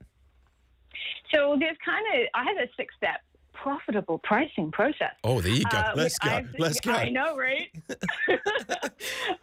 So 1.34 1.58
there's 1.60 1.78
kind 1.86 2.06
of 2.16 2.28
I 2.34 2.44
have 2.44 2.58
a 2.58 2.70
six 2.76 2.94
step 2.96 3.22
profitable 3.62 4.20
pricing 4.20 4.72
process. 4.72 5.14
Oh, 5.24 5.42
there 5.42 5.52
you 5.52 5.64
go. 5.66 5.78
Uh, 5.78 5.94
Let's 5.96 6.18
go. 6.20 6.30
I've- 6.30 6.48
Let's 6.58 6.80
go. 6.80 6.92
I 6.92 7.10
know, 7.10 7.38
right? 7.38 7.70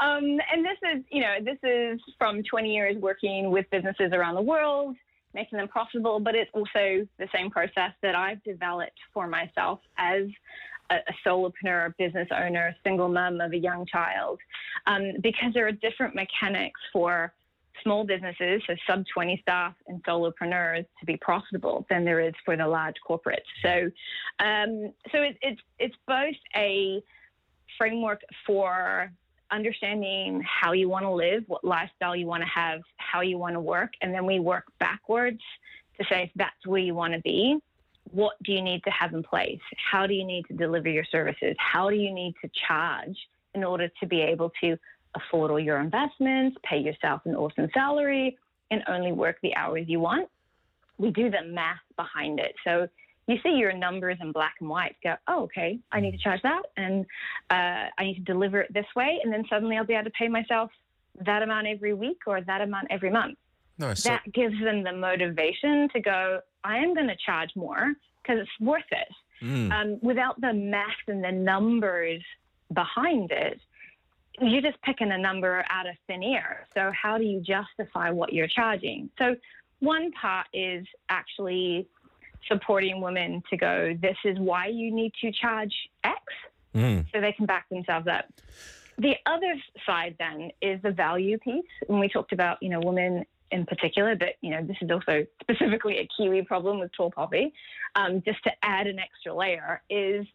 um, 0.00 0.38
and 0.52 0.64
this 0.64 0.78
is, 0.94 1.04
you 1.10 1.22
know, 1.22 1.36
this 1.42 1.58
is 1.62 2.00
from 2.18 2.42
20 2.42 2.72
years 2.72 2.96
working 2.96 3.50
with 3.50 3.66
businesses 3.70 4.12
around 4.12 4.34
the 4.34 4.42
world, 4.42 4.96
making 5.34 5.58
them 5.58 5.68
profitable, 5.68 6.18
but 6.20 6.34
it's 6.34 6.50
also 6.54 7.06
the 7.18 7.28
same 7.34 7.50
process 7.50 7.92
that 8.02 8.14
I've 8.14 8.42
developed 8.42 8.98
for 9.12 9.26
myself 9.26 9.80
as 9.98 10.22
a, 10.90 10.96
a 10.96 11.14
solopreneur, 11.28 11.96
business 11.98 12.28
owner, 12.34 12.74
single 12.84 13.08
mom 13.08 13.40
of 13.40 13.52
a 13.52 13.58
young 13.58 13.84
child, 13.86 14.38
um, 14.86 15.12
because 15.22 15.52
there 15.52 15.66
are 15.66 15.72
different 15.72 16.14
mechanics 16.14 16.80
for 16.92 17.32
small 17.82 18.04
businesses, 18.04 18.62
so 18.66 18.74
sub 18.86 19.04
20 19.12 19.38
staff 19.42 19.74
and 19.88 20.02
solopreneurs 20.04 20.86
to 21.00 21.06
be 21.06 21.16
profitable 21.16 21.86
than 21.90 22.04
there 22.04 22.20
is 22.20 22.34
for 22.44 22.56
the 22.56 22.66
large 22.66 22.96
corporates. 23.08 23.46
So, 23.62 23.90
um, 24.44 24.92
so 25.12 25.22
it, 25.22 25.36
it's 25.42 25.60
it's 25.78 25.96
both 26.06 26.36
a 26.54 27.02
framework 27.78 28.20
for 28.46 29.10
understanding 29.50 30.42
how 30.44 30.72
you 30.72 30.88
want 30.88 31.04
to 31.04 31.10
live, 31.10 31.44
what 31.46 31.64
lifestyle 31.64 32.16
you 32.16 32.26
want 32.26 32.42
to 32.42 32.48
have, 32.48 32.80
how 32.96 33.20
you 33.20 33.38
want 33.38 33.54
to 33.54 33.60
work, 33.60 33.92
and 34.00 34.12
then 34.12 34.26
we 34.26 34.40
work 34.40 34.64
backwards 34.80 35.40
to 35.98 36.06
say 36.10 36.24
if 36.24 36.30
that's 36.36 36.66
where 36.66 36.80
you 36.80 36.94
want 36.94 37.14
to 37.14 37.20
be, 37.20 37.58
what 38.12 38.34
do 38.42 38.52
you 38.52 38.62
need 38.62 38.82
to 38.84 38.90
have 38.90 39.14
in 39.14 39.22
place? 39.22 39.60
How 39.90 40.06
do 40.06 40.14
you 40.14 40.24
need 40.24 40.46
to 40.46 40.54
deliver 40.54 40.88
your 40.88 41.04
services? 41.04 41.56
How 41.58 41.90
do 41.90 41.96
you 41.96 42.12
need 42.12 42.34
to 42.42 42.50
charge 42.68 43.16
in 43.54 43.64
order 43.64 43.88
to 44.00 44.06
be 44.06 44.20
able 44.20 44.52
to 44.62 44.76
afford 45.16 45.50
all 45.50 45.60
your 45.60 45.78
investments, 45.80 46.56
pay 46.62 46.78
yourself 46.78 47.22
an 47.24 47.34
awesome 47.34 47.68
salary, 47.74 48.38
and 48.70 48.82
only 48.88 49.12
work 49.12 49.36
the 49.42 49.54
hours 49.54 49.84
you 49.88 50.00
want? 50.00 50.28
We 50.98 51.10
do 51.10 51.30
the 51.30 51.42
math 51.46 51.80
behind 51.96 52.38
it. 52.38 52.54
So 52.64 52.88
you 53.26 53.36
see 53.42 53.50
your 53.50 53.72
numbers 53.72 54.18
in 54.20 54.32
black 54.32 54.54
and 54.60 54.68
white, 54.68 54.96
go, 55.02 55.14
oh, 55.28 55.44
okay, 55.44 55.78
I 55.92 56.00
need 56.00 56.12
to 56.12 56.18
charge 56.18 56.40
that, 56.42 56.62
and 56.76 57.04
uh, 57.50 57.90
I 57.98 58.04
need 58.04 58.14
to 58.14 58.32
deliver 58.32 58.60
it 58.60 58.72
this 58.72 58.86
way, 58.94 59.18
and 59.22 59.32
then 59.32 59.44
suddenly 59.50 59.76
I'll 59.76 59.86
be 59.86 59.94
able 59.94 60.04
to 60.04 60.10
pay 60.10 60.28
myself 60.28 60.70
that 61.24 61.42
amount 61.42 61.66
every 61.66 61.94
week 61.94 62.18
or 62.26 62.40
that 62.40 62.60
amount 62.60 62.86
every 62.90 63.10
month. 63.10 63.38
Nice. 63.78 64.04
That 64.04 64.22
gives 64.32 64.58
them 64.62 64.82
the 64.82 64.92
motivation 64.92 65.88
to 65.92 66.00
go, 66.00 66.40
I 66.64 66.78
am 66.78 66.94
going 66.94 67.08
to 67.08 67.16
charge 67.24 67.50
more 67.56 67.94
because 68.22 68.40
it's 68.40 68.60
worth 68.60 68.90
it. 68.90 69.08
Mm. 69.42 69.70
Um, 69.70 69.98
without 70.02 70.40
the 70.40 70.52
math 70.52 70.86
and 71.08 71.22
the 71.22 71.32
numbers 71.32 72.22
behind 72.72 73.30
it, 73.30 73.60
you're 74.40 74.62
just 74.62 74.80
picking 74.82 75.12
a 75.12 75.18
number 75.18 75.64
out 75.70 75.88
of 75.88 75.96
thin 76.06 76.22
air. 76.22 76.66
So, 76.74 76.90
how 76.90 77.18
do 77.18 77.24
you 77.24 77.40
justify 77.40 78.10
what 78.10 78.32
you're 78.32 78.48
charging? 78.48 79.10
So, 79.18 79.36
one 79.80 80.12
part 80.12 80.46
is 80.52 80.86
actually 81.08 81.86
supporting 82.48 83.00
women 83.00 83.42
to 83.50 83.56
go, 83.56 83.94
this 84.00 84.16
is 84.24 84.38
why 84.38 84.66
you 84.68 84.94
need 84.94 85.12
to 85.22 85.32
charge 85.32 85.74
X 86.04 86.20
Mm. 86.76 87.06
so 87.10 87.20
they 87.20 87.32
can 87.32 87.46
back 87.46 87.68
themselves 87.70 88.06
up. 88.06 88.26
The 88.98 89.14
other 89.24 89.54
side 89.86 90.14
then 90.18 90.50
is 90.60 90.80
the 90.82 90.90
value 90.90 91.38
piece. 91.38 91.64
And 91.88 91.98
we 91.98 92.08
talked 92.08 92.32
about, 92.32 92.62
you 92.62 92.68
know, 92.68 92.80
women 92.80 93.24
in 93.50 93.64
particular, 93.64 94.16
but, 94.16 94.34
you 94.42 94.50
know, 94.50 94.62
this 94.62 94.76
is 94.80 94.90
also 94.90 95.24
specifically 95.40 95.98
a 95.98 96.08
Kiwi 96.16 96.42
problem 96.42 96.78
with 96.80 96.90
tall 96.92 97.10
poppy. 97.10 97.52
Um, 97.94 98.22
just 98.26 98.42
to 98.44 98.50
add 98.62 98.86
an 98.86 98.98
extra 98.98 99.34
layer 99.34 99.82
is 99.88 100.26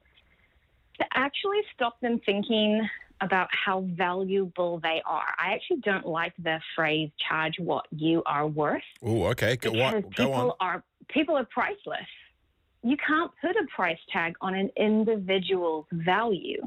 to 0.99 1.05
actually 1.13 1.61
stop 1.73 1.99
them 2.01 2.19
thinking 2.25 2.87
about 3.21 3.47
how 3.51 3.81
valuable 3.95 4.79
they 4.79 5.01
are. 5.05 5.27
I 5.39 5.53
actually 5.53 5.81
don't 5.81 6.05
like 6.05 6.33
the 6.43 6.59
phrase 6.75 7.09
charge 7.29 7.53
what 7.59 7.85
you 7.91 8.23
are 8.25 8.47
worth 8.47 8.81
Oh, 9.03 9.25
okay. 9.27 9.55
Go, 9.55 9.71
because 9.71 9.93
what, 9.93 10.15
go 10.15 10.25
people 10.25 10.57
on. 10.59 10.67
are 10.67 10.83
people 11.09 11.37
are 11.37 11.45
priceless. 11.45 12.07
You 12.83 12.97
can't 13.05 13.31
put 13.39 13.51
a 13.51 13.65
price 13.75 13.99
tag 14.11 14.33
on 14.41 14.55
an 14.55 14.69
individual's 14.75 15.85
value. 15.91 16.61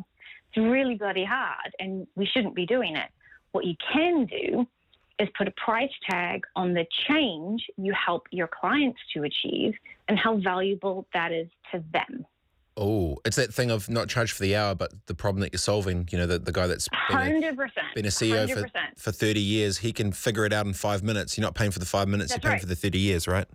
It's 0.52 0.64
really 0.64 0.94
bloody 0.94 1.24
hard, 1.24 1.74
and 1.80 2.06
we 2.14 2.26
shouldn't 2.26 2.54
be 2.54 2.66
doing 2.66 2.94
it. 2.94 3.08
What 3.50 3.64
you 3.64 3.74
can 3.92 4.26
do 4.26 4.66
is 5.18 5.28
put 5.36 5.48
a 5.48 5.52
price 5.52 5.90
tag 6.08 6.44
on 6.54 6.74
the 6.74 6.86
change 7.08 7.64
you 7.76 7.92
help 7.92 8.26
your 8.30 8.48
clients 8.48 8.98
to 9.14 9.24
achieve 9.24 9.74
and 10.08 10.18
how 10.18 10.36
valuable 10.36 11.06
that 11.14 11.32
is 11.32 11.48
to 11.72 11.82
them. 11.92 12.26
Oh, 12.76 13.18
it's 13.24 13.36
that 13.36 13.54
thing 13.54 13.70
of 13.70 13.88
not 13.88 14.08
charge 14.08 14.32
for 14.32 14.42
the 14.42 14.56
hour, 14.56 14.74
but 14.74 14.92
the 15.06 15.14
problem 15.14 15.40
that 15.42 15.52
you're 15.52 15.58
solving. 15.58 16.08
You 16.10 16.18
know, 16.18 16.26
the, 16.26 16.40
the 16.40 16.50
guy 16.50 16.66
that's 16.66 16.88
been 17.08 17.44
a, 17.44 17.52
been 17.94 18.06
a 18.06 18.08
CEO 18.08 18.52
for, 18.52 18.62
100%. 18.62 18.68
for 18.96 19.12
30 19.12 19.40
years, 19.40 19.78
he 19.78 19.92
can 19.92 20.10
figure 20.10 20.44
it 20.44 20.52
out 20.52 20.66
in 20.66 20.72
five 20.72 21.02
minutes. 21.04 21.38
You're 21.38 21.44
not 21.44 21.54
paying 21.54 21.70
for 21.70 21.78
the 21.78 21.86
five 21.86 22.08
minutes, 22.08 22.32
That's 22.32 22.42
you're 22.42 22.50
paying 22.50 22.54
right. 22.54 22.60
for 22.60 22.66
the 22.66 22.74
30 22.74 22.98
years, 22.98 23.28
right? 23.28 23.46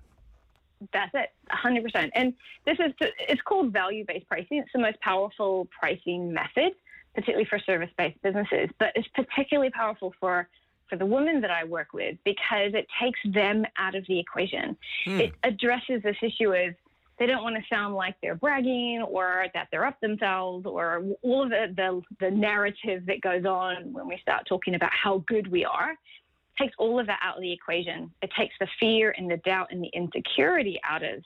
That's 0.94 1.12
it, 1.14 1.32
100%. 1.52 2.10
And 2.16 2.34
this 2.66 2.78
is, 2.80 2.94
it's 3.02 3.41
called 3.41 3.74
value 3.74 4.06
based 4.08 4.28
pricing. 4.28 4.60
It's 4.60 4.72
the 4.74 4.80
most 4.80 5.00
powerful 5.02 5.68
pricing 5.78 6.32
method, 6.32 6.74
particularly 7.14 7.46
for 7.46 7.60
service 7.60 7.90
based 7.98 8.22
businesses. 8.22 8.70
But 8.80 8.94
it's 8.96 9.08
particularly 9.10 9.72
powerful 9.72 10.14
for, 10.20 10.48
for 10.90 10.96
the 10.96 11.06
women 11.06 11.41
that 11.41 11.52
I 11.52 11.66
work 11.66 11.91
with 11.94 12.18
because 12.24 12.74
it 12.74 12.88
takes 13.02 13.20
them 13.26 13.66
out 13.78 13.96
of 13.96 14.06
the 14.08 14.18
equation. 14.20 14.78
Hmm. 15.04 15.20
It 15.20 15.34
addresses 15.44 16.02
this 16.04 16.18
issue 16.22 16.54
of 16.54 16.76
they 17.20 17.26
don't 17.26 17.44
want 17.44 17.56
to 17.58 17.62
sound 17.70 17.96
like 17.96 18.16
they're 18.22 18.36
bragging 18.36 19.06
or 19.08 19.46
that 19.54 19.68
they're 19.72 19.86
up 19.86 20.00
themselves 20.00 20.66
or 20.66 21.04
all 21.22 21.44
of 21.44 21.50
the, 21.50 21.74
the, 21.76 22.02
the 22.22 22.32
narrative 22.32 23.06
that 23.06 23.20
goes 23.22 23.46
on 23.46 23.91
when 23.91 24.08
we 24.08 24.18
start 24.22 24.46
talking 24.48 24.76
about 24.76 24.91
how 24.91 25.24
good 25.28 25.48
we 25.52 25.66
are 25.66 25.96
takes 26.58 26.74
all 26.78 27.00
of 27.00 27.08
that 27.08 27.20
out 27.22 27.38
of 27.38 27.41
the 27.41 27.52
equation. 27.52 28.12
It 28.22 28.32
takes 28.38 28.54
the 28.60 28.68
fear 28.80 29.14
and 29.18 29.30
the 29.30 29.38
doubt 29.38 29.68
and 29.72 29.84
the 29.84 29.90
insecurity 29.94 30.80
out 30.84 31.04
of 31.04 31.24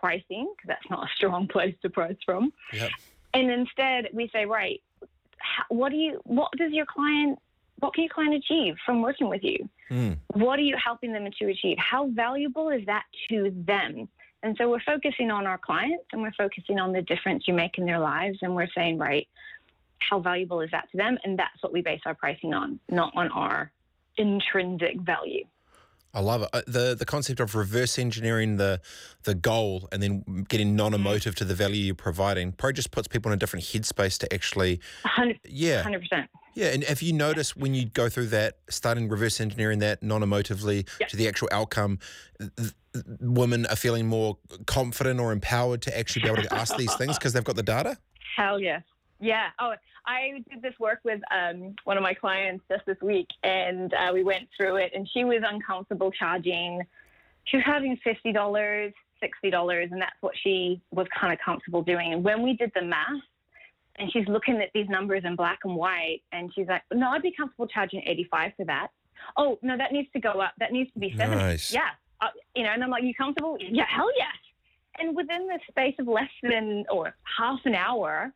pricing 0.00 0.52
because 0.56 0.68
that's 0.68 0.90
not 0.90 1.04
a 1.04 1.08
strong 1.16 1.48
place 1.52 1.74
to 1.82 1.90
price 1.90 2.16
from. 2.24 2.52
Yep. 2.72 2.90
And 3.34 3.50
instead, 3.50 4.08
we 4.12 4.28
say, 4.32 4.46
right, 4.46 4.80
what 5.68 5.90
do 5.90 5.96
you? 5.96 6.20
What 6.24 6.50
does 6.56 6.72
your 6.72 6.86
client? 6.86 7.38
What 7.80 7.94
can 7.94 8.04
your 8.04 8.12
client 8.14 8.34
achieve 8.34 8.76
from 8.86 9.02
working 9.02 9.28
with 9.28 9.42
you? 9.42 9.68
Mm. 9.90 10.16
What 10.32 10.58
are 10.58 10.62
you 10.62 10.76
helping 10.82 11.12
them 11.12 11.28
to 11.38 11.48
achieve? 11.48 11.76
How 11.78 12.08
valuable 12.08 12.70
is 12.70 12.86
that 12.86 13.04
to 13.28 13.52
them? 13.66 14.08
And 14.44 14.54
so 14.58 14.68
we're 14.68 14.82
focusing 14.84 15.30
on 15.30 15.46
our 15.46 15.56
clients 15.56 16.04
and 16.12 16.20
we're 16.20 16.32
focusing 16.32 16.78
on 16.78 16.92
the 16.92 17.00
difference 17.00 17.48
you 17.48 17.54
make 17.54 17.78
in 17.78 17.86
their 17.86 17.98
lives. 17.98 18.38
And 18.42 18.54
we're 18.54 18.68
saying, 18.76 18.98
right, 18.98 19.26
how 19.98 20.20
valuable 20.20 20.60
is 20.60 20.70
that 20.70 20.90
to 20.90 20.98
them? 20.98 21.16
And 21.24 21.38
that's 21.38 21.62
what 21.62 21.72
we 21.72 21.80
base 21.80 22.02
our 22.04 22.14
pricing 22.14 22.52
on, 22.52 22.78
not 22.90 23.10
on 23.16 23.30
our 23.30 23.72
intrinsic 24.18 25.00
value. 25.00 25.44
I 26.14 26.20
love 26.20 26.42
it. 26.42 26.48
Uh, 26.52 26.62
The 26.66 26.94
the 26.94 27.04
concept 27.04 27.40
of 27.40 27.54
reverse 27.54 27.98
engineering 27.98 28.56
the 28.56 28.80
the 29.24 29.34
goal 29.34 29.88
and 29.92 30.02
then 30.02 30.44
getting 30.48 30.76
non-emotive 30.76 31.34
to 31.36 31.44
the 31.44 31.54
value 31.54 31.82
you're 31.86 31.94
providing 31.94 32.52
probably 32.52 32.74
just 32.74 32.90
puts 32.92 33.08
people 33.08 33.30
in 33.32 33.36
a 33.36 33.38
different 33.38 33.64
headspace 33.66 34.16
to 34.18 34.32
actually 34.32 34.80
100, 35.02 35.40
Yeah. 35.44 35.82
100%. 35.82 36.28
Yeah, 36.56 36.66
and 36.68 36.84
if 36.84 37.02
you 37.02 37.12
notice 37.12 37.56
when 37.56 37.74
you 37.74 37.86
go 37.86 38.08
through 38.08 38.26
that, 38.28 38.58
starting 38.70 39.08
reverse 39.08 39.40
engineering 39.40 39.80
that 39.80 40.04
non-emotively 40.04 40.86
to 41.08 41.16
the 41.16 41.26
actual 41.26 41.48
outcome, 41.50 41.98
th- 42.38 42.70
women 43.20 43.66
are 43.66 43.74
feeling 43.74 44.06
more 44.06 44.38
confident 44.66 45.18
or 45.18 45.32
empowered 45.32 45.82
to 45.82 45.98
actually 45.98 46.22
be 46.22 46.28
able 46.28 46.42
to 46.44 46.54
ask 46.54 46.76
these 46.76 46.94
things 46.94 47.18
because 47.18 47.32
they've 47.32 47.42
got 47.42 47.56
the 47.56 47.62
data. 47.64 47.96
Hell 48.36 48.60
yes. 48.60 48.82
Yeah. 49.24 49.48
Oh, 49.58 49.72
I 50.06 50.44
did 50.50 50.60
this 50.60 50.74
work 50.78 51.00
with 51.02 51.20
um, 51.30 51.74
one 51.84 51.96
of 51.96 52.02
my 52.02 52.12
clients 52.12 52.62
just 52.70 52.84
this 52.84 52.98
week, 53.02 53.28
and 53.42 53.92
uh, 53.94 54.10
we 54.12 54.22
went 54.22 54.48
through 54.54 54.76
it, 54.76 54.92
and 54.94 55.08
she 55.14 55.24
was 55.24 55.42
uncomfortable 55.42 56.10
charging. 56.10 56.82
She 57.44 57.56
was 57.56 57.64
having 57.64 57.96
fifty 58.04 58.32
dollars, 58.32 58.92
sixty 59.20 59.48
dollars, 59.50 59.88
and 59.92 60.00
that's 60.00 60.16
what 60.20 60.34
she 60.42 60.82
was 60.90 61.06
kind 61.18 61.32
of 61.32 61.38
comfortable 61.42 61.82
doing. 61.82 62.12
And 62.12 62.22
when 62.22 62.42
we 62.42 62.54
did 62.54 62.70
the 62.74 62.82
math, 62.82 63.22
and 63.96 64.12
she's 64.12 64.28
looking 64.28 64.60
at 64.60 64.68
these 64.74 64.88
numbers 64.90 65.22
in 65.24 65.36
black 65.36 65.60
and 65.64 65.74
white, 65.74 66.20
and 66.32 66.52
she's 66.54 66.66
like, 66.68 66.82
"No, 66.92 67.08
I'd 67.08 67.22
be 67.22 67.32
comfortable 67.32 67.66
charging 67.66 68.02
eighty-five 68.06 68.52
for 68.58 68.66
that." 68.66 68.88
Oh 69.38 69.58
no, 69.62 69.78
that 69.78 69.92
needs 69.92 70.08
to 70.12 70.20
go 70.20 70.32
up. 70.32 70.52
That 70.58 70.70
needs 70.70 70.92
to 70.92 70.98
be 70.98 71.14
seventy. 71.16 71.42
Nice. 71.42 71.72
Yeah. 71.72 71.88
Uh, 72.20 72.28
you 72.54 72.62
know, 72.62 72.70
and 72.70 72.84
I'm 72.84 72.90
like, 72.90 73.04
"You 73.04 73.14
comfortable?" 73.14 73.56
Yeah, 73.58 73.86
hell 73.88 74.10
yes. 74.16 74.36
And 74.98 75.16
within 75.16 75.46
the 75.46 75.58
space 75.70 75.94
of 75.98 76.08
less 76.08 76.30
than 76.42 76.84
or 76.90 77.16
half 77.38 77.60
an 77.64 77.74
hour 77.74 78.32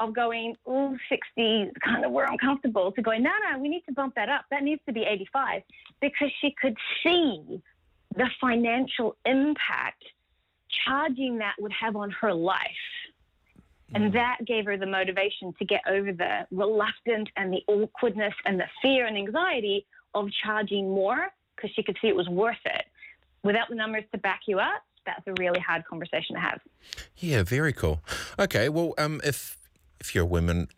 of 0.00 0.14
going, 0.14 0.56
oh, 0.66 0.96
60 1.08 1.42
is 1.42 1.72
kind 1.84 2.04
of 2.04 2.10
where 2.10 2.26
I'm 2.26 2.38
comfortable, 2.38 2.90
to 2.92 3.02
going, 3.02 3.22
no, 3.22 3.30
no, 3.50 3.58
we 3.58 3.68
need 3.68 3.82
to 3.86 3.92
bump 3.92 4.14
that 4.16 4.28
up. 4.28 4.46
That 4.50 4.62
needs 4.62 4.80
to 4.86 4.92
be 4.92 5.02
85 5.02 5.62
because 6.00 6.30
she 6.40 6.54
could 6.60 6.76
see 7.04 7.62
the 8.16 8.28
financial 8.40 9.16
impact 9.26 10.02
charging 10.86 11.38
that 11.38 11.54
would 11.60 11.72
have 11.72 11.96
on 11.96 12.10
her 12.10 12.32
life. 12.32 12.58
And 13.92 14.12
that 14.14 14.38
gave 14.46 14.66
her 14.66 14.76
the 14.76 14.86
motivation 14.86 15.52
to 15.58 15.64
get 15.64 15.82
over 15.88 16.12
the 16.12 16.46
reluctance 16.52 17.28
and 17.36 17.52
the 17.52 17.62
awkwardness 17.66 18.34
and 18.44 18.58
the 18.58 18.66
fear 18.80 19.06
and 19.06 19.16
anxiety 19.16 19.84
of 20.14 20.28
charging 20.44 20.88
more 20.88 21.28
because 21.56 21.70
she 21.74 21.82
could 21.82 21.98
see 22.00 22.08
it 22.08 22.14
was 22.14 22.28
worth 22.28 22.64
it. 22.64 22.84
Without 23.42 23.68
the 23.68 23.74
numbers 23.74 24.04
to 24.12 24.18
back 24.18 24.42
you 24.46 24.60
up, 24.60 24.82
that's 25.04 25.26
a 25.26 25.32
really 25.40 25.58
hard 25.58 25.84
conversation 25.86 26.36
to 26.36 26.40
have. 26.40 26.60
Yeah, 27.16 27.42
very 27.42 27.72
cool. 27.72 28.00
Okay, 28.38 28.68
well, 28.68 28.94
um, 28.96 29.20
if 29.24 29.59
if 30.00 30.14
you're 30.14 30.24
a 30.24 30.26
woman, 30.26 30.68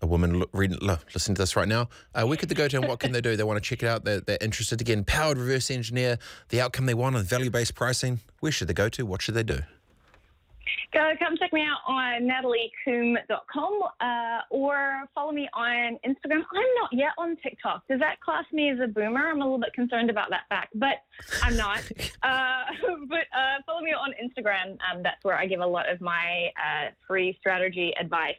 a 0.00 0.06
woman 0.06 0.40
lo- 0.40 0.46
reading, 0.52 0.78
lo- 0.80 0.98
listening 1.14 1.34
to 1.36 1.42
this 1.42 1.56
right 1.56 1.68
now, 1.68 1.88
uh, 2.14 2.24
where 2.24 2.36
could 2.36 2.48
they 2.48 2.54
go 2.54 2.68
to 2.68 2.76
and 2.76 2.88
what 2.88 2.98
can 2.98 3.12
they 3.12 3.20
do? 3.20 3.36
They 3.36 3.44
want 3.44 3.62
to 3.62 3.68
check 3.68 3.82
it 3.82 3.86
out. 3.86 4.04
They're, 4.04 4.20
they're 4.20 4.38
interested 4.40 4.80
again, 4.80 5.04
powered 5.04 5.38
reverse 5.38 5.70
engineer, 5.70 6.18
the 6.48 6.60
outcome 6.60 6.86
they 6.86 6.94
want, 6.94 7.16
and 7.16 7.24
value 7.24 7.50
based 7.50 7.74
pricing. 7.74 8.20
Where 8.40 8.52
should 8.52 8.68
they 8.68 8.74
go 8.74 8.88
to? 8.90 9.06
What 9.06 9.22
should 9.22 9.34
they 9.34 9.44
do? 9.44 9.60
Go 10.92 11.12
come 11.18 11.36
check 11.38 11.52
me 11.52 11.62
out 11.62 11.78
on 11.86 12.28
nataliecoombe.com 12.28 13.80
uh, 14.00 14.40
or 14.50 15.04
follow 15.14 15.32
me 15.32 15.48
on 15.54 15.98
Instagram. 16.06 16.42
I'm 16.52 16.74
not 16.80 16.92
yet 16.92 17.12
on 17.18 17.36
TikTok. 17.42 17.88
Does 17.88 17.98
that 18.00 18.20
class 18.20 18.44
me 18.52 18.70
as 18.70 18.78
a 18.78 18.86
boomer? 18.86 19.28
I'm 19.28 19.40
a 19.40 19.44
little 19.44 19.58
bit 19.58 19.72
concerned 19.72 20.10
about 20.10 20.30
that 20.30 20.42
fact, 20.48 20.72
but 20.74 21.02
I'm 21.42 21.56
not. 21.56 21.80
uh, 22.22 22.64
but 23.08 23.26
uh, 23.36 23.62
follow 23.64 23.80
me 23.80 23.92
on 23.92 24.12
Instagram. 24.22 24.76
Um, 24.90 25.02
that's 25.02 25.22
where 25.24 25.36
I 25.36 25.46
give 25.46 25.60
a 25.60 25.66
lot 25.66 25.88
of 25.88 26.00
my 26.00 26.50
uh, 26.56 26.90
free 27.06 27.36
strategy 27.40 27.94
advice, 27.98 28.36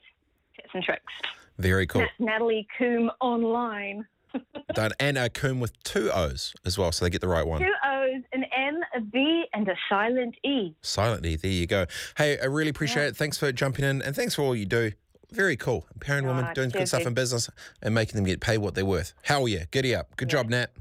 tips, 0.56 0.70
and 0.74 0.84
tricks. 0.84 1.14
Very 1.58 1.86
cool. 1.88 2.02
That's 2.02 2.12
Natalie 2.20 2.68
Coombe 2.78 3.12
online. 3.22 4.06
Done. 4.74 4.92
And 5.00 5.18
a 5.18 5.30
comb 5.30 5.60
with 5.60 5.72
two 5.84 6.10
O's 6.12 6.54
as 6.66 6.78
well, 6.78 6.92
so 6.92 7.06
they 7.06 7.12
get 7.12 7.22
the 7.22 7.28
right 7.28 7.46
one. 7.46 7.62
Two 7.62 7.72
O's, 7.86 8.24
an 8.34 8.44
N, 8.56 8.82
a 8.96 9.02
B, 9.02 9.46
and 9.54 9.68
a 9.68 9.76
silent 9.88 10.36
E. 10.44 10.74
Silently, 10.82 11.36
there 11.36 11.52
you 11.52 11.68
go. 11.68 11.86
Hey, 12.18 12.40
I 12.40 12.46
really 12.46 12.70
appreciate 12.70 13.06
it. 13.06 13.16
Thanks 13.16 13.38
for 13.38 13.52
jumping 13.52 13.86
in 13.86 14.02
and 14.02 14.16
thanks 14.16 14.34
for 14.36 14.42
all 14.42 14.56
you 14.56 14.66
do. 14.66 14.92
Very 15.32 15.56
cool. 15.56 15.86
Empowering 15.94 16.26
women, 16.28 16.46
Ah, 16.46 16.54
doing 16.54 16.70
good 16.70 16.88
stuff 16.88 17.06
in 17.06 17.14
business 17.14 17.50
and 17.82 17.94
making 17.94 18.16
them 18.16 18.26
get 18.26 18.40
paid 18.40 18.60
what 18.60 18.76
they're 18.76 18.86
worth. 18.86 19.14
Hell 19.24 19.48
yeah. 19.48 19.66
Giddy 19.72 19.96
up. 19.96 20.16
Good 20.16 20.30
job, 20.30 20.50
Nat. 20.50 20.72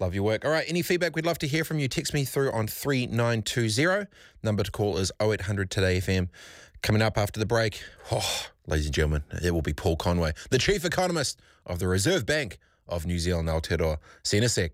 Love 0.00 0.14
your 0.14 0.22
work. 0.22 0.44
All 0.44 0.50
right, 0.52 0.64
any 0.68 0.82
feedback 0.82 1.16
we'd 1.16 1.26
love 1.26 1.38
to 1.40 1.48
hear 1.48 1.64
from 1.64 1.80
you, 1.80 1.88
text 1.88 2.14
me 2.14 2.24
through 2.24 2.52
on 2.52 2.68
3920. 2.68 4.06
Number 4.44 4.62
to 4.62 4.70
call 4.70 4.96
is 4.96 5.10
0800 5.20 5.70
Today 5.72 5.98
FM. 5.98 6.28
Coming 6.82 7.02
up 7.02 7.18
after 7.18 7.38
the 7.40 7.46
break, 7.46 7.82
oh, 8.12 8.46
ladies 8.66 8.86
and 8.86 8.94
gentlemen, 8.94 9.24
it 9.42 9.52
will 9.52 9.62
be 9.62 9.72
Paul 9.72 9.96
Conway, 9.96 10.32
the 10.50 10.58
chief 10.58 10.84
economist 10.84 11.40
of 11.66 11.78
the 11.78 11.88
Reserve 11.88 12.24
Bank 12.24 12.58
of 12.88 13.04
New 13.04 13.18
Zealand, 13.18 13.48
Aotearoa. 13.48 13.98
See 14.22 14.36
you 14.36 14.42
in 14.42 14.44
a 14.44 14.48
sec. 14.48 14.72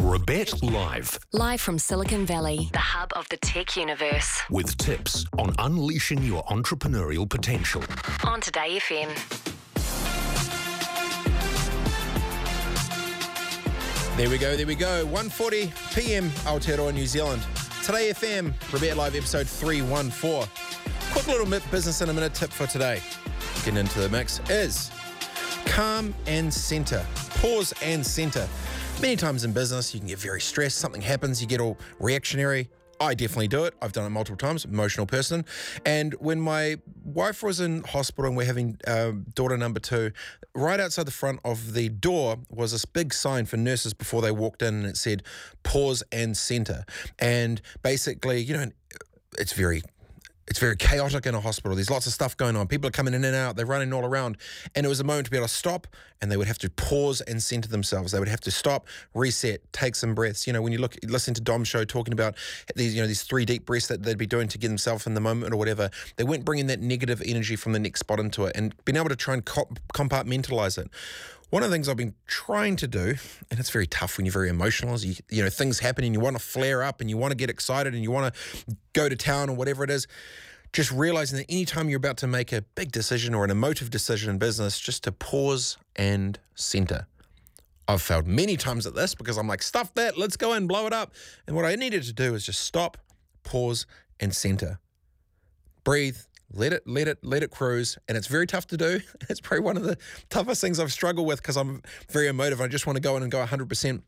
Robett 0.00 0.62
Live 0.72 1.18
Live 1.32 1.60
from 1.60 1.78
Silicon 1.78 2.24
Valley, 2.24 2.70
the 2.72 2.78
hub 2.78 3.12
of 3.14 3.28
the 3.28 3.36
tech 3.36 3.76
universe. 3.76 4.40
with 4.48 4.74
tips 4.78 5.26
on 5.38 5.54
unleashing 5.58 6.22
your 6.22 6.42
entrepreneurial 6.44 7.28
potential. 7.28 7.84
On 8.24 8.40
Today 8.40 8.78
FM. 8.80 9.12
There 14.16 14.30
we 14.30 14.38
go, 14.38 14.56
there 14.56 14.66
we 14.66 14.74
go. 14.74 15.06
1.40 15.08 15.94
p.m. 15.94 16.30
Aotearoa, 16.46 16.94
New 16.94 17.06
Zealand. 17.06 17.42
Today 17.84 18.08
FM, 18.12 18.54
Robett 18.70 18.96
Live 18.96 19.14
episode 19.14 19.46
314. 19.46 20.48
Quick 21.16 21.28
little 21.28 21.60
business 21.70 22.02
in 22.02 22.10
a 22.10 22.12
minute 22.12 22.34
tip 22.34 22.50
for 22.50 22.66
today. 22.66 23.00
Getting 23.64 23.78
into 23.78 24.00
the 24.00 24.08
mix 24.10 24.38
is 24.50 24.90
calm 25.64 26.14
and 26.26 26.52
center. 26.52 27.06
Pause 27.40 27.72
and 27.82 28.04
center. 28.04 28.46
Many 29.00 29.16
times 29.16 29.42
in 29.42 29.52
business, 29.54 29.94
you 29.94 30.00
can 30.00 30.08
get 30.08 30.18
very 30.18 30.42
stressed. 30.42 30.76
Something 30.76 31.00
happens, 31.00 31.40
you 31.40 31.48
get 31.48 31.58
all 31.58 31.78
reactionary. 32.00 32.68
I 33.00 33.14
definitely 33.14 33.48
do 33.48 33.64
it. 33.64 33.72
I've 33.80 33.92
done 33.92 34.04
it 34.04 34.10
multiple 34.10 34.36
times. 34.36 34.66
Emotional 34.66 35.06
person. 35.06 35.46
And 35.86 36.12
when 36.20 36.38
my 36.38 36.76
wife 37.02 37.42
was 37.42 37.60
in 37.60 37.82
hospital 37.84 38.26
and 38.26 38.36
we're 38.36 38.44
having 38.44 38.78
uh, 38.86 39.12
daughter 39.34 39.56
number 39.56 39.80
two, 39.80 40.12
right 40.54 40.78
outside 40.78 41.06
the 41.06 41.12
front 41.12 41.40
of 41.46 41.72
the 41.72 41.88
door 41.88 42.40
was 42.50 42.72
this 42.72 42.84
big 42.84 43.14
sign 43.14 43.46
for 43.46 43.56
nurses 43.56 43.94
before 43.94 44.20
they 44.20 44.32
walked 44.32 44.60
in, 44.60 44.74
and 44.74 44.84
it 44.84 44.98
said 44.98 45.22
"Pause 45.62 46.02
and 46.12 46.36
Center." 46.36 46.84
And 47.18 47.62
basically, 47.82 48.42
you 48.42 48.52
know, 48.52 48.66
it's 49.38 49.54
very 49.54 49.82
it's 50.48 50.58
very 50.60 50.76
chaotic 50.76 51.26
in 51.26 51.34
a 51.34 51.40
hospital. 51.40 51.74
There's 51.74 51.90
lots 51.90 52.06
of 52.06 52.12
stuff 52.12 52.36
going 52.36 52.56
on. 52.56 52.68
People 52.68 52.86
are 52.88 52.92
coming 52.92 53.14
in 53.14 53.24
and 53.24 53.34
out. 53.34 53.56
They're 53.56 53.66
running 53.66 53.92
all 53.92 54.04
around. 54.04 54.36
And 54.74 54.86
it 54.86 54.88
was 54.88 55.00
a 55.00 55.04
moment 55.04 55.24
to 55.26 55.30
be 55.30 55.36
able 55.36 55.48
to 55.48 55.52
stop 55.52 55.88
and 56.22 56.30
they 56.30 56.36
would 56.36 56.46
have 56.46 56.58
to 56.58 56.70
pause 56.70 57.20
and 57.20 57.42
center 57.42 57.68
themselves. 57.68 58.12
They 58.12 58.18
would 58.18 58.28
have 58.28 58.40
to 58.42 58.50
stop, 58.50 58.86
reset, 59.12 59.60
take 59.72 59.96
some 59.96 60.14
breaths. 60.14 60.46
You 60.46 60.52
know, 60.52 60.62
when 60.62 60.72
you 60.72 60.78
look, 60.78 60.96
listen 61.02 61.34
to 61.34 61.40
Dom's 61.40 61.68
show 61.68 61.84
talking 61.84 62.12
about 62.12 62.36
these, 62.74 62.94
you 62.94 63.02
know, 63.02 63.08
these 63.08 63.22
three 63.22 63.44
deep 63.44 63.66
breaths 63.66 63.88
that 63.88 64.02
they'd 64.02 64.16
be 64.16 64.26
doing 64.26 64.48
to 64.48 64.58
get 64.58 64.68
themselves 64.68 65.06
in 65.06 65.14
the 65.14 65.20
moment 65.20 65.52
or 65.52 65.56
whatever, 65.56 65.90
they 66.16 66.24
weren't 66.24 66.44
bringing 66.44 66.68
that 66.68 66.80
negative 66.80 67.22
energy 67.26 67.56
from 67.56 67.72
the 67.72 67.78
next 67.80 68.00
spot 68.00 68.20
into 68.20 68.44
it 68.44 68.56
and 68.56 68.74
being 68.84 68.96
able 68.96 69.08
to 69.08 69.16
try 69.16 69.34
and 69.34 69.44
co- 69.44 69.68
compartmentalize 69.94 70.78
it. 70.78 70.88
One 71.50 71.62
of 71.62 71.70
the 71.70 71.74
things 71.74 71.88
I've 71.88 71.96
been 71.96 72.14
trying 72.26 72.74
to 72.76 72.88
do, 72.88 73.14
and 73.50 73.60
it's 73.60 73.70
very 73.70 73.86
tough 73.86 74.16
when 74.16 74.26
you're 74.26 74.32
very 74.32 74.48
emotional, 74.48 74.94
is 74.94 75.06
you, 75.06 75.14
you 75.30 75.44
know, 75.44 75.48
things 75.48 75.78
happen 75.78 76.04
and 76.04 76.12
you 76.12 76.18
want 76.18 76.36
to 76.36 76.42
flare 76.42 76.82
up 76.82 77.00
and 77.00 77.08
you 77.08 77.16
want 77.16 77.30
to 77.30 77.36
get 77.36 77.50
excited 77.50 77.94
and 77.94 78.02
you 78.02 78.10
want 78.10 78.34
to 78.34 78.76
go 78.92 79.08
to 79.08 79.14
town 79.14 79.48
or 79.48 79.54
whatever 79.54 79.84
it 79.84 79.90
is. 79.90 80.08
Just 80.72 80.90
realizing 80.90 81.38
that 81.38 81.46
anytime 81.48 81.88
you're 81.88 81.98
about 81.98 82.16
to 82.18 82.26
make 82.26 82.52
a 82.52 82.62
big 82.74 82.90
decision 82.90 83.32
or 83.32 83.44
an 83.44 83.50
emotive 83.50 83.90
decision 83.90 84.28
in 84.28 84.38
business, 84.38 84.80
just 84.80 85.04
to 85.04 85.12
pause 85.12 85.78
and 85.94 86.38
center. 86.56 87.06
I've 87.88 88.02
failed 88.02 88.26
many 88.26 88.56
times 88.56 88.84
at 88.84 88.96
this 88.96 89.14
because 89.14 89.38
I'm 89.38 89.46
like, 89.46 89.62
stuff 89.62 89.94
that, 89.94 90.18
let's 90.18 90.36
go 90.36 90.52
and 90.52 90.66
blow 90.66 90.86
it 90.86 90.92
up. 90.92 91.14
And 91.46 91.54
what 91.54 91.64
I 91.64 91.76
needed 91.76 92.02
to 92.02 92.12
do 92.12 92.34
is 92.34 92.44
just 92.44 92.60
stop, 92.62 92.98
pause, 93.44 93.86
and 94.18 94.34
center. 94.34 94.80
Breathe, 95.84 96.18
let 96.52 96.72
it, 96.72 96.82
let 96.86 97.08
it, 97.08 97.18
let 97.22 97.42
it 97.42 97.50
cruise. 97.50 97.98
And 98.08 98.16
it's 98.16 98.26
very 98.26 98.46
tough 98.46 98.66
to 98.68 98.76
do. 98.76 99.00
It's 99.28 99.40
probably 99.40 99.64
one 99.64 99.76
of 99.76 99.82
the 99.82 99.98
toughest 100.30 100.60
things 100.60 100.78
I've 100.78 100.92
struggled 100.92 101.26
with 101.26 101.42
because 101.42 101.56
I'm 101.56 101.82
very 102.10 102.28
emotive. 102.28 102.60
I 102.60 102.68
just 102.68 102.86
want 102.86 102.96
to 102.96 103.00
go 103.00 103.16
in 103.16 103.22
and 103.22 103.32
go 103.32 103.44
100% 103.44 104.02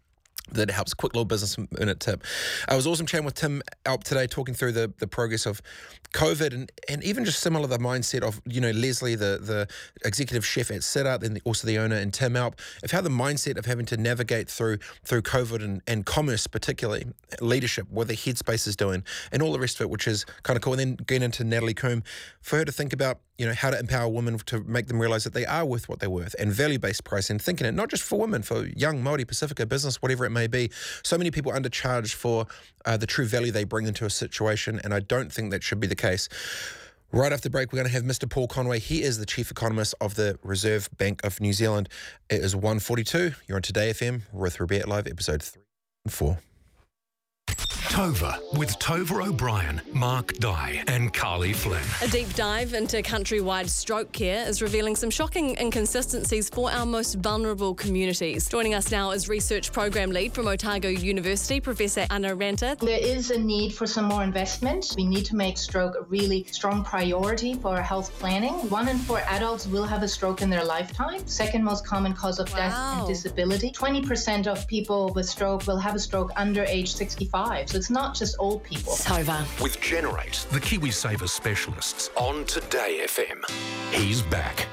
that 0.53 0.71
helps. 0.71 0.95
Quick 0.95 1.15
little 1.15 1.25
business 1.25 1.57
minute 1.59 2.01
tip. 2.01 2.25
I 2.69 2.77
was 2.77 2.87
awesome 2.87 3.07
chatting 3.07 3.25
with 3.25 3.35
Tim 3.35 3.63
Alpe 3.85 4.03
today, 4.03 4.27
talking 4.27 4.55
through 4.55 4.73
the 4.73 4.93
the 4.99 5.07
progress 5.07 5.47
of 5.47 5.63
COVID 6.13 6.55
and 6.55 6.73
and 6.89 7.05
even 7.05 7.25
just 7.25 7.41
similar 7.41 7.67
the 7.67 7.79
mindset 7.79 8.23
of 8.23 8.41
you 8.47 8.61
know 8.61 8.71
Leslie, 8.71 9.15
the 9.15 9.39
the 9.41 9.69
executive 10.05 10.45
chef 10.45 10.71
at 10.71 10.81
Sidart, 10.81 11.21
then 11.21 11.35
the, 11.35 11.41
also 11.45 11.67
the 11.67 11.79
owner, 11.79 11.97
and 11.97 12.13
Tim 12.13 12.35
Alpe, 12.35 12.59
of 12.83 12.91
how 12.91 13.01
the 13.01 13.09
mindset 13.09 13.59
of 13.59 13.67
having 13.67 13.87
to 13.87 13.97
navigate 13.97 14.49
through 14.49 14.79
through 15.05 15.23
COVID 15.23 15.63
and, 15.63 15.83
and 15.87 16.07
commerce, 16.07 16.47
particularly 16.47 17.07
leadership, 17.41 17.87
what 17.91 18.09
the 18.09 18.15
headspace 18.15 18.67
is 18.67 18.77
doing, 18.77 19.05
and 19.33 19.43
all 19.43 19.53
the 19.53 19.61
rest 19.61 19.77
of 19.81 19.83
it, 19.83 19.91
which 19.91 20.07
is 20.07 20.25
kind 20.43 20.57
of 20.57 20.63
cool. 20.63 20.73
And 20.75 20.81
then 20.81 20.95
getting 21.07 21.25
into 21.25 21.45
Natalie 21.45 21.75
Coombe 21.75 22.03
for 22.41 22.57
her 22.57 22.65
to 22.65 22.73
think 22.73 22.93
about 22.93 23.21
you 23.37 23.47
know 23.47 23.55
how 23.55 23.71
to 23.71 23.79
empower 23.79 24.09
women 24.09 24.39
to 24.39 24.61
make 24.65 24.89
them 24.89 25.01
realize 25.01 25.25
that 25.25 25.33
they 25.33 25.47
are 25.47 25.65
worth 25.65 25.89
what 25.89 26.01
they're 26.01 26.11
worth 26.11 26.35
and 26.39 26.53
value 26.53 26.79
based 26.79 27.05
pricing, 27.05 27.39
thinking 27.39 27.67
it 27.67 27.73
not 27.73 27.89
just 27.89 28.03
for 28.03 28.19
women, 28.19 28.43
for 28.43 28.67
young 28.67 29.03
Maori 29.03 29.25
Pacifica 29.25 29.67
business, 29.67 30.03
whatever 30.03 30.25
it 30.25 30.31
may 30.31 30.38
be. 30.47 30.71
So 31.03 31.19
many 31.19 31.31
people 31.31 31.53
undercharged 31.53 32.15
for 32.15 32.47
uh, 32.85 32.97
the 32.97 33.07
true 33.07 33.27
value 33.27 33.53
they 33.53 33.65
bring 33.65 33.87
into 33.87 34.05
a 34.05 34.11
situation, 34.11 34.81
and 34.85 34.95
I 34.95 35.01
don't 35.01 35.33
think 35.33 35.51
that 35.51 35.63
should 35.63 35.81
be 35.81 35.87
the 35.87 35.97
case. 35.97 36.29
Right 37.11 37.33
after 37.33 37.45
the 37.45 37.51
break, 37.51 37.73
we're 37.73 37.79
going 37.79 37.89
to 37.89 37.93
have 37.93 38.05
Mr. 38.05 38.29
Paul 38.29 38.49
Conway. 38.49 38.81
He 38.81 39.03
is 39.03 39.19
the 39.19 39.25
chief 39.25 39.51
economist 39.51 39.95
of 40.01 40.15
the 40.15 40.39
Reserve 40.43 40.91
Bank 40.99 41.25
of 41.25 41.41
New 41.41 41.55
Zealand. 41.55 41.89
It 42.29 42.43
is 42.43 42.55
142. 42.55 43.33
You're 43.47 43.57
on 43.57 43.63
Today 43.63 43.91
FM 43.91 44.23
with 44.31 44.59
Robett 44.59 44.87
Live, 44.87 45.07
episode 45.07 45.43
3 45.43 45.63
and 46.05 46.13
4. 46.13 46.39
Tova 47.89 48.39
with 48.57 48.79
Tova 48.79 49.27
O'Brien, 49.27 49.81
Mark 49.93 50.35
Dye, 50.35 50.85
and 50.89 51.13
Carly 51.13 51.55
Flynn. 51.55 51.83
A 52.03 52.09
deep 52.09 52.33
dive 52.35 52.75
into 52.75 52.99
countrywide 53.03 53.71
stroke 53.71 54.13
care 54.13 54.47
is 54.47 54.61
revealing 54.61 54.95
some 54.95 55.09
shocking 55.11 55.57
inconsistencies 55.59 56.51
for 56.51 56.71
our 56.71 56.85
most 56.85 57.15
vulnerable 57.15 57.75
communities. 57.75 58.47
Joining 58.49 58.75
us 58.75 58.93
now 58.93 59.11
is 59.13 59.29
Research 59.29 59.73
Program 59.73 60.11
Lead 60.11 60.35
from 60.35 60.47
Otago 60.47 60.89
University, 60.89 61.61
Professor 61.61 62.07
Anna 62.11 62.37
Ranta. 62.37 62.79
There 62.79 63.01
is 63.01 63.31
a 63.31 63.39
need 63.39 63.75
for 63.75 63.87
some 63.87 64.05
more 64.05 64.23
investment. 64.23 64.95
We 64.97 65.07
need 65.07 65.25
to 65.25 65.35
make 65.35 65.57
stroke 65.57 65.97
a 65.99 66.03
really 66.03 66.45
strong 66.45 66.85
priority 66.85 67.55
for 67.55 67.77
our 67.77 67.83
health 67.83 68.13
planning. 68.19 68.53
One 68.69 68.89
in 68.89 68.99
four 68.99 69.21
adults 69.21 69.67
will 69.67 69.85
have 69.85 70.03
a 70.03 70.09
stroke 70.09 70.43
in 70.43 70.51
their 70.51 70.65
lifetime. 70.65 71.27
Second 71.27 71.65
most 71.65 71.87
common 71.87 72.13
cause 72.13 72.39
of 72.39 72.49
death 72.51 72.75
and 72.75 73.09
disability. 73.09 73.73
20% 73.73 74.47
of 74.47 74.67
people 74.69 75.13
with 75.15 75.27
stroke 75.27 75.67
will 75.67 75.79
have 75.79 75.95
a 75.95 75.99
stroke 75.99 76.31
under 76.37 76.65
age 76.65 76.93
65. 76.93 77.71
So 77.71 77.78
it's 77.79 77.91
not 77.91 78.15
just 78.15 78.35
old 78.41 78.65
people. 78.65 78.93
Tova. 78.95 79.47
With 79.63 79.81
Generate, 79.81 80.45
the 80.51 80.59
KiwiSaver 80.59 81.29
specialists 81.29 82.11
on 82.17 82.45
Today 82.45 83.03
FM. 83.05 83.49
He's 83.93 84.21
back. 84.21 84.67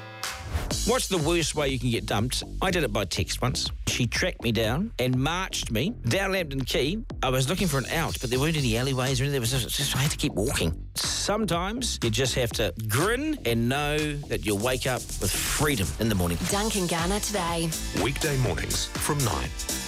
What's 0.86 1.06
the 1.06 1.18
worst 1.18 1.54
way 1.54 1.68
you 1.68 1.78
can 1.78 1.90
get 1.90 2.06
dumped? 2.06 2.42
I 2.60 2.70
did 2.72 2.82
it 2.82 2.92
by 2.92 3.04
text 3.04 3.40
once. 3.40 3.70
She 3.86 4.06
tracked 4.08 4.42
me 4.42 4.50
down 4.50 4.90
and 4.98 5.16
marched 5.16 5.70
me 5.70 5.90
down 6.08 6.32
Lambton 6.32 6.64
Quay. 6.64 6.98
I 7.22 7.28
was 7.28 7.48
looking 7.48 7.68
for 7.68 7.78
an 7.78 7.86
out, 7.86 8.16
but 8.20 8.30
there 8.30 8.40
weren't 8.40 8.56
any 8.56 8.76
alleyways 8.76 9.20
or 9.20 9.24
anything. 9.24 9.32
There 9.32 9.40
was 9.40 9.52
just, 9.52 9.68
just- 9.68 9.96
I 9.96 10.00
had 10.00 10.10
to 10.10 10.16
keep 10.16 10.32
walking. 10.34 10.76
Sometimes 10.96 11.98
you 12.02 12.10
just 12.10 12.34
have 12.34 12.50
to 12.54 12.74
grin 12.88 13.38
and 13.44 13.68
know 13.68 14.14
that 14.28 14.44
you'll 14.44 14.58
wake 14.58 14.86
up 14.88 15.00
with 15.20 15.30
freedom 15.30 15.86
in 16.00 16.08
the 16.08 16.14
morning. 16.16 16.38
Duncan 16.50 16.88
Garner 16.88 17.20
today 17.20 17.70
Weekday 18.02 18.36
mornings 18.38 18.86
from 18.86 19.18
9. 19.18 19.42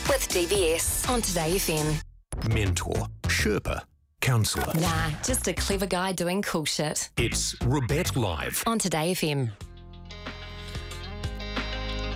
with 0.09 0.29
DBS 0.31 1.09
on 1.11 1.21
Today 1.21 1.57
FM. 1.57 2.01
Mentor, 2.47 3.07
Sherpa, 3.25 3.83
counsellor. 4.21 4.73
Nah, 4.81 5.11
just 5.25 5.49
a 5.49 5.53
clever 5.53 5.87
guy 5.87 6.13
doing 6.13 6.43
cool 6.43 6.65
shit. 6.65 7.11
It's 7.17 7.55
Robett 7.57 8.17
Live. 8.17 8.63
On 8.67 8.79
Today 8.79 9.13
FM. 9.13 9.51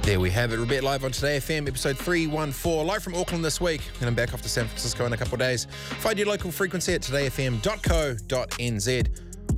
There 0.03 0.19
we 0.19 0.31
have 0.31 0.53
it. 0.53 0.59
Robett 0.59 0.83
Live 0.83 1.05
on 1.05 1.13
Today 1.13 1.39
FM, 1.39 1.69
episode 1.69 1.97
314, 1.97 2.87
live 2.87 3.05
from 3.05 3.15
Auckland 3.15 3.45
this 3.45 3.61
week. 3.61 3.83
And 4.01 4.09
I'm 4.09 4.15
back 4.15 4.35
off 4.35 4.43
to 4.43 4.49
San 4.49 4.67
Francisco 4.67 5.07
in 5.07 5.13
a 5.13 5.17
couple 5.17 5.35
of 5.35 5.41
days. 5.41 5.67
Find 6.01 6.19
your 6.19 6.27
local 6.27 6.51
frequency 6.51 6.95
at 6.95 7.03
todayfm.co.nz 7.03 9.09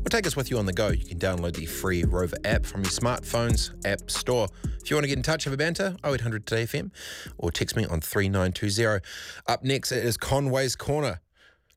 or 0.05 0.09
take 0.09 0.27
us 0.27 0.37
with 0.37 0.51
you 0.51 0.59
on 0.59 0.67
the 0.67 0.73
go. 0.73 0.89
You 0.89 1.05
can 1.05 1.19
download 1.19 1.55
the 1.55 1.67
free 1.67 2.05
Rover 2.05 2.37
app 2.45 2.67
from 2.67 2.83
your 2.83 2.91
smartphone's 2.91 3.73
app 3.85 4.11
store. 4.11 4.49
If 4.83 4.91
you 4.91 4.97
want 4.97 5.05
to 5.05 5.09
get 5.09 5.17
in 5.17 5.23
touch, 5.23 5.47
a 5.47 5.57
banter, 5.57 5.97
0800 6.05 6.47
Today 6.47 6.65
FM 6.65 6.91
or 7.39 7.51
text 7.51 7.77
me 7.77 7.87
on 7.87 8.01
3920. 8.01 9.03
Up 9.47 9.65
next, 9.65 9.93
it 9.93 10.05
is 10.05 10.17
Conway's 10.17 10.77
Corner. 10.77 11.21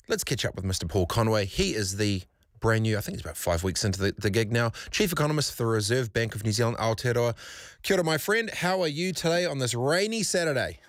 Let's 0.09 0.23
catch 0.23 0.45
up 0.45 0.55
with 0.55 0.65
Mr. 0.65 0.87
Paul 0.87 1.05
Conway. 1.05 1.45
He 1.45 1.73
is 1.73 1.97
the 1.97 2.23
brand 2.59 2.83
new, 2.83 2.97
I 2.97 3.01
think 3.01 3.17
he's 3.17 3.25
about 3.25 3.37
five 3.37 3.63
weeks 3.63 3.85
into 3.85 3.99
the, 3.99 4.13
the 4.17 4.29
gig 4.29 4.51
now, 4.51 4.71
Chief 4.91 5.11
Economist 5.11 5.53
for 5.53 5.63
the 5.63 5.69
Reserve 5.69 6.11
Bank 6.11 6.35
of 6.35 6.43
New 6.43 6.51
Zealand, 6.51 6.77
Aotearoa. 6.77 7.35
Kia 7.83 7.97
ora, 7.97 8.03
my 8.03 8.17
friend. 8.17 8.49
How 8.49 8.81
are 8.81 8.87
you 8.87 9.13
today 9.13 9.45
on 9.45 9.59
this 9.59 9.73
rainy 9.73 10.23
Saturday? 10.23 10.79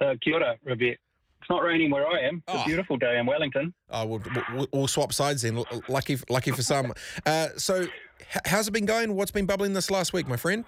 Uh, 0.00 0.14
kia 0.22 0.34
ora, 0.34 0.56
Robett. 0.66 0.96
It's 1.44 1.50
not 1.50 1.62
raining 1.62 1.90
where 1.90 2.06
I 2.06 2.20
am. 2.20 2.42
It's 2.48 2.56
Oh. 2.56 2.62
a 2.62 2.64
beautiful 2.64 2.96
day 2.96 3.18
in 3.18 3.26
Wellington. 3.26 3.74
Oh, 3.90 4.06
we'll, 4.06 4.22
we'll, 4.54 4.66
we'll 4.72 4.86
swap 4.86 5.12
sides 5.12 5.42
then. 5.42 5.62
Lucky, 5.90 6.16
lucky 6.30 6.52
for 6.52 6.62
some. 6.62 6.94
Uh, 7.26 7.48
so, 7.58 7.86
how's 8.46 8.66
it 8.66 8.70
been 8.70 8.86
going? 8.86 9.14
What's 9.14 9.30
been 9.30 9.44
bubbling 9.44 9.74
this 9.74 9.90
last 9.90 10.12
week, 10.14 10.26
my 10.26 10.36
friend? 10.38 10.64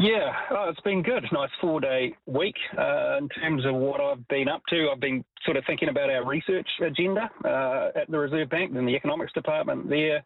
Yeah, 0.00 0.32
oh, 0.50 0.68
it's 0.68 0.80
been 0.80 1.02
good. 1.02 1.24
Nice 1.32 1.48
four 1.60 1.80
day 1.80 2.14
week. 2.26 2.54
Uh, 2.78 3.16
in 3.18 3.28
terms 3.30 3.64
of 3.66 3.74
what 3.74 4.00
I've 4.02 4.26
been 4.28 4.48
up 4.48 4.62
to, 4.68 4.88
I've 4.92 5.00
been 5.00 5.24
sort 5.44 5.56
of 5.56 5.64
thinking 5.66 5.88
about 5.88 6.10
our 6.10 6.26
research 6.26 6.68
agenda 6.84 7.30
uh, 7.44 7.90
at 7.98 8.10
the 8.10 8.18
Reserve 8.18 8.50
Bank 8.50 8.76
and 8.76 8.86
the 8.86 8.94
economics 8.94 9.32
department 9.32 9.88
there, 9.88 10.22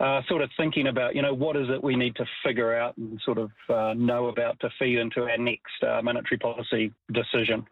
uh, 0.00 0.20
sort 0.28 0.42
of 0.42 0.50
thinking 0.56 0.88
about, 0.88 1.14
you 1.14 1.22
know, 1.22 1.32
what 1.32 1.56
is 1.56 1.68
it 1.70 1.82
we 1.82 1.96
need 1.96 2.14
to 2.16 2.24
figure 2.44 2.74
out 2.74 2.96
and 2.98 3.20
sort 3.24 3.38
of 3.38 3.50
uh, 3.70 3.94
know 3.94 4.26
about 4.26 4.60
to 4.60 4.68
feed 4.78 4.98
into 4.98 5.22
our 5.22 5.38
next 5.38 5.82
uh, 5.82 6.02
monetary 6.02 6.38
policy 6.38 6.92
decision. 7.12 7.64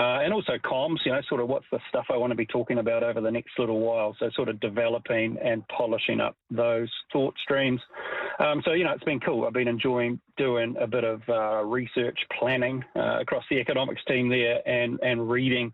Uh, 0.00 0.20
and 0.22 0.34
also 0.34 0.58
comms, 0.58 0.98
you 1.04 1.12
know, 1.12 1.20
sort 1.28 1.40
of 1.40 1.48
what's 1.48 1.66
the 1.70 1.78
stuff 1.88 2.06
I 2.10 2.16
want 2.16 2.30
to 2.30 2.36
be 2.36 2.46
talking 2.46 2.78
about 2.78 3.02
over 3.02 3.20
the 3.20 3.30
next 3.30 3.58
little 3.58 3.80
while. 3.80 4.14
So 4.18 4.28
sort 4.34 4.48
of 4.48 4.60
developing 4.60 5.38
and 5.42 5.66
polishing 5.68 6.20
up 6.20 6.36
those 6.50 6.90
thought 7.12 7.34
streams. 7.42 7.80
Um, 8.38 8.60
so, 8.64 8.72
you 8.72 8.84
know, 8.84 8.92
it's 8.92 9.04
been 9.04 9.20
cool. 9.20 9.46
I've 9.46 9.52
been 9.52 9.68
enjoying 9.68 10.20
doing 10.36 10.74
a 10.80 10.86
bit 10.86 11.04
of 11.04 11.22
uh, 11.28 11.64
research 11.64 12.18
planning 12.38 12.84
across 12.96 13.44
the 13.48 13.56
economics 13.56 14.02
team 14.06 14.28
there 14.28 14.66
and, 14.68 14.98
and 15.00 15.30
reading 15.30 15.72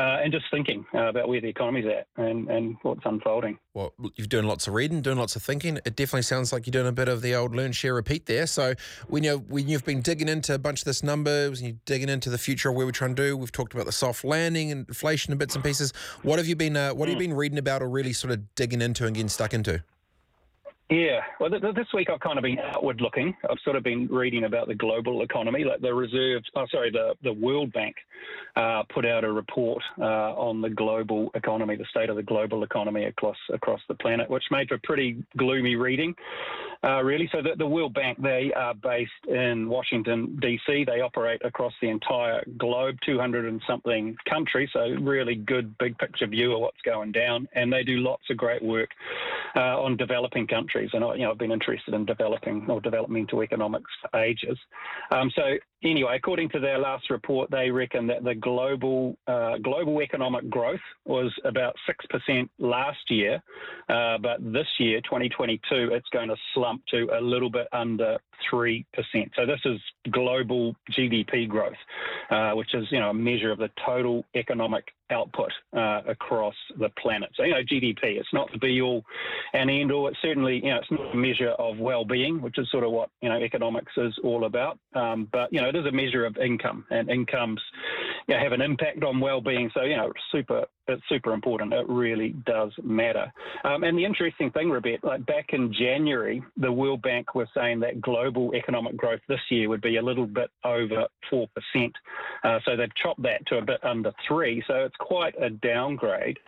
uh, 0.00 0.20
and 0.22 0.32
just 0.32 0.46
thinking 0.50 0.86
uh, 0.94 1.08
about 1.08 1.28
where 1.28 1.40
the 1.40 1.48
economy's 1.48 1.84
at 1.84 2.06
and, 2.16 2.48
and 2.48 2.76
what's 2.82 3.02
unfolding. 3.04 3.58
Well, 3.74 3.92
you're 4.16 4.26
doing 4.26 4.46
lots 4.46 4.66
of 4.66 4.72
reading, 4.72 5.02
doing 5.02 5.18
lots 5.18 5.36
of 5.36 5.42
thinking. 5.42 5.76
It 5.84 5.94
definitely 5.94 6.22
sounds 6.22 6.52
like 6.52 6.66
you're 6.66 6.72
doing 6.72 6.86
a 6.86 6.92
bit 6.92 7.08
of 7.08 7.20
the 7.20 7.34
old 7.34 7.54
learn, 7.54 7.72
share, 7.72 7.94
repeat 7.94 8.24
there. 8.24 8.46
So 8.46 8.74
when 9.08 9.24
you 9.24 9.38
when 9.48 9.68
you've 9.68 9.84
been 9.84 10.00
digging 10.00 10.28
into 10.28 10.54
a 10.54 10.58
bunch 10.58 10.80
of 10.80 10.84
this 10.86 11.02
numbers 11.02 11.60
and 11.60 11.68
you're 11.68 11.78
digging 11.84 12.08
into 12.08 12.30
the 12.30 12.38
future 12.38 12.70
of 12.70 12.76
where 12.76 12.86
we're 12.86 12.92
trying 12.92 13.14
to 13.14 13.22
do, 13.22 13.36
we've 13.36 13.52
talked 13.52 13.74
about 13.74 13.84
the 13.84 13.92
soft 13.92 14.24
landing 14.24 14.72
and 14.72 14.88
inflation 14.88 15.32
and 15.32 15.38
bits 15.38 15.54
and 15.54 15.62
pieces. 15.62 15.92
What 16.22 16.38
have 16.38 16.46
you 16.46 16.56
been 16.56 16.76
uh, 16.76 16.94
What 16.94 17.08
have 17.08 17.20
you 17.20 17.28
been 17.28 17.36
reading 17.36 17.58
about 17.58 17.82
or 17.82 17.88
really 17.90 18.14
sort 18.14 18.32
of 18.32 18.54
digging 18.54 18.80
into 18.80 19.04
and 19.06 19.14
getting 19.14 19.28
stuck 19.28 19.52
into? 19.52 19.82
Yeah, 20.90 21.20
well, 21.38 21.50
th- 21.50 21.62
th- 21.62 21.76
this 21.76 21.86
week 21.94 22.10
I've 22.10 22.18
kind 22.18 22.36
of 22.36 22.42
been 22.42 22.58
outward 22.58 23.00
looking. 23.00 23.36
I've 23.48 23.60
sort 23.62 23.76
of 23.76 23.84
been 23.84 24.08
reading 24.08 24.42
about 24.42 24.66
the 24.66 24.74
global 24.74 25.22
economy, 25.22 25.62
like 25.62 25.80
the 25.80 25.94
Reserve, 25.94 26.42
oh, 26.56 26.66
sorry, 26.68 26.90
the, 26.90 27.14
the 27.22 27.32
World 27.32 27.72
Bank 27.72 27.94
uh, 28.56 28.82
put 28.92 29.06
out 29.06 29.22
a 29.22 29.30
report 29.30 29.82
uh, 30.00 30.34
on 30.34 30.60
the 30.60 30.68
global 30.68 31.30
economy, 31.34 31.76
the 31.76 31.84
state 31.90 32.10
of 32.10 32.16
the 32.16 32.22
global 32.22 32.64
economy 32.64 33.04
across 33.04 33.36
across 33.52 33.80
the 33.88 33.94
planet, 33.94 34.28
which 34.28 34.42
made 34.50 34.68
for 34.68 34.78
pretty 34.82 35.22
gloomy 35.36 35.76
reading, 35.76 36.14
uh, 36.82 37.02
really. 37.02 37.28
So 37.32 37.42
the, 37.42 37.54
the 37.56 37.66
World 37.66 37.94
Bank, 37.94 38.20
they 38.20 38.52
are 38.56 38.74
based 38.74 39.12
in 39.28 39.68
Washington 39.68 40.38
D.C. 40.40 40.84
They 40.84 41.00
operate 41.00 41.40
across 41.44 41.72
the 41.80 41.88
entire 41.88 42.44
globe, 42.58 42.96
200 43.04 43.44
and 43.46 43.62
something 43.66 44.16
countries. 44.28 44.70
So 44.72 44.80
really 45.00 45.36
good 45.36 45.76
big 45.78 45.96
picture 45.98 46.26
view 46.26 46.54
of 46.54 46.60
what's 46.60 46.80
going 46.84 47.12
down, 47.12 47.48
and 47.54 47.72
they 47.72 47.84
do 47.84 47.98
lots 47.98 48.24
of 48.30 48.36
great 48.36 48.62
work 48.62 48.90
uh, 49.54 49.80
on 49.80 49.96
developing 49.96 50.46
countries. 50.46 50.79
And 50.92 51.04
I, 51.04 51.14
you 51.14 51.22
know, 51.22 51.30
I've 51.30 51.38
been 51.38 51.52
interested 51.52 51.94
in 51.94 52.04
developing 52.04 52.66
or 52.68 52.80
developmental 52.80 53.42
economics 53.42 53.90
for 54.00 54.20
ages. 54.20 54.58
Um, 55.10 55.30
so 55.34 55.42
anyway, 55.82 56.16
according 56.16 56.48
to 56.50 56.60
their 56.60 56.78
last 56.78 57.10
report, 57.10 57.50
they 57.50 57.70
reckon 57.70 58.06
that 58.08 58.24
the 58.24 58.34
global 58.34 59.16
uh, 59.26 59.58
global 59.58 60.02
economic 60.02 60.48
growth 60.50 60.80
was 61.04 61.32
about 61.44 61.74
six 61.86 62.04
percent 62.06 62.50
last 62.58 63.10
year, 63.10 63.42
uh, 63.88 64.18
but 64.18 64.38
this 64.52 64.66
year, 64.78 65.00
2022, 65.02 65.90
it's 65.92 66.08
going 66.10 66.28
to 66.28 66.36
slump 66.54 66.82
to 66.86 67.08
a 67.18 67.20
little 67.20 67.50
bit 67.50 67.66
under 67.72 68.18
three 68.48 68.86
percent. 68.92 69.30
So 69.36 69.46
this 69.46 69.60
is 69.64 69.80
global 70.10 70.74
GDP 70.90 71.48
growth, 71.48 71.72
uh, 72.30 72.52
which 72.52 72.74
is 72.74 72.86
you 72.90 73.00
know 73.00 73.10
a 73.10 73.14
measure 73.14 73.50
of 73.50 73.58
the 73.58 73.70
total 73.84 74.24
economic 74.34 74.84
output 75.10 75.50
uh, 75.76 76.02
across 76.06 76.54
the 76.78 76.88
planet. 76.90 77.30
So 77.34 77.44
you 77.44 77.52
know 77.52 77.62
GDP, 77.62 78.18
it's 78.18 78.32
not 78.32 78.50
the 78.52 78.58
be 78.58 78.80
all 78.80 79.04
and 79.52 79.70
end 79.70 79.92
all. 79.92 80.08
It's 80.08 80.20
certainly 80.22 80.56
you 80.56 80.70
know 80.70 80.78
it's 80.78 80.90
not 80.90 81.14
a 81.14 81.16
measure 81.16 81.50
of 81.50 81.78
well-being, 81.78 82.40
which 82.40 82.58
is 82.58 82.70
sort 82.70 82.84
of 82.84 82.92
what 82.92 83.10
you 83.20 83.28
know 83.28 83.36
economics 83.36 83.92
is 83.96 84.14
all 84.22 84.44
about. 84.44 84.78
Um, 84.94 85.28
but 85.32 85.52
you 85.52 85.60
know 85.60 85.69
it 85.70 85.76
is 85.76 85.86
a 85.86 85.92
measure 85.92 86.26
of 86.26 86.36
income, 86.36 86.84
and 86.90 87.08
incomes 87.08 87.60
you 88.28 88.34
know, 88.34 88.40
have 88.40 88.52
an 88.52 88.60
impact 88.60 89.02
on 89.02 89.20
well-being. 89.20 89.70
So 89.74 89.82
you 89.82 89.96
know 89.96 90.12
super 90.30 90.66
it's 90.90 91.02
super 91.08 91.32
important. 91.32 91.72
It 91.72 91.88
really 91.88 92.30
does 92.46 92.72
matter. 92.82 93.32
Um, 93.64 93.84
and 93.84 93.96
the 93.96 94.04
interesting 94.04 94.50
thing, 94.50 94.70
Rebecca, 94.70 95.06
like 95.06 95.26
back 95.26 95.50
in 95.52 95.72
January, 95.72 96.42
the 96.56 96.72
World 96.72 97.02
Bank 97.02 97.34
was 97.34 97.48
saying 97.54 97.80
that 97.80 98.00
global 98.00 98.54
economic 98.54 98.96
growth 98.96 99.20
this 99.28 99.40
year 99.50 99.68
would 99.68 99.80
be 99.80 99.96
a 99.96 100.02
little 100.02 100.26
bit 100.26 100.50
over 100.64 101.06
4%. 101.32 101.46
Uh, 102.42 102.58
so 102.64 102.76
they've 102.76 102.94
chopped 102.96 103.22
that 103.22 103.46
to 103.46 103.58
a 103.58 103.62
bit 103.62 103.82
under 103.84 104.12
3 104.26 104.62
So 104.66 104.84
it's 104.84 104.96
quite 104.96 105.34
a 105.40 105.50
downgrade. 105.50 106.38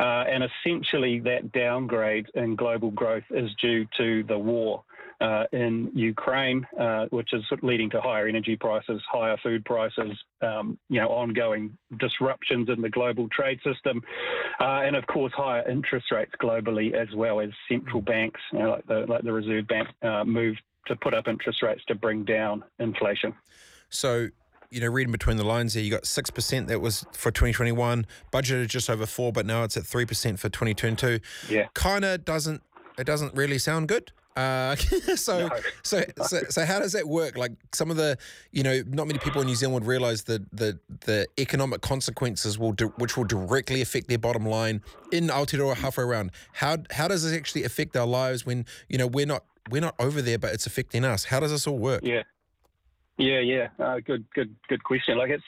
Uh, 0.00 0.24
and 0.28 0.44
essentially, 0.44 1.20
that 1.20 1.52
downgrade 1.52 2.26
in 2.34 2.56
global 2.56 2.90
growth 2.90 3.24
is 3.30 3.50
due 3.60 3.86
to 3.96 4.22
the 4.24 4.38
war 4.38 4.82
uh, 5.22 5.44
in 5.52 5.90
Ukraine, 5.94 6.66
uh, 6.78 7.06
which 7.10 7.32
is 7.32 7.44
leading 7.62 7.88
to 7.90 8.00
higher 8.00 8.26
energy 8.26 8.56
prices, 8.56 9.00
higher 9.10 9.36
food 9.42 9.64
prices, 9.64 10.10
um, 10.40 10.78
you 10.88 11.00
know, 11.00 11.08
ongoing 11.08 11.76
disruptions 11.98 12.68
in 12.68 12.82
the 12.82 12.90
global 12.90 13.28
trade 13.28 13.60
system, 13.64 14.02
uh, 14.60 14.82
and 14.84 14.96
of 14.96 15.06
course 15.06 15.32
higher 15.34 15.66
interest 15.68 16.10
rates 16.10 16.32
globally 16.42 16.92
as 16.94 17.08
well 17.14 17.40
as 17.40 17.50
central 17.68 18.02
banks, 18.02 18.40
you 18.52 18.58
know, 18.58 18.70
like 18.70 18.86
the 18.86 19.06
like 19.08 19.22
the 19.22 19.32
Reserve 19.32 19.66
Bank, 19.68 19.88
uh, 20.02 20.24
move 20.24 20.56
to 20.86 20.96
put 20.96 21.14
up 21.14 21.28
interest 21.28 21.62
rates 21.62 21.82
to 21.86 21.94
bring 21.94 22.24
down 22.24 22.64
inflation. 22.80 23.32
So 23.88 24.28
you 24.70 24.80
know, 24.80 24.88
reading 24.88 25.12
between 25.12 25.36
the 25.36 25.44
lines 25.44 25.74
there, 25.74 25.82
you 25.82 25.90
got 25.90 26.04
6% 26.04 26.66
that 26.68 26.80
was 26.80 27.04
for 27.12 27.30
2021, 27.30 28.06
budgeted 28.32 28.68
just 28.68 28.88
over 28.88 29.04
4 29.04 29.30
but 29.30 29.44
now 29.44 29.64
it's 29.64 29.76
at 29.76 29.82
3% 29.82 30.38
for 30.38 30.48
2022. 30.48 31.20
Yeah. 31.50 31.66
Kind 31.74 32.06
of 32.06 32.24
doesn't, 32.24 32.62
it 32.98 33.04
doesn't 33.04 33.34
really 33.34 33.58
sound 33.58 33.88
good. 33.88 34.12
Uh, 34.36 34.74
so, 35.16 35.48
no. 35.48 35.56
so, 35.82 36.02
so, 36.22 36.40
so, 36.48 36.64
how 36.64 36.78
does 36.78 36.92
that 36.92 37.06
work? 37.06 37.36
Like 37.36 37.52
some 37.72 37.90
of 37.90 37.96
the, 37.96 38.16
you 38.50 38.62
know, 38.62 38.82
not 38.88 39.06
many 39.06 39.18
people 39.18 39.40
in 39.40 39.46
New 39.46 39.54
Zealand 39.54 39.74
would 39.74 39.86
realise 39.86 40.22
the 40.22 40.44
the 40.52 40.78
the 41.04 41.26
economic 41.38 41.82
consequences 41.82 42.58
will, 42.58 42.72
di- 42.72 42.86
which 42.96 43.16
will 43.16 43.24
directly 43.24 43.82
affect 43.82 44.08
their 44.08 44.18
bottom 44.18 44.46
line 44.46 44.82
in 45.12 45.28
Aotearoa 45.28 45.76
halfway 45.76 46.04
around. 46.04 46.32
How 46.54 46.78
how 46.90 47.08
does 47.08 47.24
this 47.24 47.36
actually 47.36 47.64
affect 47.64 47.96
our 47.96 48.06
lives 48.06 48.46
when 48.46 48.64
you 48.88 48.98
know 48.98 49.06
we're 49.06 49.26
not 49.26 49.44
we're 49.70 49.82
not 49.82 49.94
over 49.98 50.22
there, 50.22 50.38
but 50.38 50.54
it's 50.54 50.66
affecting 50.66 51.04
us? 51.04 51.24
How 51.24 51.40
does 51.40 51.50
this 51.50 51.66
all 51.66 51.78
work? 51.78 52.00
Yeah. 52.02 52.22
Yeah, 53.18 53.40
yeah, 53.40 53.68
uh, 53.78 54.00
good, 54.00 54.24
good, 54.34 54.56
good 54.68 54.82
question. 54.84 55.18
Like 55.18 55.30
it's, 55.30 55.44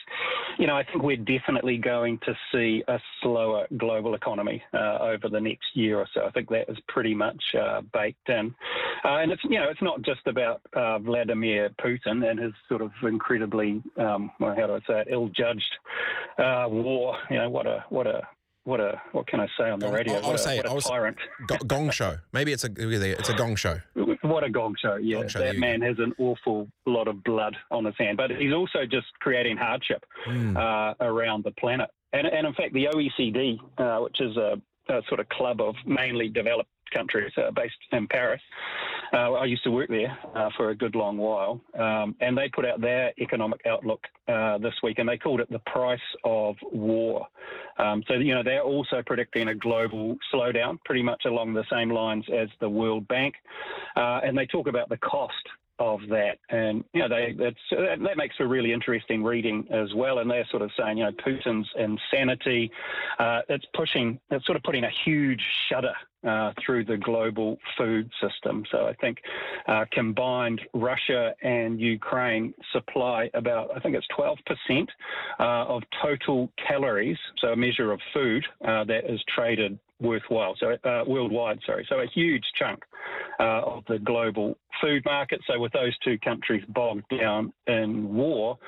you 0.59 0.67
know, 0.67 0.77
I 0.77 0.85
think 0.85 1.03
we're 1.03 1.17
definitely 1.17 1.79
going 1.79 2.19
to 2.27 2.35
see 2.53 2.83
a 2.89 2.99
slower 3.23 3.67
global 3.77 4.15
economy 4.15 4.63
uh, 4.73 4.99
over 5.01 5.29
the 5.29 5.41
next 5.41 5.67
year 5.75 5.99
or 5.99 6.07
so. 6.15 6.25
I 6.25 6.31
think 6.31 6.49
that 6.51 6.69
is 6.69 6.79
pretty 6.89 7.15
much 7.15 7.43
uh, 7.61 7.83
baked 7.93 8.29
in, 8.29 8.55
uh, 9.05 9.17
and 9.17 9.33
it's 9.33 9.43
you 9.45 9.59
know, 9.59 9.69
it's 9.69 9.83
not 9.83 10.03
just 10.03 10.27
about 10.27 10.61
uh, 10.75 10.99
Vladimir 10.99 11.71
Putin 11.83 12.29
and 12.29 12.39
his 12.39 12.53
sort 12.69 12.83
of 12.83 12.91
incredibly, 13.03 13.83
um, 13.99 14.31
well, 14.41 14.55
how 14.57 14.67
do 14.67 14.75
I 14.75 14.81
say 14.81 15.01
it, 15.01 15.09
ill-judged 15.11 15.75
uh, 16.39 16.67
war. 16.69 17.17
You 17.31 17.39
know, 17.39 17.51
what 17.51 17.67
a 17.67 17.85
what 17.89 18.07
a 18.07 18.23
what 18.65 18.81
a 18.81 19.01
what 19.13 19.27
can 19.27 19.41
I 19.41 19.47
say 19.59 19.71
on 19.71 19.79
the 19.79 19.89
radio? 19.91 20.15
I'll, 20.15 20.25
I'll 20.25 20.31
what 20.33 20.41
say 20.41 20.55
a, 20.59 20.63
what 20.63 20.67
a 20.67 20.71
I'll 20.71 20.81
tyrant. 20.81 21.17
Say, 21.51 21.59
gong 21.67 21.91
show. 21.91 22.17
Maybe 22.33 22.53
it's 22.53 22.65
a 22.65 22.71
it's 22.77 23.29
a 23.29 23.35
gong 23.35 23.57
show. 23.57 23.81
What 24.25 24.43
a 24.43 24.49
gong 24.49 24.75
show! 24.81 24.95
Yeah, 24.97 25.19
Gong 25.21 25.29
show, 25.29 25.39
that 25.41 25.57
man 25.59 25.83
has 25.83 25.99
an 25.99 26.15
awful 26.19 26.67
lot 26.87 27.09
of 27.09 27.23
blood 27.25 27.55
on 27.71 27.85
his 27.85 27.95
hand, 27.99 28.17
but 28.17 28.31
he's 28.31 28.55
also 28.55 28.87
just 28.91 29.07
creating 29.21 29.59
hardship 29.59 30.03
Hmm. 30.25 30.57
uh, 30.57 30.95
around 31.01 31.45
the 31.45 31.51
planet. 31.51 31.91
And, 32.15 32.27
and 32.27 32.47
in 32.47 32.55
fact, 32.55 32.73
the 32.73 32.87
OECD, 32.87 33.59
uh, 33.77 34.03
which 34.03 34.23
is 34.23 34.35
a, 34.39 34.59
a 34.89 35.03
sort 35.09 35.21
of 35.21 35.29
club 35.29 35.61
of 35.61 35.75
mainly 35.85 36.31
developed 36.31 36.71
countries 36.93 37.33
uh, 37.37 37.51
based 37.51 37.75
in 37.93 38.07
Paris. 38.09 38.41
Uh, 39.13 39.33
I 39.33 39.45
used 39.45 39.63
to 39.65 39.71
work 39.71 39.89
there 39.89 40.17
uh, 40.35 40.51
for 40.57 40.71
a 40.71 40.75
good 40.75 40.95
long 40.95 41.17
while, 41.17 41.61
um, 41.79 42.15
and 42.21 42.37
they 42.37 42.49
put 42.49 42.65
out 42.65 42.81
their 42.81 43.13
economic 43.19 43.61
outlook 43.67 44.01
uh, 44.29 44.59
this 44.59 44.75
week, 44.83 44.99
and 44.99 45.09
they 45.09 45.19
called 45.19 45.41
it 45.41 45.51
the 45.51 45.61
price 45.61 46.01
of 46.25 46.57
war. 46.73 47.27
Um, 47.79 48.03
so 48.09 48.15
you 48.15 48.35
know 48.35 48.43
they're 48.43 48.63
also 48.63 49.03
predicting 49.05 49.49
a 49.49 49.55
global 49.55 50.17
slowdown, 50.33 50.79
pretty 50.85 51.03
much 51.03 51.25
along 51.27 51.55
the 51.55 51.65
same 51.71 51.91
lines 51.91 52.25
as 52.33 52.49
the 52.61 52.69
World 52.69 53.07
Bank, 53.09 53.35
uh, 53.97 54.21
and 54.25 54.37
they 54.37 54.47
talk 54.47 54.69
about 54.69 54.89
the 54.89 54.99
cost 54.99 55.35
of 55.79 56.01
that. 56.09 56.39
And, 56.51 56.85
you 56.93 57.01
know, 57.01 57.09
they, 57.09 57.35
that 57.37 58.17
makes 58.17 58.37
for 58.37 58.47
really 58.47 58.73
interesting 58.73 59.25
reading 59.25 59.67
as 59.71 59.93
well. 59.95 60.19
And 60.19 60.31
they're 60.31 60.47
sort 60.51 60.63
of 60.63 60.71
saying, 60.79 60.99
you 60.99 61.05
know, 61.05 61.13
Putin's 61.13 61.69
insanity, 61.77 62.71
uh, 63.19 63.41
it's 63.49 63.67
pushing, 63.75 64.21
it's 64.31 64.47
sort 64.47 64.57
of 64.57 64.63
putting 64.63 64.85
a 64.85 64.91
huge 65.05 65.43
shudder 65.69 65.95
uh, 66.27 66.53
through 66.65 66.85
the 66.85 66.97
global 66.97 67.59
food 67.77 68.11
system. 68.23 68.65
So 68.71 68.87
I 68.87 68.95
think 68.95 69.19
uh, 69.69 69.85
combined 69.93 70.61
Russia 70.73 71.35
and 71.43 71.81
Ukraine 71.81 72.55
supply 72.73 73.31
about, 73.35 73.71
I 73.77 73.81
think 73.81 73.95
it's 73.95 74.07
12% 74.17 74.89
uh, 75.39 75.43
of 75.43 75.83
total 76.03 76.51
calories, 76.67 77.19
so 77.39 77.49
a 77.49 77.57
measure 77.57 77.93
of 77.93 78.01
food 78.13 78.45
uh, 78.67 78.85
that 78.85 79.11
is 79.13 79.23
traded 79.35 79.79
worthwhile, 80.01 80.55
so 80.59 80.77
uh, 80.85 81.05
worldwide, 81.07 81.59
sorry. 81.65 81.87
So 81.89 82.01
a 82.01 82.07
huge 82.07 82.45
chunk 82.59 82.83
uh, 83.41 83.63
of 83.63 83.85
the 83.89 83.99
global 83.99 84.57
food 84.81 85.05
market. 85.05 85.41
So 85.47 85.59
with 85.59 85.73
those 85.73 85.97
two 85.99 86.19
countries 86.19 86.65
bogged 86.69 87.05
down 87.19 87.53
in 87.67 88.13
war, 88.13 88.59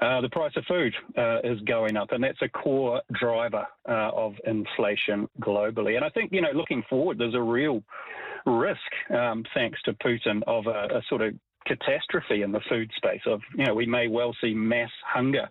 uh, 0.00 0.20
the 0.20 0.28
price 0.28 0.52
of 0.56 0.64
food 0.66 0.94
uh, 1.16 1.40
is 1.42 1.60
going 1.62 1.96
up, 1.96 2.12
and 2.12 2.22
that's 2.22 2.42
a 2.42 2.48
core 2.48 3.00
driver 3.12 3.66
uh, 3.88 4.10
of 4.14 4.34
inflation 4.46 5.28
globally. 5.40 5.96
And 5.96 6.04
I 6.04 6.10
think 6.10 6.32
you 6.32 6.40
know, 6.40 6.52
looking 6.52 6.82
forward, 6.88 7.18
there's 7.18 7.34
a 7.34 7.42
real 7.42 7.82
risk, 8.46 8.78
um, 9.10 9.44
thanks 9.54 9.80
to 9.82 9.94
Putin, 9.94 10.42
of 10.46 10.66
a, 10.66 10.96
a 10.96 11.02
sort 11.08 11.22
of 11.22 11.34
catastrophe 11.66 12.42
in 12.42 12.52
the 12.52 12.60
food 12.68 12.90
space. 12.96 13.20
Of 13.26 13.40
you 13.56 13.66
know, 13.66 13.74
we 13.74 13.86
may 13.86 14.08
well 14.08 14.34
see 14.40 14.54
mass 14.54 14.90
hunger 15.06 15.48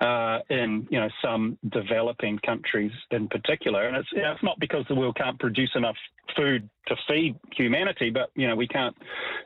uh, 0.00 0.40
in 0.50 0.86
you 0.90 1.00
know 1.00 1.08
some 1.22 1.58
developing 1.70 2.38
countries 2.40 2.92
in 3.10 3.28
particular, 3.28 3.86
and 3.88 3.96
it's 3.96 4.08
you 4.12 4.22
know, 4.22 4.32
it's 4.32 4.42
not 4.42 4.58
because 4.60 4.84
the 4.88 4.94
world 4.94 5.16
can't 5.16 5.38
produce 5.38 5.70
enough 5.74 5.96
food 6.36 6.68
to 6.88 6.96
feed 7.08 7.36
humanity, 7.52 8.10
but 8.10 8.30
you 8.34 8.46
know 8.46 8.56
we 8.56 8.68
can't 8.68 8.96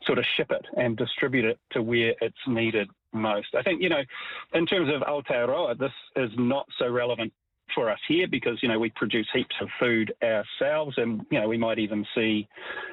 sort 0.06 0.18
of 0.18 0.24
ship 0.36 0.50
it 0.50 0.64
and 0.76 0.96
distribute 0.96 1.44
it 1.44 1.58
to 1.72 1.82
where 1.82 2.14
it's 2.20 2.36
needed 2.46 2.88
most. 3.12 3.54
I 3.54 3.62
think 3.62 3.82
you 3.82 3.88
know, 3.88 4.02
in 4.54 4.66
terms 4.66 4.90
of 4.92 5.02
Aotearoa, 5.02 5.78
this 5.78 5.92
is 6.16 6.30
not 6.36 6.66
so 6.78 6.88
relevant 6.88 7.32
for 7.74 7.90
us 7.90 7.98
here 8.08 8.26
because 8.28 8.58
you 8.62 8.68
know 8.68 8.78
we 8.78 8.90
produce 8.90 9.28
heaps 9.32 9.54
of 9.60 9.68
food 9.78 10.12
ourselves, 10.22 10.94
and 10.98 11.24
you 11.30 11.40
know 11.40 11.48
we 11.48 11.58
might 11.58 11.78
even 11.78 12.04
see 12.14 12.48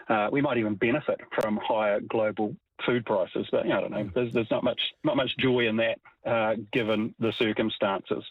uh, 0.10 0.30
we 0.31 0.41
might 0.41 0.57
even 0.57 0.76
benefit 0.76 1.19
from 1.39 1.60
higher 1.64 1.99
global 2.02 2.56
food 2.86 3.06
prices. 3.06 3.48
But 3.52 3.66
you 3.66 3.72
know, 3.72 3.78
I 3.78 3.82
don't 3.82 3.91
know. 3.91 4.10
There's, 4.14 4.34
there's 4.34 4.52
not 4.52 4.64
much 4.64 4.80
not 5.04 5.16
much 5.16 5.36
joy 5.38 5.68
in 5.68 5.78
that 5.78 5.99
uh, 6.26 6.56
given 6.72 7.14
the 7.20 7.34
circumstances. 7.34 8.24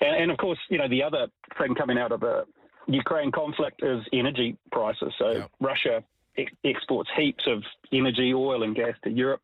And, 0.00 0.22
and 0.22 0.30
of 0.30 0.38
course, 0.38 0.58
you 0.68 0.78
know 0.78 0.88
the 0.88 1.02
other 1.02 1.28
thing 1.58 1.74
coming 1.74 1.98
out 1.98 2.12
of 2.12 2.20
the 2.20 2.44
Ukraine 2.86 3.30
conflict 3.30 3.82
is 3.82 4.02
energy 4.12 4.56
prices. 4.72 5.12
So 5.18 5.48
Russia 5.60 6.02
ex- 6.36 6.52
exports 6.64 7.10
heaps 7.16 7.44
of 7.46 7.62
energy, 7.92 8.32
oil, 8.34 8.62
and 8.62 8.74
gas 8.74 8.94
to 9.04 9.10
Europe 9.10 9.42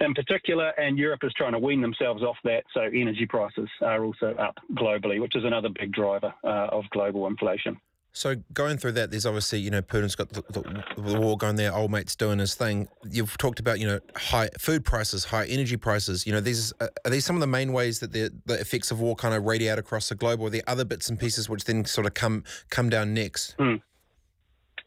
in 0.00 0.14
particular, 0.14 0.68
and 0.70 0.98
Europe 0.98 1.20
is 1.22 1.32
trying 1.34 1.52
to 1.52 1.58
wean 1.58 1.80
themselves 1.80 2.22
off 2.22 2.36
that. 2.44 2.64
So 2.72 2.82
energy 2.82 3.26
prices 3.26 3.68
are 3.82 4.04
also 4.04 4.34
up 4.38 4.56
globally, 4.74 5.20
which 5.20 5.36
is 5.36 5.44
another 5.44 5.68
big 5.68 5.92
driver 5.92 6.32
uh, 6.42 6.68
of 6.72 6.84
global 6.90 7.26
inflation. 7.26 7.78
So 8.12 8.36
going 8.52 8.78
through 8.78 8.92
that, 8.92 9.10
there's 9.10 9.26
obviously 9.26 9.60
you 9.60 9.70
know 9.70 9.82
Putin's 9.82 10.16
got 10.16 10.30
the, 10.30 10.42
the, 10.50 10.84
the 11.00 11.20
war 11.20 11.36
going 11.36 11.56
there. 11.56 11.74
Old 11.74 11.90
mate's 11.90 12.16
doing 12.16 12.38
his 12.38 12.54
thing. 12.54 12.88
You've 13.08 13.36
talked 13.38 13.60
about 13.60 13.78
you 13.78 13.86
know 13.86 14.00
high 14.16 14.50
food 14.58 14.84
prices, 14.84 15.24
high 15.24 15.46
energy 15.46 15.76
prices. 15.76 16.26
You 16.26 16.32
know 16.32 16.40
these 16.40 16.72
uh, 16.80 16.88
are 17.04 17.10
these 17.10 17.24
some 17.24 17.36
of 17.36 17.40
the 17.40 17.46
main 17.46 17.72
ways 17.72 18.00
that 18.00 18.12
the 18.12 18.32
the 18.46 18.60
effects 18.60 18.90
of 18.90 19.00
war 19.00 19.14
kind 19.14 19.34
of 19.34 19.44
radiate 19.44 19.78
across 19.78 20.08
the 20.08 20.14
globe, 20.16 20.40
or 20.40 20.50
the 20.50 20.62
other 20.66 20.84
bits 20.84 21.08
and 21.08 21.18
pieces 21.18 21.48
which 21.48 21.64
then 21.64 21.84
sort 21.84 22.06
of 22.06 22.14
come 22.14 22.44
come 22.68 22.88
down 22.88 23.14
next? 23.14 23.54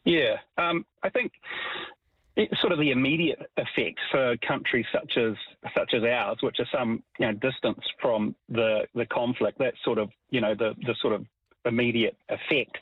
Yeah, 0.04 0.36
um, 0.58 0.84
I 1.02 1.08
think 1.08 1.32
it's 2.36 2.60
sort 2.60 2.72
of 2.72 2.78
the 2.78 2.90
immediate 2.90 3.38
effect 3.56 3.98
for 4.10 4.36
countries 4.46 4.86
such 4.92 5.16
as 5.16 5.34
such 5.74 5.94
as 5.94 6.02
ours, 6.02 6.38
which 6.42 6.58
are 6.58 6.66
some 6.70 7.02
you 7.18 7.26
know 7.26 7.32
distance 7.32 7.80
from 8.02 8.34
the 8.48 8.86
the 8.94 9.06
conflict. 9.06 9.58
That's 9.58 9.82
sort 9.82 9.98
of 9.98 10.10
you 10.30 10.40
know 10.40 10.54
the 10.54 10.74
the 10.86 10.94
sort 11.00 11.14
of 11.14 11.24
immediate 11.64 12.16
effect. 12.28 12.76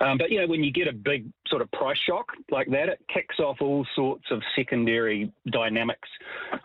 Um, 0.00 0.18
but 0.18 0.30
you 0.30 0.40
know, 0.40 0.46
when 0.46 0.64
you 0.64 0.72
get 0.72 0.88
a 0.88 0.92
big 0.92 1.26
sort 1.48 1.62
of 1.62 1.70
price 1.72 1.98
shock 2.06 2.26
like 2.50 2.68
that, 2.70 2.88
it 2.88 3.00
kicks 3.12 3.38
off 3.38 3.58
all 3.60 3.86
sorts 3.94 4.24
of 4.30 4.42
secondary 4.56 5.32
dynamics 5.50 6.08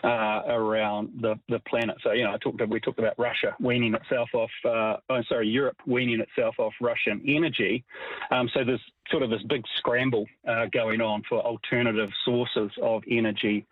uh, 0.03 0.41
around 0.47 1.09
the, 1.21 1.35
the 1.49 1.59
planet. 1.67 1.95
So 2.03 2.11
you 2.11 2.23
know, 2.23 2.33
I 2.33 2.37
talked 2.37 2.61
we 2.67 2.79
talked 2.79 2.99
about 2.99 3.17
Russia 3.17 3.55
weaning 3.59 3.93
itself 3.93 4.29
off. 4.33 4.51
Uh, 4.63 4.97
oh, 5.09 5.21
sorry, 5.27 5.47
Europe 5.47 5.77
weaning 5.85 6.19
itself 6.19 6.55
off 6.59 6.73
Russian 6.81 7.21
energy. 7.27 7.83
Um, 8.31 8.49
so 8.53 8.63
there's 8.63 8.81
sort 9.11 9.23
of 9.23 9.29
this 9.29 9.43
big 9.49 9.63
scramble 9.77 10.25
uh, 10.47 10.65
going 10.71 11.01
on 11.01 11.21
for 11.29 11.39
alternative 11.39 12.09
sources 12.23 12.71
of 12.81 13.03
energy 13.09 13.65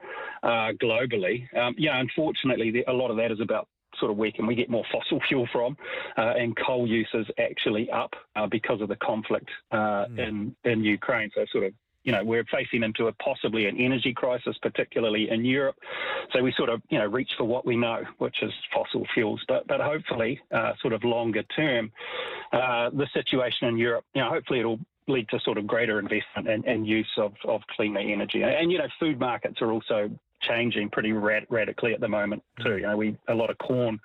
uh, 0.43 0.71
globally. 0.81 1.43
Um, 1.57 1.73
yeah, 1.77 1.99
unfortunately, 1.99 2.83
a 2.87 2.93
lot 2.93 3.09
of 3.09 3.17
that 3.17 3.31
is 3.31 3.39
about 3.39 3.67
sort 4.03 4.11
of 4.11 4.33
can 4.33 4.45
we 4.45 4.55
get 4.55 4.69
more 4.69 4.83
fossil 4.91 5.19
fuel 5.27 5.47
from, 5.51 5.77
uh, 6.17 6.33
and 6.37 6.55
coal 6.57 6.87
use 6.87 7.09
is 7.13 7.27
actually 7.39 7.89
up 7.91 8.13
uh, 8.35 8.47
because 8.47 8.81
of 8.81 8.89
the 8.89 8.95
conflict 8.97 9.49
uh, 9.71 10.05
in 10.17 10.55
in 10.63 10.83
Ukraine. 10.83 11.29
So 11.33 11.45
sort 11.51 11.65
of. 11.65 11.73
You 12.05 12.11
know, 12.11 12.21
we're 12.21 12.43
facing 12.51 12.83
into 12.83 13.07
a 13.07 13.13
possibly 13.13 13.65
an 13.67 13.77
energy 13.79 14.13
crisis, 14.13 14.57
particularly 14.61 15.29
in 15.29 15.45
Europe. 15.45 15.77
So 16.33 16.43
we 16.43 16.51
sort 16.51 16.67
of, 16.67 16.81
you 16.89 16.99
know, 16.99 17.05
reach 17.05 17.31
for 17.37 17.45
what 17.45 17.65
we 17.65 17.77
know, 17.77 18.03
which 18.17 18.43
is 18.43 18.51
fossil 18.73 19.07
fuels. 19.13 19.41
But 19.47 19.67
but 19.67 19.79
hopefully, 19.79 20.41
uh, 20.51 20.73
sort 20.81 20.91
of 20.91 21.05
longer 21.05 21.43
term, 21.43 21.93
uh, 22.51 22.89
the 22.89 23.07
situation 23.13 23.69
in 23.69 23.77
Europe, 23.77 24.03
you 24.13 24.21
know, 24.21 24.29
hopefully 24.29 24.59
it'll 24.59 24.81
lead 25.07 25.29
to 25.29 25.39
sort 25.39 25.57
of 25.57 25.65
greater 25.65 25.97
investment 25.97 26.49
and, 26.49 26.65
and 26.65 26.85
use 26.85 27.09
of, 27.17 27.33
of 27.45 27.61
cleaner 27.67 28.01
energy. 28.01 28.41
And, 28.41 28.51
and, 28.53 28.71
you 28.71 28.79
know, 28.79 28.87
food 28.99 29.17
markets 29.17 29.61
are 29.61 29.71
also 29.71 30.09
changing 30.47 30.89
pretty 30.89 31.11
rad- 31.11 31.47
radically 31.49 31.93
at 31.93 31.99
the 31.99 32.07
moment 32.07 32.43
too. 32.61 32.77
You 32.77 32.83
know, 32.83 32.97
we 32.97 33.17
a 33.27 33.33
lot 33.33 33.49
of 33.49 33.57
corn. 33.57 33.99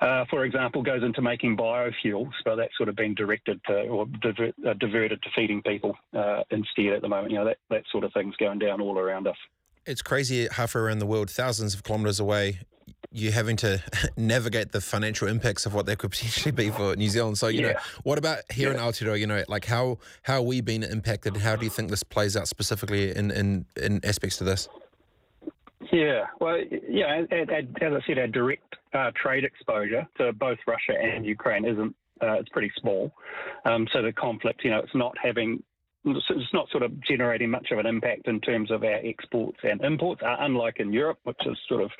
Uh, 0.00 0.24
for 0.30 0.44
example, 0.44 0.80
goes 0.80 1.02
into 1.02 1.20
making 1.20 1.56
biofuels, 1.56 2.30
but 2.44 2.54
that's 2.54 2.76
sort 2.76 2.88
of 2.88 2.94
been 2.94 3.14
directed 3.14 3.60
to 3.66 3.80
or 3.88 4.06
uh, 4.24 4.72
diverted 4.74 5.20
to 5.22 5.28
feeding 5.34 5.60
people 5.62 5.96
uh, 6.16 6.42
instead 6.50 6.92
at 6.92 7.02
the 7.02 7.08
moment. 7.08 7.32
You 7.32 7.38
know, 7.38 7.44
that, 7.46 7.58
that 7.70 7.82
sort 7.90 8.04
of 8.04 8.12
thing's 8.12 8.36
going 8.36 8.60
down 8.60 8.80
all 8.80 8.96
around 8.96 9.26
us. 9.26 9.36
It's 9.86 10.02
crazy 10.02 10.46
halfway 10.52 10.82
around 10.82 11.00
the 11.00 11.06
world, 11.06 11.30
thousands 11.30 11.74
of 11.74 11.82
kilometres 11.82 12.20
away. 12.20 12.60
You're 13.10 13.32
having 13.32 13.56
to 13.56 13.82
navigate 14.16 14.70
the 14.70 14.80
financial 14.80 15.26
impacts 15.26 15.66
of 15.66 15.74
what 15.74 15.86
that 15.86 15.98
could 15.98 16.12
potentially 16.12 16.52
be 16.52 16.70
for 16.70 16.94
New 16.94 17.08
Zealand. 17.08 17.38
So, 17.38 17.48
you 17.48 17.62
know, 17.62 17.74
what 18.04 18.18
about 18.18 18.40
here 18.52 18.70
in 18.70 18.76
Aotearoa? 18.76 19.18
You 19.18 19.26
know, 19.26 19.42
like 19.48 19.64
how 19.64 19.98
how 20.22 20.36
are 20.36 20.42
we 20.42 20.60
being 20.60 20.84
impacted? 20.84 21.38
How 21.38 21.56
do 21.56 21.64
you 21.64 21.70
think 21.70 21.90
this 21.90 22.04
plays 22.04 22.36
out 22.36 22.46
specifically 22.46 23.16
in 23.16 23.32
in, 23.32 23.66
in 23.82 24.04
aspects 24.04 24.36
to 24.38 24.44
this? 24.44 24.68
Yeah, 25.92 26.26
well, 26.40 26.58
yeah, 26.88 27.22
as, 27.30 27.48
as 27.80 27.92
I 27.92 28.06
said, 28.06 28.18
our 28.18 28.26
direct 28.26 28.74
uh, 28.92 29.10
trade 29.20 29.44
exposure 29.44 30.06
to 30.18 30.32
both 30.32 30.58
Russia 30.66 30.98
and 31.00 31.24
Ukraine 31.24 31.64
isn't. 31.64 31.94
Uh, 32.20 32.32
it's 32.32 32.48
pretty 32.48 32.72
small. 32.80 33.12
Um, 33.64 33.86
so 33.92 34.02
the 34.02 34.12
conflict, 34.12 34.64
you 34.64 34.70
know, 34.70 34.78
it's 34.78 34.94
not 34.94 35.16
having. 35.22 35.62
It's 36.04 36.52
not 36.54 36.68
sort 36.70 36.82
of 36.82 36.92
generating 37.02 37.50
much 37.50 37.68
of 37.70 37.78
an 37.78 37.86
impact 37.86 38.28
in 38.28 38.40
terms 38.40 38.70
of 38.70 38.82
our 38.82 39.00
exports 39.04 39.58
and 39.62 39.80
imports, 39.82 40.22
uh, 40.24 40.36
unlike 40.40 40.76
in 40.78 40.92
Europe, 40.92 41.18
which 41.24 41.40
is 41.44 41.56
sort 41.68 41.82
of, 41.82 41.90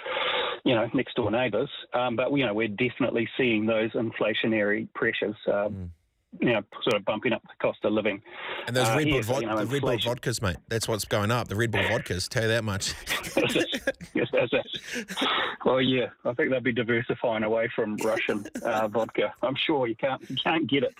you 0.65 0.75
know, 0.75 0.89
next 0.95 1.15
door 1.15 1.31
neighbours. 1.31 1.69
Um, 1.93 2.17
but 2.17 2.33
you 2.33 2.47
know, 2.47 2.55
we're 2.55 2.69
definitely 2.69 3.29
seeing 3.37 3.67
those 3.67 3.91
inflationary 3.93 4.89
pressures. 4.95 5.37
Um, 5.53 5.93
You 6.41 6.53
know, 6.53 6.63
sort 6.83 6.95
of 6.95 7.05
bumping 7.05 7.33
up 7.33 7.43
the 7.43 7.55
cost 7.61 7.79
of 7.85 7.93
living. 7.93 8.23
And 8.67 8.77
those 8.77 8.87
Uh, 8.89 8.97
Red 8.97 9.05
Bull, 9.07 9.15
yeah, 9.15 9.21
so, 9.23 9.33
vod- 9.33 9.41
you 9.41 9.47
know, 9.47 9.57
the 9.65 9.67
Red 9.67 9.81
Bull 9.83 9.91
vodkas, 9.97 10.43
mate. 10.43 10.57
That's 10.69 10.87
what's 10.87 11.05
going 11.07 11.31
up. 11.31 11.49
The 11.49 11.57
Red 11.57 11.71
Bull 11.71 11.83
vodkas. 11.83 12.29
Tell 12.29 12.43
you 12.43 12.49
that 12.49 12.65
much. 12.65 12.95
yes, 14.15 14.29
that's 14.33 14.53
it. 14.53 14.67
Well, 15.65 15.81
yeah, 15.81 16.07
I 16.25 16.33
think 16.35 16.51
they'll 16.51 16.61
be 16.61 16.73
diversifying 16.73 17.45
away 17.45 17.69
from 17.75 17.97
Russian 17.97 18.45
uh, 18.63 18.89
vodka. 18.89 19.33
I'm 19.43 19.57
sure 19.57 19.87
you 19.87 19.97
can't 19.97 20.21
you 20.29 20.37
can't 20.43 20.69
get 20.69 20.83
it. 20.83 20.95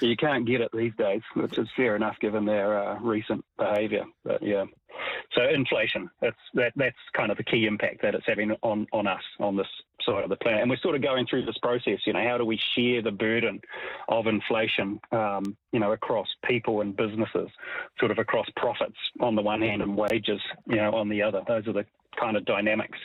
You 0.00 0.16
can't 0.16 0.46
get 0.46 0.60
it 0.60 0.70
these 0.72 0.92
days, 0.98 1.22
which 1.34 1.56
is 1.58 1.68
fair 1.76 1.96
enough 1.96 2.16
given 2.20 2.44
their 2.44 2.78
uh, 2.78 2.98
recent 3.00 3.44
behaviour. 3.56 4.04
But 4.24 4.42
yeah, 4.42 4.64
so 5.34 5.42
inflation. 5.48 6.10
That's 6.20 6.36
that. 6.54 6.72
That's 6.76 6.96
kind 7.14 7.30
of 7.30 7.36
the 7.36 7.44
key 7.44 7.66
impact 7.66 8.02
that 8.02 8.14
it's 8.14 8.26
having 8.26 8.52
on 8.62 8.86
on 8.92 9.06
us 9.06 9.22
on 9.40 9.56
this 9.56 9.66
side 10.02 10.24
of 10.24 10.30
the 10.30 10.36
planet. 10.36 10.62
And 10.62 10.70
we're 10.70 10.78
sort 10.78 10.94
of 10.94 11.02
going 11.02 11.26
through 11.26 11.44
this 11.44 11.58
process. 11.58 11.98
You 12.06 12.12
know, 12.12 12.24
how 12.26 12.38
do 12.38 12.44
we 12.44 12.58
share 12.74 13.02
the 13.02 13.10
burden 13.10 13.60
of 14.08 14.26
inflation? 14.26 15.00
Um, 15.12 15.56
you 15.72 15.80
know, 15.80 15.92
across 15.92 16.28
people 16.44 16.80
and 16.80 16.96
businesses, 16.96 17.48
sort 17.98 18.10
of 18.10 18.18
across 18.18 18.46
profits 18.56 18.96
on 19.20 19.34
the 19.34 19.42
one 19.42 19.60
hand 19.60 19.82
and 19.82 19.96
wages, 19.96 20.40
you 20.66 20.76
know, 20.76 20.94
on 20.94 21.08
the 21.08 21.22
other. 21.22 21.42
Those 21.46 21.66
are 21.68 21.72
the 21.72 21.86
kind 22.18 22.36
of 22.36 22.44
dynamics 22.44 22.98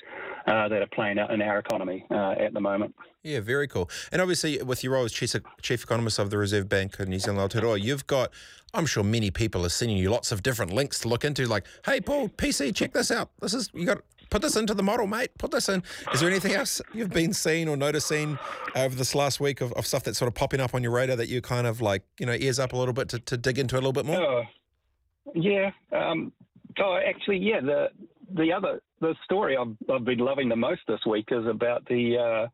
uh, 0.48 0.68
that 0.68 0.82
are 0.82 0.88
playing 0.88 1.20
out 1.20 1.32
in 1.32 1.42
our 1.42 1.60
economy 1.60 2.06
uh, 2.12 2.36
at 2.40 2.54
the 2.54 2.60
moment. 2.60 2.94
Yeah, 3.24 3.40
very 3.40 3.68
cool. 3.68 3.90
And 4.12 4.22
obviously, 4.22 4.62
with 4.62 4.84
your 4.84 4.94
role 4.94 5.06
as 5.06 5.14
chief, 5.14 5.34
chief 5.62 5.84
economist 5.84 6.20
of 6.20 6.30
the 6.30 6.38
Reserve 6.38 6.68
Bank 6.68 7.00
of 7.00 7.08
New 7.08 7.20
Zealand 7.20 7.40
Aotearoa, 7.40 7.82
you've 7.82 8.06
got, 8.06 8.32
I'm 8.74 8.86
sure 8.86 9.04
many 9.04 9.32
people 9.32 9.66
are 9.66 9.70
sending 9.70 9.98
you 9.98 10.10
lots 10.10 10.32
of 10.34 10.44
different 10.44 10.74
links 10.74 11.00
to 11.00 11.08
look 11.08 11.24
into. 11.24 11.48
Like, 11.48 11.66
hey, 11.86 12.02
Paul, 12.02 12.28
PC, 12.28 12.76
check 12.76 12.92
this 12.92 13.12
out. 13.12 13.30
This 13.40 13.54
is 13.54 13.70
you 13.74 13.86
got 13.86 14.00
put 14.30 14.42
this 14.42 14.58
into 14.58 14.74
the 14.74 14.84
model, 14.84 15.08
mate. 15.08 15.30
Put 15.38 15.52
this 15.52 15.70
in. 15.70 15.84
Is 16.14 16.20
there 16.20 16.30
anything 16.30 16.54
else 16.54 16.82
you've 16.94 17.12
been 17.12 17.34
seeing 17.34 17.70
or 17.70 17.78
noticing 17.78 18.38
over 18.76 18.96
this 18.96 19.16
last 19.16 19.40
week 19.40 19.62
of, 19.62 19.72
of 19.74 19.86
stuff 19.86 20.04
that's 20.04 20.18
sort 20.18 20.28
of 20.28 20.34
popping 20.34 20.60
up 20.60 20.74
on 20.74 20.84
your 20.84 20.92
radar 20.92 21.16
that 21.16 21.30
you 21.30 21.40
kind 21.40 21.68
of 21.68 21.80
like, 21.80 22.04
you 22.20 22.26
know, 22.26 22.34
ears 22.34 22.60
up 22.60 22.74
a 22.74 22.78
little 22.78 22.94
bit 22.94 23.08
to, 23.10 23.20
to 23.20 23.38
dig 23.38 23.58
into 23.58 23.76
a 23.76 23.78
little 23.78 23.94
bit 23.94 24.06
more? 24.06 24.18
Oh, 24.18 24.44
yeah. 25.36 25.72
Um, 25.92 26.34
oh, 26.80 27.00
actually, 27.08 27.38
yeah. 27.38 27.62
The 27.62 27.90
the 28.36 28.52
other 28.52 28.82
the 29.02 29.16
story 29.24 29.58
I've, 29.58 29.76
I've 29.94 30.06
been 30.06 30.20
loving 30.20 30.50
the 30.50 30.56
most 30.56 30.82
this 30.88 31.00
week 31.06 31.30
is 31.32 31.46
about 31.46 31.86
the 31.86 32.18
uh, 32.18 32.48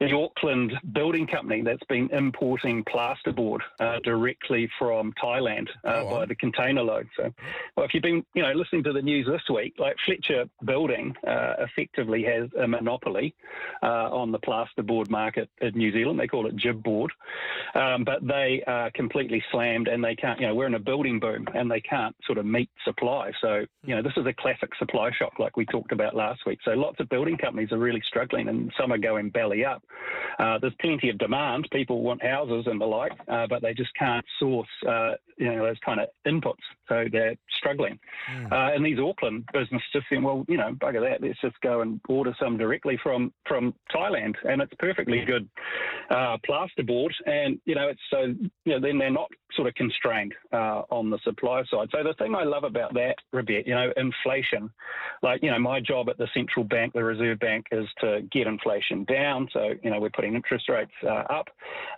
the 0.00 0.12
Auckland 0.12 0.72
building 0.92 1.26
company 1.26 1.62
that's 1.62 1.82
been 1.88 2.08
importing 2.10 2.84
plasterboard 2.84 3.60
uh, 3.80 3.98
directly 4.04 4.68
from 4.78 5.12
Thailand 5.22 5.68
uh, 5.84 6.04
by 6.04 6.26
the 6.26 6.34
container 6.34 6.82
load. 6.82 7.08
So, 7.16 7.32
well, 7.76 7.86
if 7.86 7.94
you've 7.94 8.02
been 8.02 8.24
you 8.34 8.42
know 8.42 8.52
listening 8.52 8.84
to 8.84 8.92
the 8.92 9.02
news 9.02 9.26
this 9.26 9.42
week, 9.52 9.74
like 9.78 9.96
Fletcher 10.04 10.46
Building 10.64 11.14
uh, 11.26 11.54
effectively 11.58 12.24
has 12.24 12.48
a 12.58 12.66
monopoly 12.66 13.34
uh, 13.82 14.10
on 14.10 14.32
the 14.32 14.38
plasterboard 14.38 15.10
market 15.10 15.48
in 15.60 15.74
New 15.74 15.92
Zealand. 15.92 16.18
They 16.18 16.26
call 16.26 16.46
it 16.46 16.56
GIB 16.56 16.82
board, 16.82 17.12
um, 17.74 18.04
but 18.04 18.26
they 18.26 18.62
are 18.66 18.90
completely 18.92 19.42
slammed 19.50 19.88
and 19.88 20.02
they 20.02 20.14
can't. 20.14 20.40
You 20.40 20.48
know, 20.48 20.54
we're 20.54 20.66
in 20.66 20.74
a 20.74 20.80
building 20.80 21.20
boom 21.20 21.46
and 21.54 21.70
they 21.70 21.80
can't 21.80 22.14
sort 22.26 22.38
of 22.38 22.46
meet 22.46 22.70
supply. 22.84 23.32
So, 23.40 23.64
you 23.84 23.94
know, 23.94 24.02
this 24.02 24.12
is 24.16 24.26
a 24.26 24.32
classic 24.32 24.74
supply 24.78 25.10
shock 25.12 25.38
like 25.38 25.56
we 25.56 25.66
talked 25.66 25.92
about 25.92 26.14
last 26.14 26.40
week. 26.46 26.58
So, 26.64 26.72
lots 26.72 27.00
of 27.00 27.08
building 27.08 27.36
companies 27.36 27.72
are 27.72 27.78
really 27.78 28.02
struggling 28.06 28.48
and 28.48 28.72
some 28.78 28.92
are 28.92 28.98
going 28.98 29.30
belly 29.30 29.64
up. 29.64 29.82
Uh, 30.38 30.58
there's 30.58 30.74
plenty 30.80 31.08
of 31.08 31.18
demand. 31.18 31.66
People 31.72 32.02
want 32.02 32.22
houses 32.22 32.66
and 32.66 32.80
the 32.80 32.84
like, 32.84 33.12
uh, 33.28 33.46
but 33.48 33.62
they 33.62 33.74
just 33.74 33.94
can't 33.98 34.24
source, 34.38 34.68
uh, 34.86 35.12
you 35.38 35.46
know, 35.46 35.64
those 35.64 35.78
kind 35.84 36.00
of 36.00 36.08
inputs. 36.26 36.54
So 36.88 37.06
they're 37.10 37.36
struggling. 37.56 37.98
Uh, 38.52 38.72
and 38.74 38.84
these 38.84 38.98
Auckland 38.98 39.44
businesses 39.52 39.86
just 39.92 40.06
think, 40.08 40.24
well, 40.24 40.44
you 40.48 40.56
know, 40.56 40.72
bugger 40.74 41.00
that. 41.00 41.26
Let's 41.26 41.40
just 41.40 41.60
go 41.60 41.80
and 41.80 42.00
order 42.08 42.34
some 42.38 42.56
directly 42.56 42.98
from 43.02 43.32
from 43.46 43.74
Thailand, 43.94 44.34
and 44.44 44.60
it's 44.62 44.72
perfectly 44.78 45.24
good 45.24 45.48
uh, 46.10 46.36
plasterboard. 46.48 47.10
And 47.26 47.58
you 47.64 47.74
know, 47.74 47.88
it's 47.88 48.00
so 48.10 48.34
you 48.64 48.72
know, 48.72 48.80
then 48.80 48.98
they're 48.98 49.10
not 49.10 49.30
sort 49.54 49.68
of 49.68 49.74
constrained 49.74 50.34
uh, 50.52 50.82
on 50.90 51.10
the 51.10 51.18
supply 51.24 51.62
side. 51.70 51.88
So 51.92 52.02
the 52.02 52.14
thing 52.14 52.34
I 52.34 52.44
love 52.44 52.64
about 52.64 52.94
that, 52.94 53.16
Rebecca, 53.32 53.68
you 53.68 53.74
know, 53.74 53.92
inflation. 53.96 54.70
Like 55.22 55.42
you 55.42 55.50
know, 55.50 55.58
my 55.58 55.80
job 55.80 56.08
at 56.08 56.18
the 56.18 56.28
central 56.34 56.64
bank, 56.64 56.92
the 56.92 57.04
Reserve 57.04 57.38
Bank, 57.38 57.66
is 57.72 57.86
to 58.00 58.22
get 58.30 58.46
inflation 58.46 59.04
down. 59.04 59.48
So 59.52 59.74
you 59.82 59.90
know, 59.90 60.00
we're 60.00 60.10
putting 60.10 60.34
interest 60.34 60.68
rates 60.68 60.92
uh, 61.04 61.24
up, 61.30 61.48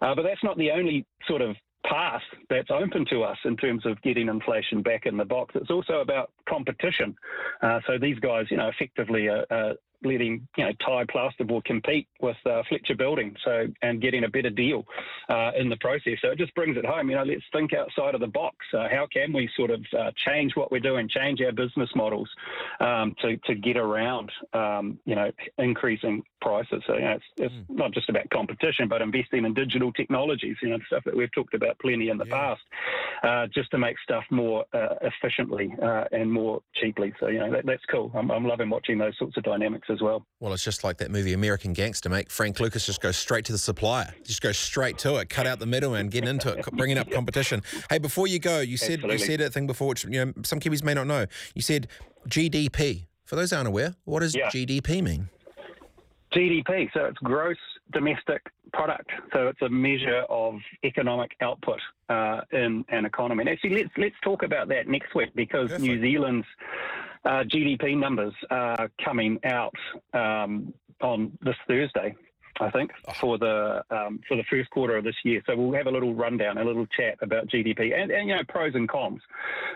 uh, 0.02 0.14
but 0.14 0.22
that's 0.22 0.42
not 0.42 0.56
the 0.56 0.70
only 0.70 1.06
sort 1.26 1.42
of 1.42 1.56
path 1.84 2.22
that's 2.50 2.70
open 2.70 3.06
to 3.10 3.22
us 3.22 3.38
in 3.44 3.56
terms 3.56 3.86
of 3.86 4.00
getting 4.02 4.28
inflation 4.28 4.82
back 4.82 5.06
in 5.06 5.16
the 5.16 5.24
box. 5.24 5.54
It's 5.54 5.70
also 5.70 6.00
about 6.00 6.30
competition. 6.48 7.14
Uh, 7.62 7.80
so 7.86 7.98
these 7.98 8.18
guys, 8.18 8.46
you 8.50 8.56
know, 8.56 8.68
effectively 8.68 9.28
are, 9.28 9.46
are 9.50 9.74
letting 10.04 10.46
you 10.56 10.64
know 10.64 10.70
Thai 10.84 11.04
plasterboard 11.04 11.64
compete 11.64 12.06
with 12.20 12.36
uh, 12.46 12.62
Fletcher 12.68 12.94
Building, 12.94 13.34
so 13.44 13.66
and 13.82 14.00
getting 14.00 14.24
a 14.24 14.28
better 14.28 14.50
deal 14.50 14.84
uh, 15.28 15.52
in 15.58 15.68
the 15.68 15.76
process. 15.76 16.14
So 16.22 16.30
it 16.30 16.38
just 16.38 16.54
brings 16.54 16.76
it 16.76 16.84
home. 16.84 17.10
You 17.10 17.16
know, 17.16 17.24
let's 17.24 17.42
think 17.52 17.72
outside 17.74 18.14
of 18.14 18.20
the 18.20 18.28
box. 18.28 18.56
Uh, 18.72 18.88
how 18.90 19.06
can 19.12 19.32
we 19.32 19.48
sort 19.56 19.70
of 19.70 19.84
uh, 19.98 20.10
change 20.26 20.52
what 20.54 20.70
we're 20.70 20.80
doing, 20.80 21.08
change 21.08 21.40
our 21.40 21.52
business 21.52 21.90
models 21.94 22.28
um, 22.80 23.14
to 23.22 23.36
to 23.46 23.54
get 23.54 23.76
around 23.76 24.30
um, 24.52 24.98
you 25.04 25.14
know 25.14 25.30
increasing 25.58 26.22
prices? 26.40 26.82
So 26.86 26.94
you 26.94 27.00
know, 27.00 27.12
it's, 27.12 27.24
it's 27.36 27.54
not 27.68 27.92
just 27.92 28.08
about 28.08 28.28
competition, 28.30 28.88
but 28.88 29.02
investing 29.02 29.44
in 29.44 29.54
digital 29.54 29.92
technologies. 29.92 30.56
You 30.62 30.70
know, 30.70 30.78
stuff 30.86 31.04
that 31.04 31.16
we've 31.16 31.32
talked 31.32 31.54
about 31.54 31.78
plenty 31.78 32.08
in 32.08 32.18
the 32.18 32.26
past, 32.26 32.60
uh, 33.22 33.46
just 33.54 33.70
to 33.72 33.78
make 33.78 33.96
stuff 34.02 34.24
more 34.30 34.64
uh, 34.72 34.94
efficiently 35.02 35.74
uh, 35.82 36.04
and 36.12 36.30
more 36.32 36.62
cheaply. 36.74 37.12
So 37.20 37.28
you 37.28 37.38
know, 37.38 37.50
that, 37.52 37.66
that's 37.66 37.84
cool. 37.90 38.10
I'm, 38.14 38.30
I'm 38.30 38.46
loving 38.46 38.70
watching 38.70 38.98
those 38.98 39.16
sorts 39.18 39.36
of 39.36 39.44
dynamics 39.44 39.88
as 39.90 40.00
well. 40.00 40.24
Well, 40.40 40.52
it's 40.52 40.64
just 40.64 40.84
like 40.84 40.98
that 40.98 41.10
movie 41.10 41.32
American 41.32 41.72
Gangster, 41.72 42.08
mate. 42.08 42.30
Frank 42.30 42.60
Lucas 42.60 42.86
just 42.86 43.00
goes 43.00 43.16
straight 43.16 43.44
to 43.46 43.52
the 43.52 43.58
supplier, 43.58 44.14
just 44.24 44.40
go 44.42 44.52
straight 44.52 44.98
to 44.98 45.16
it, 45.16 45.28
cut 45.28 45.46
out 45.46 45.58
the 45.58 45.66
middleman, 45.66 46.08
getting 46.08 46.28
into 46.30 46.52
it, 46.52 46.64
bringing 46.72 46.98
up 46.98 47.10
competition. 47.18 47.62
Hey, 47.90 47.98
before 47.98 48.26
you 48.26 48.38
go, 48.38 48.60
you 48.60 48.76
said 48.76 49.00
Absolutely. 49.00 49.12
you 49.14 49.18
said 49.24 49.40
a 49.40 49.50
thing 49.50 49.66
before, 49.66 49.88
which 49.88 50.04
you 50.04 50.24
know 50.24 50.32
some 50.42 50.60
Kiwis 50.60 50.82
may 50.82 50.94
not 50.94 51.06
know. 51.06 51.26
You 51.54 51.62
said 51.62 51.88
GDP. 52.28 53.06
For 53.24 53.36
those 53.36 53.50
who 53.50 53.56
aren't 53.56 53.68
aware, 53.68 53.94
what 54.04 54.20
does 54.20 54.34
Yeah. 54.34 54.48
GDP 54.48 55.02
mean? 55.02 55.28
GDP, 56.32 56.90
so 56.92 57.04
it's 57.04 57.18
gross 57.18 57.56
domestic 57.92 58.42
product. 58.72 59.10
So 59.32 59.48
it's 59.48 59.62
a 59.62 59.68
measure 59.68 60.24
of 60.28 60.56
economic 60.84 61.34
output 61.40 61.80
uh, 62.08 62.42
in 62.52 62.84
an 62.90 63.04
economy. 63.04 63.42
And 63.42 63.48
actually, 63.48 63.82
let's 63.82 63.90
let's 63.96 64.14
talk 64.22 64.42
about 64.42 64.68
that 64.68 64.88
next 64.88 65.14
week 65.14 65.30
because 65.34 65.78
New 65.78 66.00
Zealand's 66.00 66.46
uh, 67.24 67.44
GDP 67.44 67.96
numbers 67.96 68.34
are 68.50 68.90
coming 69.04 69.38
out 69.44 69.74
um, 70.12 70.72
on 71.00 71.36
this 71.42 71.56
Thursday. 71.66 72.14
I 72.60 72.70
think 72.70 72.90
for 73.20 73.38
the 73.38 73.82
um, 73.90 74.20
for 74.28 74.36
the 74.36 74.44
first 74.50 74.70
quarter 74.70 74.96
of 74.96 75.04
this 75.04 75.14
year. 75.24 75.42
So 75.46 75.56
we'll 75.56 75.76
have 75.76 75.86
a 75.86 75.90
little 75.90 76.14
rundown, 76.14 76.58
a 76.58 76.64
little 76.64 76.86
chat 76.86 77.18
about 77.22 77.48
GDP 77.48 77.94
and, 77.94 78.10
and 78.10 78.28
you 78.28 78.36
know 78.36 78.42
pros 78.48 78.74
and 78.74 78.88
cons. 78.88 79.20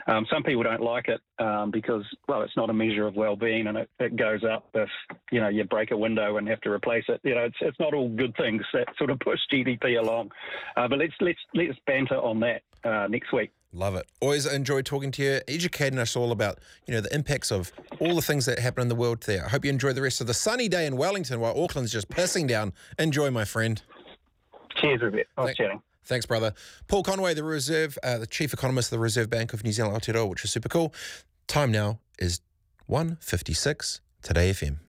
Um, 0.06 0.26
some 0.30 0.42
people 0.42 0.62
don't 0.62 0.82
like 0.82 1.08
it 1.08 1.20
um, 1.38 1.70
because 1.70 2.04
well, 2.28 2.42
it's 2.42 2.56
not 2.56 2.70
a 2.70 2.72
measure 2.72 3.06
of 3.06 3.14
well-being, 3.14 3.66
and 3.66 3.78
it, 3.78 3.90
it 3.98 4.16
goes 4.16 4.42
up 4.44 4.68
if 4.74 4.88
you 5.30 5.40
know 5.40 5.48
you 5.48 5.64
break 5.64 5.90
a 5.90 5.96
window 5.96 6.36
and 6.36 6.48
have 6.48 6.60
to 6.62 6.70
replace 6.70 7.04
it. 7.08 7.20
You 7.22 7.34
know, 7.34 7.44
it's 7.44 7.58
it's 7.60 7.78
not 7.78 7.94
all 7.94 8.08
good 8.08 8.34
things 8.36 8.62
that 8.72 8.88
sort 8.98 9.10
of 9.10 9.20
push 9.20 9.38
GDP 9.52 10.00
along. 10.00 10.30
Uh, 10.76 10.88
but 10.88 10.98
let's 10.98 11.14
let's 11.20 11.40
let's 11.54 11.78
banter 11.86 12.16
on 12.16 12.40
that 12.40 12.62
uh, 12.84 13.06
next 13.08 13.32
week. 13.32 13.52
Love 13.72 13.94
it. 13.94 14.06
Always 14.20 14.44
enjoy 14.44 14.82
talking 14.82 15.10
to 15.12 15.22
you, 15.22 15.40
educating 15.48 15.98
us 15.98 16.14
all 16.14 16.30
about 16.30 16.58
you 16.86 16.92
know 16.92 17.00
the 17.00 17.14
impacts 17.14 17.50
of 17.50 17.72
all 18.00 18.14
the 18.14 18.22
things 18.22 18.44
that 18.46 18.58
happen 18.58 18.82
in 18.82 18.88
the 18.88 18.94
world 18.94 19.22
there. 19.22 19.46
I 19.46 19.48
hope 19.48 19.64
you 19.64 19.70
enjoy 19.70 19.94
the 19.94 20.02
rest 20.02 20.20
of 20.20 20.26
the 20.26 20.34
sunny 20.34 20.68
day 20.68 20.86
in 20.86 20.96
Wellington 20.96 21.40
while 21.40 21.58
Auckland's 21.58 21.90
just 21.92 22.08
pissing 22.10 22.46
down. 22.46 22.74
Enjoy, 22.98 23.30
my 23.30 23.44
friend. 23.44 23.80
Cheers, 24.76 25.00
Rupert. 25.00 25.26
Nice 25.38 25.56
chatting. 25.56 25.82
Thanks, 26.04 26.26
brother. 26.26 26.52
Paul 26.88 27.02
Conway, 27.02 27.32
the 27.34 27.44
Reserve, 27.44 27.96
uh, 28.02 28.18
the 28.18 28.26
Chief 28.26 28.52
Economist 28.52 28.88
of 28.88 28.98
the 28.98 29.02
Reserve 29.02 29.30
Bank 29.30 29.52
of 29.52 29.64
New 29.64 29.72
Zealand 29.72 29.96
Aotearoa, 29.96 30.28
which 30.28 30.44
is 30.44 30.50
super 30.50 30.68
cool. 30.68 30.92
Time 31.46 31.70
now 31.70 32.00
is 32.18 32.40
1.56 32.90 34.00
Today 34.22 34.50
FM. 34.50 34.78